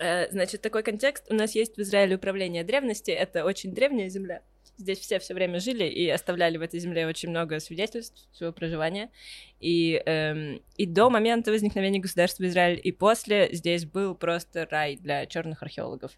Э, 0.00 0.30
Значит, 0.30 0.62
такой 0.62 0.82
контекст. 0.82 1.26
У 1.30 1.34
нас 1.34 1.54
есть 1.54 1.76
в 1.76 1.80
Израиле 1.80 2.16
управление 2.16 2.64
древности. 2.64 3.10
Это 3.10 3.44
очень 3.44 3.72
древняя 3.74 4.08
земля. 4.08 4.42
Здесь 4.78 4.98
все 4.98 5.18
все 5.18 5.34
время 5.34 5.60
жили 5.60 5.84
и 5.84 6.08
оставляли 6.08 6.56
в 6.56 6.62
этой 6.62 6.80
земле 6.80 7.06
очень 7.06 7.28
много 7.28 7.60
свидетельств 7.60 8.26
своего 8.32 8.54
проживания. 8.54 9.10
И, 9.60 10.02
эм, 10.06 10.62
и 10.78 10.86
до 10.86 11.10
момента 11.10 11.50
возникновения 11.50 11.98
государства 11.98 12.46
Израиль, 12.46 12.80
и 12.82 12.90
после 12.92 13.50
здесь 13.52 13.84
был 13.84 14.14
просто 14.14 14.66
рай 14.70 14.96
для 14.96 15.26
черных 15.26 15.62
археологов. 15.62 16.12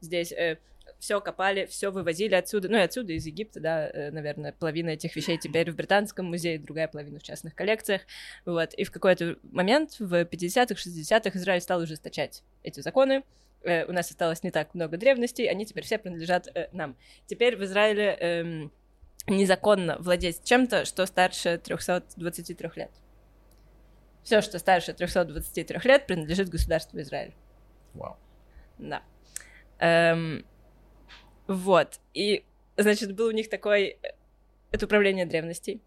Здесь 0.00 0.32
все 0.98 1.20
копали, 1.20 1.66
все 1.66 1.90
вывозили 1.90 2.34
отсюда, 2.34 2.68
ну 2.68 2.76
и 2.76 2.80
отсюда, 2.80 3.12
из 3.12 3.26
Египта, 3.26 3.60
да, 3.60 3.88
э, 3.88 4.10
наверное, 4.10 4.52
половина 4.52 4.90
этих 4.90 5.14
вещей 5.16 5.38
теперь 5.38 5.70
в 5.70 5.76
Британском 5.76 6.26
музее, 6.26 6.58
другая 6.58 6.88
половина 6.88 7.18
в 7.18 7.22
частных 7.22 7.54
коллекциях, 7.54 8.02
вот, 8.44 8.74
и 8.74 8.84
в 8.84 8.90
какой-то 8.90 9.36
момент 9.42 9.96
в 9.98 10.12
50-х, 10.24 10.74
60-х 10.74 11.38
Израиль 11.38 11.60
стал 11.60 11.80
ужесточать 11.80 12.42
эти 12.62 12.80
законы, 12.80 13.22
Э, 13.66 13.84
у 13.86 13.92
нас 13.92 14.10
осталось 14.10 14.44
не 14.44 14.52
так 14.52 14.74
много 14.74 14.96
древностей, 14.96 15.50
они 15.50 15.66
теперь 15.66 15.84
все 15.84 15.98
принадлежат 15.98 16.48
э, 16.54 16.68
нам. 16.70 16.96
Теперь 17.26 17.56
в 17.56 17.64
Израиле 17.64 18.16
эм, 18.20 18.72
незаконно 19.26 19.96
владеть 19.98 20.44
чем-то, 20.44 20.84
что 20.84 21.04
старше 21.04 21.58
323 21.58 22.70
лет. 22.76 22.90
Все, 24.22 24.40
что 24.40 24.60
старше 24.60 24.92
323 24.92 25.78
лет, 25.82 26.06
принадлежит 26.06 26.48
государству 26.48 27.00
Израиль. 27.00 27.34
Вау. 27.94 28.16
Да. 28.78 29.02
Эм, 29.80 30.44
вот. 31.46 32.00
И, 32.14 32.44
значит, 32.76 33.14
был 33.14 33.26
у 33.26 33.32
них 33.32 33.48
такой... 33.48 33.96
Это 34.72 34.86
управление 34.86 35.26
древностей. 35.26 35.80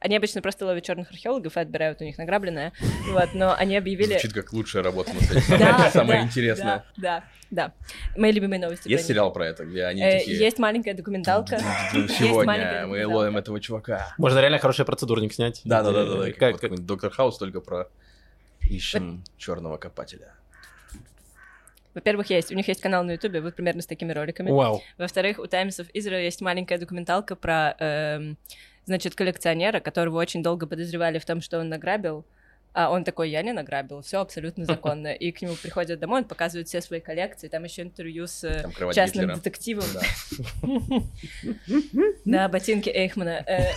Они 0.00 0.16
обычно 0.16 0.42
просто 0.42 0.66
ловят 0.66 0.84
черных 0.84 1.10
археологов 1.10 1.56
и 1.56 1.60
отбирают 1.60 2.02
у 2.02 2.04
них 2.04 2.18
награбленное. 2.18 2.72
Вот, 3.08 3.32
но 3.32 3.54
они 3.56 3.74
объявили... 3.76 4.10
Звучит 4.10 4.34
как 4.34 4.52
лучшая 4.52 4.82
работа 4.82 5.14
на 5.14 5.20
свете. 5.20 5.56
Самое 5.92 6.24
интересное. 6.24 6.84
Да, 6.98 7.24
да. 7.50 7.72
Мои 8.14 8.30
любимые 8.32 8.60
новости. 8.60 8.86
Есть 8.86 9.06
сериал 9.06 9.32
про 9.32 9.46
это, 9.46 9.64
где 9.64 9.84
они 9.84 10.02
Э, 10.02 10.18
такие... 10.18 10.36
Есть 10.36 10.58
маленькая 10.58 10.92
документалка. 10.92 11.58
Сегодня 11.92 12.86
мы 12.86 13.06
ловим 13.06 13.38
этого 13.38 13.58
чувака. 13.60 14.12
Можно 14.18 14.40
реально 14.40 14.58
хороший 14.58 14.84
процедурник 14.84 15.32
снять. 15.32 15.62
Да, 15.64 15.82
да, 15.82 15.92
да, 15.92 16.04
да, 16.04 16.16
да. 16.24 16.32
Как- 16.32 16.84
Доктор 16.84 17.10
Хаус 17.10 17.38
только 17.38 17.60
про 17.62 17.88
ищем 18.68 19.24
черного 19.38 19.78
копателя. 19.78 20.34
Во-первых, 21.94 22.30
есть. 22.30 22.50
У 22.52 22.54
них 22.54 22.68
есть 22.68 22.80
канал 22.80 23.04
на 23.04 23.12
Ютубе, 23.12 23.40
вот 23.40 23.54
примерно 23.54 23.82
с 23.82 23.86
такими 23.86 24.12
роликами. 24.12 24.50
Вау. 24.50 24.82
Во-вторых, 24.98 25.38
у 25.38 25.46
Times 25.46 25.78
of 25.80 25.90
Israel 25.94 26.22
есть 26.22 26.40
маленькая 26.40 26.78
документалка 26.78 27.36
про, 27.36 27.76
эм, 27.78 28.36
значит, 28.84 29.14
коллекционера, 29.14 29.80
которого 29.80 30.18
очень 30.18 30.42
долго 30.42 30.66
подозревали 30.66 31.18
в 31.18 31.24
том, 31.24 31.40
что 31.40 31.60
он 31.60 31.68
награбил. 31.68 32.24
А 32.74 32.90
он 32.90 33.04
такой, 33.04 33.30
я 33.30 33.42
не 33.42 33.52
награбил, 33.52 34.02
все 34.02 34.20
абсолютно 34.20 34.64
законно. 34.66 35.12
И 35.12 35.30
к 35.30 35.40
нему 35.42 35.54
приходят 35.54 36.00
домой, 36.00 36.22
он 36.22 36.24
показывает 36.28 36.66
все 36.66 36.80
свои 36.80 37.00
коллекции, 37.00 37.46
там 37.46 37.62
еще 37.62 37.82
интервью 37.82 38.26
с 38.26 38.42
э, 38.42 38.68
частным 38.92 39.28
Гитлера. 39.28 39.36
детективом. 39.36 39.84
Да. 42.24 42.48
Ботинки 42.48 42.90
Эйхмана. 42.90 43.44
Э, 43.46 43.70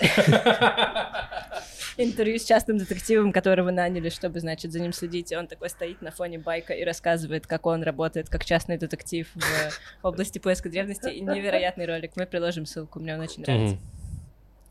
Интервью 1.99 2.39
с 2.39 2.43
частным 2.43 2.77
детективом, 2.79 3.31
которого 3.31 3.71
наняли, 3.71 4.09
чтобы, 4.09 4.39
значит, 4.39 4.71
за 4.71 4.79
ним 4.79 4.93
следить. 4.93 5.31
И 5.31 5.35
он 5.35 5.47
такой 5.47 5.69
стоит 5.69 6.01
на 6.01 6.11
фоне 6.11 6.39
байка 6.39 6.73
и 6.73 6.83
рассказывает, 6.83 7.47
как 7.47 7.65
он 7.65 7.83
работает 7.83 8.29
как 8.29 8.45
частный 8.45 8.77
детектив 8.77 9.27
в 9.35 10.05
области 10.05 10.39
поиска 10.39 10.69
древности. 10.69 11.09
И 11.09 11.21
невероятный 11.21 11.85
ролик. 11.85 12.11
Мы 12.15 12.25
приложим 12.25 12.65
ссылку, 12.65 12.99
мне 12.99 13.13
он 13.15 13.21
очень 13.21 13.43
нравится. 13.43 13.77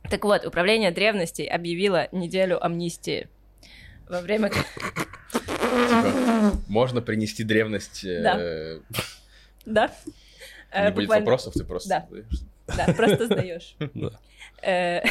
Так 0.09 0.25
вот, 0.25 0.47
управление 0.47 0.93
древностей 0.93 1.47
объявило 1.47 2.09
неделю 2.13 2.65
амнистии. 2.65 3.29
Во 4.09 4.21
время... 4.21 4.51
Типа, 4.51 4.65
можно 6.69 7.03
принести 7.03 7.45
древность... 7.45 8.05
э, 8.05 8.81
Да. 9.65 9.93
Э, 10.73 10.87
Не 10.87 10.91
будет 10.93 11.07
буквально- 11.07 11.25
вопросов, 11.27 11.55
ты 11.55 11.65
просто... 11.65 11.89
Да. 11.89 12.07
Да, 12.87 12.93
просто 12.95 13.27
сдаешь. 13.27 13.77
Да. 13.95 14.11
Э, 14.63 15.03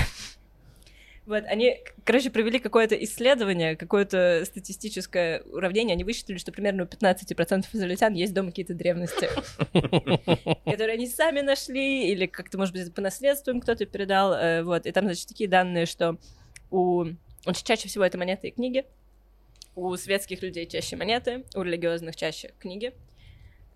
Вот, 1.25 1.43
они, 1.45 1.79
короче, 2.03 2.29
провели 2.29 2.59
какое-то 2.59 2.93
исследование, 3.03 3.75
какое-то 3.75 4.43
статистическое 4.45 5.41
уравнение. 5.41 5.95
Они 5.95 6.03
высчитали, 6.03 6.37
что 6.37 6.51
примерно 6.51 6.83
у 6.83 6.85
15% 6.85 7.65
израильтян 7.73 8.13
есть 8.13 8.31
дома 8.33 8.49
какие-то 8.49 8.75
древности, 8.75 9.27
которые 10.65 10.93
они 10.93 11.07
сами 11.07 11.41
нашли, 11.41 12.11
или 12.11 12.27
как-то, 12.27 12.59
может 12.59 12.75
быть, 12.75 12.93
по 12.93 13.01
наследству 13.01 13.51
им 13.51 13.59
кто-то 13.59 13.85
передал. 13.87 14.33
э, 14.33 14.61
Вот, 14.63 14.85
и 14.85 14.91
там, 14.91 15.05
значит, 15.05 15.27
такие 15.27 15.49
данные, 15.49 15.87
что 15.87 16.17
у... 16.69 17.05
Очень 17.45 17.65
чаще 17.65 17.87
всего 17.87 18.03
это 18.03 18.17
монеты 18.17 18.47
и 18.49 18.51
книги. 18.51 18.85
У 19.75 19.95
светских 19.97 20.41
людей 20.41 20.65
чаще 20.65 20.95
монеты, 20.95 21.43
у 21.55 21.61
религиозных 21.61 22.15
чаще 22.15 22.53
книги. 22.59 22.93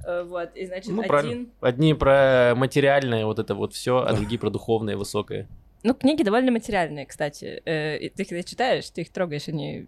Э, 0.05 0.23
Вот, 0.23 0.55
и, 0.55 0.65
значит, 0.65 0.91
Ну, 0.91 0.99
один... 0.99 1.07
правильно. 1.07 1.45
Одни 1.61 1.93
про 1.93 2.53
материальное, 2.55 3.25
вот 3.25 3.39
это 3.39 3.55
вот 3.55 3.73
все, 3.73 3.99
а 3.99 4.13
другие 4.13 4.39
про 4.39 4.49
духовное, 4.49 4.95
высокое. 4.97 5.47
Ну, 5.83 5.93
книги 5.93 6.23
довольно 6.23 6.51
материальные, 6.51 7.05
кстати. 7.05 7.61
Э, 7.65 8.09
ты 8.09 8.25
когда 8.25 8.43
читаешь, 8.43 8.89
ты 8.89 9.01
их 9.01 9.11
трогаешь, 9.11 9.47
они 9.47 9.87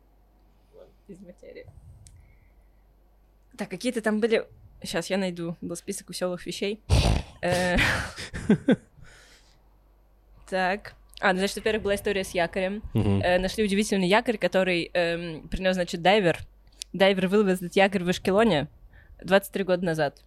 из 1.08 1.20
материи. 1.20 1.66
Так, 3.58 3.70
какие-то 3.70 4.02
там 4.02 4.20
были 4.20 4.46
Сейчас 4.84 5.12
я 5.12 5.18
найду. 5.18 5.56
Был 5.62 5.76
список 5.76 6.10
веселых 6.10 6.46
вещей. 6.46 6.82
Э, 7.42 7.78
Так. 10.50 10.96
А, 11.22 11.34
ну, 11.34 11.40
значит, 11.40 11.56
во-первых, 11.58 11.84
была 11.84 11.96
история 11.96 12.24
с 12.24 12.32
якорем. 12.32 12.82
Мгм. 12.94 13.22
Э, 13.22 13.38
Нашли 13.40 13.64
удивительный 13.64 14.08
якорь, 14.08 14.38
который 14.38 14.90
эм, 14.94 15.48
принес, 15.50 15.76
значит, 15.76 16.02
дайвер. 16.02 16.40
Дайвер 16.94 17.28
выловил 17.28 17.54
этот 17.54 17.76
якорь 17.76 18.04
в 18.04 18.12
Эшкелоне 18.12 18.68
23 19.24 19.64
года 19.64 19.86
назад. 19.86 20.18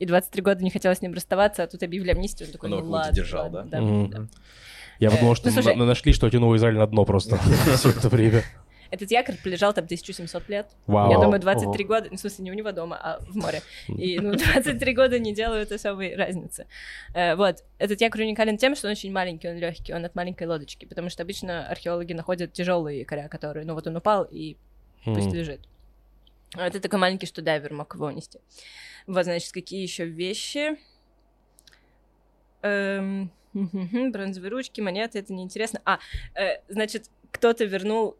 И 0.00 0.06
23 0.06 0.42
года 0.42 0.62
не 0.64 0.70
хотела 0.70 0.94
с 0.94 1.00
ним 1.02 1.14
расставаться, 1.14 1.62
а 1.62 1.66
тут 1.68 1.82
объявили 1.82 2.10
амнистию. 2.10 2.48
Он 2.48 2.52
такой, 2.52 2.68
ну 2.70 2.80
ладно, 2.90 3.12
держал, 3.14 3.44
ладно, 3.44 3.64
да? 3.70 3.80
Мгм. 3.80 4.10
да. 4.10 4.26
Я 4.98 5.08
Э, 5.08 5.10
подумал, 5.12 5.34
что 5.36 5.46
ну, 5.48 5.52
слушай- 5.54 5.76
на- 5.76 5.86
нашли, 5.86 6.12
что 6.12 6.28
тянуло 6.30 6.56
Израиль 6.56 6.76
на 6.76 6.86
дно 6.86 7.04
просто 7.04 7.36
все 7.76 7.90
это 7.90 8.08
время. 8.08 8.42
Этот 8.94 9.10
якорь 9.10 9.36
пролежал 9.42 9.72
там 9.72 9.84
1700 9.84 10.48
лет. 10.48 10.66
Вау. 10.86 11.10
Я 11.10 11.18
думаю, 11.18 11.40
23 11.40 11.84
года, 11.84 12.08
ну, 12.10 12.16
в 12.16 12.20
смысле, 12.20 12.44
не 12.44 12.50
у 12.52 12.54
него 12.54 12.70
дома, 12.70 12.96
а 13.02 13.18
в 13.20 13.34
море. 13.36 13.60
И, 13.88 14.20
ну, 14.20 14.32
23 14.36 14.94
года 14.94 15.18
не 15.18 15.34
делают 15.34 15.72
особой 15.72 16.14
разницы. 16.14 16.66
Э, 17.12 17.34
вот. 17.34 17.64
Этот 17.78 18.00
якорь 18.00 18.22
уникален 18.22 18.56
тем, 18.56 18.76
что 18.76 18.86
он 18.86 18.92
очень 18.92 19.12
маленький, 19.12 19.48
он 19.48 19.56
легкий, 19.56 19.92
он 19.92 20.04
от 20.04 20.14
маленькой 20.14 20.46
лодочки, 20.46 20.84
потому 20.84 21.10
что 21.10 21.24
обычно 21.24 21.66
археологи 21.68 22.12
находят 22.12 22.52
тяжелые 22.52 23.00
якоря, 23.00 23.28
которые, 23.28 23.66
ну, 23.66 23.74
вот 23.74 23.86
он 23.86 23.96
упал 23.96 24.24
и 24.30 24.56
пусть 25.04 25.32
лежит. 25.32 25.60
А 26.54 26.68
это 26.68 26.80
такой 26.80 27.00
маленький, 27.00 27.26
что 27.26 27.42
дайвер 27.42 27.72
мог 27.72 27.92
его 27.94 28.06
унести. 28.06 28.38
Вот, 29.08 29.24
значит, 29.24 29.52
какие 29.52 29.82
еще 29.82 30.04
вещи? 30.04 30.78
Эм, 32.62 33.32
бронзовые 33.52 34.50
ручки, 34.50 34.80
монеты, 34.80 35.18
это 35.18 35.32
неинтересно. 35.32 35.80
А, 35.84 35.98
э, 36.34 36.60
значит, 36.68 37.10
кто-то 37.32 37.64
вернул 37.64 38.16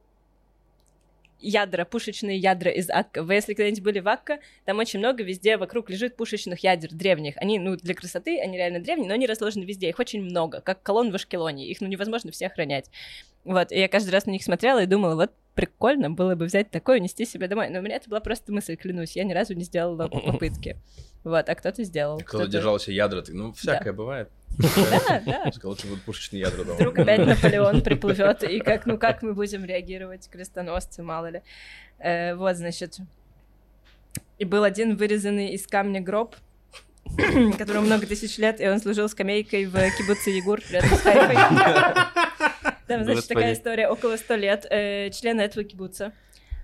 ядра, 1.40 1.84
пушечные 1.84 2.38
ядра 2.38 2.70
из 2.70 2.90
Акка. 2.90 3.22
Вы, 3.22 3.34
если 3.34 3.54
когда-нибудь 3.54 3.82
были 3.82 4.00
в 4.00 4.08
Акка, 4.08 4.38
там 4.64 4.78
очень 4.78 4.98
много 4.98 5.22
везде 5.22 5.56
вокруг 5.56 5.90
лежит 5.90 6.16
пушечных 6.16 6.60
ядер 6.60 6.90
древних. 6.92 7.36
Они, 7.36 7.58
ну, 7.58 7.76
для 7.76 7.94
красоты, 7.94 8.40
они 8.40 8.56
реально 8.56 8.80
древние, 8.80 9.08
но 9.08 9.14
они 9.14 9.26
расложены 9.26 9.64
везде. 9.64 9.88
Их 9.88 9.98
очень 9.98 10.22
много, 10.22 10.60
как 10.60 10.82
колонн 10.82 11.10
в 11.12 11.14
Ашкелоне. 11.14 11.68
Их, 11.68 11.80
ну, 11.80 11.88
невозможно 11.88 12.30
все 12.30 12.46
охранять. 12.46 12.90
Вот, 13.44 13.72
и 13.72 13.78
я 13.78 13.88
каждый 13.88 14.10
раз 14.10 14.26
на 14.26 14.30
них 14.30 14.42
смотрела 14.42 14.82
и 14.82 14.86
думала, 14.86 15.14
вот 15.14 15.32
прикольно 15.54 16.10
было 16.10 16.34
бы 16.34 16.46
взять 16.46 16.70
такое 16.70 16.96
и 16.96 17.00
унести 17.00 17.24
себе 17.24 17.46
домой. 17.46 17.68
Но 17.70 17.78
у 17.78 17.82
меня 17.82 17.96
это 17.96 18.08
была 18.08 18.20
просто 18.20 18.52
мысль, 18.52 18.76
клянусь. 18.76 19.16
Я 19.16 19.24
ни 19.24 19.32
разу 19.32 19.54
не 19.54 19.64
сделала 19.64 20.08
попытки. 20.26 20.76
Вот, 21.22 21.48
а 21.48 21.54
кто-то 21.54 21.84
сделал. 21.84 22.18
Кто-то 22.18 22.46
держался 22.48 22.92
ядра, 22.92 23.22
ну, 23.28 23.52
всякое 23.52 23.92
бывает. 23.92 24.28
Да, 24.28 24.34
да. 24.34 24.43
Сказал, 24.60 25.70
лучше 25.70 25.86
будут 25.86 26.02
пушечные 26.02 26.40
ядра 26.40 26.64
дома. 26.64 26.76
Вдруг 26.76 26.98
опять 26.98 27.20
Наполеон 27.26 27.82
приплывет, 27.82 28.42
и 28.44 28.60
как, 28.60 28.86
ну 28.86 28.98
как 28.98 29.22
мы 29.22 29.34
будем 29.34 29.64
реагировать, 29.64 30.28
крестоносцы, 30.30 31.02
мало 31.02 31.30
ли. 31.30 31.42
Э, 31.98 32.34
вот, 32.34 32.56
значит. 32.56 32.98
И 34.38 34.44
был 34.44 34.64
один 34.64 34.96
вырезанный 34.96 35.50
из 35.50 35.66
камня 35.66 36.00
гроб, 36.00 36.36
которому 37.58 37.86
много 37.86 38.06
тысяч 38.06 38.38
лет, 38.38 38.60
и 38.60 38.68
он 38.68 38.80
служил 38.80 39.08
скамейкой 39.08 39.66
в 39.66 39.74
кибуце 39.96 40.30
Егур 40.30 40.60
рядом 40.70 40.90
с 40.90 41.00
Хайфой. 41.00 41.36
Там, 42.86 43.04
значит, 43.04 43.28
такая 43.28 43.54
история. 43.54 43.88
Около 43.88 44.16
ста 44.16 44.36
лет 44.36 44.66
э, 44.68 45.10
члены 45.10 45.40
этого 45.40 45.64
кибуца, 45.64 46.12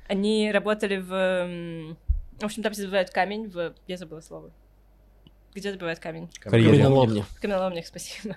они 0.06 0.50
работали 0.52 0.98
в... 0.98 1.96
В 2.38 2.44
общем, 2.44 2.62
там 2.62 2.72
добывают 2.72 3.10
камень 3.10 3.48
в... 3.48 3.74
Я 3.86 3.96
забыла 3.96 4.20
слово. 4.20 4.50
Где 5.54 5.72
добывают 5.72 5.98
камень? 5.98 6.28
Карьере. 6.40 6.70
Каменоломня. 6.72 7.24
В 7.36 7.40
каменоломнях, 7.40 7.86
спасибо. 7.86 8.36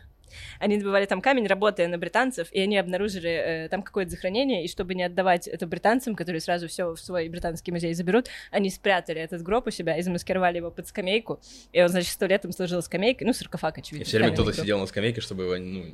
Они 0.59 0.77
добывали 0.77 1.05
там 1.05 1.21
камень, 1.21 1.47
работая 1.47 1.87
на 1.87 1.97
британцев, 1.97 2.47
и 2.51 2.59
они 2.59 2.77
обнаружили 2.77 3.29
э, 3.29 3.69
там 3.69 3.83
какое-то 3.83 4.11
захоронение, 4.11 4.65
и 4.65 4.67
чтобы 4.67 4.95
не 4.95 5.03
отдавать 5.03 5.47
это 5.47 5.67
британцам, 5.67 6.15
которые 6.15 6.41
сразу 6.41 6.67
все 6.67 6.93
в 6.93 6.97
свой 6.97 7.29
британский 7.29 7.71
музей 7.71 7.93
заберут, 7.93 8.27
они 8.51 8.69
спрятали 8.69 9.21
этот 9.21 9.41
гроб 9.43 9.67
у 9.67 9.71
себя 9.71 9.97
и 9.97 10.01
замаскировали 10.01 10.57
его 10.57 10.71
под 10.71 10.87
скамейку, 10.87 11.39
и 11.71 11.81
он, 11.81 11.89
значит, 11.89 12.11
сто 12.11 12.25
лет 12.25 12.43
им 12.45 12.51
служил 12.51 12.81
скамейкой, 12.81 13.27
ну, 13.27 13.33
саркофаг, 13.33 13.77
очевидно. 13.77 14.03
И 14.03 14.07
все 14.07 14.17
время 14.17 14.33
кто-то 14.33 14.51
гроб. 14.51 14.61
сидел 14.61 14.79
на 14.79 14.85
скамейке, 14.85 15.21
чтобы 15.21 15.43
его, 15.43 15.57
ну... 15.57 15.85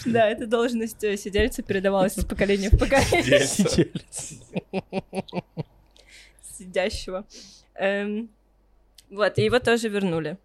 Да, 0.06 0.28
эта 0.28 0.46
должность 0.46 1.02
э, 1.04 1.16
сидельца 1.16 1.62
передавалась 1.62 2.16
из 2.16 2.24
поколения 2.24 2.70
в 2.70 2.78
поколение. 2.78 3.40
Сидельца. 3.40 4.34
Сидящего. 6.50 7.24
Эм, 7.74 8.28
вот, 9.10 9.38
и 9.38 9.44
его 9.44 9.58
тоже 9.58 9.88
вернули. 9.88 10.38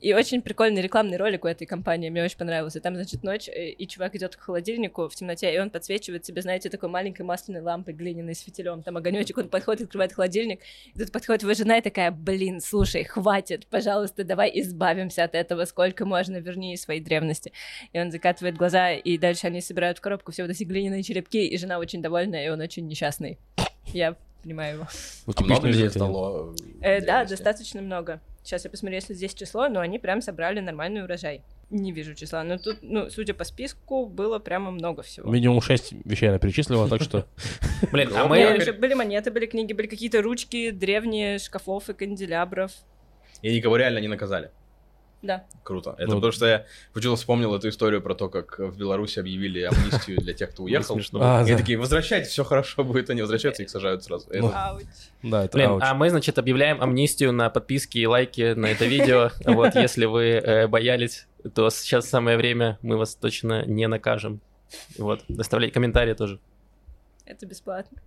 И 0.00 0.14
очень 0.14 0.40
прикольный 0.40 0.80
рекламный 0.80 1.18
ролик 1.18 1.44
у 1.44 1.48
этой 1.48 1.66
компании, 1.66 2.08
мне 2.08 2.24
очень 2.24 2.38
понравился. 2.38 2.80
Там, 2.80 2.94
значит, 2.94 3.22
ночь, 3.22 3.48
э, 3.48 3.68
и 3.68 3.86
чувак 3.86 4.16
идет 4.16 4.34
к 4.34 4.40
холодильнику 4.40 5.08
в 5.08 5.14
темноте, 5.14 5.54
и 5.54 5.58
он 5.58 5.68
подсвечивает 5.68 6.24
себе, 6.24 6.40
знаете, 6.40 6.70
такой 6.70 6.88
маленькой 6.88 7.22
масляной 7.22 7.60
лампой 7.60 7.92
глиняной 7.92 8.34
с 8.34 8.40
фитилем. 8.40 8.82
Там 8.82 8.96
огонечек, 8.96 9.36
он 9.36 9.48
подходит, 9.48 9.82
открывает 9.82 10.14
холодильник, 10.14 10.60
и 10.94 10.98
тут 10.98 11.12
подходит 11.12 11.42
его 11.42 11.52
жена 11.52 11.78
и 11.78 11.82
такая, 11.82 12.10
блин, 12.10 12.60
слушай, 12.60 13.04
хватит, 13.04 13.66
пожалуйста, 13.66 14.24
давай 14.24 14.50
избавимся 14.54 15.24
от 15.24 15.34
этого, 15.34 15.66
сколько 15.66 16.06
можно, 16.06 16.36
верни 16.38 16.76
свои 16.78 17.00
древности. 17.00 17.52
И 17.92 18.00
он 18.00 18.10
закатывает 18.10 18.56
глаза, 18.56 18.92
и 18.92 19.18
дальше 19.18 19.48
они 19.48 19.60
собирают 19.60 19.98
в 19.98 20.00
коробку 20.00 20.32
все 20.32 20.44
вот 20.44 20.50
эти 20.50 20.64
глиняные 20.64 21.02
черепки, 21.02 21.46
и 21.46 21.58
жена 21.58 21.78
очень 21.78 22.00
довольная, 22.00 22.46
и 22.46 22.48
он 22.48 22.60
очень 22.60 22.86
несчастный. 22.86 23.38
Я 23.92 24.16
понимаю 24.42 24.74
его. 24.76 24.86
Вот 25.26 25.40
А 25.40 25.44
много 25.44 25.72
житель. 25.72 25.90
стало? 25.90 26.54
Э, 26.80 27.00
да, 27.00 27.06
древности? 27.24 27.30
достаточно 27.30 27.82
много. 27.82 28.20
Сейчас 28.42 28.64
я 28.64 28.70
посмотрю, 28.70 28.96
если 28.96 29.14
здесь 29.14 29.34
число, 29.34 29.68
но 29.68 29.80
они 29.80 29.98
прям 29.98 30.22
собрали 30.22 30.60
нормальный 30.60 31.04
урожай. 31.04 31.42
Не 31.68 31.92
вижу 31.92 32.14
числа, 32.14 32.42
но 32.42 32.58
тут, 32.58 32.78
ну, 32.82 33.10
судя 33.10 33.32
по 33.34 33.44
списку, 33.44 34.06
было 34.06 34.38
прямо 34.38 34.70
много 34.70 35.02
всего. 35.02 35.30
Минимум 35.30 35.60
6 35.60 35.92
вещей 36.04 36.28
она 36.30 36.38
перечислила, 36.38 36.88
так 36.88 37.02
что... 37.02 37.26
Блин, 37.92 38.10
а 38.14 38.24
Ну, 38.24 38.28
мы... 38.28 38.72
Были 38.72 38.94
монеты, 38.94 39.30
были 39.30 39.46
книги, 39.46 39.72
были 39.72 39.86
какие-то 39.86 40.20
ручки 40.22 40.70
древние 40.70 41.38
шкафов 41.38 41.88
и 41.90 41.94
канделябров. 41.94 42.72
И 43.42 43.54
никого 43.54 43.76
реально 43.76 43.98
не 43.98 44.08
наказали. 44.08 44.50
Да. 45.22 45.44
Круто. 45.64 45.94
Это 45.98 46.08
Ну, 46.08 46.14
потому, 46.16 46.32
что 46.32 46.46
я 46.46 46.66
почему-то 46.94 47.16
вспомнил 47.18 47.54
эту 47.54 47.68
историю 47.68 48.00
про 48.00 48.14
то, 48.14 48.28
как 48.30 48.58
в 48.58 48.76
Беларуси 48.78 49.18
объявили 49.18 49.60
амнистию 49.62 50.18
для 50.18 50.32
тех, 50.32 50.50
кто 50.50 50.62
уехал. 50.62 50.94
смешно. 50.94 51.20
А, 51.22 51.42
И 51.46 51.50
да. 51.50 51.58
такие, 51.58 51.76
возвращайтесь, 51.78 52.30
все 52.30 52.42
хорошо 52.42 52.84
будет. 52.84 53.10
Они 53.10 53.20
возвращаются, 53.20 53.62
их 53.62 53.68
сажают 53.70 54.02
сразу. 54.02 54.30
Это- 54.30 54.38
Ну, 54.40 54.52
Ауч. 54.54 54.84
Да, 55.22 55.44
это 55.44 55.56
Блин, 55.58 55.70
ауч. 55.70 55.82
а 55.84 55.94
мы, 55.94 56.08
значит, 56.08 56.38
объявляем 56.38 56.80
амнистию 56.80 57.32
на 57.32 57.50
подписки 57.50 57.98
и 57.98 58.06
лайки 58.06 58.54
на 58.54 58.66
это 58.66 58.86
видео. 58.86 59.30
Вот, 59.44 59.74
если 59.74 60.06
вы 60.06 60.22
э, 60.24 60.66
боялись, 60.68 61.26
то 61.54 61.68
сейчас 61.70 62.08
самое 62.08 62.36
время, 62.38 62.78
мы 62.80 62.96
вас 62.96 63.14
точно 63.14 63.64
не 63.66 63.86
накажем. 63.88 64.40
Вот, 64.96 65.22
доставляйте 65.28 65.74
комментарии 65.74 66.14
тоже. 66.14 66.38
Это 67.26 67.44
бесплатно. 67.46 67.98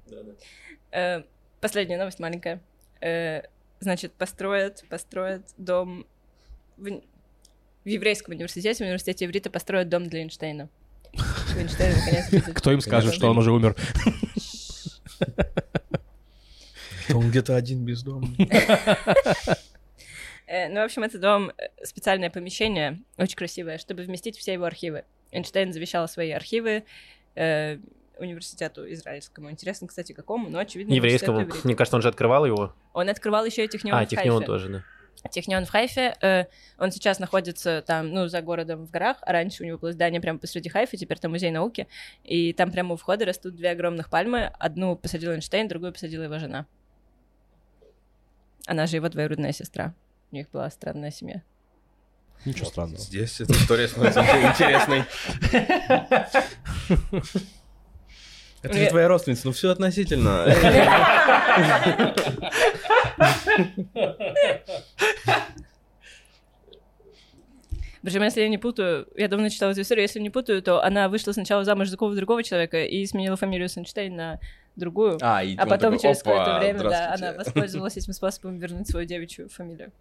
Э, 0.91 1.21
последняя 1.61 1.97
новость 1.97 2.19
маленькая. 2.19 2.61
Э, 3.01 3.43
значит, 3.79 4.13
построят, 4.13 4.83
построят 4.89 5.43
дом 5.57 6.05
в, 6.77 7.01
в 7.83 7.87
еврейском 7.87 8.33
университете, 8.35 8.83
в 8.83 8.87
университете 8.87 9.25
иврита 9.25 9.49
построят 9.49 9.89
дом 9.89 10.07
для 10.07 10.21
Эйнштейна. 10.21 10.69
Наконец 11.13 11.75
Кто 12.55 12.71
им 12.71 12.81
скажет, 12.81 13.13
что 13.13 13.29
он 13.29 13.37
уже 13.37 13.51
умер? 13.51 13.75
Он 17.13 17.29
где-то 17.29 17.55
один 17.55 17.85
без 17.85 18.01
дома. 18.03 18.27
Э, 20.45 20.67
Ну, 20.69 20.81
в 20.81 20.83
общем, 20.83 21.03
это 21.03 21.19
дом, 21.19 21.51
э, 21.57 21.85
специальное 21.85 22.29
помещение, 22.29 22.99
очень 23.17 23.35
красивое, 23.35 23.77
чтобы 23.77 24.03
вместить 24.03 24.37
все 24.37 24.53
его 24.53 24.65
архивы. 24.65 25.05
Эйнштейн 25.31 25.73
завещал 25.73 26.07
свои 26.07 26.31
архивы 26.31 26.83
э, 27.35 27.77
университету 28.19 28.91
израильскому. 28.91 29.49
Интересно, 29.51 29.87
кстати, 29.87 30.13
какому, 30.13 30.49
но 30.49 30.59
очевидно, 30.59 30.93
Еврейскому, 30.93 31.47
мне 31.63 31.75
кажется, 31.75 31.95
он 31.95 32.01
же 32.01 32.09
открывал 32.09 32.45
его. 32.45 32.73
Он 32.93 33.09
открывал 33.09 33.45
еще 33.45 33.65
и 33.65 33.67
Технион 33.67 33.97
А, 33.97 34.05
Технион 34.05 34.43
тоже, 34.43 34.69
да. 34.69 34.83
Технион 35.31 35.65
в 35.65 35.69
Хайфе. 35.69 36.15
э, 36.21 36.45
он 36.77 36.91
сейчас 36.91 37.19
находится 37.19 37.81
там, 37.85 38.09
ну, 38.11 38.27
за 38.27 38.41
городом 38.41 38.85
в 38.85 38.91
горах. 38.91 39.17
А 39.21 39.31
раньше 39.31 39.63
у 39.63 39.65
него 39.65 39.77
было 39.77 39.91
здание 39.91 40.19
прямо 40.19 40.39
посреди 40.39 40.69
Хайфа, 40.69 40.97
теперь 40.97 41.19
там 41.19 41.31
музей 41.31 41.51
науки. 41.51 41.87
И 42.23 42.53
там 42.53 42.71
прямо 42.71 42.93
у 42.93 42.97
входа 42.97 43.25
растут 43.25 43.55
две 43.55 43.71
огромных 43.71 44.09
пальмы. 44.09 44.51
Одну 44.59 44.95
посадил 44.95 45.31
Эйнштейн, 45.31 45.67
другую 45.67 45.93
посадила 45.93 46.23
его 46.23 46.39
жена. 46.39 46.65
Она 48.65 48.85
же 48.87 48.97
его 48.97 49.09
двоюродная 49.09 49.53
сестра. 49.53 49.93
У 50.31 50.35
них 50.35 50.49
была 50.51 50.69
странная 50.69 51.11
семья. 51.11 51.41
Ничего 52.45 52.65
странного. 52.65 52.99
Здесь 52.99 53.39
эта 53.39 53.53
история 53.53 53.87
становится 53.87 54.21
интересной. 54.21 55.03
Это 58.61 58.77
же 58.77 58.85
твоя 58.87 59.07
родственница, 59.09 59.47
ну 59.47 59.51
все 59.51 59.71
относительно. 59.71 60.45
Причем, 68.03 68.23
если 68.23 68.41
я 68.41 68.49
не 68.49 68.57
путаю, 68.57 69.07
я 69.15 69.29
давно 69.29 69.47
читала 69.47 69.71
эту 69.71 69.81
историю, 69.81 70.03
если 70.03 70.19
не 70.19 70.29
путаю, 70.29 70.61
то 70.61 70.83
она 70.83 71.07
вышла 71.07 71.31
сначала 71.31 71.63
замуж 71.63 71.87
за 71.87 71.95
какого-то 71.95 72.17
другого 72.17 72.43
человека 72.43 72.83
и 72.83 73.05
сменила 73.05 73.37
фамилию 73.37 73.69
с 73.69 73.77
Эйнштейн 73.77 74.13
на 74.13 74.39
другую. 74.75 75.17
А, 75.21 75.41
и 75.41 75.55
А 75.55 75.65
потом 75.65 75.93
такой, 75.93 75.99
через 75.99 76.21
«Опа, 76.21 76.31
какое-то 76.31 76.59
время, 76.59 76.79
да, 76.79 76.89
здравствуйте». 76.89 77.25
она 77.25 77.37
воспользовалась 77.37 77.95
этим 77.97 78.11
способом 78.11 78.57
вернуть 78.57 78.89
свою 78.89 79.05
девичью 79.05 79.47
фамилию. 79.47 79.93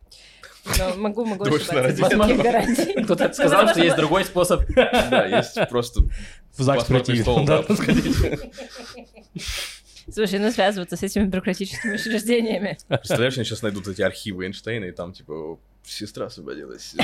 Но 0.79 0.97
могу, 0.97 1.25
могу 1.25 1.45
Точно 1.45 1.81
ошибаться. 1.81 3.03
Кто-то 3.05 3.33
сказал, 3.33 3.69
что 3.69 3.81
есть 3.85 3.97
другой 3.97 4.25
способ. 4.25 4.63
Да, 4.75 5.27
есть 5.27 5.59
просто 5.69 6.03
В 6.57 6.63
ЗАГС 6.63 6.85
прийти. 6.85 7.23
Да. 7.47 7.65
Слушай, 10.11 10.39
ну 10.39 10.51
связываться 10.51 10.97
с 10.97 11.03
этими 11.03 11.25
бюрократическими 11.25 11.95
учреждениями. 11.95 12.79
Представляешь, 12.89 13.37
они 13.37 13.45
сейчас 13.45 13.63
найдут 13.63 13.87
эти 13.89 14.03
архивы 14.03 14.47
Эйнштейна, 14.47 14.87
и 14.87 14.93
там, 14.93 15.13
типа, 15.13 15.59
сестра 15.85 16.27
освободилась. 16.27 16.95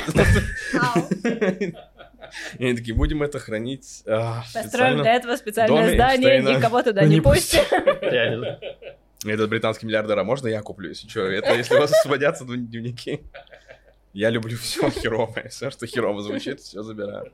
И 2.59 2.63
они 2.65 2.75
такие, 2.75 2.95
будем 2.95 3.23
это 3.23 3.39
хранить 3.39 4.03
а, 4.05 4.43
Построим 4.53 5.01
для 5.01 5.15
этого 5.15 5.35
специальное 5.35 5.95
здание, 5.95 6.41
никого 6.41 6.83
туда 6.83 7.03
Не 7.05 7.21
пустим. 7.21 7.63
Реально. 8.01 8.59
Этот 9.25 9.49
британский 9.49 9.85
миллиардер, 9.85 10.19
а 10.19 10.23
можно 10.23 10.47
я 10.47 10.61
куплю, 10.61 10.89
если 10.89 11.07
что? 11.07 11.21
Это 11.21 11.53
если 11.55 11.75
у 11.75 11.79
вас 11.79 11.91
освободятся 11.91 12.45
дневники. 12.45 13.21
Я 14.13 14.29
люблю 14.29 14.57
все 14.57 14.89
херовое. 14.89 15.49
Все, 15.49 15.69
что 15.69 15.85
херово 15.87 16.21
звучит, 16.21 16.61
все 16.61 16.83
забираю. 16.83 17.31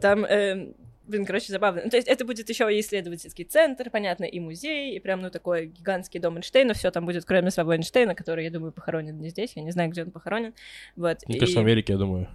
Там, 0.00 0.24
эм, 0.24 0.74
блин, 1.12 1.24
короче, 1.26 1.52
забавно. 1.52 1.82
Ну, 1.84 1.90
то 1.90 1.96
есть 1.96 2.08
это 2.08 2.24
будет 2.24 2.48
еще 2.48 2.74
и 2.74 2.80
исследовательский 2.80 3.44
центр, 3.44 3.88
понятно, 3.90 4.24
и 4.24 4.40
музей, 4.40 4.96
и 4.96 4.98
прям, 4.98 5.20
ну, 5.20 5.30
такой 5.30 5.66
гигантский 5.66 6.18
дом 6.18 6.36
Эйнштейна. 6.36 6.74
Все 6.74 6.90
там 6.90 7.06
будет, 7.06 7.24
кроме 7.24 7.50
самого 7.50 7.76
Эйнштейна, 7.76 8.14
который, 8.14 8.44
я 8.44 8.50
думаю, 8.50 8.72
похоронен 8.72 9.20
не 9.20 9.28
здесь. 9.28 9.52
Я 9.54 9.62
не 9.62 9.70
знаю, 9.70 9.90
где 9.90 10.02
он 10.02 10.10
похоронен. 10.10 10.54
Вот. 10.96 11.18
Мне 11.28 11.36
и- 11.36 11.40
кажется, 11.40 11.60
в 11.60 11.62
Америке, 11.62 11.92
я 11.92 11.98
думаю. 11.98 12.28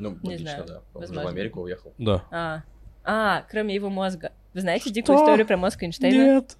Ну, 0.00 0.10
Не 0.22 0.28
логично, 0.28 0.50
знаю, 0.50 0.64
да. 0.66 0.74
Он 0.74 0.80
же 0.80 0.82
в 0.92 0.94
возможно. 1.10 1.30
Америку 1.30 1.60
уехал. 1.62 1.92
Да. 1.98 2.24
А, 2.30 2.62
а, 3.04 3.44
кроме 3.50 3.74
его 3.74 3.90
мозга. 3.90 4.30
Вы 4.54 4.60
знаете 4.60 4.90
дикую 4.90 5.18
историю 5.18 5.44
про 5.46 5.56
мозг 5.56 5.82
Эйнштейна? 5.82 6.14
Нет. 6.14 6.56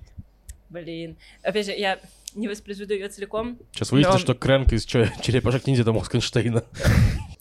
Блин. 0.70 1.16
Опять 1.42 1.66
же, 1.66 1.72
я 1.72 2.00
не 2.34 2.48
воспроизведу 2.48 2.94
ее 2.94 3.08
целиком. 3.08 3.58
Сейчас 3.72 3.92
выяснилось, 3.92 4.16
Но- 4.22 4.24
что 4.24 4.34
Крэнк 4.34 4.72
из 4.72 4.84
черепашек 4.84 5.66
ниндзя 5.66 5.82
это 5.82 5.92
мозг 5.92 6.14
Эйнштейна. 6.14 6.64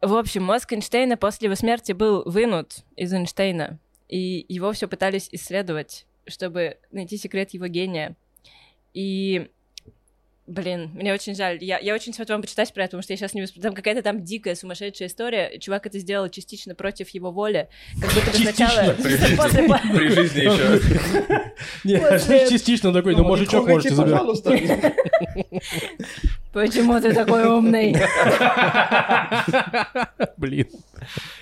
В 0.00 0.14
общем, 0.14 0.44
мозг 0.44 0.72
Эйнштейна 0.72 1.16
после 1.16 1.46
его 1.46 1.56
смерти 1.56 1.92
был 1.92 2.22
вынут 2.24 2.84
из 2.96 3.12
Эйнштейна, 3.12 3.78
и 4.08 4.46
его 4.48 4.72
все 4.72 4.86
пытались 4.86 5.28
исследовать, 5.32 6.06
чтобы 6.26 6.76
найти 6.92 7.16
секрет 7.16 7.50
его 7.50 7.66
гения. 7.66 8.14
И, 8.94 9.50
блин, 10.46 10.92
мне 10.94 11.12
очень 11.12 11.34
жаль. 11.34 11.58
Я, 11.62 11.78
я 11.78 11.94
очень 11.94 12.14
советую 12.14 12.36
вам 12.36 12.42
почитать 12.42 12.72
про 12.72 12.84
это, 12.84 12.90
потому 12.90 13.02
что 13.02 13.12
я 13.12 13.16
сейчас 13.16 13.34
не 13.34 13.44
Там 13.46 13.74
какая-то 13.74 14.02
там 14.02 14.24
дикая, 14.24 14.54
сумасшедшая 14.54 15.08
история. 15.08 15.58
Чувак 15.58 15.86
это 15.86 15.98
сделал 15.98 16.28
частично 16.28 16.76
против 16.76 17.08
его 17.10 17.32
воли. 17.32 17.68
Как 18.00 18.12
будто 18.14 18.30
бы 18.30 18.36
сначала... 18.36 18.94
При 18.94 20.08
жизни, 20.10 20.40
еще. 20.40 21.98
После- 21.98 22.48
частично 22.50 22.92
такой, 22.92 23.16
ну, 23.16 23.24
мужичок 23.24 23.66
можете 23.66 23.94
забирать. 23.94 24.22
Почему 26.66 27.00
ты 27.00 27.14
такой 27.14 27.46
умный? 27.46 27.94
Блин. 30.36 30.66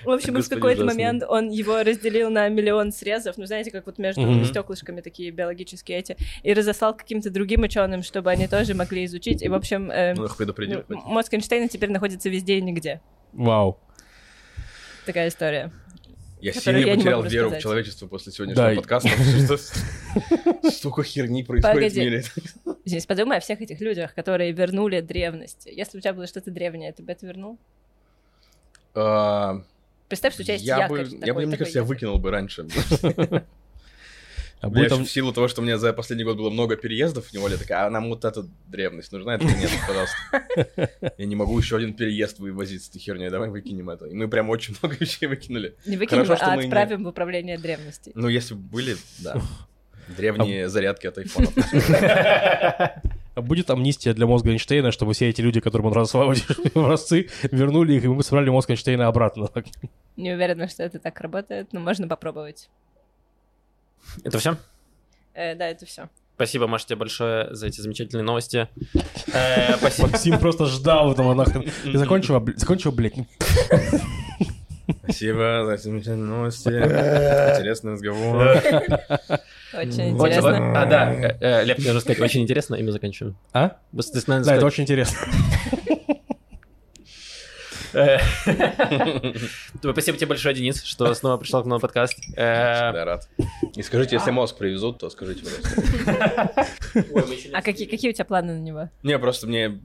В 0.05 0.11
общем, 0.11 0.35
в 0.41 0.49
какой-то 0.49 0.85
момент 0.85 1.23
он 1.27 1.49
его 1.49 1.83
разделил 1.83 2.31
на 2.31 2.49
миллион 2.49 2.93
срезов, 2.93 3.37
ну, 3.37 3.47
знаете, 3.47 3.71
как 3.71 3.87
вот 3.87 3.99
между 3.99 4.45
стеклышками 4.45 5.01
такие 5.01 5.31
биологические 5.31 5.99
эти, 5.99 6.17
и 6.43 6.53
разослал 6.53 6.95
каким-то 6.95 7.31
другим 7.31 7.63
ученым, 7.63 8.03
чтобы 8.03 8.31
они 8.31 8.47
тоже 8.47 8.75
могли 8.75 9.05
изучить. 9.07 9.43
И, 9.43 9.49
в 9.49 9.55
общем, 9.55 9.91
э, 9.91 10.15
Ну, 10.89 10.97
ну, 10.97 11.03
мозг 11.07 11.33
Эйнштейна 11.33 11.69
теперь 11.69 11.91
находится 11.91 12.29
везде 12.29 12.59
и 12.59 12.63
нигде. 12.63 13.01
Вау. 13.33 13.79
Такая 15.07 15.29
история. 15.29 15.73
Я 16.41 16.53
сильно 16.53 16.79
я 16.79 16.95
потерял 16.95 17.23
веру 17.23 17.51
в 17.51 17.59
человечество 17.59 18.07
после 18.07 18.33
сегодняшнего 18.33 18.69
Да, 18.71 18.77
подкаста. 18.77 19.09
Столько 20.71 21.03
херни 21.03 21.43
происходит 21.43 21.93
в 21.93 21.97
мире. 21.97 22.25
Здесь 22.85 23.07
подумай 23.07 23.39
о 23.39 23.41
всех 23.41 23.61
этих 23.61 23.81
людях, 23.81 24.15
которые 24.15 24.53
вернули 24.53 25.01
древность. 25.01 25.67
Если 25.67 25.99
у 25.99 26.01
тебя 26.01 26.13
было 26.13 26.27
что-то 26.27 26.51
древнее, 26.51 26.93
ты 26.93 27.03
бы 27.03 27.13
это 27.13 27.27
вернул? 27.27 27.59
А, 28.95 29.63
Представь, 30.09 30.35
что 30.35 30.43
у 30.43 30.45
тебя 30.45 30.55
есть 30.55 30.65
Я 30.67 30.83
якорь. 30.83 31.07
бы, 31.07 31.15
я 31.15 31.19
такой- 31.21 31.33
бы, 31.33 31.41
мне 31.41 31.47
такой 31.47 31.59
кажется, 31.59 31.79
я 31.81 31.85
выкинул 31.85 32.19
бы 32.19 32.31
раньше. 32.31 32.67
А 34.61 34.69
Я 34.69 34.73
будет 34.73 34.89
там... 34.89 35.05
в 35.05 35.11
силу 35.11 35.33
того, 35.33 35.49
что 35.49 35.61
у 35.61 35.65
меня 35.65 35.77
за 35.77 35.93
последний 35.93 36.25
год 36.25 36.39
было 36.39 36.49
много 36.49 36.77
переездов 36.77 37.27
в 37.27 37.33
неволе, 37.33 37.57
такая, 37.57 37.87
а 37.87 37.91
нам 37.91 38.09
вот 38.09 38.25
эта 38.25 38.47
древность 38.67 39.13
нужна? 39.13 39.39
Такой, 39.39 39.55
нет, 39.55 39.71
пожалуйста. 39.87 40.17
Я 41.19 41.27
не 41.27 41.37
могу 41.37 41.59
еще 41.59 41.77
один 41.77 41.93
переезд 41.93 42.39
вывозить 42.39 42.83
с 42.83 42.89
этой 42.89 42.99
херней, 42.99 43.29
давай 43.29 43.51
выкинем 43.51 43.91
это. 43.91 44.07
И 44.07 44.15
мы 44.15 44.29
прям 44.29 44.49
очень 44.49 44.75
много 44.81 44.97
вещей 45.01 45.27
выкинули. 45.27 45.77
Не 45.85 45.97
выкинем, 45.97 46.25
Хорошо, 46.25 46.37
что 46.43 46.53
а 46.53 46.57
мы 46.57 46.63
не- 46.63 46.69
отправим 46.69 47.05
в 47.05 47.09
управление 47.09 47.59
древностей. 47.59 48.13
Ну, 48.15 48.29
если 48.29 48.55
бы 48.55 48.61
были, 48.61 48.97
да. 49.19 49.41
Древние 50.17 50.69
зарядки 50.69 51.07
от 51.07 51.19
айфонов. 51.19 51.53
А 53.37 53.43
будет 53.43 53.69
амнистия 53.69 54.15
для 54.15 54.27
мозга 54.27 54.51
Эйнштейна, 54.51 54.93
чтобы 54.93 55.13
все 55.13 55.29
эти 55.29 55.43
люди, 55.43 55.61
которым 55.61 55.89
он 55.89 55.93
разослал 55.93 56.33
эти 56.33 56.43
образцы, 56.75 57.29
вернули 57.43 57.93
их, 57.93 58.05
и 58.05 58.09
мы 58.09 58.23
собрали 58.23 58.49
мозг 58.49 58.71
Эйнштейна 58.71 59.09
обратно. 59.09 59.51
Не 60.17 60.33
уверена, 60.33 60.69
что 60.69 60.83
это 60.83 60.99
так 60.99 61.21
работает, 61.21 61.71
но 61.75 61.81
можно 61.81 62.09
попробовать. 62.09 62.71
Это 64.25 64.39
все? 64.39 64.57
Э, 65.35 65.55
да, 65.55 65.69
это 65.69 65.87
все. 65.87 66.09
Спасибо, 66.35 66.67
Маша, 66.67 66.87
тебе 66.87 66.97
большое 66.97 67.55
за 67.55 67.67
эти 67.67 67.81
замечательные 67.81 68.23
новости. 68.25 68.69
Э, 69.33 69.77
Спасибо. 69.79 70.09
Максим 70.09 70.39
просто 70.39 70.67
ждал 70.67 71.13
этого 71.13 71.33
нахрен. 71.35 71.65
Ты 71.85 71.97
закончил, 71.99 72.37
бл- 72.37 72.57
закончил, 72.57 72.93
блядь? 72.93 73.15
Спасибо 75.03 75.65
за 75.67 75.77
замечательные 75.79 76.27
новости. 76.29 76.69
Интересный 76.69 77.93
разговор. 77.93 78.37
Очень 79.75 80.15
Вот, 80.15 80.27
интересно. 80.29 80.51
вот, 80.69 80.77
А, 80.77 80.87
да, 80.87 81.63
Лев, 81.63 81.79
мне 81.79 81.87
нужно 81.89 82.01
сказать, 82.01 82.21
очень 82.21 82.43
интересно, 82.43 82.77
и 82.77 82.83
мы 82.83 82.93
заканчиваем. 82.93 83.37
А? 83.53 83.77
Да, 83.93 84.55
это 84.57 84.67
очень 84.67 84.85
интересно. 84.85 85.19
Э, 87.97 88.19
Спасибо 89.81 90.19
тебе 90.19 90.27
большое, 90.27 90.55
Денис, 90.55 90.83
что 90.83 91.13
снова 91.15 91.39
пришел 91.39 91.63
к 91.63 91.67
нам 91.67 91.77
на 91.77 91.81
подкаст. 91.81 92.19
Э, 92.37 92.93
Да, 92.93 93.05
рад. 93.05 93.29
И 93.75 93.83
скажите, 93.83 94.17
если 94.17 94.31
мозг 94.31 94.59
привезут, 94.59 94.99
то 94.99 95.09
скажите, 95.09 95.43
пожалуйста. 95.45 96.67
А 97.55 97.63
какие, 97.63 97.89
какие 97.89 98.11
у 98.11 98.15
тебя 98.15 98.25
планы 98.27 98.55
на 98.55 98.61
него? 98.61 98.91
Не, 99.03 99.19
просто 99.19 99.47
мне 99.47 99.81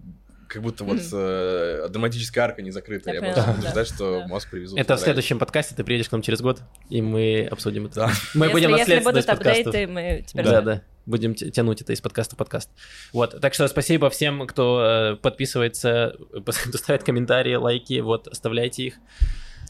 как 0.48 0.62
будто 0.62 0.84
вот 0.84 1.00
э, 1.14 1.88
драматическая 1.90 2.44
арка 2.44 2.62
не 2.62 2.72
закрыта. 2.72 3.12
Я 3.12 3.20
Я 3.20 3.22
буду 3.22 3.62
да. 3.62 3.70
ждать, 3.72 3.88
что 3.88 4.20
Да. 4.20 4.28
мозг 4.28 4.50
привезут. 4.52 4.78
Это 4.78 4.98
в 4.98 5.00
следующем 5.00 5.40
подкасте, 5.40 5.74
ты 5.76 5.86
приедешь 5.86 6.10
к 6.10 6.12
нам 6.12 6.22
через 6.22 6.42
год, 6.42 6.62
и 6.90 7.02
мы 7.02 7.48
обсудим 7.50 7.86
это. 7.86 7.96
Да. 7.96 8.12
Мы 8.34 8.48
если, 8.48 8.54
будем 8.54 8.76
если 8.76 9.00
будут 9.00 9.30
апдейты, 9.30 9.88
мы 9.88 10.26
теперь... 10.28 10.44
Да, 10.44 10.62
да. 10.62 10.82
Будем 11.06 11.34
тянуть 11.34 11.82
это 11.82 11.94
из 11.94 12.02
подкаста 12.02 12.36
в 12.36 12.38
подкаст. 12.38 12.70
Вот. 13.12 13.40
Так 13.42 13.54
что 13.54 13.68
спасибо 13.68 14.10
всем, 14.10 14.46
кто 14.48 15.14
э, 15.14 15.16
подписывается, 15.16 16.16
кто 16.46 16.78
ставит 16.78 17.04
комментарии, 17.04 17.56
лайки. 17.56 18.00
Вот, 18.00 18.28
оставляйте 18.28 18.84
их. 18.84 18.96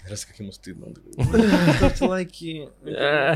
Раз 0.09 0.25
как 0.25 0.39
ему 0.39 0.51
стыдно. 0.51 0.87
Ставьте 1.77 2.05
лайки. 2.05 2.69
Э, 2.83 3.35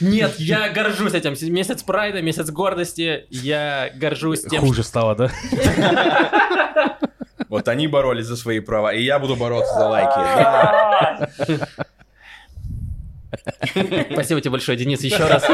Нет, 0.00 0.36
я 0.38 0.70
горжусь 0.70 1.12
этим. 1.12 1.34
Месяц 1.52 1.82
прайда, 1.82 2.22
месяц 2.22 2.50
гордости. 2.50 3.26
Я 3.30 3.90
горжусь 3.94 4.42
тем, 4.42 4.60
Хуже 4.60 4.82
стало, 4.82 5.14
да? 5.14 5.30
Вот 7.48 7.66
они 7.68 7.86
боролись 7.88 8.26
за 8.26 8.36
свои 8.36 8.60
права, 8.60 8.92
и 8.92 9.02
я 9.02 9.18
буду 9.18 9.34
бороться 9.34 9.72
за 9.72 9.86
лайки. 9.88 11.68
Спасибо 14.12 14.40
тебе 14.40 14.50
большое, 14.52 14.78
Денис, 14.78 15.02
еще 15.02 15.26
раз. 15.26 15.44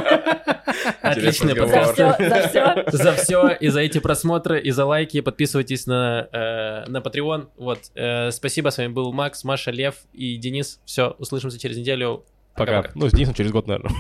Отличный 1.03 1.55
разговор. 1.55 1.97
За 1.97 2.11
подкаст. 2.11 2.49
все, 2.49 2.49
за 2.49 2.49
все. 2.49 3.05
За 3.05 3.13
все 3.13 3.49
и 3.49 3.69
за 3.69 3.81
эти 3.81 3.99
просмотры, 3.99 4.61
и 4.61 4.71
за 4.71 4.85
лайки. 4.85 5.21
Подписывайтесь 5.21 5.87
на, 5.87 6.29
э, 6.33 6.85
на 6.89 6.99
Patreon. 6.99 7.49
Вот. 7.57 7.81
Э, 7.95 8.31
спасибо, 8.31 8.71
с 8.71 8.79
вами 8.79 8.89
был 8.89 9.13
Макс, 9.13 9.45
Маша, 9.45 9.71
Лев 9.71 9.97
и 10.13 10.37
Денис. 10.37 10.81
Все, 10.85 11.15
услышимся 11.19 11.59
через 11.59 11.77
неделю. 11.77 12.25
Пока. 12.57 12.85
Ну, 12.95 13.09
с 13.09 13.13
Денисом 13.13 13.35
через 13.35 13.51
год, 13.51 13.67
наверное. 13.67 13.93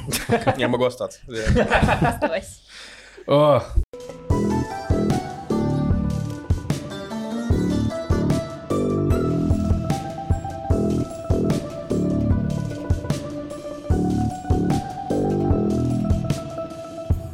Я 0.56 0.68
могу 0.68 0.84
остаться. 0.84 1.20
Оставайся. 2.00 2.60